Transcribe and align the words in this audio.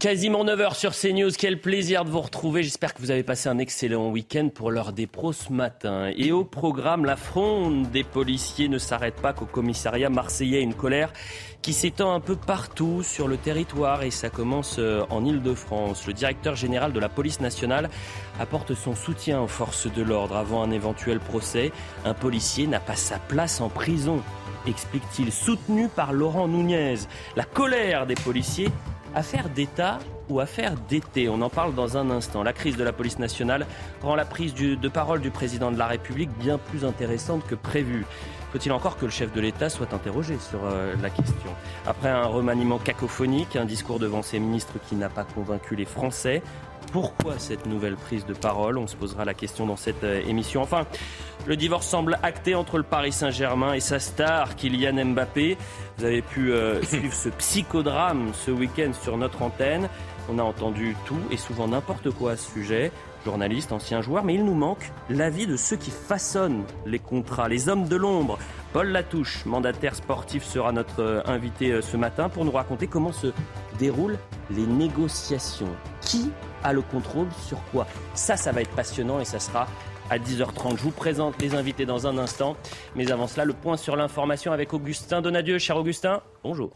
Quasiment 0.00 0.46
9h 0.46 0.76
sur 0.76 0.92
CNews, 0.92 1.32
quel 1.36 1.60
plaisir 1.60 2.06
de 2.06 2.10
vous 2.10 2.22
retrouver. 2.22 2.62
J'espère 2.62 2.94
que 2.94 3.02
vous 3.02 3.10
avez 3.10 3.22
passé 3.22 3.50
un 3.50 3.58
excellent 3.58 4.08
week-end 4.08 4.48
pour 4.48 4.70
l'heure 4.70 4.94
des 4.94 5.06
pros 5.06 5.34
ce 5.34 5.52
matin. 5.52 6.10
Et 6.16 6.32
au 6.32 6.42
programme, 6.42 7.04
la 7.04 7.16
fronde 7.16 7.90
des 7.90 8.02
policiers 8.02 8.70
ne 8.70 8.78
s'arrête 8.78 9.16
pas 9.16 9.34
qu'au 9.34 9.44
commissariat 9.44 10.08
marseillais. 10.08 10.62
Une 10.62 10.72
colère 10.72 11.12
qui 11.60 11.74
s'étend 11.74 12.14
un 12.14 12.20
peu 12.20 12.34
partout 12.34 13.02
sur 13.02 13.28
le 13.28 13.36
territoire 13.36 14.02
et 14.02 14.10
ça 14.10 14.30
commence 14.30 14.76
euh, 14.78 15.04
en 15.10 15.22
Ile-de-France. 15.22 16.06
Le 16.06 16.14
directeur 16.14 16.56
général 16.56 16.94
de 16.94 16.98
la 16.98 17.10
police 17.10 17.42
nationale 17.42 17.90
apporte 18.38 18.74
son 18.74 18.94
soutien 18.94 19.42
aux 19.42 19.48
forces 19.48 19.86
de 19.86 20.02
l'ordre 20.02 20.38
avant 20.38 20.62
un 20.62 20.70
éventuel 20.70 21.20
procès. 21.20 21.72
Un 22.06 22.14
policier 22.14 22.66
n'a 22.66 22.80
pas 22.80 22.96
sa 22.96 23.18
place 23.18 23.60
en 23.60 23.68
prison, 23.68 24.22
explique-t-il, 24.66 25.30
soutenu 25.30 25.88
par 25.88 26.14
Laurent 26.14 26.48
Nunez. 26.48 27.00
La 27.36 27.44
colère 27.44 28.06
des 28.06 28.14
policiers 28.14 28.70
Affaire 29.14 29.48
d'État 29.48 29.98
ou 30.28 30.38
affaire 30.38 30.74
d'été? 30.88 31.28
On 31.28 31.42
en 31.42 31.50
parle 31.50 31.74
dans 31.74 31.96
un 31.96 32.10
instant. 32.10 32.44
La 32.44 32.52
crise 32.52 32.76
de 32.76 32.84
la 32.84 32.92
police 32.92 33.18
nationale 33.18 33.66
rend 34.02 34.14
la 34.14 34.24
prise 34.24 34.54
de 34.54 34.88
parole 34.88 35.20
du 35.20 35.30
président 35.30 35.72
de 35.72 35.78
la 35.78 35.88
République 35.88 36.30
bien 36.38 36.58
plus 36.58 36.84
intéressante 36.84 37.44
que 37.46 37.56
prévu. 37.56 38.06
Faut-il 38.52 38.72
encore 38.72 38.96
que 38.96 39.04
le 39.04 39.10
chef 39.10 39.32
de 39.32 39.40
l'État 39.40 39.68
soit 39.68 39.92
interrogé 39.92 40.38
sur 40.38 40.60
euh, 40.64 40.94
la 41.02 41.10
question? 41.10 41.50
Après 41.86 42.08
un 42.08 42.26
remaniement 42.26 42.78
cacophonique, 42.78 43.56
un 43.56 43.64
discours 43.64 43.98
devant 43.98 44.22
ses 44.22 44.38
ministres 44.38 44.74
qui 44.88 44.96
n'a 44.96 45.08
pas 45.08 45.24
convaincu 45.24 45.76
les 45.76 45.84
Français, 45.84 46.42
pourquoi 46.92 47.38
cette 47.38 47.66
nouvelle 47.66 47.94
prise 47.94 48.26
de 48.26 48.34
parole? 48.34 48.78
On 48.78 48.88
se 48.88 48.96
posera 48.96 49.24
la 49.24 49.34
question 49.34 49.66
dans 49.66 49.76
cette 49.76 50.02
euh, 50.02 50.22
émission. 50.26 50.62
Enfin, 50.62 50.86
le 51.46 51.56
divorce 51.56 51.86
semble 51.86 52.18
acté 52.22 52.54
entre 52.54 52.76
le 52.76 52.82
Paris 52.82 53.12
Saint-Germain 53.12 53.72
et 53.72 53.80
sa 53.80 53.98
star, 53.98 54.56
Kylian 54.56 55.04
Mbappé. 55.06 55.56
Vous 55.98 56.04
avez 56.04 56.22
pu 56.22 56.52
euh, 56.52 56.82
suivre 56.84 57.14
ce 57.14 57.28
psychodrame 57.30 58.32
ce 58.34 58.50
week-end 58.50 58.92
sur 59.00 59.16
notre 59.16 59.42
antenne. 59.42 59.88
On 60.28 60.38
a 60.38 60.42
entendu 60.42 60.94
tout 61.06 61.18
et 61.30 61.36
souvent 61.36 61.68
n'importe 61.68 62.10
quoi 62.10 62.32
à 62.32 62.36
ce 62.36 62.50
sujet. 62.52 62.92
Journaliste, 63.24 63.72
ancien 63.72 64.00
joueur, 64.00 64.24
mais 64.24 64.34
il 64.34 64.44
nous 64.44 64.54
manque 64.54 64.92
l'avis 65.10 65.46
de 65.46 65.56
ceux 65.56 65.76
qui 65.76 65.90
façonnent 65.90 66.64
les 66.86 66.98
contrats, 66.98 67.48
les 67.48 67.68
hommes 67.68 67.86
de 67.86 67.96
l'ombre. 67.96 68.38
Paul 68.72 68.88
Latouche, 68.88 69.44
mandataire 69.44 69.94
sportif, 69.94 70.44
sera 70.44 70.72
notre 70.72 71.00
euh, 71.00 71.22
invité 71.26 71.82
ce 71.82 71.96
matin 71.96 72.28
pour 72.28 72.44
nous 72.44 72.52
raconter 72.52 72.86
comment 72.86 73.12
se 73.12 73.32
déroulent 73.78 74.18
les 74.50 74.66
négociations. 74.66 75.74
Qui 76.00 76.30
a 76.62 76.72
le 76.72 76.82
contrôle 76.82 77.28
sur 77.46 77.58
quoi? 77.72 77.86
Ça, 78.14 78.36
ça 78.36 78.52
va 78.52 78.60
être 78.60 78.74
passionnant 78.74 79.20
et 79.20 79.24
ça 79.24 79.38
sera 79.38 79.66
à 80.10 80.18
10h30. 80.18 80.76
Je 80.76 80.82
vous 80.82 80.90
présente 80.90 81.40
les 81.40 81.54
invités 81.54 81.86
dans 81.86 82.06
un 82.06 82.18
instant. 82.18 82.56
Mais 82.96 83.10
avant 83.12 83.28
cela, 83.28 83.44
le 83.44 83.52
point 83.52 83.76
sur 83.76 83.96
l'information 83.96 84.52
avec 84.52 84.74
Augustin 84.74 85.22
Donadieu. 85.22 85.58
Cher 85.58 85.76
Augustin, 85.76 86.20
bonjour. 86.42 86.72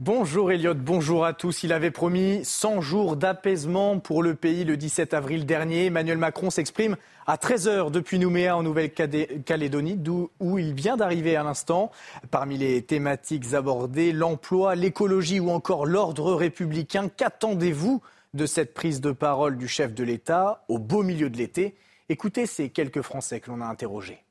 Bonjour 0.00 0.50
Elliot, 0.50 0.74
bonjour 0.74 1.24
à 1.24 1.32
tous. 1.32 1.62
Il 1.62 1.72
avait 1.72 1.92
promis 1.92 2.44
100 2.44 2.80
jours 2.80 3.16
d'apaisement 3.16 4.00
pour 4.00 4.22
le 4.22 4.34
pays 4.34 4.64
le 4.64 4.76
17 4.76 5.14
avril 5.14 5.46
dernier. 5.46 5.86
Emmanuel 5.86 6.18
Macron 6.18 6.50
s'exprime 6.50 6.96
à 7.26 7.36
13h 7.36 7.90
depuis 7.92 8.18
Nouméa 8.18 8.56
en 8.56 8.64
Nouvelle-Calédonie, 8.64 10.00
où 10.40 10.58
il 10.58 10.74
vient 10.74 10.96
d'arriver 10.96 11.36
à 11.36 11.44
l'instant. 11.44 11.92
Parmi 12.32 12.58
les 12.58 12.82
thématiques 12.82 13.54
abordées, 13.54 14.12
l'emploi, 14.12 14.74
l'écologie 14.74 15.38
ou 15.38 15.50
encore 15.50 15.86
l'ordre 15.86 16.34
républicain. 16.34 17.08
Qu'attendez-vous 17.08 18.02
de 18.34 18.44
cette 18.44 18.74
prise 18.74 19.00
de 19.00 19.12
parole 19.12 19.56
du 19.56 19.68
chef 19.68 19.94
de 19.94 20.02
l'État 20.02 20.64
au 20.68 20.78
beau 20.80 21.04
milieu 21.04 21.30
de 21.30 21.38
l'été? 21.38 21.76
Écoutez 22.08 22.46
ces 22.46 22.68
quelques 22.70 23.02
Français 23.02 23.40
que 23.40 23.50
l'on 23.50 23.60
a 23.60 23.66
interrogés. 23.66 24.24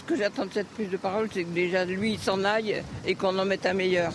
Ce 0.00 0.04
que 0.04 0.16
j'attends 0.16 0.46
de 0.46 0.52
cette 0.52 0.68
prise 0.68 0.90
de 0.90 0.96
parole, 0.96 1.28
c'est 1.32 1.44
que 1.44 1.50
déjà 1.50 1.84
lui 1.84 2.18
s'en 2.18 2.44
aille 2.44 2.82
et 3.06 3.14
qu'on 3.14 3.38
en 3.38 3.44
mette 3.44 3.66
un 3.66 3.72
meilleur. 3.72 4.12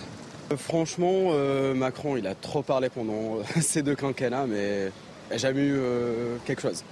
Euh, 0.51 0.57
franchement, 0.57 1.29
euh, 1.31 1.73
Macron, 1.73 2.17
il 2.17 2.27
a 2.27 2.35
trop 2.35 2.61
parlé 2.61 2.89
pendant 2.89 3.37
euh, 3.37 3.43
ces 3.61 3.81
deux 3.81 3.95
quinquennats, 3.95 4.45
mais 4.47 4.91
il 5.29 5.31
n'a 5.31 5.37
jamais 5.37 5.61
eu 5.61 5.79
quelque 6.45 6.61
chose. 6.61 6.83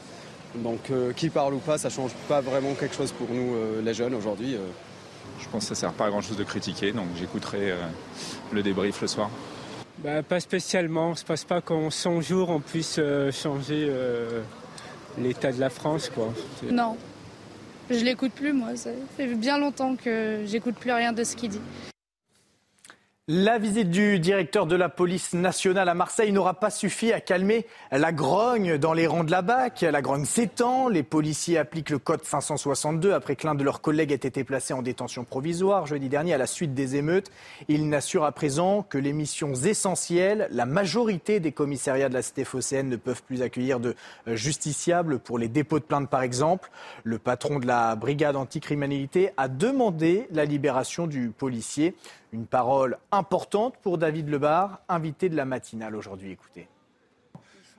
Donc, 0.56 0.92
qui 1.16 1.30
parle 1.30 1.54
ou 1.54 1.60
pas, 1.60 1.78
ça 1.78 1.90
change 1.90 2.12
pas 2.28 2.42
vraiment 2.42 2.74
quelque 2.74 2.96
chose 2.96 3.12
pour 3.12 3.30
nous, 3.30 3.54
les 3.84 3.94
jeunes, 3.94 4.16
aujourd'hui. 4.16 4.58
Je 5.40 5.48
pense 5.50 5.64
que 5.70 5.76
ça 5.76 5.82
sert 5.82 5.94
pas 5.94 6.06
à 6.06 6.10
grand 6.10 6.22
chose 6.22 6.38
de 6.38 6.44
critiquer, 6.44 6.92
donc 6.92 7.06
j'écouterai 7.18 7.76
le 8.52 8.64
débrief 8.64 9.00
le 9.02 9.08
soir. 9.08 9.30
Bah, 10.00 10.24
pas 10.24 10.40
spécialement. 10.40 11.14
Je 11.14 11.22
ne 11.22 11.28
pense 11.28 11.44
pas 11.44 11.62
qu'en 11.62 11.92
100 11.92 12.22
jours, 12.22 12.50
on 12.50 12.62
puisse 12.62 13.00
changer 13.32 13.92
l'état 15.20 15.52
de 15.52 15.60
la 15.60 15.70
France. 15.70 16.10
Quoi. 16.14 16.34
Non. 16.72 16.98
Je 17.90 18.04
l'écoute 18.04 18.32
plus, 18.34 18.54
moi. 18.54 18.76
Ça 18.76 18.92
fait 19.18 19.28
bien 19.36 19.58
longtemps 19.58 19.96
que 19.96 20.44
j'écoute 20.46 20.76
plus 20.76 20.92
rien 20.92 21.12
de 21.14 21.24
ce 21.24 21.36
qu'il 21.36 21.50
dit. 21.50 21.62
La 23.32 23.60
visite 23.60 23.92
du 23.92 24.18
directeur 24.18 24.66
de 24.66 24.76
la 24.76 24.90
police 24.90 25.34
nationale 25.34 25.88
à 25.88 25.94
Marseille 25.94 26.32
n'aura 26.32 26.56
pas 26.56 26.72
suffi 26.72 27.14
à 27.14 27.22
calmer 27.22 27.68
la 27.92 28.12
grogne 28.12 28.80
dans 28.80 28.94
les 28.94 29.06
rangs 29.06 29.24
de 29.24 29.30
la 29.30 29.44
BAC. 29.44 29.82
La 29.82 30.02
grogne 30.02 30.26
s'étend, 30.26 30.90
les 30.90 31.04
policiers 31.04 31.60
appliquent 31.60 31.92
le 31.92 32.00
code 32.00 32.24
562 32.24 33.14
après 33.14 33.36
que 33.36 33.46
l'un 33.46 33.54
de 33.54 33.64
leurs 33.64 33.82
collègues 33.82 34.12
ait 34.12 34.16
été 34.16 34.44
placé 34.44 34.74
en 34.74 34.82
détention 34.82 35.26
provisoire 35.26 35.86
jeudi 35.86 36.10
dernier 36.10 36.34
à 36.34 36.40
la 36.40 36.48
suite 36.48 36.74
des 36.74 36.96
émeutes. 36.96 37.30
Ils 37.68 37.88
n'assurent 37.88 38.24
à 38.24 38.32
présent 38.32 38.82
que 38.82 38.98
les 38.98 39.14
missions 39.14 39.54
essentielles, 39.54 40.48
la 40.50 40.66
majorité 40.66 41.40
des 41.40 41.52
commissariats 41.52 42.10
de 42.10 42.16
la 42.16 42.24
cité 42.24 42.46
phocéenne 42.46 42.90
ne 42.90 42.96
peuvent 42.96 43.22
plus 43.22 43.44
accueillir 43.44 43.80
de 43.80 43.94
justiciables 44.26 45.20
pour 45.20 45.38
les 45.38 45.50
dépôts 45.50 45.78
de 45.78 45.84
plainte 45.84 46.10
par 46.10 46.24
exemple. 46.24 46.72
Le 47.04 47.20
patron 47.20 47.60
de 47.60 47.68
la 47.68 47.96
brigade 47.96 48.36
anticriminalité 48.36 49.34
a 49.38 49.48
demandé 49.48 50.26
la 50.32 50.46
libération 50.46 51.06
du 51.06 51.30
policier. 51.30 51.94
Une 52.32 52.46
parole 52.46 52.98
importante 53.12 53.76
pour 53.82 53.98
David 53.98 54.30
Lebar, 54.30 54.82
invité 54.88 55.30
de 55.30 55.36
la 55.36 55.46
matinale 55.46 55.96
aujourd'hui. 55.96 56.32
Écoutez. 56.32 56.68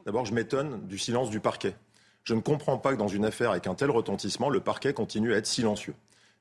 D'abord, 0.05 0.25
je 0.25 0.35
m'étonne 0.35 0.87
du 0.87 0.99
silence 0.99 1.31
du 1.31 1.41
parquet. 1.41 1.77
Je 2.25 2.35
ne 2.35 2.41
comprends 2.41 2.77
pas 2.77 2.93
que 2.93 2.99
dans 2.99 3.09
une 3.09 3.25
affaire 3.25 3.51
avec 3.51 3.67
un 3.67 3.75
tel 3.75 3.91
retentissement, 3.91 4.49
le 4.51 4.61
parquet 4.61 4.93
continue 4.93 5.33
à 5.33 5.37
être 5.37 5.47
silencieux. 5.47 5.95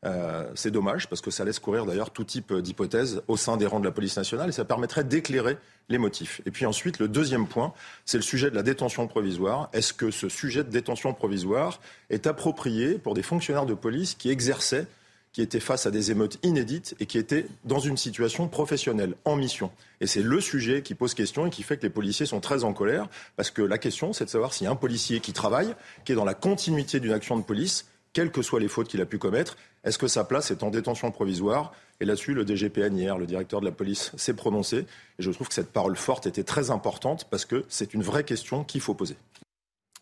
Euh, 0.06 0.50
c'est 0.56 0.72
dommage 0.72 1.10
parce 1.10 1.22
que 1.22 1.30
ça 1.30 1.44
laisse 1.44 1.60
courir 1.60 1.86
d'ailleurs 1.86 2.12
tout 2.12 2.24
type 2.24 2.54
d'hypothèses 2.54 3.22
au 3.28 3.36
sein 3.36 3.58
des 3.58 3.66
rangs 3.66 3.82
de 3.82 3.86
la 3.86 3.92
police 3.92 4.16
nationale 4.16 4.48
et 4.48 4.54
ça 4.54 4.64
permettrait 4.64 5.04
d'éclairer 5.04 5.58
les 5.90 5.98
motifs. 5.98 6.42
Et 6.46 6.52
puis 6.52 6.66
ensuite, 6.66 7.00
le 7.00 7.10
deuxième 7.10 7.48
point, 7.48 7.74
c'est 8.06 8.18
le 8.18 8.24
sujet 8.24 8.50
de 8.50 8.56
la 8.56 8.64
détention 8.64 9.08
provisoire. 9.08 9.70
Est-ce 9.74 9.94
que 9.94 10.10
ce 10.10 10.30
sujet 10.30 10.64
de 10.64 10.70
détention 10.70 11.14
provisoire 11.14 11.82
est 12.10 12.28
approprié 12.28 12.94
pour 12.98 13.14
des 13.14 13.24
fonctionnaires 13.24 13.66
de 13.66 13.74
police 13.74 14.16
qui 14.16 14.30
exerçaient 14.30 14.88
qui 15.32 15.42
étaient 15.42 15.60
face 15.60 15.86
à 15.86 15.92
des 15.92 16.12
émeutes 16.12 16.40
inédites 16.44 16.96
et 17.00 17.06
qui 17.06 17.18
étaient 17.18 17.46
dans 17.64 17.80
une 17.80 17.98
situation 17.98 18.48
professionnelle, 18.48 19.16
en 19.26 19.36
mission. 19.36 19.72
Et 20.02 20.08
c'est 20.08 20.24
le 20.24 20.42
sujet 20.42 20.82
qui 20.82 20.96
pose 20.96 21.14
question 21.14 21.46
et 21.46 21.50
qui 21.50 21.64
fait 21.64 21.78
que 21.78 21.84
les 21.84 21.90
policiers 21.90 22.26
sont 22.26 22.40
très 22.40 22.64
en 22.64 22.74
colère, 22.74 23.08
parce 23.36 23.52
que 23.52 23.62
la 23.62 23.78
question, 23.78 24.14
c'est 24.14 24.26
de 24.26 24.30
savoir 24.30 24.52
a 24.62 24.70
un 24.70 24.76
policier 24.76 25.20
qui 25.20 25.34
travaille, 25.34 25.76
qui 26.06 26.12
est 26.12 26.16
dans 26.16 26.26
la 26.26 26.34
continuité 26.34 27.00
d'une 27.00 27.14
action 27.14 27.38
de 27.38 27.44
police, 27.44 27.86
quelles 28.14 28.32
que 28.32 28.42
soient 28.42 28.60
les 28.60 28.68
fautes 28.68 28.88
qu'il 28.88 29.02
a 29.02 29.06
pu 29.06 29.20
commettre, 29.20 29.56
est-ce 29.84 29.98
que 29.98 30.08
sa 30.08 30.24
place 30.24 30.52
est 30.52 30.64
en 30.64 30.72
détention 30.72 31.12
provisoire? 31.12 31.74
Et 32.02 32.06
là-dessus, 32.06 32.34
le 32.34 32.46
DGPN 32.46 32.98
hier, 32.98 33.18
le 33.18 33.26
directeur 33.26 33.60
de 33.60 33.66
la 33.66 33.72
police, 33.72 34.12
s'est 34.18 34.34
prononcé. 34.34 34.80
Et 34.80 34.86
je 35.20 35.32
trouve 35.32 35.48
que 35.48 35.54
cette 35.54 35.72
parole 35.72 35.96
forte 35.96 36.28
était 36.28 36.44
très 36.44 36.72
importante 36.72 37.28
parce 37.30 37.46
que 37.46 37.66
c'est 37.70 37.94
une 37.94 38.04
vraie 38.04 38.24
question 38.24 38.64
qu'il 38.64 38.82
faut 38.82 38.94
poser. 38.94 39.16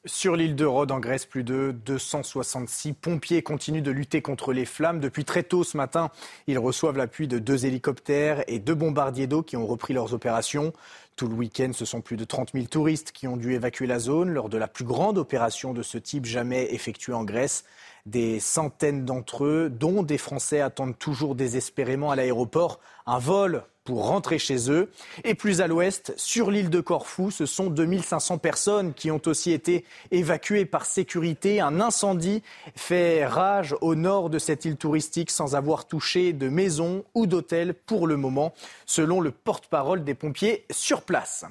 Sur 0.07 0.37
l'île 0.37 0.55
de 0.55 0.63
Rhodes, 0.63 0.93
en 0.93 1.01
Grèce, 1.01 1.25
plus 1.25 1.43
de 1.43 1.75
266 1.85 2.93
pompiers 2.93 3.41
continuent 3.41 3.81
de 3.81 3.91
lutter 3.91 4.21
contre 4.21 4.53
les 4.53 4.63
flammes. 4.63 5.01
Depuis 5.01 5.25
très 5.25 5.43
tôt 5.43 5.65
ce 5.65 5.75
matin, 5.75 6.11
ils 6.47 6.57
reçoivent 6.57 6.95
l'appui 6.95 7.27
de 7.27 7.39
deux 7.39 7.65
hélicoptères 7.65 8.41
et 8.47 8.59
deux 8.59 8.73
bombardiers 8.73 9.27
d'eau 9.27 9.43
qui 9.43 9.57
ont 9.57 9.67
repris 9.67 9.93
leurs 9.93 10.13
opérations. 10.13 10.71
Tout 11.17 11.27
le 11.27 11.33
week-end, 11.33 11.71
ce 11.73 11.83
sont 11.83 11.99
plus 11.99 12.15
de 12.15 12.23
30 12.23 12.51
000 12.53 12.67
touristes 12.67 13.11
qui 13.11 13.27
ont 13.27 13.35
dû 13.35 13.53
évacuer 13.53 13.85
la 13.85 13.99
zone 13.99 14.29
lors 14.29 14.47
de 14.47 14.57
la 14.57 14.69
plus 14.69 14.85
grande 14.85 15.17
opération 15.17 15.73
de 15.73 15.83
ce 15.83 15.97
type 15.97 16.25
jamais 16.25 16.73
effectuée 16.73 17.13
en 17.13 17.25
Grèce. 17.25 17.65
Des 18.05 18.39
centaines 18.39 19.03
d'entre 19.03 19.43
eux, 19.43 19.69
dont 19.69 20.03
des 20.03 20.17
Français, 20.17 20.61
attendent 20.61 20.97
toujours 20.97 21.35
désespérément 21.35 22.11
à 22.11 22.15
l'aéroport 22.15 22.79
un 23.07 23.19
vol 23.19 23.65
pour 23.87 24.05
rentrer 24.05 24.37
chez 24.37 24.69
eux. 24.69 24.91
Et 25.23 25.33
plus 25.33 25.61
à 25.61 25.67
l'ouest, 25.67 26.13
sur 26.17 26.51
l'île 26.51 26.69
de 26.69 26.81
Corfou, 26.81 27.31
ce 27.31 27.45
sont 27.45 27.67
2500 27.69 28.37
personnes 28.37 28.93
qui 28.93 29.11
ont 29.11 29.21
aussi 29.25 29.53
été 29.53 29.85
évacuées 30.11 30.65
par 30.65 30.85
sécurité. 30.85 31.61
Un 31.61 31.79
incendie 31.79 32.43
fait 32.75 33.25
rage 33.25 33.73
au 33.79 33.95
nord 33.95 34.29
de 34.29 34.39
cette 34.39 34.65
île 34.65 34.75
touristique 34.75 35.31
sans 35.31 35.55
avoir 35.55 35.87
touché 35.87 36.33
de 36.33 36.49
maison 36.49 37.05
ou 37.15 37.27
d'hôtel 37.27 37.73
pour 37.73 38.07
le 38.07 38.17
moment, 38.17 38.53
selon 38.85 39.21
le 39.21 39.31
porte-parole 39.31 40.03
des 40.03 40.15
pompiers 40.15 40.65
sur 40.69 41.03
place. 41.03 41.45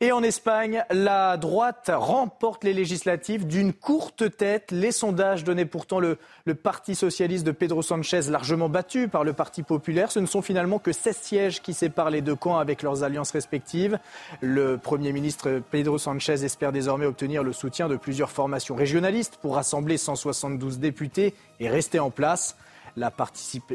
Et 0.00 0.12
en 0.12 0.22
Espagne, 0.22 0.84
la 0.92 1.36
droite 1.36 1.90
remporte 1.92 2.62
les 2.62 2.72
législatives 2.72 3.48
d'une 3.48 3.72
courte 3.72 4.36
tête. 4.36 4.70
Les 4.70 4.92
sondages 4.92 5.42
donnaient 5.42 5.64
pourtant 5.64 5.98
le, 5.98 6.18
Parti 6.62 6.94
socialiste 6.94 7.44
de 7.44 7.50
Pedro 7.50 7.82
Sanchez 7.82 8.20
largement 8.30 8.68
battu 8.68 9.08
par 9.08 9.24
le 9.24 9.32
Parti 9.32 9.64
populaire. 9.64 10.12
Ce 10.12 10.20
ne 10.20 10.26
sont 10.26 10.40
finalement 10.40 10.78
que 10.78 10.92
16 10.92 11.16
sièges 11.16 11.62
qui 11.62 11.74
séparent 11.74 12.10
les 12.10 12.20
deux 12.20 12.36
camps 12.36 12.58
avec 12.58 12.84
leurs 12.84 13.02
alliances 13.02 13.32
respectives. 13.32 13.98
Le 14.40 14.78
Premier 14.78 15.10
ministre 15.10 15.60
Pedro 15.68 15.98
Sanchez 15.98 16.44
espère 16.44 16.70
désormais 16.70 17.06
obtenir 17.06 17.42
le 17.42 17.52
soutien 17.52 17.88
de 17.88 17.96
plusieurs 17.96 18.30
formations 18.30 18.76
régionalistes 18.76 19.38
pour 19.42 19.56
rassembler 19.56 19.98
172 19.98 20.78
députés 20.78 21.34
et 21.58 21.68
rester 21.68 21.98
en 21.98 22.10
place. 22.10 22.56
La, 22.96 23.12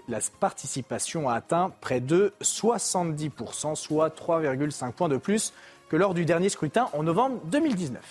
la 0.07 0.19
participation 0.39 1.29
a 1.29 1.35
atteint 1.35 1.71
près 1.81 2.01
de 2.01 2.33
70%, 2.41 3.75
soit 3.75 4.09
3,5 4.09 4.91
points 4.93 5.09
de 5.09 5.17
plus 5.17 5.53
que 5.93 5.97
lors 5.97 6.15
du 6.15 6.25
dernier 6.25 6.49
scrutin 6.49 6.89
en 6.93 7.03
novembre 7.03 7.39
2019 7.51 8.01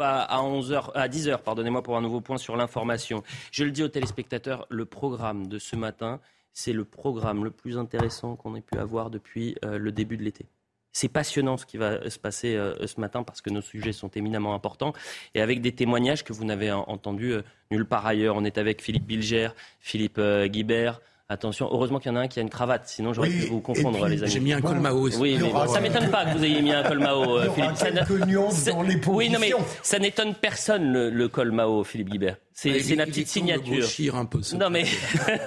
à 0.00 0.42
11h, 0.42 0.90
à 0.94 1.06
10h, 1.06 1.38
pardonnez-moi 1.42 1.84
pour 1.84 1.96
un 1.96 2.00
nouveau 2.00 2.20
point 2.20 2.36
sur 2.36 2.56
l'information. 2.56 3.22
Je 3.52 3.62
le 3.62 3.70
dis 3.70 3.84
aux 3.84 3.88
téléspectateurs, 3.88 4.66
le 4.70 4.86
programme 4.86 5.46
de 5.46 5.60
ce 5.60 5.76
matin, 5.76 6.18
c'est 6.52 6.72
le 6.72 6.84
programme 6.84 7.44
le 7.44 7.52
plus 7.52 7.78
intéressant 7.78 8.34
qu'on 8.34 8.56
ait 8.56 8.60
pu 8.60 8.76
avoir 8.76 9.10
depuis 9.10 9.54
euh, 9.64 9.78
le 9.78 9.92
début 9.92 10.16
de 10.16 10.24
l'été. 10.24 10.46
C'est 10.90 11.10
passionnant 11.10 11.56
ce 11.56 11.64
qui 11.64 11.76
va 11.76 12.10
se 12.10 12.18
passer 12.18 12.56
euh, 12.56 12.88
ce 12.88 12.98
matin 12.98 13.22
parce 13.22 13.40
que 13.40 13.50
nos 13.50 13.60
sujets 13.60 13.92
sont 13.92 14.08
éminemment 14.08 14.54
importants 14.54 14.92
et 15.36 15.40
avec 15.40 15.60
des 15.60 15.72
témoignages 15.76 16.24
que 16.24 16.32
vous 16.32 16.44
n'avez 16.44 16.72
entendus 16.72 17.34
euh, 17.34 17.42
nulle 17.70 17.86
part 17.86 18.04
ailleurs. 18.04 18.34
On 18.34 18.44
est 18.44 18.58
avec 18.58 18.82
Philippe 18.82 19.06
Bilger, 19.06 19.50
Philippe 19.78 20.20
Guibert, 20.46 21.00
Attention, 21.32 21.68
heureusement 21.70 22.00
qu'il 22.00 22.10
y 22.10 22.12
en 22.12 22.16
a 22.16 22.22
un 22.22 22.26
qui 22.26 22.40
a 22.40 22.42
une 22.42 22.50
cravate, 22.50 22.88
sinon 22.88 23.12
j'aurais 23.12 23.28
pu 23.28 23.46
vous 23.46 23.60
confondre, 23.60 24.04
les 24.08 24.20
amis. 24.20 24.32
J'ai 24.32 24.40
mis 24.40 24.52
un 24.52 24.60
col 24.60 24.80
Mao 24.80 25.02
aussi. 25.02 25.16
Oui, 25.16 25.38
mais 25.40 25.68
ça 25.68 25.80
m'étonne 25.80 26.10
pas 26.10 26.24
que 26.24 26.36
vous 26.36 26.44
ayez 26.44 26.60
mis 26.60 26.72
un 26.72 26.82
col 26.82 26.98
Mao, 26.98 27.38
euh, 27.38 27.48
Philippe. 27.52 27.76
Ça 27.76 28.72
dans 28.72 28.82
les 28.82 28.96
oui, 29.06 29.30
non, 29.30 29.38
mais 29.38 29.52
ça 29.80 30.00
n'étonne 30.00 30.34
personne 30.34 31.08
le, 31.08 31.28
col 31.28 31.52
Mao, 31.52 31.84
Philippe 31.84 32.08
Guibert. 32.08 32.36
C'est 32.52 32.96
ma 32.96 33.06
petite 33.06 33.28
signature. 33.28 34.16
un 34.16 34.24
peu, 34.24 34.40
non 34.58 34.70
mais 34.70 34.82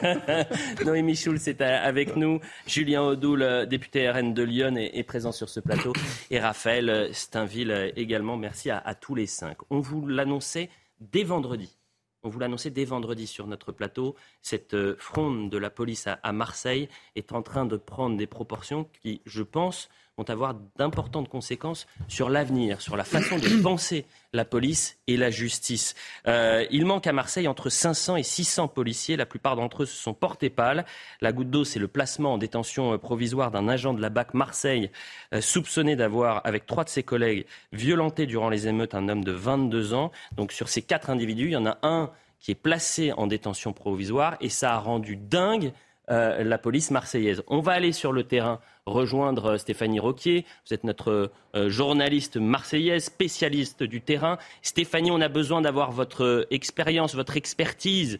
Noémie 0.85 1.17
Schulz 1.17 1.49
est 1.49 1.59
avec 1.59 2.15
nous, 2.15 2.39
Julien 2.65 3.01
Audoul, 3.01 3.67
député 3.69 4.09
RN 4.09 4.33
de 4.33 4.41
Lyon, 4.41 4.75
est, 4.77 5.03
présent 5.03 5.33
sur 5.33 5.49
ce 5.49 5.59
plateau, 5.59 5.91
et 6.31 6.39
Raphaël 6.39 7.09
Steinville 7.11 7.91
également. 7.97 8.37
Merci 8.37 8.69
à, 8.69 8.77
à 8.77 8.95
tous 8.95 9.15
les 9.15 9.27
cinq. 9.27 9.57
On 9.69 9.81
vous 9.81 10.07
l'annonçait 10.07 10.69
dès 11.01 11.25
vendredi 11.25 11.75
on 12.23 12.29
vous 12.29 12.39
l'annonçait 12.39 12.69
dès 12.69 12.85
vendredi 12.85 13.27
sur 13.27 13.47
notre 13.47 13.71
plateau, 13.71 14.15
cette 14.41 14.73
euh, 14.73 14.95
fronde 14.97 15.49
de 15.49 15.57
la 15.57 15.69
police 15.69 16.07
à, 16.07 16.31
Marseille 16.31 16.89
est 17.15 17.31
en 17.31 17.41
train 17.41 17.65
de 17.65 17.77
prendre 17.77 18.17
des 18.17 18.27
proportions 18.27 18.89
qui, 19.01 19.21
je 19.25 19.43
pense, 19.43 19.89
vont 20.17 20.29
avoir 20.29 20.55
d'importantes 20.77 21.27
conséquences 21.27 21.87
sur 22.07 22.29
l'avenir, 22.29 22.81
sur 22.81 22.95
la 22.95 23.03
façon 23.03 23.37
de 23.37 23.61
penser 23.63 24.05
la 24.31 24.45
police 24.45 24.97
et 25.07 25.17
la 25.17 25.31
justice. 25.31 25.95
Euh, 26.27 26.65
il 26.71 26.85
manque 26.85 27.07
à 27.07 27.13
Marseille 27.13 27.47
entre 27.47 27.69
500 27.69 28.17
et 28.17 28.23
600 28.23 28.67
policiers. 28.67 29.15
La 29.15 29.25
plupart 29.25 29.55
d'entre 29.55 29.83
eux 29.83 29.85
se 29.85 29.95
sont 29.95 30.13
portés 30.13 30.49
pâle. 30.49 30.85
La 31.21 31.31
goutte 31.31 31.49
d'eau, 31.49 31.63
c'est 31.63 31.79
le 31.79 31.87
placement 31.87 32.33
en 32.33 32.37
détention 32.37 32.93
euh, 32.93 32.97
provisoire 32.97 33.51
d'un 33.51 33.67
agent 33.67 33.93
de 33.93 34.01
la 34.01 34.09
BAC 34.09 34.33
Marseille 34.33 34.91
soupçonné 35.39 35.95
d'avoir, 35.95 36.41
avec 36.45 36.65
trois 36.65 36.83
de 36.83 36.89
ses 36.89 37.03
collègues, 37.03 37.45
violenté 37.71 38.25
durant 38.25 38.49
les 38.49 38.67
émeutes 38.67 38.93
un 38.93 39.09
homme 39.09 39.23
de 39.23 39.31
22 39.31 39.93
ans. 39.93 40.11
Donc 40.35 40.51
sur 40.51 40.69
ces 40.69 40.81
quatre 40.81 41.09
individus, 41.09 41.45
il 41.45 41.53
y 41.53 41.57
en 41.57 41.65
a 41.65 41.77
un 41.81 42.11
qui 42.43 42.51
est 42.51 42.55
placé 42.55 43.13
en 43.13 43.25
détention 43.25 43.73
provisoire 43.73 44.35
et 44.41 44.49
ça 44.49 44.73
a 44.73 44.77
rendu 44.77 45.15
dingue 45.15 45.71
euh, 46.11 46.43
la 46.43 46.57
police 46.57 46.91
marseillaise. 46.91 47.43
On 47.47 47.59
va 47.59 47.71
aller 47.71 47.93
sur 47.93 48.11
le 48.11 48.23
terrain 48.23 48.59
rejoindre 48.85 49.51
euh, 49.51 49.57
Stéphanie 49.57 49.99
Roquier. 49.99 50.45
Vous 50.67 50.73
êtes 50.73 50.83
notre 50.83 51.31
euh, 51.55 51.69
journaliste 51.69 52.35
marseillaise, 52.35 53.05
spécialiste 53.05 53.83
du 53.83 54.01
terrain. 54.01 54.37
Stéphanie, 54.61 55.11
on 55.11 55.21
a 55.21 55.29
besoin 55.29 55.61
d'avoir 55.61 55.93
votre 55.93 56.45
expérience, 56.51 57.15
votre 57.15 57.37
expertise. 57.37 58.19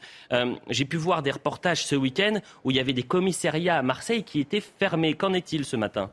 J'ai 0.69 0.85
pu 0.85 0.97
voir 0.97 1.23
des 1.23 1.31
reportages 1.31 1.85
ce 1.85 1.95
week-end 1.95 2.39
où 2.63 2.71
il 2.71 2.77
y 2.77 2.79
avait 2.79 2.93
des 2.93 3.03
commissariats 3.03 3.77
à 3.77 3.81
Marseille 3.81 4.23
qui 4.23 4.39
étaient 4.39 4.61
fermés. 4.61 5.15
Qu'en 5.15 5.33
est-il 5.33 5.65
ce 5.65 5.75
matin? 5.75 6.11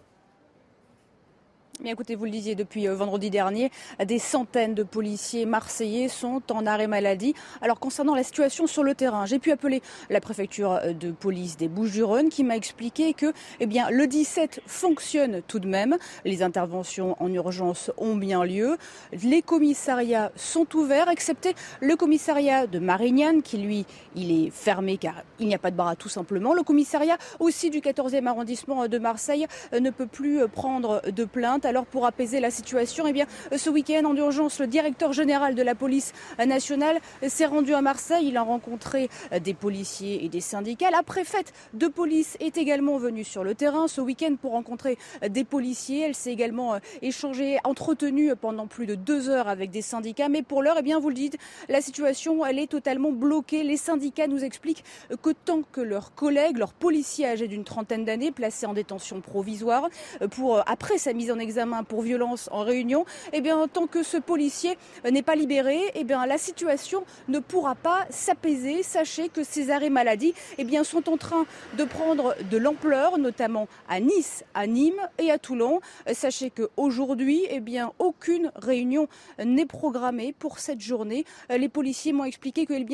Mais 1.82 1.90
écoutez, 1.90 2.14
vous 2.14 2.26
le 2.26 2.30
disiez 2.30 2.54
depuis 2.54 2.88
euh, 2.88 2.94
vendredi 2.94 3.30
dernier, 3.30 3.70
des 4.04 4.18
centaines 4.18 4.74
de 4.74 4.82
policiers 4.82 5.46
marseillais 5.46 6.08
sont 6.08 6.42
en 6.50 6.66
arrêt 6.66 6.86
maladie. 6.86 7.34
Alors 7.62 7.80
concernant 7.80 8.14
la 8.14 8.22
situation 8.22 8.66
sur 8.66 8.82
le 8.82 8.94
terrain, 8.94 9.24
j'ai 9.24 9.38
pu 9.38 9.50
appeler 9.50 9.80
la 10.10 10.20
préfecture 10.20 10.72
euh, 10.72 10.92
de 10.92 11.10
police 11.10 11.56
des 11.56 11.68
Bouches-du-Rhône 11.68 12.28
qui 12.28 12.44
m'a 12.44 12.56
expliqué 12.56 13.14
que 13.14 13.32
eh 13.60 13.66
bien, 13.66 13.88
le 13.90 14.06
17 14.06 14.60
fonctionne 14.66 15.40
tout 15.46 15.58
de 15.58 15.66
même. 15.66 15.96
Les 16.24 16.42
interventions 16.42 17.16
en 17.18 17.32
urgence 17.32 17.90
ont 17.96 18.14
bien 18.14 18.44
lieu. 18.44 18.76
Les 19.22 19.40
commissariats 19.40 20.32
sont 20.36 20.76
ouverts, 20.76 21.08
excepté 21.08 21.54
le 21.80 21.96
commissariat 21.96 22.66
de 22.66 22.78
Marignane 22.78 23.42
qui 23.42 23.56
lui, 23.56 23.86
il 24.14 24.46
est 24.46 24.50
fermé 24.50 24.98
car 24.98 25.22
il 25.38 25.46
n'y 25.46 25.54
a 25.54 25.58
pas 25.58 25.70
de 25.70 25.76
bar 25.76 25.96
tout 25.96 26.10
simplement. 26.10 26.52
Le 26.52 26.62
commissariat 26.62 27.16
aussi 27.38 27.70
du 27.70 27.80
14e 27.80 28.26
arrondissement 28.26 28.86
de 28.86 28.98
Marseille 28.98 29.46
euh, 29.72 29.80
ne 29.80 29.90
peut 29.90 30.06
plus 30.06 30.46
prendre 30.48 31.00
de 31.10 31.24
plainte 31.24 31.64
alors 31.70 31.86
pour 31.86 32.04
apaiser 32.04 32.40
la 32.40 32.50
situation, 32.50 33.06
eh 33.06 33.12
bien, 33.12 33.26
ce 33.56 33.70
week-end 33.70 34.04
en 34.04 34.16
urgence, 34.16 34.58
le 34.58 34.66
directeur 34.66 35.12
général 35.12 35.54
de 35.54 35.62
la 35.62 35.76
police 35.76 36.12
nationale 36.44 36.98
s'est 37.28 37.46
rendu 37.46 37.74
à 37.74 37.80
Marseille. 37.80 38.26
Il 38.26 38.36
a 38.36 38.42
rencontré 38.42 39.08
des 39.40 39.54
policiers 39.54 40.24
et 40.24 40.28
des 40.28 40.40
syndicats. 40.40 40.90
La 40.90 41.04
préfète 41.04 41.52
de 41.74 41.86
police 41.86 42.36
est 42.40 42.58
également 42.58 42.98
venue 42.98 43.22
sur 43.22 43.44
le 43.44 43.54
terrain 43.54 43.86
ce 43.86 44.00
week-end 44.00 44.34
pour 44.34 44.50
rencontrer 44.50 44.98
des 45.28 45.44
policiers. 45.44 46.00
Elle 46.00 46.16
s'est 46.16 46.32
également 46.32 46.80
échangée, 47.02 47.58
entretenue 47.62 48.34
pendant 48.34 48.66
plus 48.66 48.86
de 48.86 48.96
deux 48.96 49.28
heures 49.28 49.46
avec 49.46 49.70
des 49.70 49.82
syndicats. 49.82 50.28
Mais 50.28 50.42
pour 50.42 50.64
l'heure, 50.64 50.76
eh 50.80 50.82
bien, 50.82 50.98
vous 50.98 51.08
le 51.08 51.14
dites, 51.14 51.38
la 51.68 51.80
situation, 51.80 52.44
elle 52.44 52.58
est 52.58 52.66
totalement 52.66 53.12
bloquée. 53.12 53.62
Les 53.62 53.76
syndicats 53.76 54.26
nous 54.26 54.42
expliquent 54.42 54.82
que 55.22 55.30
tant 55.30 55.62
que 55.70 55.80
leurs 55.80 56.16
collègues, 56.16 56.58
leurs 56.58 56.72
policiers 56.72 57.28
âgés 57.28 57.46
d'une 57.46 57.62
trentaine 57.62 58.04
d'années, 58.04 58.32
placés 58.32 58.66
en 58.66 58.72
détention 58.72 59.20
provisoire, 59.20 59.88
pour 60.32 60.68
après 60.68 60.98
sa 60.98 61.12
mise 61.12 61.30
en 61.30 61.38
examen, 61.38 61.59
pour 61.88 62.02
violence 62.02 62.48
en 62.52 62.62
réunion, 62.62 63.04
eh 63.32 63.40
bien, 63.40 63.66
tant 63.68 63.86
que 63.86 64.02
ce 64.02 64.16
policier 64.16 64.76
n'est 65.10 65.22
pas 65.22 65.36
libéré, 65.36 65.78
eh 65.94 66.04
bien, 66.04 66.26
la 66.26 66.38
situation 66.38 67.04
ne 67.28 67.38
pourra 67.38 67.74
pas 67.74 68.06
s'apaiser. 68.10 68.82
Sachez 68.82 69.28
que 69.28 69.44
ces 69.44 69.70
arrêts 69.70 69.90
maladie 69.90 70.34
eh 70.58 70.64
bien, 70.64 70.84
sont 70.84 71.08
en 71.08 71.16
train 71.16 71.46
de 71.78 71.84
prendre 71.84 72.34
de 72.50 72.56
l'ampleur, 72.56 73.18
notamment 73.18 73.68
à 73.88 74.00
Nice, 74.00 74.44
à 74.54 74.66
Nîmes 74.66 75.08
et 75.18 75.30
à 75.30 75.38
Toulon. 75.38 75.80
Sachez 76.12 76.50
qu'aujourd'hui, 76.50 77.46
eh 77.48 77.60
bien, 77.60 77.92
aucune 77.98 78.52
réunion 78.56 79.08
n'est 79.42 79.66
programmée 79.66 80.34
pour 80.38 80.58
cette 80.58 80.80
journée. 80.80 81.24
Les 81.48 81.68
policiers 81.68 82.12
m'ont 82.12 82.24
expliqué 82.24 82.66
qu'ils 82.66 82.86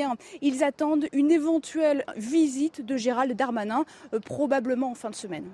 ils 0.43 0.65
attendent 0.65 1.07
une 1.13 1.31
éventuelle 1.31 2.05
visite 2.17 2.85
de 2.85 2.97
Gérald 2.97 3.35
Darmanin, 3.35 3.85
euh, 4.13 4.21
probablement 4.21 4.91
en 4.91 4.95
fin 4.95 5.11
de 5.11 5.15
semaine. 5.15 5.49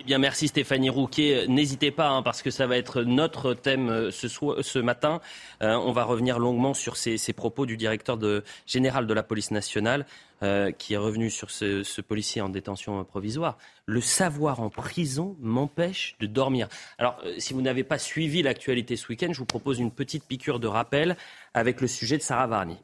Eh 0.00 0.04
bien, 0.04 0.18
merci 0.18 0.46
Stéphanie 0.46 0.90
Rouquet. 0.90 1.46
N'hésitez 1.48 1.90
pas, 1.90 2.08
hein, 2.08 2.22
parce 2.22 2.40
que 2.40 2.50
ça 2.50 2.68
va 2.68 2.76
être 2.76 3.02
notre 3.02 3.52
thème 3.52 3.88
euh, 3.88 4.10
ce, 4.12 4.28
ce 4.28 4.78
matin. 4.78 5.20
Euh, 5.60 5.74
on 5.74 5.90
va 5.90 6.04
revenir 6.04 6.38
longuement 6.38 6.72
sur 6.72 6.96
ces, 6.96 7.18
propos 7.32 7.66
du 7.66 7.76
directeur 7.76 8.16
général 8.64 9.08
de 9.08 9.14
la 9.14 9.24
police 9.24 9.50
nationale, 9.50 10.06
euh, 10.44 10.70
qui 10.70 10.94
est 10.94 10.98
revenu 10.98 11.30
sur 11.30 11.50
ce, 11.50 12.00
policier 12.00 12.40
en 12.40 12.48
détention 12.48 13.02
provisoire. 13.02 13.58
Le 13.86 14.00
savoir 14.00 14.60
en 14.60 14.70
prison 14.70 15.36
m'empêche 15.40 16.14
de 16.20 16.26
dormir. 16.26 16.68
Alors, 16.98 17.20
si 17.38 17.52
vous 17.52 17.62
n'avez 17.62 17.82
pas 17.82 17.98
suivi 17.98 18.42
l'actualité 18.42 18.94
ce 18.94 19.08
week-end, 19.08 19.32
je 19.32 19.38
vous 19.40 19.46
propose 19.46 19.80
une 19.80 19.90
petite 19.90 20.24
piqûre 20.24 20.60
de 20.60 20.68
rappel 20.68 21.16
avec 21.54 21.80
le 21.80 21.88
sujet 21.88 22.16
de 22.16 22.22
Sarah 22.22 22.46
Varni. 22.46 22.76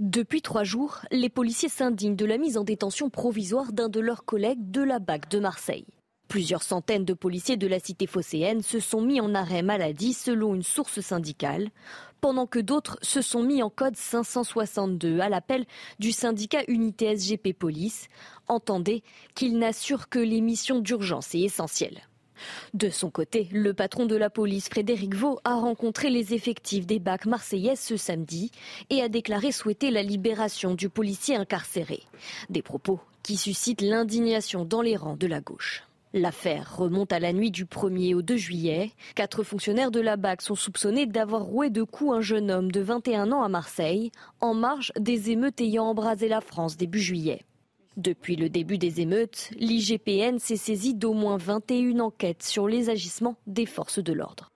Depuis 0.00 0.40
trois 0.40 0.64
jours, 0.64 1.00
les 1.10 1.28
policiers 1.28 1.68
s'indignent 1.68 2.16
de 2.16 2.24
la 2.24 2.38
mise 2.38 2.56
en 2.56 2.64
détention 2.64 3.10
provisoire 3.10 3.70
d'un 3.70 3.90
de 3.90 4.00
leurs 4.00 4.24
collègues 4.24 4.70
de 4.70 4.80
la 4.80 4.98
BAC 4.98 5.28
de 5.28 5.38
Marseille. 5.38 5.84
Plusieurs 6.26 6.62
centaines 6.62 7.04
de 7.04 7.12
policiers 7.12 7.58
de 7.58 7.66
la 7.66 7.78
cité 7.78 8.06
phocéenne 8.06 8.62
se 8.62 8.80
sont 8.80 9.02
mis 9.02 9.20
en 9.20 9.34
arrêt 9.34 9.60
maladie 9.60 10.14
selon 10.14 10.54
une 10.54 10.62
source 10.62 11.00
syndicale, 11.02 11.68
pendant 12.22 12.46
que 12.46 12.60
d'autres 12.60 12.98
se 13.02 13.20
sont 13.20 13.42
mis 13.42 13.62
en 13.62 13.68
code 13.68 13.94
562 13.94 15.20
à 15.20 15.28
l'appel 15.28 15.66
du 15.98 16.12
syndicat 16.12 16.62
Unité 16.66 17.14
SGP 17.14 17.52
Police. 17.52 18.08
Entendez 18.48 19.02
qu'ils 19.34 19.58
n'assurent 19.58 20.08
que 20.08 20.18
les 20.18 20.40
missions 20.40 20.78
d'urgence 20.78 21.34
et 21.34 21.40
essentielles. 21.40 22.00
De 22.74 22.88
son 22.90 23.10
côté, 23.10 23.48
le 23.52 23.74
patron 23.74 24.06
de 24.06 24.16
la 24.16 24.30
police, 24.30 24.68
Frédéric 24.68 25.14
Vaux, 25.14 25.40
a 25.44 25.54
rencontré 25.54 26.10
les 26.10 26.34
effectifs 26.34 26.86
des 26.86 26.98
BAC 26.98 27.26
marseillaises 27.26 27.80
ce 27.80 27.96
samedi 27.96 28.50
et 28.90 29.02
a 29.02 29.08
déclaré 29.08 29.52
souhaiter 29.52 29.90
la 29.90 30.02
libération 30.02 30.74
du 30.74 30.88
policier 30.88 31.36
incarcéré. 31.36 32.02
Des 32.48 32.62
propos 32.62 33.00
qui 33.22 33.36
suscitent 33.36 33.82
l'indignation 33.82 34.64
dans 34.64 34.82
les 34.82 34.96
rangs 34.96 35.16
de 35.16 35.26
la 35.26 35.40
gauche. 35.40 35.84
L'affaire 36.12 36.76
remonte 36.76 37.12
à 37.12 37.20
la 37.20 37.32
nuit 37.32 37.52
du 37.52 37.66
1er 37.66 38.16
au 38.16 38.22
2 38.22 38.36
juillet. 38.36 38.90
Quatre 39.14 39.44
fonctionnaires 39.44 39.92
de 39.92 40.00
la 40.00 40.16
BAC 40.16 40.42
sont 40.42 40.56
soupçonnés 40.56 41.06
d'avoir 41.06 41.42
roué 41.42 41.70
de 41.70 41.84
coups 41.84 42.12
un 42.16 42.20
jeune 42.20 42.50
homme 42.50 42.72
de 42.72 42.80
21 42.80 43.30
ans 43.30 43.44
à 43.44 43.48
Marseille, 43.48 44.10
en 44.40 44.52
marge 44.52 44.92
des 44.98 45.30
émeutes 45.30 45.60
ayant 45.60 45.84
embrasé 45.84 46.26
la 46.26 46.40
France 46.40 46.76
début 46.76 46.98
juillet. 46.98 47.42
Depuis 47.96 48.36
le 48.36 48.48
début 48.48 48.78
des 48.78 49.00
émeutes, 49.00 49.50
l'IGPN 49.56 50.38
s'est 50.38 50.56
saisi 50.56 50.94
d'au 50.94 51.12
moins 51.12 51.36
21 51.36 51.98
enquêtes 51.98 52.42
sur 52.42 52.68
les 52.68 52.88
agissements 52.88 53.36
des 53.46 53.66
forces 53.66 53.98
de 53.98 54.12
l'ordre. 54.12 54.50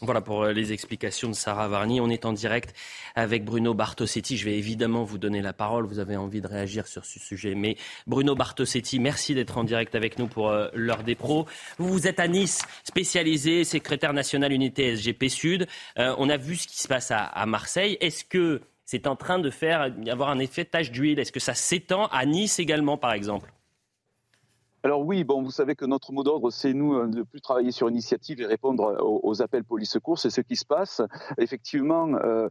Voilà 0.00 0.20
pour 0.20 0.46
les 0.46 0.72
explications 0.72 1.28
de 1.28 1.34
Sarah 1.34 1.66
Varny. 1.66 2.00
On 2.00 2.10
est 2.10 2.26
en 2.26 2.32
direct 2.32 2.74
avec 3.14 3.44
Bruno 3.44 3.74
Bartosetti. 3.74 4.36
Je 4.36 4.44
vais 4.44 4.58
évidemment 4.58 5.02
vous 5.02 5.18
donner 5.18 5.40
la 5.40 5.52
parole. 5.52 5.86
Vous 5.86 5.98
avez 5.98 6.16
envie 6.16 6.40
de 6.40 6.46
réagir 6.46 6.86
sur 6.86 7.04
ce 7.04 7.18
sujet. 7.18 7.54
Mais 7.54 7.76
Bruno 8.06 8.34
Bartosetti, 8.34 8.98
merci 8.98 9.34
d'être 9.34 9.56
en 9.56 9.64
direct 9.64 9.94
avec 9.94 10.18
nous 10.18 10.26
pour 10.26 10.52
l'heure 10.74 11.04
des 11.04 11.14
pros. 11.14 11.46
Vous, 11.78 12.06
êtes 12.06 12.20
à 12.20 12.28
Nice, 12.28 12.62
spécialisé, 12.84 13.64
secrétaire 13.64 14.12
national 14.12 14.52
unité 14.52 14.94
SGP 14.94 15.28
Sud. 15.28 15.66
on 15.96 16.28
a 16.28 16.36
vu 16.36 16.56
ce 16.56 16.68
qui 16.68 16.80
se 16.80 16.88
passe 16.88 17.10
à, 17.10 17.24
à 17.24 17.46
Marseille. 17.46 17.96
Est-ce 18.00 18.24
que 18.24 18.60
c'est 18.84 19.06
en 19.06 19.16
train 19.16 19.38
de 19.38 19.50
faire 19.50 19.92
avoir 20.08 20.30
un 20.30 20.38
effet 20.38 20.64
tache 20.64 20.90
d'huile 20.90 21.18
Est-ce 21.18 21.32
que 21.32 21.40
ça 21.40 21.54
s'étend 21.54 22.06
à 22.06 22.26
Nice 22.26 22.58
également, 22.58 22.96
par 22.96 23.12
exemple? 23.12 23.52
Alors 24.82 25.00
oui, 25.00 25.24
bon, 25.24 25.42
vous 25.42 25.50
savez 25.50 25.76
que 25.76 25.86
notre 25.86 26.12
mot 26.12 26.22
d'ordre, 26.22 26.50
c'est 26.50 26.74
nous 26.74 26.94
euh, 26.94 27.06
de 27.06 27.22
plus 27.22 27.40
travailler 27.40 27.70
sur 27.70 27.88
initiative 27.88 28.42
et 28.42 28.46
répondre 28.46 28.98
aux, 29.00 29.40
appels 29.40 29.64
police-secours. 29.64 30.18
C'est 30.18 30.28
ce 30.28 30.42
qui 30.42 30.56
se 30.56 30.66
passe. 30.66 31.00
Effectivement, 31.38 32.14
euh, 32.16 32.50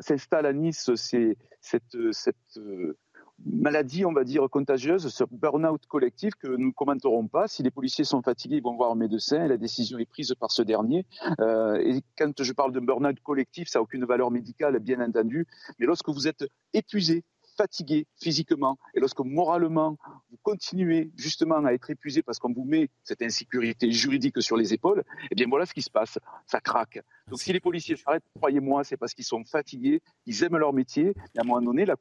s'installe 0.00 0.46
à 0.46 0.52
Nice 0.52 0.90
c'est 0.96 1.36
cette, 1.60 1.96
cette 2.10 2.58
maladie, 3.46 4.04
on 4.04 4.12
va 4.12 4.24
dire, 4.24 4.48
contagieuse, 4.50 5.08
ce 5.08 5.24
burn-out 5.30 5.86
collectif 5.86 6.34
que 6.34 6.48
nous 6.48 6.68
ne 6.68 6.72
commenterons 6.72 7.26
pas. 7.28 7.48
Si 7.48 7.62
les 7.62 7.70
policiers 7.70 8.04
sont 8.04 8.22
fatigués, 8.22 8.56
ils 8.56 8.62
vont 8.62 8.76
voir 8.76 8.90
un 8.90 8.96
médecin 8.96 9.44
et 9.44 9.48
la 9.48 9.56
décision 9.56 9.98
est 9.98 10.06
prise 10.06 10.34
par 10.38 10.50
ce 10.50 10.62
dernier. 10.62 11.06
Euh, 11.40 11.76
et 11.76 12.02
quand 12.16 12.42
je 12.42 12.52
parle 12.52 12.72
de 12.72 12.80
burn-out 12.80 13.18
collectif, 13.22 13.68
ça 13.68 13.78
n'a 13.78 13.82
aucune 13.82 14.04
valeur 14.04 14.30
médicale, 14.30 14.78
bien 14.78 15.00
entendu. 15.00 15.46
Mais 15.78 15.86
lorsque 15.86 16.08
vous 16.08 16.28
êtes 16.28 16.44
épuisé, 16.72 17.24
fatigué 17.56 18.06
physiquement 18.20 18.78
et 18.94 19.00
lorsque 19.00 19.20
moralement 19.20 19.98
vous 20.30 20.38
continuez 20.42 21.10
justement 21.16 21.64
à 21.64 21.72
être 21.72 21.90
épuisé 21.90 22.22
parce 22.22 22.38
qu'on 22.38 22.52
vous 22.52 22.64
met 22.64 22.88
cette 23.04 23.22
insécurité 23.22 23.92
juridique 23.92 24.40
sur 24.40 24.56
les 24.56 24.72
épaules, 24.72 25.04
eh 25.30 25.34
bien 25.34 25.46
voilà 25.48 25.66
ce 25.66 25.74
qui 25.74 25.82
se 25.82 25.90
passe, 25.90 26.18
ça 26.46 26.60
craque. 26.60 27.00
Donc 27.28 27.40
si 27.40 27.52
les 27.52 27.60
policiers 27.60 27.96
s'arrêtent, 27.96 28.24
croyez-moi, 28.36 28.84
c'est 28.84 28.96
parce 28.96 29.14
qu'ils 29.14 29.24
sont 29.24 29.44
fatigués, 29.44 30.00
ils 30.26 30.42
aiment 30.44 30.56
leur 30.56 30.72
métier, 30.72 31.14
et 31.34 31.38
à 31.38 31.42
un 31.42 31.44
moment 31.44 31.60
donné, 31.60 31.84
la 31.84 31.96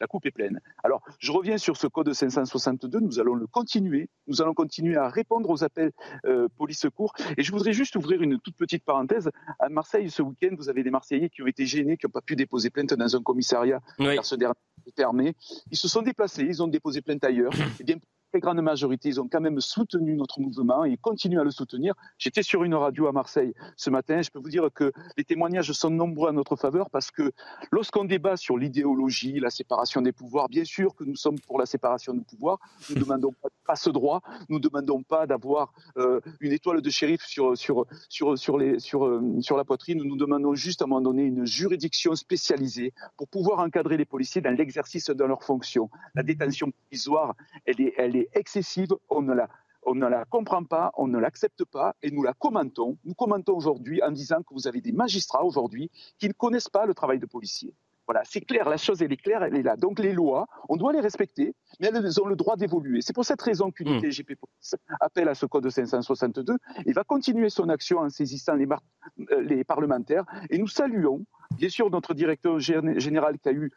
la 0.00 0.06
coupe 0.06 0.26
est 0.26 0.30
pleine. 0.30 0.60
Alors, 0.82 1.02
je 1.18 1.32
reviens 1.32 1.58
sur 1.58 1.76
ce 1.76 1.86
code 1.86 2.12
562. 2.12 3.00
Nous 3.00 3.18
allons 3.20 3.34
le 3.34 3.46
continuer. 3.46 4.08
Nous 4.26 4.42
allons 4.42 4.54
continuer 4.54 4.96
à 4.96 5.08
répondre 5.08 5.50
aux 5.50 5.64
appels 5.64 5.92
euh, 6.26 6.48
police-secours. 6.56 7.12
Et 7.36 7.42
je 7.42 7.52
voudrais 7.52 7.72
juste 7.72 7.96
ouvrir 7.96 8.22
une 8.22 8.38
toute 8.40 8.56
petite 8.56 8.84
parenthèse. 8.84 9.30
À 9.58 9.68
Marseille, 9.68 10.10
ce 10.10 10.22
week-end, 10.22 10.54
vous 10.56 10.68
avez 10.68 10.82
des 10.82 10.90
Marseillais 10.90 11.28
qui 11.28 11.42
ont 11.42 11.46
été 11.46 11.66
gênés, 11.66 11.96
qui 11.96 12.06
n'ont 12.06 12.10
pas 12.10 12.20
pu 12.20 12.36
déposer 12.36 12.70
plainte 12.70 12.94
dans 12.94 13.16
un 13.16 13.22
commissariat 13.22 13.80
car 13.98 14.24
ce 14.24 14.34
dernier 14.34 14.54
est 14.86 14.96
fermé. 14.96 15.34
Ils 15.70 15.76
se 15.76 15.88
sont 15.88 16.02
déplacés, 16.02 16.44
ils 16.44 16.62
ont 16.62 16.68
déposé 16.68 17.00
plainte 17.02 17.24
ailleurs. 17.24 17.52
Eh 17.80 17.84
bien, 17.84 17.96
très 18.30 18.40
grande 18.40 18.60
majorité, 18.62 19.08
ils 19.08 19.20
ont 19.20 19.28
quand 19.28 19.40
même 19.40 19.60
soutenu 19.60 20.14
notre 20.14 20.40
mouvement 20.40 20.84
et 20.84 20.90
ils 20.90 20.98
continuent 20.98 21.40
à 21.40 21.44
le 21.44 21.50
soutenir. 21.50 21.94
J'étais 22.16 22.42
sur 22.42 22.62
une 22.62 22.74
radio 22.74 23.08
à 23.08 23.12
Marseille 23.12 23.52
ce 23.76 23.90
matin. 23.90 24.22
Je 24.22 24.30
peux 24.30 24.38
vous 24.38 24.48
dire 24.48 24.68
que 24.72 24.92
les 25.16 25.24
témoignages 25.24 25.72
sont 25.72 25.90
nombreux 25.90 26.28
à 26.28 26.32
notre 26.32 26.54
faveur 26.54 26.90
parce 26.90 27.10
que 27.10 27.32
lorsqu'on 27.72 28.04
débat 28.04 28.36
sur 28.36 28.56
l'idéologie, 28.56 29.40
la 29.40 29.50
séparation 29.50 30.00
des 30.00 30.12
pouvoirs, 30.12 30.48
bien 30.48 30.64
sûr 30.64 30.94
que 30.94 31.02
nous 31.02 31.16
sommes 31.16 31.40
pour 31.40 31.58
la 31.58 31.66
séparation 31.66 32.14
des 32.14 32.22
pouvoirs. 32.22 32.58
Nous 32.88 32.96
ne 32.96 33.00
demandons 33.04 33.34
pas 33.66 33.74
ce 33.74 33.90
droit. 33.90 34.22
Nous 34.48 34.58
ne 34.58 34.62
demandons 34.62 35.02
pas 35.02 35.26
d'avoir 35.26 35.72
euh, 35.96 36.20
une 36.40 36.52
étoile 36.52 36.80
de 36.82 36.90
shérif 36.90 37.22
sur, 37.26 37.56
sur, 37.58 37.86
sur, 38.08 38.38
sur, 38.38 38.58
les, 38.58 38.78
sur, 38.78 39.06
euh, 39.06 39.40
sur 39.40 39.56
la 39.56 39.64
poitrine. 39.64 40.02
Nous 40.04 40.16
demandons 40.16 40.54
juste 40.54 40.82
à 40.82 40.84
un 40.84 40.88
moment 40.88 41.00
donné 41.00 41.24
une 41.24 41.46
juridiction 41.46 42.14
spécialisée 42.14 42.92
pour 43.16 43.26
pouvoir 43.26 43.58
encadrer 43.58 43.96
les 43.96 44.04
policiers 44.04 44.40
dans 44.40 44.56
l'exercice 44.56 45.06
de 45.10 45.24
leurs 45.24 45.42
fonctions. 45.42 45.90
La 46.14 46.22
détention 46.22 46.70
provisoire, 46.70 47.34
elle 47.66 47.80
est, 47.80 47.94
elle 47.96 48.16
est 48.16 48.19
excessive, 48.32 48.88
on 49.08 49.22
ne 49.22 49.34
la, 49.34 49.48
on 49.82 49.94
ne 49.94 50.06
la 50.06 50.24
comprend 50.24 50.64
pas, 50.64 50.92
on 50.96 51.06
ne 51.06 51.18
l'accepte 51.18 51.64
pas 51.64 51.94
et 52.02 52.10
nous 52.10 52.22
la 52.22 52.34
commentons. 52.34 52.98
Nous 53.04 53.14
commentons 53.14 53.56
aujourd'hui 53.56 54.02
en 54.02 54.10
disant 54.10 54.42
que 54.42 54.54
vous 54.54 54.66
avez 54.66 54.80
des 54.80 54.92
magistrats 54.92 55.44
aujourd'hui 55.44 55.90
qui 56.18 56.28
ne 56.28 56.32
connaissent 56.32 56.68
pas 56.68 56.86
le 56.86 56.94
travail 56.94 57.18
de 57.18 57.26
policier. 57.26 57.74
Voilà, 58.06 58.22
c'est 58.24 58.40
clair, 58.40 58.68
la 58.68 58.76
chose 58.76 59.02
elle 59.02 59.12
est 59.12 59.16
claire, 59.16 59.44
elle 59.44 59.54
est 59.54 59.62
là. 59.62 59.76
Donc 59.76 60.00
les 60.00 60.12
lois, 60.12 60.48
on 60.68 60.76
doit 60.76 60.92
les 60.92 60.98
respecter, 60.98 61.54
mais 61.78 61.88
elles 61.88 62.20
ont 62.20 62.26
le 62.26 62.34
droit 62.34 62.56
d'évoluer. 62.56 63.02
C'est 63.02 63.12
pour 63.12 63.24
cette 63.24 63.40
raison 63.40 63.70
qu'une 63.70 63.98
mmh. 63.98 64.00
Police 64.00 64.74
appelle 65.00 65.28
à 65.28 65.36
ce 65.36 65.46
code 65.46 65.70
562 65.70 66.56
et 66.86 66.92
va 66.92 67.04
continuer 67.04 67.50
son 67.50 67.68
action 67.68 67.98
en 67.98 68.10
saisissant 68.10 68.54
les, 68.54 68.66
euh, 68.66 69.42
les 69.42 69.62
parlementaires. 69.62 70.24
Et 70.50 70.58
nous 70.58 70.66
saluons 70.66 71.24
bien 71.56 71.68
sûr 71.68 71.88
notre 71.88 72.14
directeur 72.14 72.58
général 72.58 73.38
qui 73.38 73.48
a 73.48 73.52
eu 73.52 73.70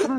vraiment 0.00 0.18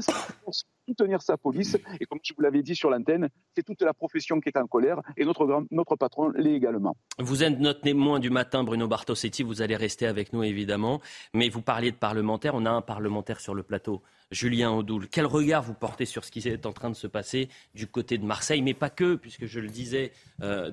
soutenir 0.88 1.22
sa 1.22 1.38
police. 1.38 1.78
Et 2.00 2.06
comme 2.06 2.20
je 2.24 2.34
vous 2.36 2.42
l'avais 2.42 2.64
dit 2.64 2.76
sur 2.76 2.90
l'antenne, 2.90 3.30
c'est 3.56 3.64
toute 3.64 3.82
la 3.82 3.94
profession 3.94 4.40
qui 4.40 4.50
est 4.50 4.58
en 4.58 4.68
colère 4.68 5.02
et 5.18 5.26
notre, 5.26 5.66
notre 5.72 5.96
patron 5.96 6.30
l'est 6.30 6.54
également. 6.54 6.96
Vous 7.20 7.44
êtes 7.44 7.60
notre 7.60 7.82
témoin 7.82 8.20
du 8.20 8.30
matin, 8.30 8.64
Bruno 8.64 8.88
Bartosetti. 8.88 9.44
Vous 9.44 9.62
allez 9.62 9.76
rester 9.76 10.08
avec 10.08 10.34
nous, 10.34 10.44
évidemment. 10.44 11.02
Mais 11.34 11.50
vous 11.50 11.62
parliez 11.62 11.92
de 11.92 11.98
parlementaire. 11.98 12.56
On 12.56 12.66
a 12.66 12.72
un 12.72 12.82
parlementaire 12.82 13.40
sur 13.40 13.54
le 13.54 13.64
plateau. 13.64 14.02
Julien 14.32 14.72
Audoul. 14.72 15.08
Quel 15.08 15.26
regard 15.26 15.64
vous 15.64 15.74
portez 15.74 16.06
sur 16.06 16.26
ce 16.26 16.32
qui 16.32 16.40
est 16.48 16.66
en 16.66 16.74
train 16.74 16.90
de 16.90 16.96
se 16.96 17.08
passer 17.08 17.48
du 17.76 17.88
côté 17.88 18.18
de 18.18 18.26
Marseille, 18.26 18.62
mais 18.62 18.74
pas 18.74 18.90
que, 18.90 19.16
puisque 19.16 19.46
je 19.46 19.60
le 19.60 19.70
disais, 19.70 20.12
euh, 20.42 20.72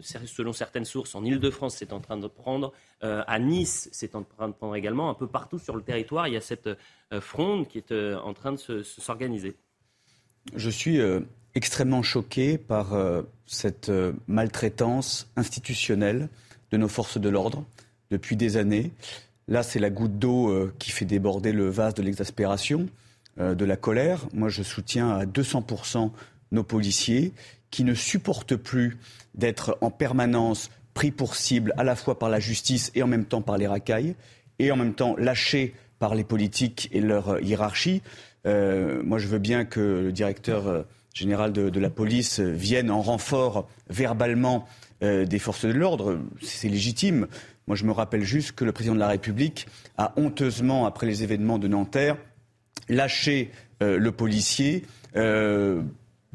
selon 0.00 0.52
certaines 0.52 0.84
sources, 0.84 1.14
en 1.14 1.24
Ile-de-France, 1.24 1.76
c'est 1.78 1.92
en 1.92 2.00
train 2.00 2.16
de 2.16 2.26
prendre, 2.26 2.72
euh, 3.04 3.22
à 3.26 3.38
Nice, 3.38 3.88
c'est 3.92 4.14
en 4.16 4.24
train 4.24 4.48
de 4.48 4.52
prendre 4.52 4.74
également, 4.74 5.10
un 5.10 5.14
peu 5.14 5.28
partout 5.28 5.58
sur 5.58 5.76
le 5.76 5.82
territoire, 5.82 6.26
il 6.26 6.34
y 6.34 6.36
a 6.36 6.40
cette 6.40 6.66
euh, 6.66 7.20
fronde 7.20 7.68
qui 7.68 7.78
est 7.78 7.92
en 7.92 8.34
train 8.34 8.52
de 8.52 8.82
s'organiser. 8.82 9.54
Je 10.54 10.70
suis 10.70 11.00
extrêmement 11.54 12.02
choqué 12.02 12.56
par 12.56 12.94
cette 13.46 13.90
maltraitance 14.28 15.28
institutionnelle 15.34 16.28
de 16.70 16.76
nos 16.76 16.86
forces 16.86 17.18
de 17.18 17.28
l'ordre 17.28 17.64
depuis 18.10 18.36
des 18.36 18.56
années. 18.56 18.92
Là, 19.48 19.62
c'est 19.62 19.78
la 19.78 19.90
goutte 19.90 20.18
d'eau 20.18 20.50
euh, 20.50 20.74
qui 20.78 20.90
fait 20.90 21.04
déborder 21.04 21.52
le 21.52 21.68
vase 21.68 21.94
de 21.94 22.02
l'exaspération, 22.02 22.88
euh, 23.38 23.54
de 23.54 23.64
la 23.64 23.76
colère. 23.76 24.26
Moi, 24.32 24.48
je 24.48 24.64
soutiens 24.64 25.10
à 25.10 25.24
200% 25.24 26.10
nos 26.50 26.64
policiers 26.64 27.32
qui 27.70 27.84
ne 27.84 27.94
supportent 27.94 28.56
plus 28.56 28.98
d'être 29.34 29.78
en 29.82 29.90
permanence 29.90 30.70
pris 30.94 31.12
pour 31.12 31.36
cible 31.36 31.72
à 31.76 31.84
la 31.84 31.94
fois 31.94 32.18
par 32.18 32.28
la 32.28 32.40
justice 32.40 32.90
et 32.94 33.02
en 33.02 33.06
même 33.06 33.24
temps 33.24 33.42
par 33.42 33.56
les 33.56 33.68
racailles, 33.68 34.16
et 34.58 34.72
en 34.72 34.76
même 34.76 34.94
temps 34.94 35.14
lâchés 35.16 35.74
par 35.98 36.14
les 36.14 36.24
politiques 36.24 36.88
et 36.92 37.00
leur 37.00 37.40
hiérarchie. 37.40 38.02
Euh, 38.46 39.02
moi, 39.04 39.18
je 39.18 39.28
veux 39.28 39.38
bien 39.38 39.64
que 39.64 39.80
le 39.80 40.12
directeur 40.12 40.86
général 41.14 41.52
de, 41.52 41.80
la 41.80 41.90
police 41.90 42.40
vienne 42.40 42.90
en 42.90 43.00
renfort 43.00 43.68
verbalement 43.88 44.66
des 45.00 45.38
forces 45.38 45.64
de 45.64 45.72
l'ordre. 45.72 46.18
C'est 46.40 46.68
légitime. 46.68 47.26
Moi, 47.66 47.76
je 47.76 47.84
me 47.84 47.92
rappelle 47.92 48.22
juste 48.22 48.52
que 48.52 48.64
le 48.64 48.72
président 48.72 48.94
de 48.94 49.00
la 49.00 49.08
République 49.08 49.66
a 49.98 50.12
honteusement, 50.16 50.86
après 50.86 51.06
les 51.06 51.22
événements 51.22 51.58
de 51.58 51.68
Nanterre, 51.68 52.16
lâché 52.88 53.50
euh, 53.82 53.98
le 53.98 54.12
policier, 54.12 54.84
euh, 55.16 55.82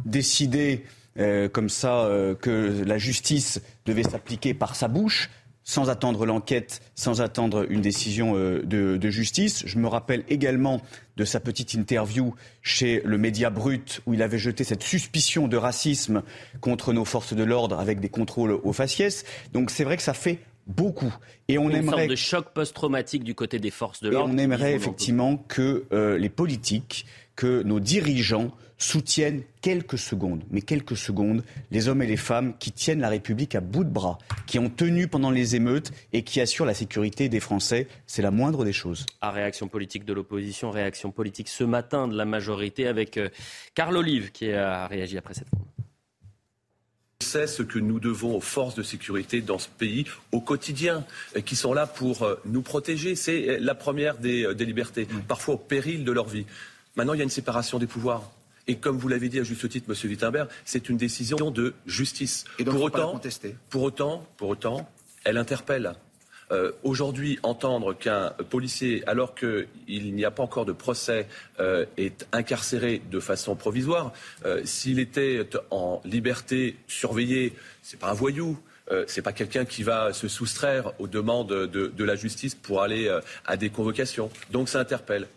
décidé 0.06 0.84
euh, 1.18 1.50
comme 1.50 1.70
ça 1.70 2.10
que 2.42 2.84
la 2.86 2.98
justice 2.98 3.62
devait 3.86 4.04
s'appliquer 4.04 4.54
par 4.54 4.76
sa 4.76 4.88
bouche, 4.88 5.30
sans 5.72 5.90
attendre 5.90 6.26
l'enquête, 6.26 6.82
sans 6.96 7.22
attendre 7.22 7.66
une 7.70 7.80
décision 7.80 8.34
de, 8.34 8.62
de, 8.66 9.10
justice. 9.10 9.64
Je 9.66 9.80
me 9.80 9.88
rappelle 9.88 10.26
également 10.28 10.82
de 11.16 11.24
sa 11.24 11.40
petite 11.40 11.74
interview 11.74 12.36
chez 12.62 13.02
le 13.06 13.18
Média 13.18 13.50
Brut, 13.50 14.02
où 14.06 14.14
il 14.14 14.22
avait 14.22 14.38
jeté 14.38 14.66
cette 14.66 14.84
suspicion 14.84 15.48
de 15.48 15.56
racisme 15.56 16.24
contre 16.60 16.92
nos 16.92 17.06
forces 17.06 17.34
de 17.34 17.44
l'ordre 17.46 17.80
avec 17.80 18.02
des 18.02 18.10
contrôles 18.10 18.52
aux 18.52 18.74
faciès. 18.74 19.24
Donc 19.54 19.72
c'est 19.72 19.86
vrai 19.86 19.96
que 19.96 20.04
ça 20.04 20.14
fait 20.14 20.40
beaucoup. 20.68 21.16
Et 21.48 21.58
on 21.58 21.70
Une 21.70 21.78
aimerait 21.78 22.00
sorte 22.00 22.10
de 22.10 22.16
choc 22.18 22.54
post-traumatique 22.54 23.24
du 23.24 23.34
côté 23.34 23.58
des 23.58 23.72
forces 23.72 24.04
de 24.04 24.10
l'ordre. 24.10 24.34
on 24.34 24.38
aimerait 24.38 24.74
effectivement 24.74 25.38
que 25.38 25.86
euh, 25.94 26.18
les 26.18 26.30
politiques, 26.30 27.06
que 27.38 27.64
nos 27.64 27.80
dirigeants 27.80 28.52
soutiennent 28.82 29.44
quelques 29.62 29.98
secondes, 29.98 30.44
mais 30.50 30.62
quelques 30.62 30.98
secondes, 30.98 31.44
les 31.70 31.88
hommes 31.88 32.02
et 32.02 32.08
les 32.08 32.18
femmes 32.18 32.58
qui 32.58 32.72
tiennent 32.72 33.00
la 33.00 33.10
République 33.10 33.54
à 33.56 33.62
bout 33.62 33.84
de 33.84 33.90
bras, 33.90 34.18
qui 34.48 34.58
ont 34.60 34.70
tenu 34.70 35.08
pendant 35.08 35.30
les 35.30 35.56
émeutes 35.56 35.92
et 36.14 36.24
qui 36.24 36.42
assurent 36.42 36.66
la 36.66 36.74
sécurité 36.74 37.30
des 37.30 37.40
Français. 37.40 37.88
C'est 38.08 38.22
la 38.22 38.32
moindre 38.32 38.66
des 38.66 38.74
choses. 38.74 39.06
À 39.22 39.32
réaction 39.32 39.68
politique 39.68 40.04
de 40.04 40.14
l'opposition, 40.14 40.72
réaction 40.72 41.12
politique 41.12 41.48
ce 41.48 41.64
matin 41.64 42.08
de 42.08 42.18
la 42.18 42.26
majorité 42.26 42.88
avec 42.88 43.18
euh, 43.18 43.30
Carl 43.76 43.96
Olive 43.96 44.32
qui 44.32 44.52
a 44.52 44.88
réagi 44.88 45.18
après 45.18 45.36
cette 45.36 45.50
fois 45.50 45.60
c'est 47.20 47.46
ce 47.46 47.62
que 47.62 47.78
nous 47.78 48.00
devons 48.00 48.36
aux 48.36 48.42
forces 48.42 48.76
de 48.76 48.82
sécurité 48.84 49.42
dans 49.42 49.60
ce 49.60 49.70
pays 49.70 50.06
au 50.32 50.42
quotidien, 50.42 51.06
euh, 51.38 51.42
qui 51.42 51.56
sont 51.56 51.72
là 51.72 51.86
pour 51.86 52.24
euh, 52.24 52.36
nous 52.46 52.64
protéger. 52.64 53.16
C'est 53.16 53.60
la 53.60 53.76
première 53.76 54.18
des, 54.18 54.54
libertés, 54.56 55.08
parfois 55.28 55.54
au 55.54 55.58
péril 55.58 56.04
de 56.04 56.12
leur 56.12 56.28
vie. 56.28 56.46
Maintenant, 56.96 57.14
il 57.14 57.18
y 57.18 57.22
a 57.22 57.24
une 57.24 57.30
séparation 57.30 57.78
des 57.78 57.88
pouvoirs. 57.88 58.32
Et 58.68 58.76
comme 58.76 58.98
vous 58.98 59.08
l'avez 59.08 59.30
dit 59.30 59.40
à 59.40 59.44
juste 59.44 59.68
titre, 59.70 59.88
Monsieur 59.90 60.10
Wittenberg, 60.10 60.48
c'est 60.66 60.90
une 60.90 60.98
décision 60.98 61.52
de 61.52 61.74
justice. 61.86 62.46
Et 62.60 62.64
donc, 62.64 62.76
pour, 62.76 62.84
autant, 62.84 63.20
pour 63.70 63.84
autant, 63.84 64.26
pour 64.38 64.50
autant, 64.50 64.90
elle 65.24 65.38
interpelle. 65.38 65.94
Euh, 66.52 66.72
aujourd'hui, 66.84 67.40
entendre 67.44 67.94
qu'un 67.94 68.32
policier, 68.50 69.08
alors 69.08 69.36
qu'il 69.36 70.16
n'y 70.16 70.26
a 70.26 70.32
pas 70.32 70.44
encore 70.44 70.66
de 70.66 70.74
procès, 70.74 71.28
euh, 71.60 71.86
est 71.98 72.28
incarcéré 72.34 73.02
de 73.10 73.20
façon 73.22 73.56
provisoire, 73.56 74.12
euh, 74.46 74.62
s'il 74.66 75.00
était 75.00 75.48
en 75.70 76.02
liberté 76.04 76.76
surveillée, 76.88 77.54
c'est 77.82 78.00
pas 78.00 78.12
un 78.12 78.14
voyou. 78.14 78.60
euh, 78.92 79.06
c'est 79.08 79.22
pas 79.22 79.32
quelqu'un 79.34 79.66
qui 79.66 79.84
va 79.84 80.14
se 80.14 80.28
soustraire 80.28 80.92
aux 81.00 81.08
demandes 81.08 81.48
de, 81.48 81.88
de 81.88 82.04
la 82.04 82.16
justice 82.16 82.56
pour 82.56 82.82
aller 82.82 83.08
euh, 83.08 83.22
à 83.46 83.58
des 83.58 83.70
convocations. 83.70 84.30
Donc 84.52 84.70
ça 84.70 84.80
interpelle. 84.80 85.28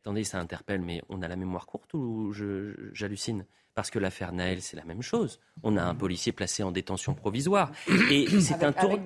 Attendez, 0.00 0.24
ça 0.24 0.38
interpelle, 0.38 0.80
mais 0.80 1.02
on 1.08 1.22
a 1.22 1.28
la 1.28 1.36
mémoire 1.36 1.66
courte 1.66 1.92
ou 1.94 2.32
j'hallucine? 2.92 3.44
Parce 3.74 3.90
que 3.90 3.98
l'affaire 3.98 4.32
Naël, 4.32 4.60
c'est 4.60 4.76
la 4.76 4.84
même 4.84 5.02
chose. 5.02 5.38
On 5.62 5.76
a 5.76 5.82
un 5.82 5.94
policier 5.94 6.32
placé 6.32 6.62
en 6.62 6.72
détention 6.72 7.14
provisoire. 7.14 7.70
Et 8.10 8.26
c'est 8.40 8.64
un 8.64 8.72
tour 8.72 8.98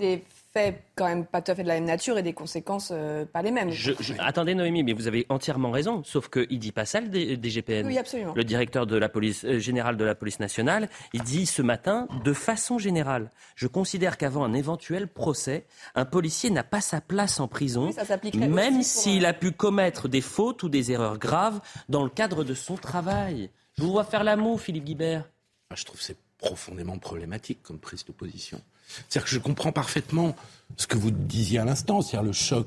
fait 0.53 0.85
quand 0.95 1.07
même 1.07 1.25
pas 1.25 1.41
tout 1.41 1.51
à 1.51 1.55
fait 1.55 1.63
de 1.63 1.69
la 1.69 1.75
même 1.75 1.87
nature 1.87 2.19
et 2.19 2.23
des 2.23 2.35
conséquences 2.35 2.91
euh, 2.93 3.25
pas 3.25 3.43
les 3.43 3.51
mêmes. 3.51 3.71
attendez 4.19 4.55
Noémie, 4.55 4.83
mais 4.83 4.93
vous 4.93 5.07
avez 5.07 5.25
entièrement 5.31 5.71
raison, 5.71 6.03
sauf 6.05 6.29
qu'il 6.29 6.59
dit 6.59 6.73
pas 6.73 6.85
ça 6.85 7.01
le 7.01 7.09
DGPN. 7.09 7.87
Oui, 7.87 7.97
absolument. 7.97 8.35
Le 8.35 8.45
directeur 8.45 8.87
de 8.87 8.97
la 8.97 9.09
police 9.09 9.45
euh, 9.45 9.59
générale 9.59 9.97
de 9.97 10.05
la 10.05 10.15
police 10.15 10.41
nationale, 10.41 10.89
il 11.15 11.23
dit 11.23 11.47
ce 11.47 11.63
matin, 11.63 12.07
de 12.25 12.33
façon 12.33 12.79
générale, 12.79 13.31
je 13.57 13.67
considère 13.67 14.19
qu'avant 14.19 14.45
un 14.45 14.53
éventuel 14.53 15.09
procès, 15.09 15.65
un 15.95 16.05
policier 16.05 16.51
n'a 16.51 16.65
pas 16.65 16.81
sa 16.81 17.01
place 17.01 17.41
en 17.41 17.49
prison, 17.49 17.91
même 18.35 18.83
s'il 18.83 19.25
a 19.25 19.33
pu 19.33 19.53
commettre 19.53 20.09
des 20.09 20.21
fautes 20.21 20.63
ou 20.63 20.69
des 20.69 20.93
erreurs 20.93 21.19
graves 21.19 21.61
dans 21.89 22.05
le 22.05 22.11
cadre 22.11 22.45
de 22.45 22.55
son 22.55 22.77
travail. 22.77 23.51
Je 23.79 23.83
vous 23.83 23.93
vois 23.93 24.05
faire 24.05 24.23
l'amour, 24.23 24.61
Philippe 24.61 24.85
Guibert. 24.85 25.29
Je 25.75 25.85
trouve 25.85 26.03
c'est 26.03 26.19
profondément 26.37 26.99
problématique 26.99 27.63
comme 27.63 27.79
prise 27.79 28.05
de 28.05 28.13
position. 28.13 28.61
C'est-à-dire 29.09 29.25
que 29.25 29.31
je 29.31 29.39
comprends 29.39 29.73
parfaitement 29.73 30.37
ce 30.77 30.87
que 30.87 30.97
vous 30.97 31.11
disiez 31.11 31.59
à 31.59 31.65
l'instant, 31.65 32.03
c'est-à-dire 32.03 32.27
le 32.27 32.33
choc 32.33 32.67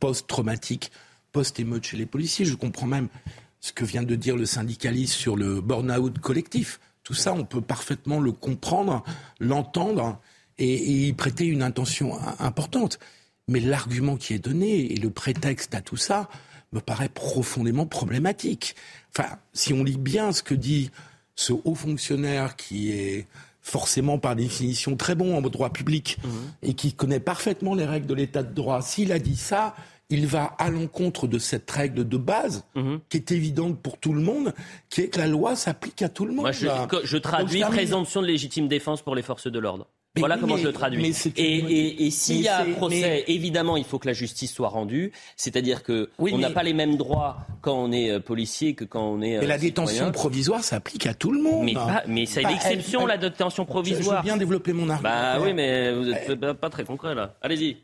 post-traumatique, 0.00 0.90
post-émeute 1.32 1.84
chez 1.84 1.96
les 1.96 2.06
policiers. 2.06 2.44
Je 2.44 2.54
comprends 2.54 2.86
même 2.86 3.08
ce 3.60 3.72
que 3.72 3.84
vient 3.84 4.02
de 4.02 4.14
dire 4.14 4.36
le 4.36 4.46
syndicaliste 4.46 5.14
sur 5.14 5.36
le 5.36 5.60
burn-out 5.60 6.18
collectif. 6.18 6.80
Tout 7.02 7.14
ça, 7.14 7.32
on 7.32 7.44
peut 7.44 7.60
parfaitement 7.60 8.20
le 8.20 8.32
comprendre, 8.32 9.04
l'entendre 9.40 10.20
et, 10.58 11.06
y 11.06 11.12
prêter 11.12 11.46
une 11.46 11.62
intention 11.62 12.18
importante. 12.38 12.98
Mais 13.48 13.60
l'argument 13.60 14.16
qui 14.16 14.34
est 14.34 14.38
donné 14.38 14.92
et 14.92 14.96
le 14.96 15.10
prétexte 15.10 15.74
à 15.74 15.80
tout 15.80 15.96
ça 15.96 16.28
me 16.72 16.80
paraît 16.80 17.08
profondément 17.08 17.86
problématique. 17.86 18.74
Enfin, 19.16 19.38
si 19.52 19.72
on 19.72 19.84
lit 19.84 19.98
bien 19.98 20.32
ce 20.32 20.42
que 20.42 20.54
dit 20.54 20.90
ce 21.36 21.52
haut 21.52 21.74
fonctionnaire 21.74 22.56
qui 22.56 22.90
est 22.90 23.26
forcément 23.66 24.16
par 24.18 24.36
définition 24.36 24.96
très 24.96 25.16
bon 25.16 25.36
en 25.36 25.40
droit 25.40 25.70
public 25.70 26.18
mhm. 26.22 26.30
et 26.62 26.74
qui 26.74 26.92
connaît 26.92 27.18
parfaitement 27.18 27.74
les 27.74 27.84
règles 27.84 28.06
de 28.06 28.14
l'état 28.14 28.44
de 28.44 28.54
droit, 28.54 28.80
s'il 28.80 29.10
a 29.10 29.18
dit 29.18 29.34
ça, 29.34 29.74
il 30.08 30.28
va 30.28 30.44
à 30.44 30.70
l'encontre 30.70 31.26
de 31.26 31.40
cette 31.40 31.68
règle 31.68 32.08
de 32.08 32.16
base 32.16 32.64
mhm. 32.76 33.00
qui 33.08 33.16
est 33.16 33.32
évidente 33.32 33.82
pour 33.82 33.98
tout 33.98 34.12
le 34.12 34.20
monde, 34.20 34.54
qui 34.88 35.00
est 35.00 35.08
que 35.08 35.18
la 35.18 35.26
loi 35.26 35.56
s'applique 35.56 36.00
à 36.02 36.08
tout 36.08 36.26
le 36.26 36.32
monde. 36.32 36.42
Moi, 36.42 36.52
je, 36.52 37.16
traduis 37.16 37.60
présomption 37.62 38.22
de 38.22 38.28
légitime 38.28 38.68
défense 38.68 39.02
pour 39.02 39.16
les 39.16 39.22
forces 39.22 39.48
de 39.48 39.58
l'ordre 39.58 39.88
voilà 40.16 40.38
comment 40.38 40.56
je 40.56 40.64
le 40.64 40.72
traduis. 40.72 41.14
et, 41.36 42.10
s'il 42.10 42.40
y 42.40 42.48
a 42.48 42.60
un 42.60 42.72
procès, 42.72 43.24
évidemment, 43.28 43.76
il 43.76 43.84
faut 43.84 43.98
que 43.98 44.06
la 44.06 44.12
justice 44.12 44.52
soit 44.52 44.68
rendue. 44.68 45.12
C'est-à-dire 45.36 45.82
que 45.82 46.10
on 46.18 46.38
n'a 46.38 46.50
pas 46.50 46.62
les 46.62 46.72
mêmes 46.72 46.96
droits 46.96 47.38
quand 47.60 47.74
on 47.74 47.92
est 47.92 48.10
euh, 48.10 48.20
policier 48.20 48.74
que 48.74 48.84
quand 48.84 49.02
on 49.02 49.20
est. 49.22 49.38
mais 49.38 49.46
la 49.46 49.54
euh, 49.54 49.58
détention 49.58 50.12
provisoire 50.12 50.62
s'applique 50.62 51.06
à 51.06 51.14
tout 51.14 51.32
le 51.32 51.42
monde. 51.42 51.68
Mais, 52.06 52.26
c'est 52.26 52.42
l'exception, 52.42 53.06
la 53.06 53.16
détention 53.16 53.64
provisoire. 53.64 54.22
Je, 54.22 54.28
veux 54.28 54.34
bien 54.34 54.36
développer 54.36 54.72
mon 54.72 54.88
argument. 54.88 55.10
Bah 55.10 55.38
oui, 55.40 55.52
mais 55.52 55.92
vous 55.92 56.04
n'êtes 56.04 56.52
pas 56.52 56.70
très 56.70 56.84
concret 56.84 57.14
là. 57.14 57.34
Allez-y. 57.42 57.76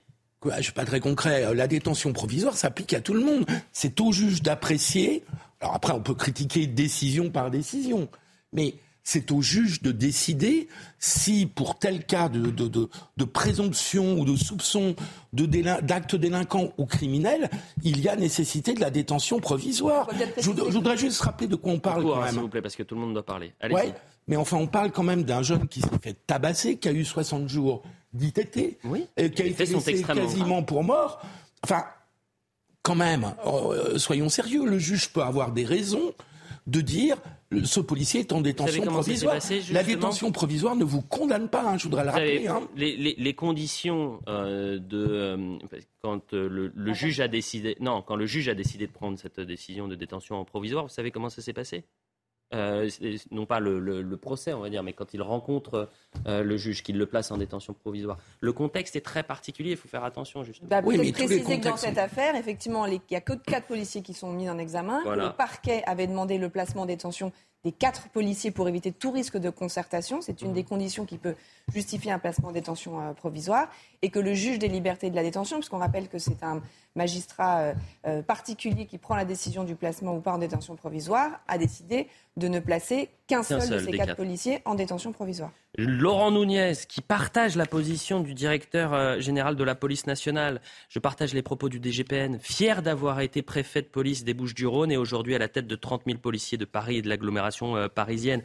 Je 0.45 0.51
je 0.57 0.63
suis 0.63 0.73
pas 0.73 0.85
très 0.85 1.01
concret. 1.01 1.55
La 1.55 1.69
détention 1.69 2.13
provisoire 2.13 2.57
s'applique 2.57 2.95
à 2.95 3.01
tout 3.01 3.15
le 3.15 3.21
monde. 3.21 3.47
C'est 3.73 4.01
au 4.01 4.13
juge 4.13 4.43
d'apprécier. 4.43 5.23
Alors 5.61 5.75
après, 5.75 5.93
on 5.93 6.01
peut 6.01 6.15
critiquer 6.15 6.67
décision 6.67 7.31
par 7.31 7.51
décision, 7.51 8.09
mais 8.53 8.75
c'est 9.05 9.33
au 9.33 9.43
juge 9.43 9.83
de 9.83 9.91
décider 9.91 10.69
si, 10.99 11.47
pour 11.47 11.79
tel 11.79 12.05
cas 12.05 12.29
de, 12.29 12.51
de, 12.51 13.25
présomption 13.25 14.19
ou 14.19 14.25
de 14.25 14.37
soupçon 14.37 14.95
d'actes 15.33 16.15
délinquants 16.15 16.73
ou 16.79 16.87
criminels, 16.87 17.51
il 17.83 18.01
y 18.01 18.09
a 18.09 18.17
nécessité 18.17 18.75
de 18.75 18.81
la 18.81 18.91
détention 18.91 19.41
provisoire. 19.41 20.09
Je, 20.39 20.51
voudrais 20.51 20.97
juste 20.97 21.21
rappeler 21.21 21.49
de 21.49 21.57
quoi 21.57 21.73
on 21.73 21.81
parle 21.81 22.05
quand 22.05 22.21
même. 22.21 22.31
S'il 22.31 22.41
vous 22.41 22.49
plaît, 22.49 22.63
parce 22.63 22.77
que 22.77 22.83
tout 22.83 22.95
le 22.95 23.01
monde 23.01 23.15
doit 23.15 23.27
parler. 23.27 23.53
Allez-y. 23.61 23.93
mais 24.29 24.37
enfin, 24.37 24.57
on 24.57 24.67
parle 24.69 24.93
quand 24.93 25.03
même 25.03 25.25
d'un 25.25 25.43
jeune 25.43 25.67
qui 25.67 25.81
s'est 25.81 25.89
fait 26.01 26.17
tabasser, 26.27 26.77
qui 26.77 26.89
a 26.89 26.93
eu 26.93 27.05
60 27.05 27.49
jours 27.49 27.83
d'ITT, 28.13 28.79
oui. 28.85 29.07
et 29.17 29.31
qui 29.31 29.43
a 29.43 29.47
été 29.47 29.65
laissé 29.65 30.03
quasiment 30.03 30.63
pour 30.63 30.85
mort. 30.85 31.21
Enfin, 31.65 31.85
quand 32.83 32.95
même, 32.95 33.35
euh, 33.47 33.99
soyons 33.99 34.29
sérieux, 34.29 34.67
le 34.67 34.79
juge 34.79 35.13
peut 35.13 35.23
avoir 35.23 35.53
des 35.53 35.65
raisons 35.65 36.13
de 36.67 36.81
dire 36.81 37.17
ce 37.65 37.81
policier 37.81 38.21
est 38.21 38.33
en 38.33 38.41
détention 38.41 38.83
provisoire. 38.85 39.39
la 39.73 39.83
détention 39.83 40.33
provisoire 40.33 40.77
ne 40.77 40.85
vous 40.85 41.03
condamne 41.03 41.49
pas, 41.49 41.63
hein, 41.65 41.79
je 41.79 41.85
voudrais 41.85 42.05
le 42.05 42.11
rappeler. 42.11 42.47
Hein. 42.47 42.63
Les, 42.77 43.35
conditions 43.35 44.21
euh, 44.29 44.79
de 44.79 45.07
euh, 45.09 45.59
quand 46.03 46.35
euh, 46.35 46.71
le, 46.75 46.93
juge 46.93 47.21
a 47.21 47.29
décidé, 47.29 47.77
non, 47.81 48.03
quand 48.03 48.17
le 48.17 48.27
juge 48.27 48.49
a 48.49 48.55
décidé 48.55 48.87
de 48.87 48.93
prendre 48.93 49.19
cette 49.19 49.41
décision 49.41 49.89
de 49.89 49.95
détention 49.95 50.45
provisoire, 50.45 50.85
vous 50.85 50.91
savez 50.91 51.11
comment 51.11 51.31
ça 51.31 51.43
s'est 51.43 51.53
passé? 51.53 51.85
Euh, 52.53 52.89
non 53.31 53.47
pas 53.47 53.61
le, 53.61 54.17
procès, 54.17 54.53
on 54.53 54.61
va 54.61 54.71
dire, 54.71 54.83
mais 54.83 54.93
quand 54.93 55.15
il 55.15 55.23
rencontre 55.23 55.89
euh, 56.27 56.43
le 56.43 56.57
juge, 56.57 56.83
qu'il 56.83 56.99
le 56.99 57.07
place 57.07 57.31
en 57.31 57.39
détention 57.39 57.73
provisoire. 57.75 58.19
Le 58.41 58.53
contexte 58.53 58.97
est 58.97 59.01
très 59.01 59.23
particulier, 59.23 59.73
il 59.73 59.77
faut 59.77 59.89
faire 59.89 60.05
attention, 60.05 60.45
justement. 60.45 60.69
Bah, 60.69 60.81
oui, 60.85 60.99
mais 60.99 61.13
préciser 61.13 61.59
que 61.59 61.69
dans 61.69 61.77
cette 61.77 61.99
affaire, 61.99 62.37
effectivement, 62.37 62.87
il 62.87 63.01
n'y 63.11 63.17
a 63.17 63.21
que 63.21 63.33
quatre 63.33 63.67
policiers 63.67 64.03
qui 64.03 64.15
sont 64.15 64.33
mis 64.33 64.49
en 64.49 64.59
examen. 64.59 65.01
Le 65.05 65.31
parquet 65.31 65.83
avait 65.87 66.07
demandé 66.07 66.39
le 66.39 66.49
placement 66.49 66.83
en 66.83 66.87
détention 66.87 67.33
des 67.65 67.73
quatre 67.73 68.09
policiers 68.09 68.51
pour 68.51 68.69
éviter 68.69 68.91
tout 68.91 69.13
risque 69.13 69.37
de 69.37 69.51
concertation. 69.51 70.21
C'est 70.21 70.43
une 70.43 70.51
mmh. 70.51 70.55
des 70.55 70.65
conditions 70.65 71.07
qui 71.07 71.17
peut 71.17 71.37
justifier 71.73 72.11
un 72.11 72.19
placement 72.19 72.49
en 72.49 72.53
détention 72.53 73.01
euh, 73.01 73.13
provisoire. 73.13 73.69
Et 74.03 74.11
que 74.11 74.19
le 74.19 74.35
juge 74.35 74.59
des 74.59 74.69
libertés 74.69 75.11
de 75.11 75.17
la 75.17 75.23
détention, 75.23 75.59
puisqu'on 75.59 75.79
rappelle 75.79 76.09
que 76.09 76.19
c'est 76.19 76.43
un 76.43 76.61
magistrat 76.97 77.73
particulier 78.27 78.85
qui 78.85 78.99
prend 78.99 79.15
la 79.15 79.25
décision 79.25 79.65
du 79.65 79.77
placement 79.77 80.15
ou 80.17 80.21
pas 80.21 80.33
en 80.33 80.39
détention 80.39 80.75
provisoire, 80.75 81.41
a 81.47 81.57
décidé 81.57 82.09
de 82.37 82.49
ne 82.49 82.61
placer 82.61 83.11
qu'un 83.27 83.43
seul, 83.43 83.69
de 83.69 83.79
ces 83.79 83.93
quatre, 83.93 84.17
policiers 84.17 84.61
en 84.65 84.75
détention 84.75 85.13
provisoire. 85.13 85.53
Laurent 85.77 86.31
Nunez, 86.31 86.73
qui 86.89 87.03
partage 87.03 87.57
la 87.57 87.67
position 87.67 88.21
du 88.21 88.35
directeur 88.35 88.95
euh, 88.95 89.21
général 89.21 89.57
de 89.57 89.65
la 89.65 89.75
police 89.75 90.07
nationale, 90.07 90.61
je 90.89 90.99
partage 90.99 91.35
les 91.35 91.43
propos 91.43 91.69
du 91.69 91.79
DGPN, 91.79 92.39
fier 92.39 92.83
d'avoir 92.83 93.21
été 93.21 93.43
préfet 93.43 93.83
de 93.83 93.87
police 93.87 94.25
des 94.25 94.35
Bouches-du-Rhône 94.35 94.93
et 94.93 94.97
aujourd'hui 94.97 95.35
à 95.35 95.39
la 95.39 95.49
tête 95.49 95.67
de 95.67 95.77
30 95.77 96.03
000 96.07 96.19
policiers 96.19 96.59
de 96.59 96.65
Paris 96.65 96.99
et 96.99 97.03
de 97.03 97.09
l'agglomération 97.09 97.77
euh, 97.77 97.89
parisienne. 97.89 98.43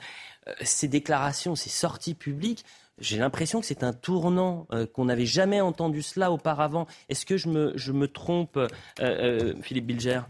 Euh, 0.48 0.54
ces 0.62 0.89
déclarations, 0.89 1.56
ces 1.56 1.70
sorties 1.70 2.13
publiques, 2.13 2.65
j'ai 2.99 3.17
l'impression 3.17 3.60
que 3.60 3.65
c'est 3.65 3.83
un 3.83 3.93
tournant, 3.93 4.67
qu'on 4.93 5.05
n'avait 5.05 5.25
jamais 5.25 5.62
entendu 5.62 6.01
cela 6.01 6.31
auparavant. 6.31 6.88
Est-ce 7.10 7.25
que 7.25 7.38
je 7.38 7.47
me, 7.47 7.73
je 7.75 7.91
me 7.91 8.07
trompe, 8.07 8.60
Philippe 9.62 9.86
Bilger? 9.86 10.21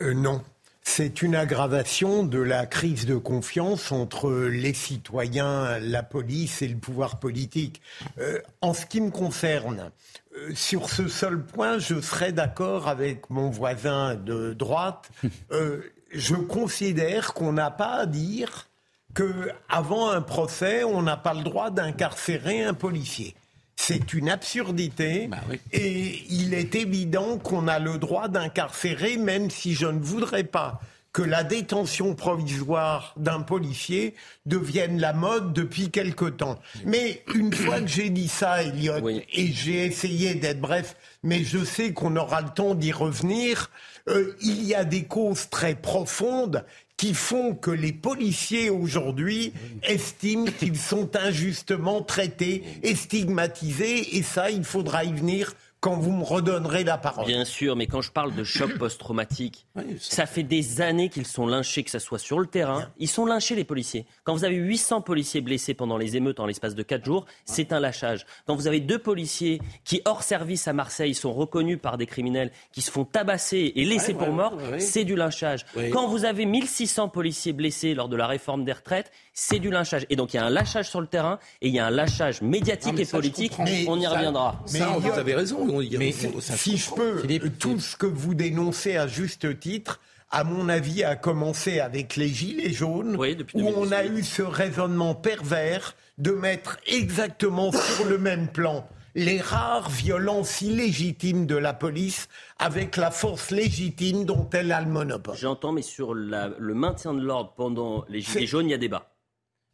Non 0.00 0.42
c'est 0.84 1.22
une 1.22 1.34
aggravation 1.34 2.24
de 2.24 2.38
la 2.38 2.66
crise 2.66 3.06
de 3.06 3.16
confiance 3.16 3.90
entre 3.90 4.30
les 4.30 4.74
citoyens, 4.74 5.78
la 5.80 6.02
police 6.02 6.62
et 6.62 6.68
le 6.68 6.76
pouvoir 6.76 7.18
politique. 7.18 7.80
Euh, 8.18 8.38
en 8.60 8.74
ce 8.74 8.84
qui 8.86 9.00
me 9.00 9.10
concerne, 9.10 9.90
euh, 10.36 10.54
sur 10.54 10.90
ce 10.90 11.08
seul 11.08 11.42
point, 11.42 11.78
je 11.78 12.00
serais 12.00 12.32
d'accord 12.32 12.86
avec 12.86 13.30
mon 13.30 13.48
voisin 13.48 14.14
de 14.14 14.52
droite. 14.52 15.10
Euh, 15.50 15.82
je 16.12 16.34
considère 16.34 17.32
qu'on 17.32 17.52
n'a 17.52 17.70
pas 17.70 17.94
à 17.94 18.06
dire 18.06 18.68
qu'avant 19.14 20.10
un 20.10 20.20
procès, 20.20 20.84
on 20.84 21.02
n'a 21.02 21.16
pas 21.16 21.34
le 21.34 21.42
droit 21.42 21.70
d'incarcérer 21.70 22.64
un 22.64 22.74
policier. 22.74 23.34
C'est 23.76 24.14
une 24.14 24.28
absurdité 24.28 25.26
bah 25.26 25.38
et 25.72 26.22
il 26.30 26.54
est 26.54 26.74
évident 26.74 27.38
qu'on 27.38 27.66
a 27.66 27.78
le 27.78 27.98
droit 27.98 28.28
d'incarcérer, 28.28 29.16
même 29.16 29.50
si 29.50 29.74
je 29.74 29.86
ne 29.86 29.98
voudrais 29.98 30.44
pas 30.44 30.80
que 31.14 31.22
la 31.22 31.44
détention 31.44 32.14
provisoire 32.14 33.14
d'un 33.16 33.40
policier 33.40 34.14
devienne 34.46 35.00
la 35.00 35.12
mode 35.12 35.52
depuis 35.52 35.90
quelque 35.90 36.24
temps. 36.24 36.58
Mais 36.84 37.22
une 37.34 37.52
fois 37.52 37.80
que 37.80 37.86
j'ai 37.86 38.10
dit 38.10 38.26
ça, 38.26 38.64
Elliot, 38.64 39.08
et 39.08 39.52
j'ai 39.52 39.86
essayé 39.86 40.34
d'être 40.34 40.60
bref, 40.60 40.96
mais 41.22 41.44
je 41.44 41.64
sais 41.64 41.92
qu'on 41.92 42.16
aura 42.16 42.42
le 42.42 42.48
temps 42.48 42.74
d'y 42.74 42.90
revenir, 42.90 43.70
euh, 44.08 44.34
il 44.42 44.64
y 44.64 44.74
a 44.74 44.84
des 44.84 45.04
causes 45.04 45.48
très 45.48 45.76
profondes 45.76 46.64
qui 46.96 47.14
font 47.14 47.54
que 47.54 47.70
les 47.70 47.92
policiers 47.92 48.70
aujourd'hui 48.70 49.52
estiment 49.82 50.46
qu'ils 50.58 50.78
sont 50.78 51.16
injustement 51.16 52.02
traités 52.02 52.62
et 52.82 52.94
stigmatisés, 52.94 54.16
et 54.16 54.22
ça, 54.22 54.50
il 54.50 54.64
faudra 54.64 55.04
y 55.04 55.12
venir 55.12 55.54
quand 55.84 55.96
vous 55.96 56.12
me 56.12 56.24
redonnerez 56.24 56.82
la 56.82 56.96
parole. 56.96 57.26
Bien 57.26 57.44
sûr, 57.44 57.76
mais 57.76 57.86
quand 57.86 58.00
je 58.00 58.10
parle 58.10 58.34
de 58.34 58.42
choc 58.42 58.72
post-traumatique, 58.78 59.66
ça 60.00 60.24
fait 60.24 60.42
des 60.42 60.80
années 60.80 61.10
qu'ils 61.10 61.26
sont 61.26 61.46
lynchés, 61.46 61.84
que 61.84 61.90
ce 61.90 61.98
soit 61.98 62.18
sur 62.18 62.38
le 62.38 62.46
terrain. 62.46 62.88
Ils 62.96 63.06
sont 63.06 63.26
lynchés, 63.26 63.54
les 63.54 63.64
policiers. 63.64 64.06
Quand 64.24 64.32
vous 64.32 64.44
avez 64.44 64.54
800 64.54 65.02
policiers 65.02 65.42
blessés 65.42 65.74
pendant 65.74 65.98
les 65.98 66.16
émeutes 66.16 66.40
en 66.40 66.46
l'espace 66.46 66.74
de 66.74 66.82
4 66.82 67.04
jours, 67.04 67.26
c'est 67.44 67.70
un 67.70 67.80
lâchage. 67.80 68.24
Quand 68.46 68.56
vous 68.56 68.66
avez 68.66 68.80
deux 68.80 68.98
policiers 68.98 69.60
qui, 69.84 70.00
hors 70.06 70.22
service 70.22 70.66
à 70.68 70.72
Marseille, 70.72 71.12
sont 71.12 71.34
reconnus 71.34 71.78
par 71.78 71.98
des 71.98 72.06
criminels, 72.06 72.50
qui 72.72 72.80
se 72.80 72.90
font 72.90 73.04
tabasser 73.04 73.74
et 73.76 73.84
laisser 73.84 74.14
pour 74.14 74.32
morts, 74.32 74.56
c'est 74.78 75.04
du 75.04 75.16
lynchage. 75.16 75.66
Quand 75.92 76.08
vous 76.08 76.24
avez 76.24 76.46
1600 76.46 77.10
policiers 77.10 77.52
blessés 77.52 77.92
lors 77.92 78.08
de 78.08 78.16
la 78.16 78.26
réforme 78.26 78.64
des 78.64 78.72
retraites, 78.72 79.12
c'est 79.34 79.58
du 79.58 79.70
lynchage. 79.70 80.06
Et 80.08 80.16
donc 80.16 80.32
il 80.32 80.38
y 80.38 80.40
a 80.40 80.46
un 80.46 80.50
lâchage 80.50 80.88
sur 80.88 81.00
le 81.00 81.06
terrain 81.06 81.38
et 81.60 81.68
il 81.68 81.74
y 81.74 81.78
a 81.78 81.86
un 81.86 81.90
lâchage 81.90 82.40
médiatique 82.40 82.98
et 82.98 83.04
politique. 83.04 83.52
on 83.58 84.00
y 84.00 84.06
reviendra. 84.06 84.62
Mais 84.72 84.80
vous 85.00 85.10
avez 85.10 85.34
raison. 85.34 85.66
mais 85.98 86.12
si 86.40 86.76
je 86.78 86.90
peux, 86.92 87.22
tout 87.58 87.80
ce 87.80 87.96
que 87.96 88.06
vous 88.06 88.34
dénoncez 88.34 88.96
à 88.96 89.06
juste 89.06 89.58
titre, 89.60 90.00
à 90.30 90.42
mon 90.42 90.68
avis, 90.68 91.04
a 91.04 91.16
commencé 91.16 91.80
avec 91.80 92.16
les 92.16 92.28
Gilets 92.28 92.72
jaunes, 92.72 93.16
où 93.16 93.68
on 93.76 93.92
a 93.92 94.04
eu 94.04 94.22
ce 94.22 94.42
raisonnement 94.42 95.14
pervers 95.14 95.94
de 96.18 96.32
mettre 96.32 96.78
exactement 96.86 97.70
sur 97.70 98.06
le 98.06 98.18
même 98.18 98.48
plan 98.48 98.88
les 99.16 99.40
rares 99.40 99.90
violences 99.90 100.60
illégitimes 100.60 101.46
de 101.46 101.54
la 101.54 101.72
police 101.72 102.28
avec 102.58 102.96
la 102.96 103.12
force 103.12 103.52
légitime 103.52 104.24
dont 104.24 104.48
elle 104.52 104.72
a 104.72 104.80
le 104.80 104.88
monopole. 104.88 105.36
J'entends, 105.36 105.70
mais 105.70 105.82
sur 105.82 106.14
le 106.14 106.74
maintien 106.74 107.14
de 107.14 107.20
l'ordre 107.20 107.52
pendant 107.56 108.04
les 108.08 108.20
Gilets 108.20 108.46
jaunes, 108.46 108.66
il 108.66 108.72
y 108.72 108.74
a 108.74 108.78
débat. 108.78 109.13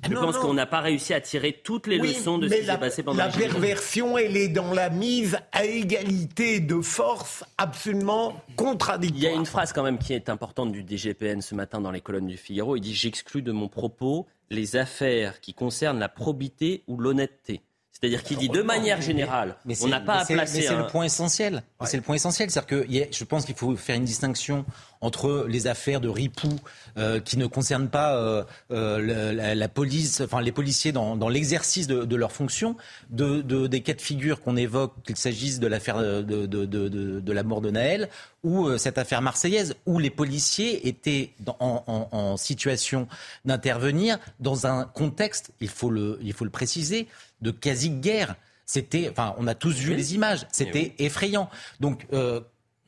Je 0.09 0.15
pense 0.15 0.39
qu'on 0.39 0.55
n'a 0.55 0.67
pas 0.67 0.81
réussi 0.81 1.13
à 1.15 1.21
tirer 1.21 1.61
toutes 1.65 1.87
les 1.87 1.99
leçons 1.99 2.39
de 2.39 2.49
ce 2.49 2.55
qui 2.55 2.65
s'est 2.65 2.79
passé 2.79 3.03
pendant 3.03 3.19
la 3.19 3.29
perversion, 3.29 4.17
elle 4.17 4.37
est 4.37 4.49
dans 4.49 4.73
la 4.73 4.91
mise 4.91 5.39
à 5.53 5.65
égalité 5.65 6.61
de 6.61 6.81
force 6.81 7.45
absolument 7.59 8.41
contradictoire. 8.57 9.23
Il 9.23 9.25
y 9.25 9.27
a 9.27 9.37
une 9.37 9.47
phrase 9.47 9.73
quand 9.73 9.83
même 9.83 9.99
qui 9.99 10.13
est 10.13 10.29
importante 10.29 10.73
du 10.73 10.85
DGPN 10.87 11.41
ce 11.41 11.55
matin 11.55 11.81
dans 11.81 11.91
les 11.91 12.01
colonnes 12.01 12.27
du 12.27 12.37
Figaro. 12.37 12.77
Il 12.77 12.81
dit 12.81 12.95
J'exclus 12.95 13.43
de 13.43 13.53
mon 13.53 13.69
propos 13.69 14.27
les 14.51 14.77
affaires 14.77 15.41
qui 15.41 15.55
concernent 15.55 15.99
la 15.99 16.09
probité 16.09 16.83
ou 16.87 16.97
l'honnêteté. 16.97 17.63
C'est-à-dire 18.01 18.23
qu'il 18.23 18.39
dit 18.39 18.49
de 18.49 18.63
manière 18.63 19.03
générale, 19.03 19.57
on 19.83 19.89
n'a 19.89 20.01
pas 20.01 20.21
à 20.21 20.25
placer. 20.25 20.61
Mais 20.61 20.67
c'est 20.67 20.77
le 20.77 20.87
point 20.87 21.05
essentiel. 21.05 21.63
C'est 21.85 21.99
le 21.99 22.03
point 22.03 22.15
essentiel, 22.15 22.51
c'est-à-dire 22.51 22.67
que 22.67 22.87
je 23.13 23.25
pense 23.25 23.45
qu'il 23.45 23.55
faut 23.55 23.77
faire 23.77 23.97
une 23.97 24.05
distinction 24.05 24.65
entre 25.03 25.47
les 25.49 25.67
affaires 25.67 26.01
de 26.01 26.09
ripoux 26.09 26.59
euh, 26.99 27.21
qui 27.21 27.39
ne 27.39 27.47
concernent 27.47 27.89
pas 27.89 28.17
euh, 28.17 28.45
euh, 28.71 29.55
la, 29.55 29.69
police, 29.69 30.21
enfin 30.21 30.41
les 30.41 30.53
policiers 30.53 30.93
dans, 30.93 31.29
l'exercice 31.29 31.87
de, 31.87 32.05
de 32.05 32.17
leurs 32.17 32.33
fonctions, 32.33 32.77
de, 33.11 33.67
des 33.67 33.81
cas 33.81 33.95
de 33.95 34.01
figure 34.01 34.41
qu'on 34.41 34.57
évoque, 34.57 34.95
qu'il 35.05 35.17
s'agisse 35.17 35.59
de 35.59 35.67
l'affaire 35.67 35.99
de, 35.99 36.47
de, 36.47 37.33
la 37.33 37.43
mort 37.43 37.61
de 37.61 37.71
Naël 37.71 38.09
ou 38.43 38.77
cette 38.79 38.97
affaire 38.97 39.21
marseillaise, 39.21 39.77
où 39.85 39.99
les 39.99 40.09
policiers 40.09 40.89
étaient 40.89 41.33
en, 41.59 42.09
en, 42.11 42.37
situation 42.39 43.07
d'intervenir 43.45 44.19
dans 44.39 44.67
un 44.67 44.85
contexte, 44.85 45.51
il 45.61 45.69
faut 45.69 45.91
le, 45.91 46.19
il 46.23 46.33
faut 46.33 46.45
le 46.45 46.51
préciser, 46.51 47.07
de 47.43 47.51
quasi-guerre. 47.51 48.37
C'était, 48.67 49.09
enfin, 49.11 49.35
on 49.39 49.47
a 49.47 49.55
tous 49.55 49.77
vu 49.77 49.95
les 49.95 50.15
images. 50.15 50.47
C'était 50.53 50.95
effrayant. 50.99 51.51
Donc, 51.81 52.07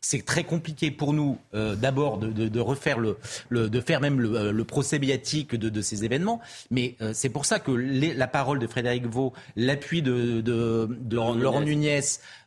c'est 0.03 0.25
très 0.25 0.45
compliqué 0.45 0.91
pour 0.91 1.15
nous 1.15 1.38
euh, 1.55 1.77
d'abord 1.77 2.19
de, 2.19 2.61
refaire 2.61 2.99
le, 2.99 3.17
de 3.51 3.81
faire 3.81 4.01
même 4.01 4.21
le, 4.21 4.37
euh, 4.37 4.65
procès 4.65 4.99
médiatique 4.99 5.55
de, 5.55 5.81
ces 5.81 6.05
événements, 6.05 6.41
mais 6.71 6.97
euh, 7.01 7.12
c'est 7.15 7.29
pour 7.29 7.47
ça 7.47 7.61
que 7.61 7.71
la 7.71 8.27
parole 8.27 8.59
de 8.59 8.67
Frédéric 8.67 9.07
Vaux, 9.07 9.33
l'appui 9.57 10.03
de, 10.03 10.43
Laurent 11.11 11.61
Nunez 11.61 12.01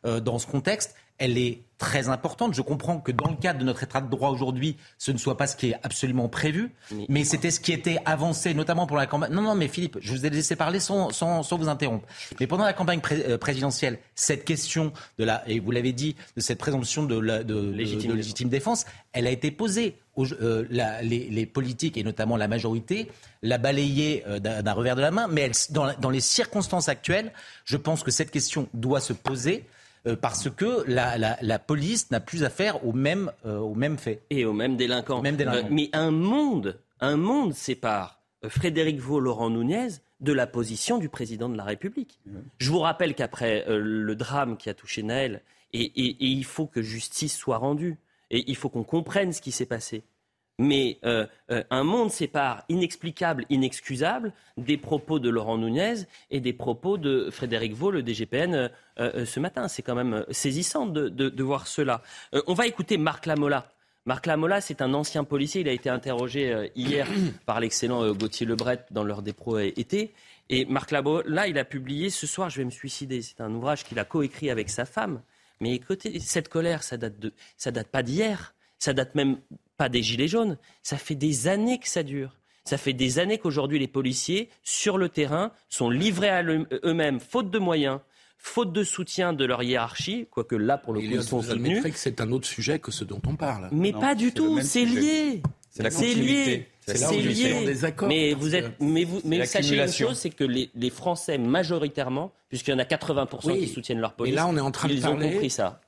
dans 0.04 0.38
ce 0.38 0.46
contexte, 0.46 0.94
elle 1.18 1.38
est 1.38 1.62
très 1.78 2.08
importante. 2.08 2.54
Je 2.54 2.62
comprends 2.62 2.98
que 2.98 3.12
dans 3.12 3.28
le 3.28 3.36
cadre 3.36 3.58
de 3.58 3.64
notre 3.64 3.82
état 3.82 4.00
de 4.00 4.08
droit 4.08 4.30
aujourd'hui, 4.30 4.76
ce 4.98 5.12
ne 5.12 5.18
soit 5.18 5.36
pas 5.36 5.46
ce 5.46 5.56
qui 5.56 5.70
est 5.70 5.76
absolument 5.82 6.28
prévu, 6.28 6.72
mais, 7.08 7.24
c'était 7.24 7.50
ce 7.50 7.60
qui 7.60 7.72
était 7.72 7.98
avancé, 8.04 8.54
notamment 8.54 8.86
pour 8.86 8.96
la 8.96 9.06
campagne. 9.06 9.32
Non, 9.32 9.42
non, 9.42 9.54
mais 9.54 9.68
Philippe, 9.68 9.98
je 10.00 10.12
vous 10.12 10.24
ai 10.24 10.30
laissé 10.30 10.56
parler 10.56 10.80
sans, 10.80 11.10
sans, 11.10 11.42
vous 11.56 11.68
interrompre. 11.68 12.06
Mais 12.40 12.46
pendant 12.46 12.64
la 12.64 12.72
campagne 12.72 13.00
euh, 13.12 13.36
présidentielle, 13.36 13.98
cette 14.14 14.44
question 14.44 14.92
de 15.18 15.24
la, 15.24 15.42
et 15.48 15.60
vous 15.60 15.70
l'avez 15.70 15.92
dit, 15.92 16.16
de 16.36 16.40
cette 16.40 16.58
présomption 16.58 17.04
de, 17.04 17.18
la, 17.18 17.44
de, 17.44 17.70
légitime, 17.70 18.48
défense, 18.48 18.86
elle 19.12 19.26
a 19.26 19.30
été 19.30 19.50
posée. 19.50 19.96
Euh, 20.18 20.64
les, 21.02 21.44
politiques 21.44 21.98
et 21.98 22.02
notamment 22.02 22.38
la 22.38 22.48
majorité 22.48 23.10
l'a 23.42 23.58
balayée 23.58 24.24
euh, 24.26 24.38
d'un 24.38 24.72
revers 24.72 24.96
de 24.96 25.02
la 25.02 25.10
main, 25.10 25.28
mais 25.28 25.50
dans, 25.68 25.92
dans 25.98 26.08
les 26.08 26.20
circonstances 26.20 26.88
actuelles, 26.88 27.32
je 27.66 27.76
pense 27.76 28.02
que 28.02 28.10
cette 28.10 28.30
question 28.30 28.66
doit 28.72 29.00
se 29.00 29.12
poser. 29.12 29.66
Euh, 30.06 30.16
parce 30.16 30.48
que 30.50 30.84
la, 30.86 31.58
police 31.58 32.10
n'a 32.10 32.20
plus 32.20 32.44
affaire 32.44 32.84
aux 32.86 32.92
mêmes, 32.92 33.32
euh, 33.44 33.58
aux 33.58 33.74
mêmes 33.74 33.98
faits. 33.98 34.22
Et 34.30 34.44
aux 34.44 34.52
mêmes 34.52 34.76
délinquants. 34.76 35.22
Euh, 35.24 35.62
mais 35.70 35.90
un 35.92 36.10
monde, 36.10 36.78
un 37.00 37.16
monde 37.16 37.54
sépare 37.54 38.20
Frédéric 38.48 39.00
Vaux, 39.00 39.20
Laurent 39.20 39.50
Nunez 39.50 39.88
de 40.20 40.32
la 40.32 40.46
position 40.46 40.98
du 40.98 41.08
président 41.08 41.48
de 41.48 41.56
la 41.56 41.64
République. 41.64 42.20
Je 42.58 42.70
vous 42.70 42.78
rappelle 42.78 43.14
qu'après 43.14 43.64
le 43.68 44.14
drame 44.14 44.56
qui 44.56 44.70
a 44.70 44.74
touché 44.74 45.02
Naël, 45.02 45.42
et, 45.72 45.92
il 45.94 46.44
faut 46.44 46.66
que 46.66 46.80
justice 46.80 47.36
soit 47.36 47.58
rendue, 47.58 47.98
et 48.30 48.44
il 48.48 48.56
faut 48.56 48.70
qu'on 48.70 48.84
comprenne 48.84 49.32
ce 49.32 49.42
qui 49.42 49.52
s'est 49.52 49.66
passé. 49.66 50.04
Mais 50.58 50.98
euh, 51.04 51.26
euh, 51.50 51.62
un 51.68 51.84
monde 51.84 52.10
sépare 52.10 52.64
inexplicable, 52.70 53.44
inexcusable 53.50 54.32
des 54.56 54.78
propos 54.78 55.18
de 55.18 55.28
Laurent 55.28 55.58
Nunez 55.58 56.06
et 56.30 56.40
des 56.40 56.54
propos 56.54 56.96
de 56.96 57.28
Frédéric 57.30 57.74
Vaux, 57.74 57.90
le 57.90 58.02
DGPN, 58.02 58.70
euh, 58.98 59.26
ce 59.26 59.38
matin. 59.38 59.68
C'est 59.68 59.82
quand 59.82 59.94
même 59.94 60.24
saisissant 60.30 60.86
de, 60.86 61.42
voir 61.42 61.66
cela. 61.66 62.02
on 62.46 62.54
va 62.54 62.66
écouter 62.66 62.96
Marc 62.96 63.26
Lamola. 63.26 63.70
Marc 64.06 64.24
Lamola, 64.24 64.60
c'est 64.62 64.80
un 64.80 64.94
ancien 64.94 65.24
policier. 65.24 65.60
Il 65.60 65.68
a 65.68 65.72
été 65.72 65.90
interrogé 65.90 66.70
hier 66.74 67.06
par 67.46 67.60
l'excellent 67.60 68.12
Gauthier 68.12 68.46
Lebret 68.46 68.86
dans 68.90 69.04
l'heure 69.04 69.22
des 69.22 69.34
pros 69.34 69.58
été. 69.58 70.14
Et 70.48 70.64
Marc 70.64 70.90
Lamola, 70.90 71.48
il 71.48 71.58
a 71.58 71.64
publié 71.64 72.08
Ce 72.08 72.26
soir, 72.26 72.48
je 72.48 72.58
vais 72.58 72.64
me 72.64 72.70
suicider. 72.70 73.20
C'est 73.20 73.42
un 73.42 73.52
ouvrage 73.52 73.84
qu'il 73.84 73.98
a 73.98 74.04
coécrit 74.04 74.48
avec 74.48 74.70
sa 74.70 74.86
femme. 74.86 75.20
Mais 75.60 75.74
écoutez, 75.74 76.18
cette 76.20 76.48
colère, 76.48 76.82
ça 76.82 76.96
date, 76.96 77.18
de, 77.18 77.32
ça 77.58 77.70
date 77.70 77.88
pas 77.88 78.02
d'hier. 78.02 78.54
Ça 78.78 78.92
date 78.92 79.14
même 79.14 79.38
pas 79.76 79.88
des 79.88 80.02
gilets 80.02 80.28
jaunes. 80.28 80.58
Ça 80.82 80.96
fait 80.96 81.14
des 81.14 81.48
années 81.48 81.78
que 81.78 81.88
ça 81.88 82.02
dure. 82.02 82.36
Ça 82.64 82.78
fait 82.78 82.92
des 82.92 83.18
années 83.20 83.38
qu'aujourd'hui 83.38 83.78
les 83.78 83.88
policiers, 83.88 84.50
sur 84.64 84.98
le 84.98 85.08
terrain, 85.08 85.52
sont 85.68 85.88
livrés 85.88 86.30
à 86.30 86.42
eux-mêmes, 86.42 87.20
faute 87.20 87.50
de 87.50 87.60
moyens, 87.60 88.00
faute 88.38 88.72
de 88.72 88.82
soutien 88.82 89.32
de 89.32 89.44
leur 89.44 89.62
hiérarchie, 89.62 90.26
quoique 90.30 90.56
là, 90.56 90.76
pour 90.76 90.92
le 90.92 91.00
coup, 91.00 91.06
ils 91.06 91.22
sont 91.22 91.42
soutenus. 91.42 91.82
que 91.82 91.90
c'est 91.94 92.20
un 92.20 92.32
autre 92.32 92.46
sujet 92.46 92.80
que 92.80 92.90
ce 92.90 93.04
dont 93.04 93.22
on 93.26 93.36
parle. 93.36 93.68
Mais 93.70 93.92
pas 93.92 94.16
du 94.16 94.32
tout, 94.32 94.60
c'est 94.62 94.84
lié. 94.84 95.42
C'est 95.70 96.14
lié. 96.14 96.68
C'est 96.86 97.16
lié. 97.16 97.74
Mais 98.06 98.34
vous 98.34 98.54
êtes, 98.54 98.80
mais 98.80 99.04
vous, 99.04 99.20
mais 99.24 99.44
sachez 99.46 99.76
une 99.76 99.92
chose, 99.92 100.18
c'est 100.18 100.30
que 100.30 100.44
les, 100.44 100.70
les, 100.74 100.90
Français 100.90 101.38
majoritairement, 101.38 102.32
puisqu'il 102.48 102.70
y 102.70 102.74
en 102.74 102.78
a 102.78 102.84
80% 102.84 103.58
qui 103.58 103.68
soutiennent 103.68 104.00
leur 104.00 104.14
police, 104.14 104.34
là, 104.34 104.46
on 104.46 104.56
est 104.56 104.60
en 104.60 104.70
train 104.70 104.88
de 104.88 104.94
ils 104.94 105.06
ont 105.06 105.18
compris 105.18 105.50
ça. 105.50 105.80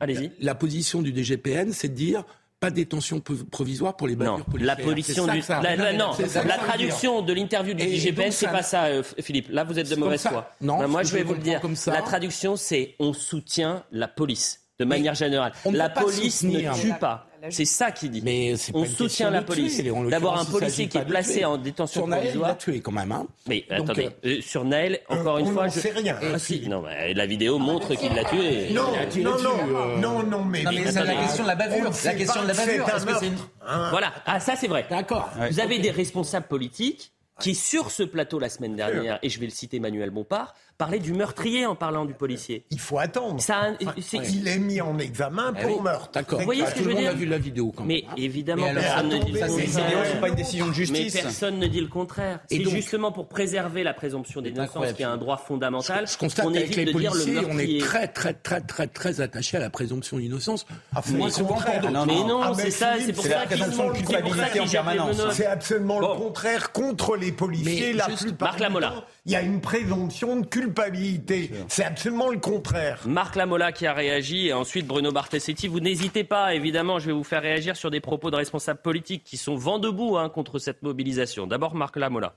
Allez-y. 0.00 0.32
La, 0.40 0.54
position 0.54 1.02
du 1.02 1.12
DGPN, 1.12 1.72
c'est 1.72 1.88
de 1.88 1.94
dire 1.94 2.24
pas 2.58 2.70
détention 2.70 3.20
provisoire 3.20 3.96
pour 3.96 4.08
les 4.08 4.16
policières. 4.16 4.46
La 4.60 4.76
position 4.76 5.26
du... 5.26 5.42
la, 5.48 5.92
non, 5.92 6.12
la 6.18 6.56
traduction 6.56 7.22
de 7.22 7.32
l'interview 7.32 7.74
du 7.74 7.84
DGPN, 7.84 8.32
c'est 8.32 8.46
pas 8.46 8.62
ça, 8.62 8.84
euh, 8.84 9.02
Philippe. 9.20 9.48
Là, 9.50 9.64
vous 9.64 9.78
êtes 9.78 9.90
de 9.90 9.96
mauvaise 9.96 10.22
foi. 10.22 10.50
Non, 10.60 10.88
moi, 10.88 11.02
je 11.02 11.12
vais 11.12 11.22
vous 11.22 11.34
le 11.34 11.40
dire. 11.40 11.60
La 11.86 12.02
traduction, 12.02 12.56
c'est 12.56 12.94
on 12.98 13.12
soutient 13.12 13.84
la 13.90 14.08
police 14.08 14.65
de 14.78 14.84
manière 14.84 15.14
générale. 15.14 15.52
La 15.72 15.88
police 15.88 16.42
ne 16.42 16.74
tue 16.80 16.94
pas. 16.94 17.26
C'est 17.50 17.64
ça 17.64 17.90
qu'il 17.92 18.10
dit. 18.10 18.22
Mais 18.22 18.54
on 18.74 18.84
soutient 18.84 19.30
la 19.30 19.42
police. 19.42 19.82
D'abord 20.10 20.38
un 20.38 20.44
policier 20.44 20.88
qui 20.88 20.98
est 20.98 21.04
placé 21.04 21.44
en 21.44 21.56
détention 21.56 22.02
sur 22.02 22.10
provisoire. 22.10 22.24
Naël, 22.24 22.34
il 22.34 22.40
l'a 22.40 22.54
tué 22.54 22.80
quand 22.80 22.92
même. 22.92 23.12
Hein. 23.12 23.26
Mais 23.46 23.64
attendez, 23.70 24.06
euh, 24.24 24.38
euh, 24.38 24.40
sur 24.40 24.64
Naël, 24.64 25.00
encore 25.08 25.38
une 25.38 25.52
fois, 25.52 25.68
je 25.68 25.80
sais 25.80 25.90
rien. 25.90 26.18
Ah, 26.20 26.38
si. 26.38 26.68
Non, 26.68 26.82
mais 26.82 27.14
la 27.14 27.26
vidéo 27.26 27.58
montre 27.58 27.94
qu'il 27.94 28.12
l'a 28.14 28.24
tué. 28.24 28.70
Non, 28.72 28.92
non, 29.18 29.38
non, 29.38 29.96
non, 29.98 30.22
non, 30.22 30.44
mais, 30.44 30.62
non, 30.62 30.72
mais 30.72 30.90
c'est 30.90 31.04
la 31.04 31.14
question 31.14 31.44
de 31.44 31.48
la 31.48 31.54
bavure. 31.54 31.90
La 32.04 32.14
question 32.14 32.42
de 32.42 32.48
la 32.48 32.54
bavure. 32.54 32.86
Voilà. 33.90 34.12
Ah, 34.24 34.40
ça 34.40 34.56
c'est 34.56 34.68
vrai. 34.68 34.86
D'accord. 34.90 35.30
Vous 35.50 35.60
avez 35.60 35.78
des 35.78 35.90
responsables 35.90 36.46
politiques 36.46 37.12
qui, 37.38 37.54
sur 37.54 37.90
ce 37.90 38.02
plateau 38.02 38.38
la 38.38 38.48
semaine 38.48 38.76
dernière, 38.76 39.18
et 39.22 39.28
je 39.28 39.38
vais 39.38 39.46
le 39.46 39.52
citer 39.52 39.78
Manuel 39.78 40.10
Bompard, 40.10 40.54
parlait 40.78 40.98
du 40.98 41.12
meurtrier 41.12 41.66
en 41.66 41.74
parlant 41.74 42.04
du 42.04 42.14
policier. 42.14 42.64
Il 42.70 42.80
faut 42.80 42.98
attendre. 42.98 43.40
Ça, 43.40 43.72
Il 43.80 44.48
est 44.48 44.58
mis 44.58 44.80
en 44.80 44.98
examen 44.98 45.52
ah 45.56 45.60
pour 45.60 45.82
meurtre. 45.82 46.10
D'accord. 46.12 46.38
Vous 46.38 46.44
voyez 46.44 46.66
ce 46.66 46.74
que 46.74 46.80
je 46.80 46.88
veux 46.88 46.94
dire 46.94 47.10
a 47.10 47.14
vu 47.14 47.26
la 47.26 47.38
vidéo 47.38 47.72
quand 47.74 47.84
même. 47.84 48.00
Mais 48.16 48.22
évidemment, 48.22 48.72
personne 48.72 49.08
ne 49.08 49.18
dit 49.18 49.32
le 49.32 49.40
contraire. 49.40 50.20
pas 50.20 50.28
une 50.28 50.34
décision 50.34 50.68
de 50.68 50.72
justice. 50.72 51.14
Mais 51.14 51.22
personne 51.22 51.58
ne 51.58 51.66
dit 51.66 51.80
le 51.80 51.88
contraire. 51.88 52.40
C'est 52.48 52.64
justement 52.64 53.12
pour 53.12 53.28
préserver 53.28 53.82
la 53.82 53.94
présomption 53.94 54.40
d'innocence 54.42 54.92
qui 54.92 55.02
est 55.02 55.06
un 55.06 55.16
droit 55.16 55.36
fondamental. 55.36 56.06
Je, 56.06 56.16
constate 56.18 56.52
qu'avec 56.52 56.76
les 56.76 56.92
policiers, 56.92 57.38
on 57.48 57.58
est 57.58 57.80
très 57.80 58.08
très 58.08 58.34
très 58.34 58.60
très 58.60 58.86
très 58.86 59.20
attaché 59.20 59.56
à 59.56 59.60
la 59.60 59.70
présomption 59.70 60.18
d'innocence. 60.18 60.66
Ah, 60.94 61.02
mais 61.10 62.24
non, 62.24 62.40
ah, 62.42 62.52
c'est 62.54 62.70
ça, 62.70 62.94
c'est 62.98 63.12
pour 63.12 63.24
ça 63.24 63.46
qu'ils 63.46 63.64
sont 63.72 63.90
culpabilité 63.90 64.60
en 64.60 64.66
permanence. 64.66 65.16
C'est 65.32 65.46
absolument 65.46 66.00
le 66.00 66.06
contraire 66.06 66.72
contre 66.72 67.16
les 67.16 67.32
policiers. 67.32 67.92
La 67.92 68.06
plupart. 68.06 68.56
Marc 68.58 68.66
il 69.26 69.32
y 69.32 69.36
a 69.36 69.42
une 69.42 69.60
présomption 69.60 70.36
de 70.36 70.46
culpabilité. 70.46 70.65
C'est 71.68 71.84
absolument 71.84 72.30
le 72.30 72.38
contraire. 72.38 73.00
Marc 73.06 73.36
Lamola 73.36 73.72
qui 73.72 73.86
a 73.86 73.92
réagi 73.92 74.48
et 74.48 74.52
ensuite 74.52 74.86
Bruno 74.86 75.12
Bartesetti. 75.12 75.68
Vous 75.68 75.80
n'hésitez 75.80 76.24
pas, 76.24 76.54
évidemment, 76.54 76.98
je 76.98 77.06
vais 77.06 77.12
vous 77.12 77.24
faire 77.24 77.42
réagir 77.42 77.76
sur 77.76 77.90
des 77.90 78.00
propos 78.00 78.30
de 78.30 78.36
responsables 78.36 78.80
politiques 78.80 79.24
qui 79.24 79.36
sont 79.36 79.56
vent 79.56 79.78
debout 79.78 80.16
hein, 80.16 80.28
contre 80.28 80.58
cette 80.58 80.82
mobilisation. 80.82 81.46
D'abord 81.46 81.74
Marc 81.74 81.96
Lamola. 81.96 82.34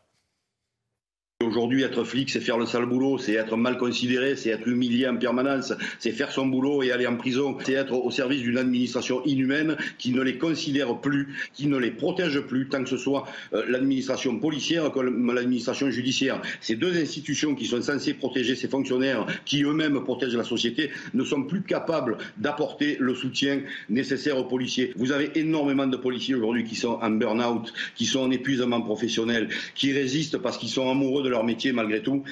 Aujourd'hui, 1.46 1.84
être 1.84 2.04
flic, 2.04 2.30
c'est 2.30 2.42
faire 2.42 2.58
le 2.58 2.66
sale 2.66 2.86
boulot, 2.86 3.18
c'est 3.18 3.32
être 3.32 3.56
mal 3.56 3.78
considéré, 3.78 4.36
c'est 4.36 4.50
être 4.50 4.68
humilié 4.68 5.08
en 5.08 5.16
permanence, 5.16 5.74
c'est 5.98 6.12
faire 6.12 6.34
son 6.34 6.48
boulot 6.48 6.84
et 6.84 6.92
aller 6.92 7.08
en 7.08 7.16
prison, 7.16 7.58
c'est 7.64 7.74
être 7.74 7.94
au 7.94 8.12
service 8.12 8.42
d'une 8.42 8.58
administration 8.58 9.24
inhumaine 9.24 9.78
qui 9.98 10.12
ne 10.12 10.22
les 10.22 10.38
considère 10.38 10.98
plus, 11.00 11.34
qui 11.54 11.68
ne 11.68 11.78
les 11.78 11.92
protège 11.92 12.42
plus, 12.42 12.68
tant 12.68 12.84
que 12.84 12.90
ce 12.90 12.98
soit 12.98 13.26
euh, 13.54 13.64
l'administration 13.70 14.38
policière 14.38 14.92
comme 14.92 15.34
l'administration 15.34 15.90
judiciaire. 15.90 16.42
Ces 16.60 16.76
deux 16.76 17.02
institutions 17.02 17.56
qui 17.56 17.68
sont 17.68 17.82
censées 17.82 18.16
protéger 18.16 18.58
ces 18.58 18.68
fonctionnaires, 18.68 19.26
qui 19.46 19.64
eux-mêmes 19.64 20.04
protègent 20.04 20.36
la 20.36 20.44
société, 20.44 20.92
ne 21.14 21.24
sont 21.24 21.44
plus 21.44 21.62
capables 21.62 22.18
d'apporter 22.36 22.98
le 23.00 23.16
soutien 23.16 23.62
nécessaire 23.88 24.38
aux 24.38 24.44
policiers. 24.44 24.92
Vous 24.98 25.14
avez 25.14 25.32
énormément 25.40 25.88
de 25.88 25.96
policiers 25.96 26.36
aujourd'hui 26.36 26.66
qui 26.66 26.76
sont 26.76 27.00
en 27.02 27.12
burn-out, 27.12 27.74
qui 27.96 28.06
sont 28.06 28.20
en 28.20 28.32
épuisement 28.32 28.82
professionnel, 28.82 29.48
qui 29.74 29.94
résistent 29.94 30.38
parce 30.40 30.58
qu'ils 30.58 30.68
sont 30.68 30.92
amoureux 30.92 31.24
de 31.24 31.29
leur 31.30 31.44
métier 31.44 31.72
malgré 31.72 32.02
tout. 32.02 32.24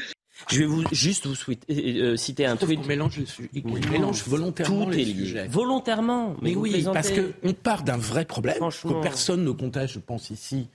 Je 0.49 0.59
vais 0.59 0.65
vous, 0.65 0.83
juste 0.91 1.25
vous 1.25 1.35
euh, 1.69 2.15
citer 2.15 2.45
un 2.45 2.55
tweet. 2.55 2.79
On 2.83 2.87
mélange, 2.87 3.19
mélange 3.91 4.23
volontairement 4.27 4.85
Tout 4.85 4.91
les 4.91 5.01
est 5.01 5.13
sujets. 5.13 5.47
Volontairement. 5.47 6.35
Mais, 6.41 6.55
oui, 6.55 6.85
parce 6.93 7.11
qu'on 7.11 7.53
part 7.53 7.83
d'un 7.83 7.97
vrai 7.97 8.25
problème 8.25 8.57
que 8.59 9.01
personne 9.01 9.43
ne 9.43 9.51
conteste, 9.51 9.95
je 9.95 9.99
pense, 9.99 10.29
ici, 10.29 10.67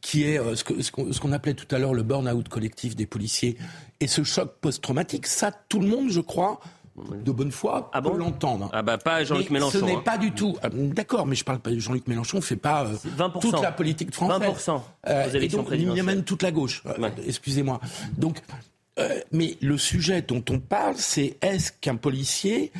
qui 0.00 0.24
est 0.24 0.38
euh, 0.38 0.54
ce 0.54 0.64
qu'on 0.64 1.12
ce 1.12 1.20
qu'on 1.20 1.32
appelait 1.32 1.54
tout 1.54 1.74
à 1.74 1.78
l'heure 1.78 1.94
le 1.94 2.02
burn-out 2.02 2.48
collectif 2.48 2.94
des 2.94 3.06
policiers 3.06 3.56
et 4.00 4.06
ce 4.06 4.22
choc 4.24 4.56
post-traumatique. 4.60 5.26
Ça, 5.26 5.52
tout 5.68 5.80
le 5.80 5.88
monde, 5.88 6.10
je 6.10 6.20
crois, 6.20 6.60
de 7.24 7.32
bonne 7.32 7.52
foi, 7.52 7.90
ah 7.92 8.02
peut 8.02 8.16
l'entendre. 8.16 8.70
Ah 8.72 8.82
bah 8.82 8.98
pas 8.98 9.24
Jean-Luc 9.24 9.50
Mélenchon. 9.50 9.78
Ce 9.80 9.84
n'est 9.84 9.96
hein. 9.96 10.02
pas 10.04 10.18
du 10.18 10.32
tout. 10.32 10.56
euh, 10.64 10.68
D'accord, 10.72 11.26
mais 11.26 11.34
je 11.36 11.44
parle 11.44 11.58
pas 11.58 11.70
de 11.70 11.78
Jean-Luc 11.78 12.06
Mélenchon. 12.06 12.40
Fait 12.40 12.56
pas 12.56 12.84
euh, 12.86 12.94
20%. 13.18 13.40
toute 13.40 13.60
la 13.62 13.72
politique 13.72 14.14
française. 14.14 14.48
20% 14.48 14.80
Euh, 15.08 15.26
aux 15.26 15.30
élections 15.30 15.62
donc, 15.62 15.72
Il 15.72 15.92
y 15.96 16.00
a 16.00 16.02
même 16.02 16.24
toute 16.24 16.42
la 16.42 16.50
gauche. 16.50 16.82
Euh, 16.86 17.08
Excusez-moi. 17.26 17.80
Donc, 18.16 18.40
euh, 18.98 19.20
mais 19.32 19.56
le 19.60 19.78
sujet 19.78 20.22
dont 20.22 20.42
on 20.50 20.58
parle, 20.58 20.96
c'est 20.96 21.36
est-ce 21.42 21.72
qu'un 21.80 21.96
policier 21.96 22.72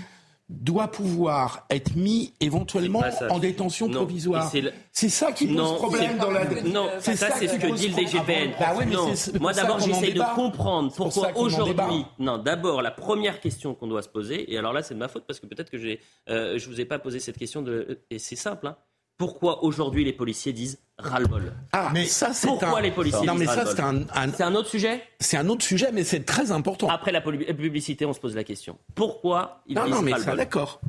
doit 0.48 0.88
pouvoir 0.88 1.66
être 1.68 1.94
mis 1.94 2.32
éventuellement 2.40 3.02
C'est 3.04 3.26
ça. 3.26 3.32
en 3.32 3.38
détention 3.38 3.86
Non. 3.86 3.96
provisoire. 3.96 4.48
C'est 4.50 4.62
C'est 4.92 5.08
ça 5.10 5.30
qui 5.32 5.46
pose 5.46 5.56
Non, 5.56 5.74
problème 5.74 6.12
c'est- 6.14 6.18
dans 6.18 6.30
la. 6.30 6.44
Non, 6.62 6.88
ça, 7.00 7.14
c'est 7.16 7.48
ce 7.48 7.56
que 7.56 7.72
dit 7.74 7.88
le. 7.88 7.94
DGPN. 7.94 8.52
Bah 8.58 8.74
ouais, 8.74 8.86
non. 8.86 9.08
c'est- 9.10 9.32
c'est 9.32 9.40
Moi, 9.40 9.52
ça 9.52 9.62
d'abord, 9.62 9.78
j'essaye 9.80 10.14
de 10.14 10.22
comprendre 10.34 10.90
C'est 10.90 10.96
pour 10.96 11.12
ça 11.12 11.20
pourquoi 11.22 11.42
aujourd'hui. 11.42 12.04
Non, 12.18 12.38
d'abord, 12.38 12.80
la 12.82 12.90
première 12.90 13.40
question 13.40 13.74
qu'on 13.74 13.86
doit 13.86 14.02
se 14.02 14.08
poser, 14.08 14.52
et 14.52 14.56
alors 14.58 14.72
là, 14.72 14.82
c'est 14.82 14.94
de 14.94 14.98
ma 14.98 15.08
faute 15.08 15.24
parce 15.26 15.38
que 15.38 15.46
peut-être 15.46 15.70
que 15.70 15.78
j'ai, 15.78 16.00
euh, 16.30 16.58
je 16.58 16.68
vous 16.68 16.80
ai 16.80 16.84
pas 16.86 16.98
posé 16.98 17.20
cette 17.20 17.36
question 17.38 17.62
de, 17.62 18.00
et 18.10 18.18
c'est 18.18 18.36
simple. 18.36 18.66
Hein. 18.68 18.76
Pourquoi 19.18 19.64
aujourd'hui 19.64 20.04
les 20.04 20.12
policiers 20.12 20.52
disent 20.52 20.78
ras-le-bol 20.96 21.52
Ah, 21.72 21.90
mais 21.92 22.06
ça, 22.06 22.32
c'est 22.32 22.46
Pourquoi 22.46 22.78
un- 22.78 22.80
les 22.80 22.92
policiers 22.92 23.26
Non, 23.26 23.32
disent 23.34 23.40
mais 23.40 23.46
ça, 23.46 23.64
ras-le-bol 23.64 23.74
c'est 23.76 23.82
un, 24.16 24.22
un- 24.28 24.32
C'est 24.32 24.42
un 24.44 24.54
autre 24.54 24.68
sujet 24.68 25.02
c'est 25.18 25.36
un 25.36 25.48
autre 25.48 25.64
sujet, 25.64 25.90
mais 25.92 26.04
c'est 26.04 26.24
très 26.24 26.52
important. 26.52 26.88
Après 26.88 27.10
la 27.10 27.20
publicité, 27.20 28.06
on 28.06 28.12
se 28.12 28.20
pose 28.20 28.36
la 28.36 28.44
question. 28.44 28.78
Pourquoi 28.94 29.60
ils 29.66 29.74
non, 29.74 29.84
disent 29.86 29.94
non, 29.94 30.02
mais 30.02 30.12
ça, 30.18 30.36
d'accord. 30.36 30.80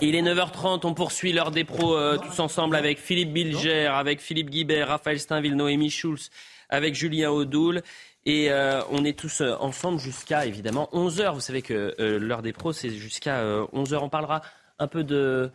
Il 0.00 0.14
est 0.16 0.22
9h30, 0.22 0.84
on 0.86 0.94
poursuit 0.94 1.32
l'heure 1.32 1.52
des 1.52 1.62
pros 1.64 1.96
euh, 1.96 2.18
tous 2.18 2.40
ensemble 2.40 2.74
avec 2.74 2.98
Philippe 2.98 3.32
Bilger, 3.32 3.86
avec 3.86 4.20
Philippe 4.20 4.50
Guibert, 4.50 4.88
Raphaël 4.88 5.20
Steinville, 5.20 5.54
Noémie 5.54 5.90
Schulz, 5.90 6.30
avec 6.68 6.94
Julien 6.96 7.30
Audoul. 7.30 7.82
Et 8.26 8.50
euh, 8.50 8.82
on 8.90 9.04
est 9.04 9.16
tous 9.16 9.40
euh, 9.40 9.54
ensemble 9.60 10.00
jusqu'à 10.00 10.46
évidemment 10.46 10.88
11h. 10.92 11.32
Vous 11.32 11.40
savez 11.40 11.62
que 11.62 11.94
euh, 12.00 12.18
l'heure 12.18 12.42
des 12.42 12.52
pros, 12.52 12.72
c'est 12.72 12.90
jusqu'à 12.90 13.40
11h. 13.72 13.98
On 14.02 14.08
parlera 14.08 14.42
un 14.78 14.88
peu 14.88 15.04
de 15.04 15.50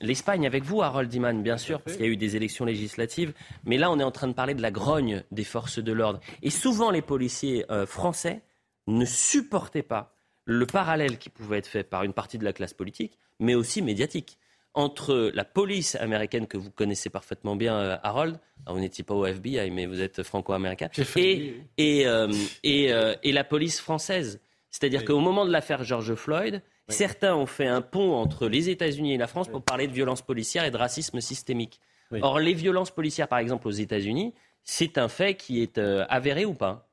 l'Espagne 0.00 0.44
avec 0.44 0.64
vous, 0.64 0.82
Harold 0.82 1.14
Iman, 1.14 1.40
bien 1.40 1.56
sûr, 1.56 1.80
parce 1.80 1.96
qu'il 1.96 2.04
y 2.04 2.08
a 2.08 2.10
eu 2.10 2.16
des 2.16 2.34
élections 2.34 2.64
législatives. 2.64 3.32
Mais 3.64 3.78
là, 3.78 3.92
on 3.92 4.00
est 4.00 4.04
en 4.04 4.10
train 4.10 4.26
de 4.26 4.32
parler 4.32 4.54
de 4.54 4.62
la 4.62 4.72
grogne 4.72 5.22
des 5.30 5.44
forces 5.44 5.78
de 5.78 5.92
l'ordre. 5.92 6.18
Et 6.42 6.50
souvent, 6.50 6.90
les 6.90 7.02
policiers 7.02 7.64
français 7.86 8.42
ne 8.88 9.04
supportaient 9.04 9.84
pas 9.84 10.16
le 10.46 10.66
parallèle 10.66 11.16
qui 11.16 11.30
pouvait 11.30 11.58
être 11.58 11.68
fait 11.68 11.84
par 11.84 12.02
une 12.02 12.12
partie 12.12 12.38
de 12.38 12.44
la 12.44 12.52
classe 12.52 12.74
politique, 12.74 13.20
mais 13.38 13.54
aussi 13.54 13.82
médiatique, 13.82 14.36
entre 14.74 15.30
la 15.34 15.44
police 15.44 15.96
américaine 15.96 16.46
que 16.46 16.56
vous 16.56 16.70
connaissez 16.70 17.10
parfaitement 17.10 17.56
bien, 17.56 17.76
euh, 17.76 17.96
Harold, 18.02 18.38
alors, 18.64 18.76
vous 18.76 18.80
n'étiez 18.80 19.04
pas 19.04 19.14
au 19.14 19.26
FBI, 19.26 19.70
mais 19.70 19.86
vous 19.86 20.00
êtes 20.00 20.22
franco-américain, 20.22 20.88
et, 21.16 21.54
et, 21.78 22.06
euh, 22.06 22.32
et, 22.62 22.92
euh, 22.92 23.14
et 23.22 23.32
la 23.32 23.44
police 23.44 23.80
française. 23.80 24.40
C'est-à-dire 24.70 25.04
qu'au 25.04 25.20
moment 25.20 25.44
de 25.44 25.50
l'affaire 25.52 25.84
George 25.84 26.14
Floyd, 26.14 26.62
certains 26.88 27.34
ont 27.34 27.46
fait 27.46 27.66
un 27.66 27.82
pont 27.82 28.14
entre 28.14 28.48
les 28.48 28.70
États-Unis 28.70 29.14
et 29.14 29.18
la 29.18 29.26
France 29.26 29.48
pour 29.48 29.62
parler 29.62 29.86
de 29.86 29.92
violence 29.92 30.22
policière 30.22 30.64
et 30.64 30.70
de 30.70 30.76
racisme 30.76 31.20
systémique. 31.20 31.80
Or, 32.20 32.38
les 32.38 32.54
violences 32.54 32.90
policières, 32.90 33.28
par 33.28 33.38
exemple, 33.38 33.68
aux 33.68 33.72
États-Unis, 33.72 34.34
c'est 34.64 34.98
un 34.98 35.08
fait 35.08 35.34
qui 35.34 35.62
est 35.62 35.78
euh, 35.78 36.04
avéré 36.08 36.44
ou 36.44 36.54
pas? 36.54 36.88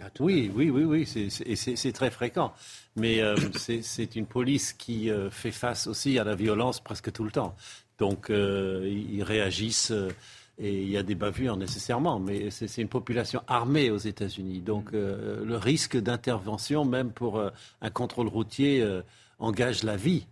Ah, 0.00 0.10
Oui, 0.20 0.50
oui, 0.54 0.68
oui, 0.70 0.84
oui, 0.84 1.06
c'est- 1.06 1.92
très 1.92 2.10
fréquent. 2.10 2.52
Mais 2.96 3.20
euh, 3.22 3.34
c'est- 3.56 4.16
une 4.16 4.26
police 4.26 4.72
qui 4.72 5.10
euh, 5.10 5.30
fait 5.30 5.50
face 5.50 5.86
aussi 5.86 6.18
à 6.18 6.24
la 6.24 6.34
violence 6.34 6.80
presque 6.80 7.12
tout 7.12 7.24
le 7.24 7.30
temps. 7.30 7.54
Donc, 7.98 8.28
euh, 8.30 8.86
ils 8.86 9.22
réagissent 9.22 9.90
euh, 9.92 10.10
et 10.58 10.82
il 10.82 10.90
y 10.90 10.98
a 10.98 11.02
des 11.02 11.14
bavures 11.14 11.56
nécessairement. 11.56 12.18
Mais 12.20 12.50
c'est 12.50 12.80
une 12.82 12.88
population 12.88 13.42
armée 13.46 13.90
aux 13.90 13.96
États-Unis. 13.98 14.60
Donc, 14.60 14.92
euh, 14.92 15.44
le 15.44 15.56
risque 15.56 15.96
d'intervention, 15.96 16.84
même 16.84 17.10
pour 17.10 17.38
euh, 17.38 17.50
un 17.80 17.90
contrôle 17.90 18.28
routier, 18.28 18.82
euh, 18.82 19.00
engage 19.38 19.82
la 19.82 19.96
vie. 19.96 20.26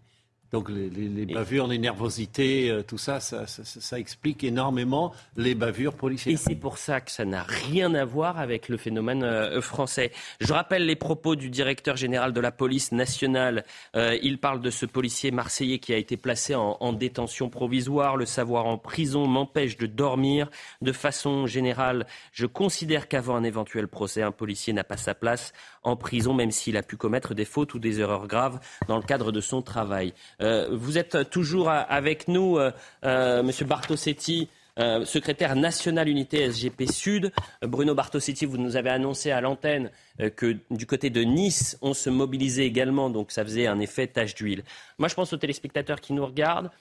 Donc, 0.54 0.68
les, 0.68 0.88
les- 0.88 1.08
les 1.08 1.34
bavures, 1.34 1.66
les 1.66 1.78
nervosités, 1.78 2.70
euh, 2.70 2.82
tout 2.82 2.96
ça 2.96 3.18
ça, 3.18 3.48
ça- 3.48 3.64
ça- 3.64 3.80
ça 3.80 3.98
explique 3.98 4.44
énormément 4.44 5.12
les 5.36 5.56
bavures 5.56 5.94
policières. 5.94 6.32
Et 6.32 6.36
c'est 6.36 6.54
pour 6.54 6.78
ça 6.78 7.00
que 7.00 7.10
ça 7.10 7.24
n'a 7.24 7.42
rien 7.42 7.92
à 7.94 8.04
voir 8.04 8.38
avec 8.38 8.68
le 8.68 8.76
phénomène 8.76 9.24
euh, 9.24 9.60
français. 9.60 10.12
Je 10.40 10.52
rappelle 10.52 10.86
les 10.86 10.94
propos 10.94 11.34
du 11.34 11.50
directeur 11.50 11.96
général 11.96 12.32
de 12.32 12.40
la 12.40 12.52
police 12.52 12.92
nationale. 12.92 13.64
Euh, 13.96 14.16
il 14.22 14.38
parle 14.38 14.60
de 14.60 14.70
ce 14.70 14.86
policier 14.86 15.32
marseillais 15.32 15.80
qui 15.80 15.92
a 15.92 15.96
été 15.96 16.16
placé 16.16 16.54
en, 16.54 16.76
en 16.78 16.92
détention 16.92 17.48
provisoire. 17.48 18.16
Le 18.16 18.24
savoir 18.26 18.66
en 18.66 18.78
prison 18.78 19.26
m'empêche 19.26 19.76
de 19.76 19.86
dormir. 19.86 20.48
De 20.82 20.92
façon 20.92 21.48
générale, 21.48 22.06
je 22.32 22.46
considère 22.46 23.08
qu'avant 23.08 23.34
un 23.34 23.42
éventuel 23.42 23.88
procès, 23.88 24.22
un 24.22 24.30
policier 24.30 24.72
n'a 24.72 24.84
pas 24.84 24.96
sa 24.98 25.16
place 25.16 25.52
en 25.82 25.96
prison, 25.96 26.32
même 26.32 26.52
s'il 26.52 26.76
a 26.76 26.82
pu 26.84 26.96
commettre 26.96 27.34
des 27.34 27.44
fautes 27.44 27.74
ou 27.74 27.80
des 27.80 28.00
erreurs 28.00 28.28
graves 28.28 28.60
dans 28.86 28.96
le 28.98 29.02
cadre 29.02 29.32
de 29.32 29.40
son 29.40 29.60
travail. 29.62 30.14
Euh, 30.44 30.68
vous 30.70 30.98
êtes 30.98 31.30
toujours 31.30 31.70
avec 31.70 32.28
nous, 32.28 32.58
euh, 32.58 32.70
euh, 33.04 33.42
Monsieur 33.42 33.64
Bartosetti. 33.64 34.48
Secrétaire 35.04 35.54
national 35.54 36.08
unité 36.08 36.50
SGP 36.50 36.90
Sud. 36.90 37.32
Bruno 37.62 37.94
Bartosetti, 37.94 38.44
vous 38.44 38.58
nous 38.58 38.74
avez 38.74 38.90
annoncé 38.90 39.30
à 39.30 39.40
l'antenne 39.40 39.92
que 40.34 40.56
du 40.68 40.84
côté 40.84 41.10
de 41.10 41.20
Nice, 41.20 41.78
on 41.80 41.94
se 41.94 42.10
mobilisait 42.10 42.66
également, 42.66 43.08
donc 43.08 43.30
ça 43.30 43.44
faisait 43.44 43.68
un 43.68 43.78
effet 43.78 44.08
tache 44.08 44.34
d'huile. 44.34 44.64
Moi, 44.98 45.06
je 45.06 45.14
pense 45.14 45.32
aux 45.32 45.36
téléspectateurs 45.36 46.00
qui 46.00 46.12
nous 46.12 46.26
regardent. 46.26 46.72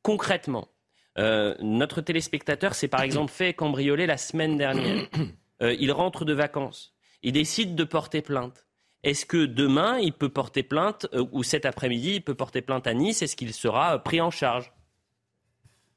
Concrètement, 0.00 0.68
notre 1.18 2.00
téléspectateur 2.00 2.74
s'est 2.74 2.88
par 2.88 3.02
exemple 3.02 3.30
fait 3.30 3.52
cambrioler 3.52 4.06
la 4.06 4.16
semaine 4.16 4.56
dernière. 4.56 5.06
Il 5.60 5.92
rentre 5.92 6.24
de 6.24 6.32
vacances. 6.32 6.94
Il 7.22 7.32
décide 7.32 7.74
de 7.74 7.84
porter 7.84 8.22
plainte. 8.22 8.65
Est-ce 9.06 9.24
que 9.24 9.46
demain, 9.46 10.00
il 10.00 10.12
peut 10.12 10.28
porter 10.28 10.64
plainte, 10.64 11.06
euh, 11.14 11.24
ou 11.30 11.44
cet 11.44 11.64
après-midi, 11.64 12.16
il 12.16 12.22
peut 12.22 12.34
porter 12.34 12.60
plainte 12.60 12.88
à 12.88 12.92
Nice 12.92 13.22
Est-ce 13.22 13.36
qu'il 13.36 13.54
sera 13.54 13.94
euh, 13.94 13.98
pris 13.98 14.20
en 14.20 14.32
charge? 14.32 14.72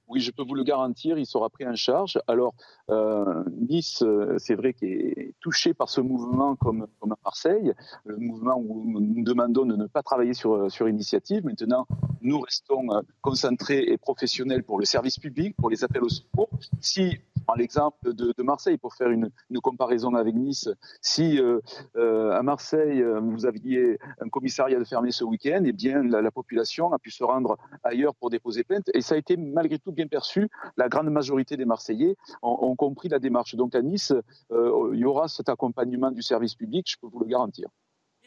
Oui, 0.07 0.19
je 0.19 0.29
peux 0.29 0.43
vous 0.43 0.53
le 0.53 0.63
garantir, 0.63 1.17
il 1.17 1.25
sera 1.25 1.49
pris 1.49 1.67
en 1.67 1.75
charge. 1.75 2.19
Alors, 2.27 2.53
euh, 2.89 3.43
Nice, 3.69 4.02
euh, 4.02 4.36
c'est 4.38 4.56
vrai 4.56 4.73
qu'il 4.73 4.89
est 4.89 5.34
touché 5.39 5.73
par 5.73 5.89
ce 5.89 6.02
mouvement 6.02 6.56
comme, 6.56 6.88
à 7.02 7.15
Marseille, 7.23 7.73
le 8.06 8.17
mouvement 8.17 8.56
où 8.58 8.84
nous 8.99 9.23
demandons 9.23 9.65
de 9.65 9.75
ne 9.75 9.86
pas 9.86 10.02
travailler 10.04 10.34
sur, 10.34 10.71
sur 10.71 10.89
initiative. 10.89 11.45
Maintenant, 11.45 11.86
nous 12.21 12.39
restons 12.39 12.91
euh, 12.91 13.02
concentrés 13.21 13.84
et 13.88 13.97
professionnels 13.97 14.63
pour 14.63 14.80
le 14.80 14.86
service 14.86 15.19
public, 15.19 15.56
pour 15.58 15.69
les 15.69 15.84
appels 15.84 16.04
au 16.04 16.10
secours. 16.10 16.49
Si, 16.82 17.19
prends 17.45 17.56
l'exemple 17.56 18.13
de, 18.13 18.43
Marseille, 18.43 18.78
pour 18.78 18.93
faire 18.93 19.10
une, 19.10 19.32
comparaison 19.62 20.13
avec 20.13 20.36
Nice, 20.36 20.69
si 21.02 21.39
euh, 21.39 21.60
euh, 21.95 22.32
à 22.32 22.43
Marseille, 22.43 23.02
euh, 23.02 23.19
vous 23.19 23.45
aviez 23.45 23.99
un 24.21 24.30
commissariat 24.30 24.80
de 24.80 24.84
fermé 24.84 25.12
ce 25.12 25.23
week-end, 25.23 25.63
eh 25.65 25.73
bien, 25.73 26.04
la, 26.04 26.21
la 26.21 26.32
population 26.32 26.93
a 26.93 26.99
pu 26.99 27.12
se 27.12 27.23
rendre 27.23 27.58
ailleurs 27.84 28.15
pour 28.15 28.30
déposer 28.30 28.63
plainte. 28.63 28.89
Et 28.93 29.02
ça 29.02 29.15
a 29.15 29.17
été 29.17 29.36
malgré 29.36 29.80
tout 29.80 29.91
bien 29.91 30.08
perçu. 30.08 30.49
La 30.78 30.89
grande 30.89 31.10
majorité 31.10 31.58
des 31.58 31.65
Marseillais 31.65 32.15
ont 32.41 32.75
compris 32.79 33.09
la 33.09 33.19
démarche. 33.19 33.55
Donc 33.55 33.75
à 33.75 33.81
Nice, 33.81 34.13
euh, 34.51 34.91
il 34.93 34.99
y 34.99 35.05
aura 35.05 35.27
cet 35.27 35.49
accompagnement 35.49 36.11
du 36.11 36.21
service 36.21 36.55
public, 36.55 36.85
je 36.89 36.97
peux 36.99 37.07
vous 37.07 37.19
le 37.19 37.27
garantir. 37.27 37.67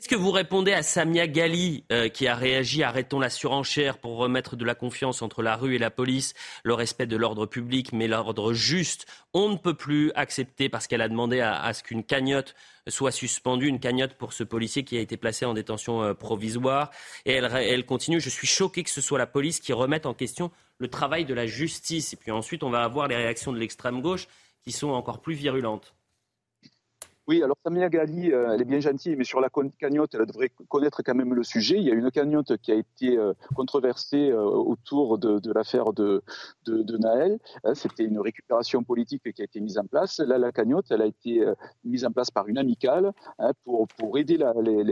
Est-ce 0.03 0.09
que 0.09 0.17
vous 0.17 0.33
répondez 0.33 0.73
à 0.73 0.83
Samia 0.83 1.29
Gali 1.29 1.85
euh, 1.93 2.09
qui 2.09 2.27
a 2.27 2.35
réagi 2.35 2.83
Arrêtons 2.83 3.21
la 3.21 3.31
surenchère 3.31 3.99
pour 3.99 4.17
remettre 4.17 4.57
de 4.57 4.65
la 4.65 4.75
confiance 4.75 5.23
entre 5.23 5.43
la 5.43 5.55
rue 5.55 5.77
et 5.77 5.79
la 5.79 5.91
police, 5.91 6.35
le 6.65 6.75
respect 6.75 7.07
de 7.07 7.17
l'ordre 7.17 7.47
public, 7.47 7.93
mais 7.93 8.09
l'ordre 8.09 8.53
juste. 8.53 9.07
On 9.33 9.49
ne 9.49 9.57
peut 9.57 9.75
plus 9.75 10.11
accepter 10.17 10.69
parce 10.69 10.89
qu'elle 10.89 11.03
a 11.03 11.09
demandé 11.09 11.41
à, 11.41 11.73
ce 11.73 11.85
qu'une 11.85 12.03
cagnotte 12.03 12.57
soit 12.89 13.13
suspendue, 13.13 13.69
une 13.69 13.79
cagnotte 13.79 14.15
pour 14.15 14.33
ce 14.33 14.43
policier 14.43 14.83
qui 14.83 14.99
a 14.99 15.01
été 15.01 15.17
placé 15.17 15.45
en 15.45 15.55
détention 15.55 16.03
euh, 16.03 16.15
provisoire. 16.15 16.91
Et 17.25 17.35
elle, 17.35 17.49
elle 17.55 17.87
continue. 17.87 18.21
Je 18.21 18.31
suis 18.31 18.49
choqué 18.49 18.83
que 18.83 18.91
ce 18.91 19.01
soit 19.01 19.19
la 19.19 19.29
police 19.29 19.61
qui 19.61 19.73
remette 19.73 20.07
en 20.07 20.15
question 20.15 20.51
le 20.79 20.89
travail 20.89 21.25
de 21.25 21.35
la 21.35 21.47
justice. 21.47 22.13
Et 22.13 22.17
puis 22.17 22.33
ensuite, 22.33 22.65
on 22.65 22.71
va 22.71 22.83
avoir 22.83 23.07
les 23.07 23.15
réactions 23.15 23.53
de 23.53 23.59
l'extrême 23.59 24.03
gauche 24.03 24.27
qui 24.63 24.73
sont 24.73 24.91
encore 24.91 25.21
plus 25.21 25.35
virulentes. 25.35 25.95
Oui, 27.29 27.41
alors 27.41 27.57
Samia 27.65 27.89
Gali, 27.89 28.33
euh, 28.33 28.53
elle 28.53 28.63
est 28.63 28.65
bien 28.65 28.81
gentille, 28.81 29.15
mais 29.15 29.23
sur 29.23 29.41
la 29.41 29.49
cagnotte, 29.79 30.13
elle 30.15 30.27
devrait 30.27 30.51
connaître 30.69 31.03
quand 31.05 31.15
même 31.15 31.35
le 31.35 31.45
sujet. 31.45 31.77
Il 31.77 31.85
y 31.85 31.91
a 31.93 31.95
une 31.95 32.11
cagnotte 32.11 32.57
qui 32.57 32.73
a 32.73 32.75
été 32.75 33.17
euh, 33.17 33.33
controversée 33.55 34.31
euh, 34.31 34.43
autour 34.43 35.19
de, 35.19 35.53
l'affaire 35.53 35.93
de, 35.93 36.21
Naël. 36.67 37.39
C'était 37.75 38.05
une 38.05 38.19
récupération 38.19 38.83
politique 38.83 39.33
qui 39.33 39.41
a 39.41 39.45
été 39.45 39.61
mise 39.61 39.79
en 39.79 39.87
place. 39.87 40.19
Là, 40.19 40.37
la 40.37 40.51
cagnotte, 40.51 40.87
elle 40.91 41.03
a 41.03 41.07
été 41.07 41.45
mise 41.85 42.05
en 42.05 42.11
place 42.11 42.31
par 42.31 42.49
une 42.49 42.59
amicale 42.59 43.13
hein, 43.39 43.53
pour, 43.65 44.19
aider 44.19 44.37
la, 44.37 44.53
les, 44.61 44.85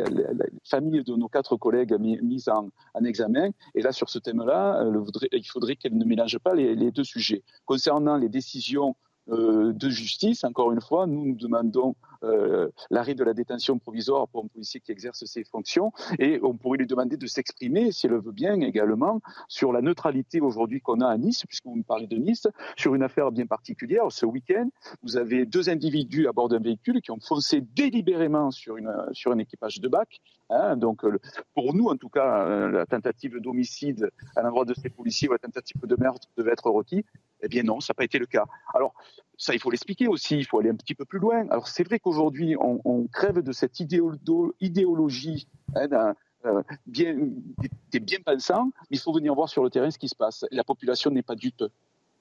familles 0.65 1.03
de 1.03 1.15
nos 1.17 1.29
quatre 1.29 1.57
collègues 1.57 1.95
mises 1.99 2.49
en, 2.49 2.69
en 2.95 3.05
examen. 3.05 3.51
Et 3.75 3.83
là, 3.83 3.91
sur 3.91 4.09
ce 4.09 4.19
thème-là, 4.19 4.85
il 5.33 5.45
faudrait 5.45 5.77
qu'elle 5.77 5.99
ne 5.99 6.05
mélange 6.05 6.39
pas 6.39 6.55
les, 6.55 6.91
deux 6.93 7.05
sujets. 7.05 7.43
Concernant 7.65 8.17
les 8.17 8.29
décisions 8.29 8.95
de 9.29 9.89
justice. 9.89 10.45
Encore 10.45 10.73
une 10.73 10.81
fois, 10.81 11.07
nous 11.07 11.25
nous 11.25 11.37
demandons 11.37 11.95
euh, 12.23 12.69
l'arrêt 12.91 13.15
de 13.15 13.25
la 13.25 13.33
détention 13.33 13.79
provisoire 13.79 14.29
pour 14.29 14.45
un 14.45 14.49
policier 14.49 14.81
qui 14.81 14.93
exerce 14.93 15.25
ses 15.25 15.43
fonctions 15.45 15.91
et 16.19 16.39
on 16.43 16.55
pourrait 16.55 16.79
lui 16.79 16.87
demander 16.87 17.17
de 17.17 17.27
s'exprimer, 17.27 17.93
si 17.93 18.07
elle 18.07 18.15
veut 18.15 18.33
bien 18.33 18.61
également, 18.61 19.21
sur 19.49 19.73
la 19.73 19.81
neutralité 19.81 20.41
aujourd'hui 20.41 20.81
qu'on 20.81 21.01
a 21.01 21.09
à 21.09 21.17
Nice, 21.17 21.45
puisque 21.47 21.65
vous 21.65 21.77
me 21.77 21.83
parlez 21.83 22.07
de 22.07 22.17
Nice, 22.17 22.47
sur 22.77 22.95
une 22.95 23.03
affaire 23.03 23.31
bien 23.31 23.47
particulière. 23.47 24.05
Ce 24.11 24.27
week-end, 24.27 24.69
vous 25.03 25.17
avez 25.17 25.47
deux 25.47 25.71
individus 25.71 26.29
à 26.29 26.33
bord 26.33 26.49
d'un 26.49 26.59
véhicule 26.59 27.01
qui 27.01 27.11
ont 27.11 27.21
foncé 27.21 27.63
délibérément 27.63 28.51
sur, 28.51 28.77
une, 28.77 28.93
sur 29.13 29.33
un 29.33 29.39
équipage 29.39 29.81
de 29.81 29.89
bac. 29.89 30.21
Hein. 30.51 30.77
donc, 30.77 31.05
euh, 31.05 31.19
pour 31.55 31.75
nous, 31.75 31.87
en 31.87 31.97
tout 31.97 32.09
cas, 32.09 32.69
la 32.71 32.85
tentative 32.85 33.39
d'homicide 33.39 34.11
à 34.37 34.43
l'endroit 34.43 34.65
de 34.65 34.75
ces 34.75 34.91
policiers 34.91 35.29
ou 35.29 35.33
la 35.33 35.39
tentative 35.39 35.81
de 35.87 35.97
meurtre 35.97 36.29
devait 36.37 36.53
être 36.53 36.69
requis. 36.71 37.05
Eh 37.43 37.49
bien 37.49 37.63
non, 37.63 37.81
ça 37.81 37.93
n'a 37.93 37.95
pas 37.95 38.05
été 38.05 38.19
le 38.19 38.27
cas. 38.27 38.47
Alors, 38.75 38.95
ça, 39.37 39.55
il 39.55 39.61
faut 39.61 39.71
l'expliquer 39.71 40.07
aussi, 40.07 40.37
il 40.37 40.45
faut 40.45 40.59
aller 40.59 40.71
un 40.71 40.77
petit 40.77 40.95
peu 40.95 41.05
plus 41.05 41.19
loin. 41.19 41.49
Alors, 41.49 41.67
c'est 41.67 41.83
vrai 41.83 41.99
qu'aujourd'hui, 41.99 42.57
on, 42.59 43.07
crève 43.13 43.41
de 43.41 43.53
cette 43.53 43.81
idéologie 43.81 45.49
hein, 45.75 46.15
euh, 46.45 46.63
des, 46.87 48.01
bien 48.01 48.19
pensants, 48.25 48.71
mais 48.91 48.97
il 48.97 48.99
faut 48.99 49.13
venir 49.13 49.35
voir 49.35 49.49
sur 49.49 49.65
le 49.65 49.71
terrain 49.71 49.91
ce 49.91 49.99
qui 49.99 50.09
se 50.09 50.15
passe. 50.15 50.45
La 50.51 50.65
population 50.65 51.11
n'est 51.11 51.23
pas 51.23 51.35
dupe. 51.35 51.65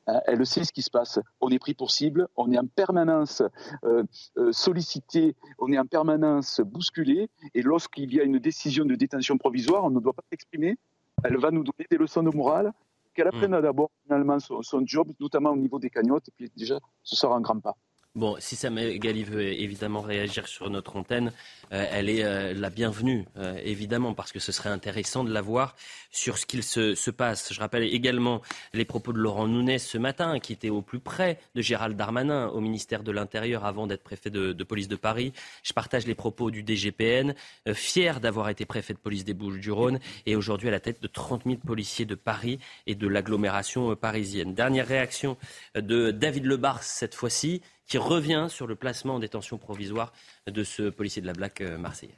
Hein, 0.08 0.22
elle 0.26 0.46
sait 0.46 0.64
ce 0.64 0.72
qui 0.72 0.82
se 0.82 0.90
passe. 0.90 1.20
On 1.42 1.50
est 1.50 1.60
pris 1.60 1.74
pour 1.74 1.92
cible, 1.92 2.28
on 2.38 2.52
est 2.52 2.58
en 2.58 2.68
permanence 2.68 3.44
euh, 3.84 4.04
euh, 4.38 4.52
sollicité, 4.52 5.36
on 5.58 5.72
est 5.72 5.78
en 5.78 5.86
permanence 5.86 6.62
bousculé, 6.62 7.30
et 7.54 7.62
lorsqu'il 7.62 8.14
y 8.14 8.20
a 8.20 8.24
une 8.24 8.40
décision 8.40 8.86
de 8.86 8.96
détention 8.96 9.38
provisoire, 9.38 9.84
on 9.84 9.90
ne 9.90 10.00
doit 10.00 10.14
pas 10.14 10.24
s'exprimer. 10.30 10.78
Elle 11.24 11.38
va 11.38 11.52
nous 11.52 11.64
donner 11.64 11.86
des 11.90 11.98
leçons 11.98 12.24
de 12.24 12.30
morale 12.30 12.72
qu'elle 13.14 13.28
apprenne 13.28 13.56
hmm. 13.58 13.62
d'abord 13.62 13.92
finalement 14.04 14.40
son, 14.40 14.62
son, 14.62 14.82
job, 14.86 15.12
notamment 15.20 15.52
au 15.52 15.58
niveau 15.58 15.80
des 15.80 15.90
cagnottes, 15.90 16.28
et 16.30 16.34
puis 16.36 16.52
déjà, 16.56 16.80
ce 17.04 17.16
sera 17.16 17.36
un 17.36 17.42
grand 17.42 17.60
pas. 17.60 17.76
Bon, 18.16 18.36
si 18.40 18.56
Samuel 18.56 18.98
Gali 18.98 19.24
veut 19.24 19.44
évidemment 19.44 20.02
réagir 20.02 20.48
sur 20.48 20.68
notre 20.72 20.96
antenne, 20.96 21.32
euh, 21.72 21.86
elle 21.92 22.10
est 22.10 22.24
euh, 22.24 22.56
la 22.56 22.72
bienvenue, 22.72 23.28
euh, 23.38 23.62
évidemment, 23.64 24.16
parce 24.16 24.32
que 24.32 24.40
ce 24.40 24.52
serait 24.52 24.72
intéressant 24.72 25.24
de 25.24 25.32
la 25.32 25.44
voir 25.44 25.76
sur 26.10 26.40
ce 26.40 26.48
qu'il 26.48 26.64
se, 26.64 27.12
passe. 27.12 27.54
Je 27.54 27.60
rappelle 27.60 27.84
également 27.84 28.42
les 28.74 28.84
propos 28.84 29.14
de 29.14 29.20
Laurent 29.20 29.48
Nunez 29.48 29.78
ce 29.78 30.00
matin, 30.00 30.40
qui 30.40 30.54
était 30.54 30.72
au 30.72 30.82
plus 30.82 31.00
près 31.00 31.40
de 31.54 31.62
Gérald 31.62 31.96
Darmanin 31.96 32.48
au 32.48 32.62
ministère 32.62 33.04
de 33.04 33.12
l'Intérieur 33.12 33.64
avant 33.64 33.86
d'être 33.86 34.02
préfet 34.02 34.32
de, 34.32 34.64
police 34.64 34.88
de 34.88 34.96
Paris. 34.96 35.32
Je 35.62 35.74
partage 35.74 36.08
les 36.08 36.16
propos 36.16 36.50
du 36.50 36.64
DGPN, 36.66 37.36
fier 37.74 38.20
d'avoir 38.20 38.50
été 38.50 38.66
préfet 38.66 38.94
de 38.94 39.00
police 39.00 39.24
des 39.24 39.36
Bouches-du-Rhône 39.36 40.00
et 40.26 40.36
aujourd'hui 40.36 40.70
à 40.70 40.72
la 40.72 40.80
tête 40.80 41.00
de 41.00 41.08
30 41.08 41.44
000 41.46 41.58
policiers 41.58 42.06
de 42.06 42.16
Paris 42.16 42.60
et 42.88 42.96
de 42.96 43.08
l'agglomération 43.08 43.96
parisienne. 43.96 44.56
Dernière 44.56 44.88
réaction 44.88 45.38
de 45.76 46.10
David 46.10 46.46
Lebars 46.46 46.82
cette 46.82 47.14
fois-ci 47.14 47.62
qui 47.90 47.98
revient 47.98 48.48
sur 48.50 48.68
le 48.68 48.76
placement 48.76 49.16
en 49.16 49.20
détention 49.20 49.58
provisoire 49.58 50.14
de 50.48 50.64
ce 50.64 50.84
policier 50.90 51.22
de 51.22 51.28
la 51.28 51.34
Black 51.34 51.60
euh, 51.60 51.78
marseillais. 51.78 52.18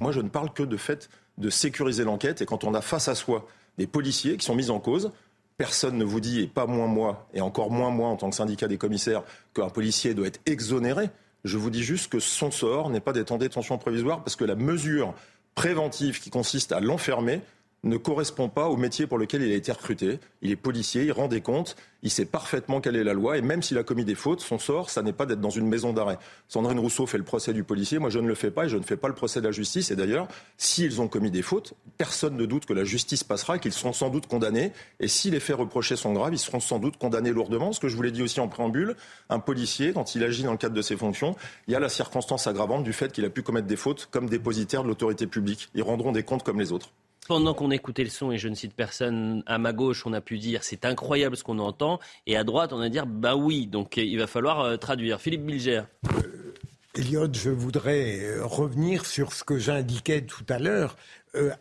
Moi, 0.00 0.12
je 0.12 0.20
ne 0.20 0.28
parle 0.28 0.52
que 0.52 0.64
de 0.64 0.76
fait 0.76 1.08
de 1.38 1.48
sécuriser 1.48 2.04
l'enquête. 2.04 2.42
Et 2.42 2.46
quand 2.46 2.64
on 2.64 2.74
a 2.74 2.80
face 2.80 3.08
à 3.08 3.14
soi 3.14 3.46
des 3.78 3.86
policiers 3.86 4.36
qui 4.36 4.44
sont 4.44 4.56
mis 4.56 4.70
en 4.70 4.80
cause, 4.80 5.12
personne 5.56 5.96
ne 5.96 6.04
vous 6.04 6.20
dit, 6.20 6.40
et 6.40 6.46
pas 6.48 6.66
moins 6.66 6.88
moi, 6.88 7.28
et 7.32 7.40
encore 7.40 7.70
moins 7.70 7.90
moi 7.90 8.08
en 8.08 8.16
tant 8.16 8.28
que 8.28 8.36
syndicat 8.36 8.66
des 8.66 8.76
commissaires, 8.76 9.22
qu'un 9.54 9.68
policier 9.68 10.12
doit 10.12 10.26
être 10.26 10.40
exonéré. 10.44 11.08
Je 11.44 11.56
vous 11.56 11.70
dis 11.70 11.84
juste 11.84 12.10
que 12.10 12.18
son 12.18 12.50
sort 12.50 12.90
n'est 12.90 13.00
pas 13.00 13.12
d'être 13.12 13.30
en 13.30 13.38
détention 13.38 13.78
provisoire 13.78 14.24
parce 14.24 14.34
que 14.34 14.44
la 14.44 14.56
mesure 14.56 15.14
préventive 15.54 16.20
qui 16.20 16.30
consiste 16.30 16.72
à 16.72 16.80
l'enfermer 16.80 17.40
ne 17.84 17.96
correspond 17.96 18.48
pas 18.48 18.68
au 18.68 18.76
métier 18.76 19.06
pour 19.06 19.18
lequel 19.18 19.42
il 19.42 19.52
a 19.52 19.54
été 19.54 19.70
recruté. 19.70 20.18
Il 20.42 20.50
est 20.50 20.56
policier, 20.56 21.04
il 21.04 21.12
rend 21.12 21.28
des 21.28 21.40
comptes, 21.40 21.76
il 22.02 22.10
sait 22.10 22.24
parfaitement 22.24 22.80
quelle 22.80 22.96
est 22.96 23.04
la 23.04 23.14
loi, 23.14 23.38
et 23.38 23.42
même 23.42 23.62
s'il 23.62 23.78
a 23.78 23.82
commis 23.82 24.04
des 24.04 24.14
fautes, 24.14 24.40
son 24.40 24.58
sort, 24.58 24.90
ça 24.90 25.02
n'est 25.02 25.12
pas 25.12 25.26
d'être 25.26 25.40
dans 25.40 25.50
une 25.50 25.68
maison 25.68 25.92
d'arrêt. 25.92 26.18
Sandrine 26.48 26.78
Rousseau 26.78 27.06
fait 27.06 27.18
le 27.18 27.24
procès 27.24 27.52
du 27.52 27.64
policier, 27.64 27.98
moi 27.98 28.10
je 28.10 28.18
ne 28.18 28.26
le 28.26 28.34
fais 28.34 28.50
pas, 28.50 28.66
et 28.66 28.68
je 28.68 28.76
ne 28.76 28.82
fais 28.82 28.96
pas 28.96 29.08
le 29.08 29.14
procès 29.14 29.40
de 29.40 29.46
la 29.46 29.52
justice. 29.52 29.90
Et 29.90 29.96
d'ailleurs, 29.96 30.28
s'ils 30.56 31.00
ont 31.00 31.08
commis 31.08 31.30
des 31.30 31.42
fautes, 31.42 31.74
personne 31.98 32.36
ne 32.36 32.46
doute 32.46 32.66
que 32.66 32.72
la 32.72 32.84
justice 32.84 33.24
passera, 33.24 33.58
qu'ils 33.58 33.72
seront 33.72 33.92
sans 33.92 34.10
doute 34.10 34.26
condamnés, 34.26 34.72
et 35.00 35.08
si 35.08 35.30
les 35.30 35.40
faits 35.40 35.56
reprochés 35.56 35.96
sont 35.96 36.12
graves, 36.12 36.34
ils 36.34 36.38
seront 36.38 36.60
sans 36.60 36.78
doute 36.78 36.96
condamnés 36.96 37.30
lourdement. 37.30 37.72
Ce 37.72 37.80
que 37.80 37.88
je 37.88 37.96
vous 37.96 38.02
l'ai 38.02 38.12
dit 38.12 38.22
aussi 38.22 38.40
en 38.40 38.48
préambule, 38.48 38.96
un 39.28 39.38
policier, 39.38 39.92
quand 39.92 40.14
il 40.14 40.24
agit 40.24 40.42
dans 40.42 40.52
le 40.52 40.58
cadre 40.58 40.74
de 40.74 40.82
ses 40.82 40.96
fonctions, 40.96 41.36
il 41.68 41.72
y 41.72 41.76
a 41.76 41.80
la 41.80 41.88
circonstance 41.88 42.46
aggravante 42.46 42.84
du 42.84 42.92
fait 42.92 43.12
qu'il 43.12 43.24
a 43.24 43.30
pu 43.30 43.42
commettre 43.42 43.66
des 43.66 43.76
fautes 43.76 44.08
comme 44.10 44.28
dépositaire 44.28 44.82
de 44.82 44.88
l'autorité 44.88 45.26
publique. 45.26 45.68
Ils 45.74 45.82
rendront 45.82 46.12
des 46.12 46.22
comptes 46.22 46.42
comme 46.42 46.60
les 46.60 46.72
autres. 46.72 46.90
Pendant 47.26 47.54
qu'on 47.54 47.70
écoutait 47.70 48.04
le 48.04 48.10
son, 48.10 48.32
et 48.32 48.38
je 48.38 48.48
ne 48.48 48.54
cite 48.54 48.74
personne, 48.74 49.42
à 49.46 49.56
ma 49.56 49.72
gauche, 49.72 50.04
on 50.06 50.12
a 50.12 50.20
pu 50.20 50.38
dire 50.38 50.62
c'est 50.62 50.84
incroyable 50.84 51.36
ce 51.36 51.42
qu'on 51.42 51.58
entend, 51.58 51.98
et 52.26 52.36
à 52.36 52.44
droite, 52.44 52.72
on 52.72 52.80
a 52.80 52.88
dit 52.90 52.98
bah 53.06 53.34
oui, 53.34 53.66
donc 53.66 53.96
il 53.96 54.18
va 54.18 54.26
falloir 54.26 54.60
euh, 54.60 54.76
traduire. 54.76 55.20
Philippe 55.20 55.46
Bilger. 55.46 55.82
Euh, 56.12 56.54
Elliot, 56.94 57.32
je 57.32 57.50
voudrais 57.50 58.20
euh, 58.20 58.44
revenir 58.44 59.06
sur 59.06 59.32
ce 59.32 59.42
que 59.42 59.58
j'indiquais 59.58 60.22
tout 60.22 60.44
à 60.48 60.58
l'heure. 60.58 60.96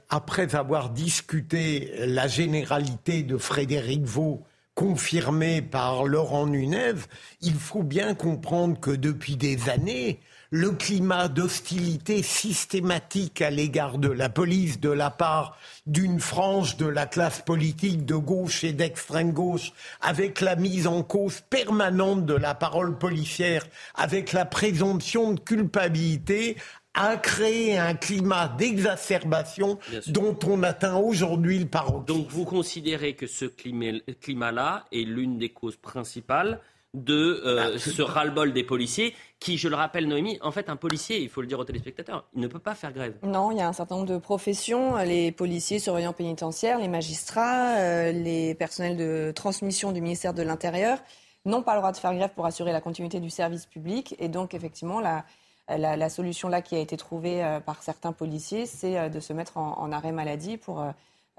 après 0.10 0.54
avoir 0.54 0.89
discuté 0.89 1.93
la 2.06 2.28
généralité 2.28 3.23
de 3.23 3.38
Frédéric 3.38 4.04
Vaux, 4.04 4.43
confirmée 4.76 5.62
par 5.62 6.06
Laurent 6.06 6.45
Nunez, 6.45 6.93
il 7.41 7.56
faut 7.56 7.84
bien 7.84 8.15
comprendre 8.15 8.80
que 8.80 8.91
depuis 8.91 9.36
des 9.38 9.69
années, 9.69 10.19
le 10.56 10.70
climat 10.70 11.30
d'hostilité 11.30 12.22
systématique 12.22 13.42
à 13.42 13.50
l'égard 13.50 13.98
de 13.98 14.08
la 14.08 14.30
police 14.30 14.80
de 14.80 14.92
la 14.92 15.10
part 15.10 15.58
d'une 15.88 16.20
frange 16.20 16.78
de 16.78 16.86
la 16.86 17.08
classe 17.08 17.42
politique 17.42 18.06
de 18.06 18.13
gauche 18.13 18.63
et 18.63 18.72
d'extrême 18.72 19.32
gauche, 19.32 19.72
avec 20.00 20.42
la 20.42 20.56
mise 20.56 20.86
en 20.86 21.02
cause 21.02 21.42
permanente 21.50 22.28
de 22.28 22.36
la 22.36 22.54
parole 22.54 23.00
policière, 23.00 23.66
avec 23.96 24.32
la 24.32 24.46
présomption 24.46 25.34
de 25.34 25.39
culpabilité, 25.39 26.58
a 26.94 27.18
créé 27.18 27.80
un 27.80 27.96
climat 27.96 28.48
d'exacerbation 28.48 29.80
dont 30.06 30.38
on 30.46 30.62
atteint 30.62 30.98
aujourd'hui 30.98 31.58
le 31.58 31.66
paroxysme. 31.66 32.06
Donc 32.06 32.28
vous 32.30 32.46
considérez 32.46 33.16
que 33.16 33.26
ce 33.26 33.46
climat-là 33.46 34.86
est 34.92 35.02
l'une 35.02 35.39
des 35.39 35.50
causes 35.50 35.78
principales 35.78 36.60
de 36.93 37.41
euh, 37.45 37.71
bah, 37.71 37.79
ce 37.79 38.01
ras-le-bol 38.01 38.53
des 38.53 38.63
policiers 38.63 39.15
qui, 39.39 39.58
je 39.58 39.67
le 39.67 39.75
rappelle, 39.75 40.08
Noémie, 40.08 40.38
en 40.41 40.51
fait, 40.51 40.69
un 40.69 40.75
policier, 40.75 41.21
il 41.21 41.29
faut 41.29 41.41
le 41.41 41.47
dire 41.47 41.60
aux 41.60 41.65
téléspectateurs, 41.65 42.25
il 42.34 42.41
ne 42.41 42.47
peut 42.47 42.60
pas 42.60 42.75
faire 42.75 42.93
grève. 42.93 43.15
Non, 43.23 43.51
il 43.51 43.58
y 43.58 43.62
a 43.62 43.67
un 43.67 43.73
certain 43.73 43.95
nombre 43.95 44.08
de 44.08 44.17
professions, 44.17 44.97
les 44.97 45.32
policiers, 45.32 45.79
surveillants 45.79 46.13
pénitentiaires, 46.13 46.79
les 46.79 46.88
magistrats, 46.88 47.77
euh, 47.77 48.12
les 48.12 48.56
personnels 48.56 48.95
de 48.95 49.32
transmission 49.36 49.91
du 49.91 50.01
ministère 50.01 50.34
de 50.34 50.43
l'Intérieur 50.43 50.99
n'ont 51.45 51.63
pas 51.63 51.73
le 51.73 51.79
droit 51.79 51.91
de 51.91 51.97
faire 51.97 52.13
grève 52.15 52.32
pour 52.36 52.45
assurer 52.45 52.71
la 52.71 52.79
continuité 52.79 53.19
du 53.19 53.29
service 53.29 53.65
public. 53.65 54.15
Et 54.19 54.29
donc, 54.29 54.53
effectivement, 54.53 55.01
la, 55.01 55.25
la, 55.67 56.10
solution 56.10 56.47
là 56.47 56.62
qui 56.62 56.75
a 56.75 56.79
été 56.79 56.95
trouvée 56.95 57.43
euh, 57.43 57.60
par 57.60 57.84
certains 57.84 58.13
policiers, 58.13 58.65
c'est 58.65 59.10
de 59.10 59.19
se 59.19 59.34
mettre 59.34 59.58
en, 59.58 59.77
en 59.77 59.91
arrêt 59.91 60.13
maladie 60.13 60.58
pour 60.58 60.86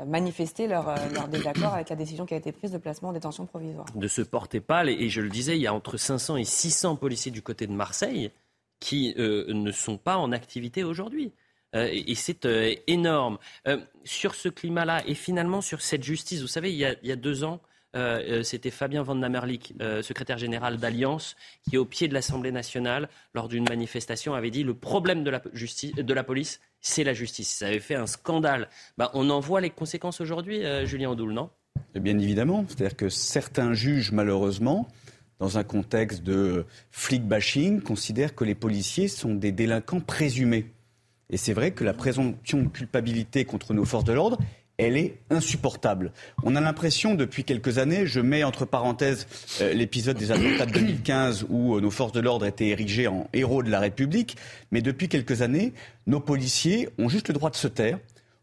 manifester 0.04 0.66
leur, 0.66 0.88
euh, 0.88 0.96
leur, 1.12 1.28
désaccord 1.28 1.74
avec 1.74 1.88
la 1.88 1.96
décision 1.96 2.26
qui 2.26 2.34
a 2.34 2.36
été 2.36 2.52
prise 2.52 2.72
de 2.72 2.78
placement 2.78 3.10
en 3.10 3.12
détention 3.12 3.46
provisoire. 3.46 3.86
De 3.94 4.08
se 4.08 4.22
porter 4.22 4.60
pâle, 4.60 4.88
et 4.88 5.08
je 5.08 5.20
le 5.20 5.28
disais, 5.28 5.56
il 5.56 5.62
y 5.62 5.66
a 5.66 5.74
entre 5.74 5.96
500 5.96 6.36
et 6.36 6.44
600 6.44 6.96
policiers 6.96 7.30
du 7.30 7.42
côté 7.42 7.66
de 7.66 7.72
Marseille 7.72 8.30
qui 8.80 9.14
euh, 9.18 9.52
ne 9.52 9.70
sont 9.70 9.96
pas 9.96 10.16
en 10.16 10.32
activité 10.32 10.84
aujourd'hui. 10.84 11.32
Euh, 11.74 11.88
et 11.90 12.14
c'est 12.14 12.46
énorme. 12.86 13.38
sur 14.04 14.34
ce 14.34 14.48
climat-là, 14.48 15.02
et 15.06 15.14
finalement 15.14 15.60
sur 15.60 15.80
cette 15.80 16.02
justice, 16.02 16.40
vous 16.40 16.48
savez, 16.48 16.72
il 16.72 16.78
y 16.78 16.84
a, 16.84 16.94
il 17.02 17.08
y 17.08 17.12
a 17.12 17.16
deux 17.16 17.44
ans, 17.44 17.60
C'était 18.42 18.70
Fabien 18.70 19.02
Van 19.02 19.14
Namerlik, 19.14 19.74
secrétaire 20.02 20.38
général 20.38 20.78
d'Alliance, 20.78 21.36
qui 21.68 21.78
au 21.78 21.84
pied 21.84 22.08
de 22.08 22.14
l'Assemblée 22.14 22.52
nationale, 22.52 23.08
lors 23.34 23.48
d'une 23.48 23.64
manifestation, 23.68 24.34
avait 24.34 24.50
dit 24.50 24.64
le 24.64 24.74
problème 24.74 25.24
de 25.24 25.30
la, 25.30 25.42
justice, 25.52 25.94
de 25.94 26.14
la 26.14 26.24
police, 26.24 26.60
c'est 26.80 27.04
la 27.04 27.14
justice. 27.14 27.50
Ça 27.50 27.68
avait 27.68 27.80
fait 27.80 27.94
un 27.94 28.06
scandale. 28.06 28.68
Bah, 28.98 29.10
on 29.14 29.30
en 29.30 29.40
voit 29.40 29.60
les 29.60 29.70
conséquences 29.70 30.20
aujourd'hui, 30.20 30.62
Julien 30.84 31.10
Audoul, 31.10 31.32
non? 31.32 31.50
Bien 31.94 32.18
évidemment. 32.18 32.64
C'est-à-dire 32.68 32.96
que 32.96 33.08
certains 33.08 33.72
juges, 33.72 34.12
malheureusement, 34.12 34.88
dans 35.38 35.58
un 35.58 35.64
contexte 35.64 36.22
de 36.22 36.66
flic 36.90 37.26
bashing, 37.26 37.80
considèrent 37.80 38.34
que 38.34 38.44
les 38.44 38.54
policiers 38.54 39.08
sont 39.08 39.34
des 39.34 39.52
délinquants 39.52 40.00
présumés. 40.00 40.72
Et 41.30 41.36
c'est 41.36 41.52
vrai 41.52 41.72
que 41.72 41.84
la 41.84 41.94
présomption 41.94 42.62
de 42.62 42.68
culpabilité 42.68 43.44
contre 43.44 43.74
nos 43.74 43.84
forces 43.84 44.04
de 44.04 44.12
l'ordre, 44.12 44.38
elle 44.78 44.96
est 44.96 45.18
insupportable. 45.30 46.12
On 46.42 46.56
a 46.56 46.60
l'impression 46.60 47.14
depuis 47.14 47.44
quelques 47.44 47.78
années, 47.78 48.06
je 48.06 48.20
mets 48.20 48.44
entre 48.44 48.64
parenthèses 48.64 49.26
euh, 49.60 49.72
l'épisode 49.72 50.16
des 50.16 50.30
attentats 50.30 50.66
de 50.66 50.72
2015 50.80 51.46
où 51.48 51.76
euh, 51.76 51.80
nos 51.80 51.90
forces 51.90 52.12
de 52.12 52.20
l'ordre 52.20 52.46
étaient 52.46 52.68
érigées 52.68 53.06
en 53.06 53.28
héros 53.32 53.62
de 53.62 53.70
la 53.70 53.80
République, 53.80 54.36
mais 54.70 54.82
depuis 54.82 55.08
quelques 55.08 55.42
années, 55.42 55.72
nos 56.06 56.20
policiers 56.20 56.88
ont 56.98 57.08
juste 57.08 57.28
le 57.28 57.34
droit 57.34 57.50
de 57.50 57.56
se 57.56 57.68
taire, 57.68 57.98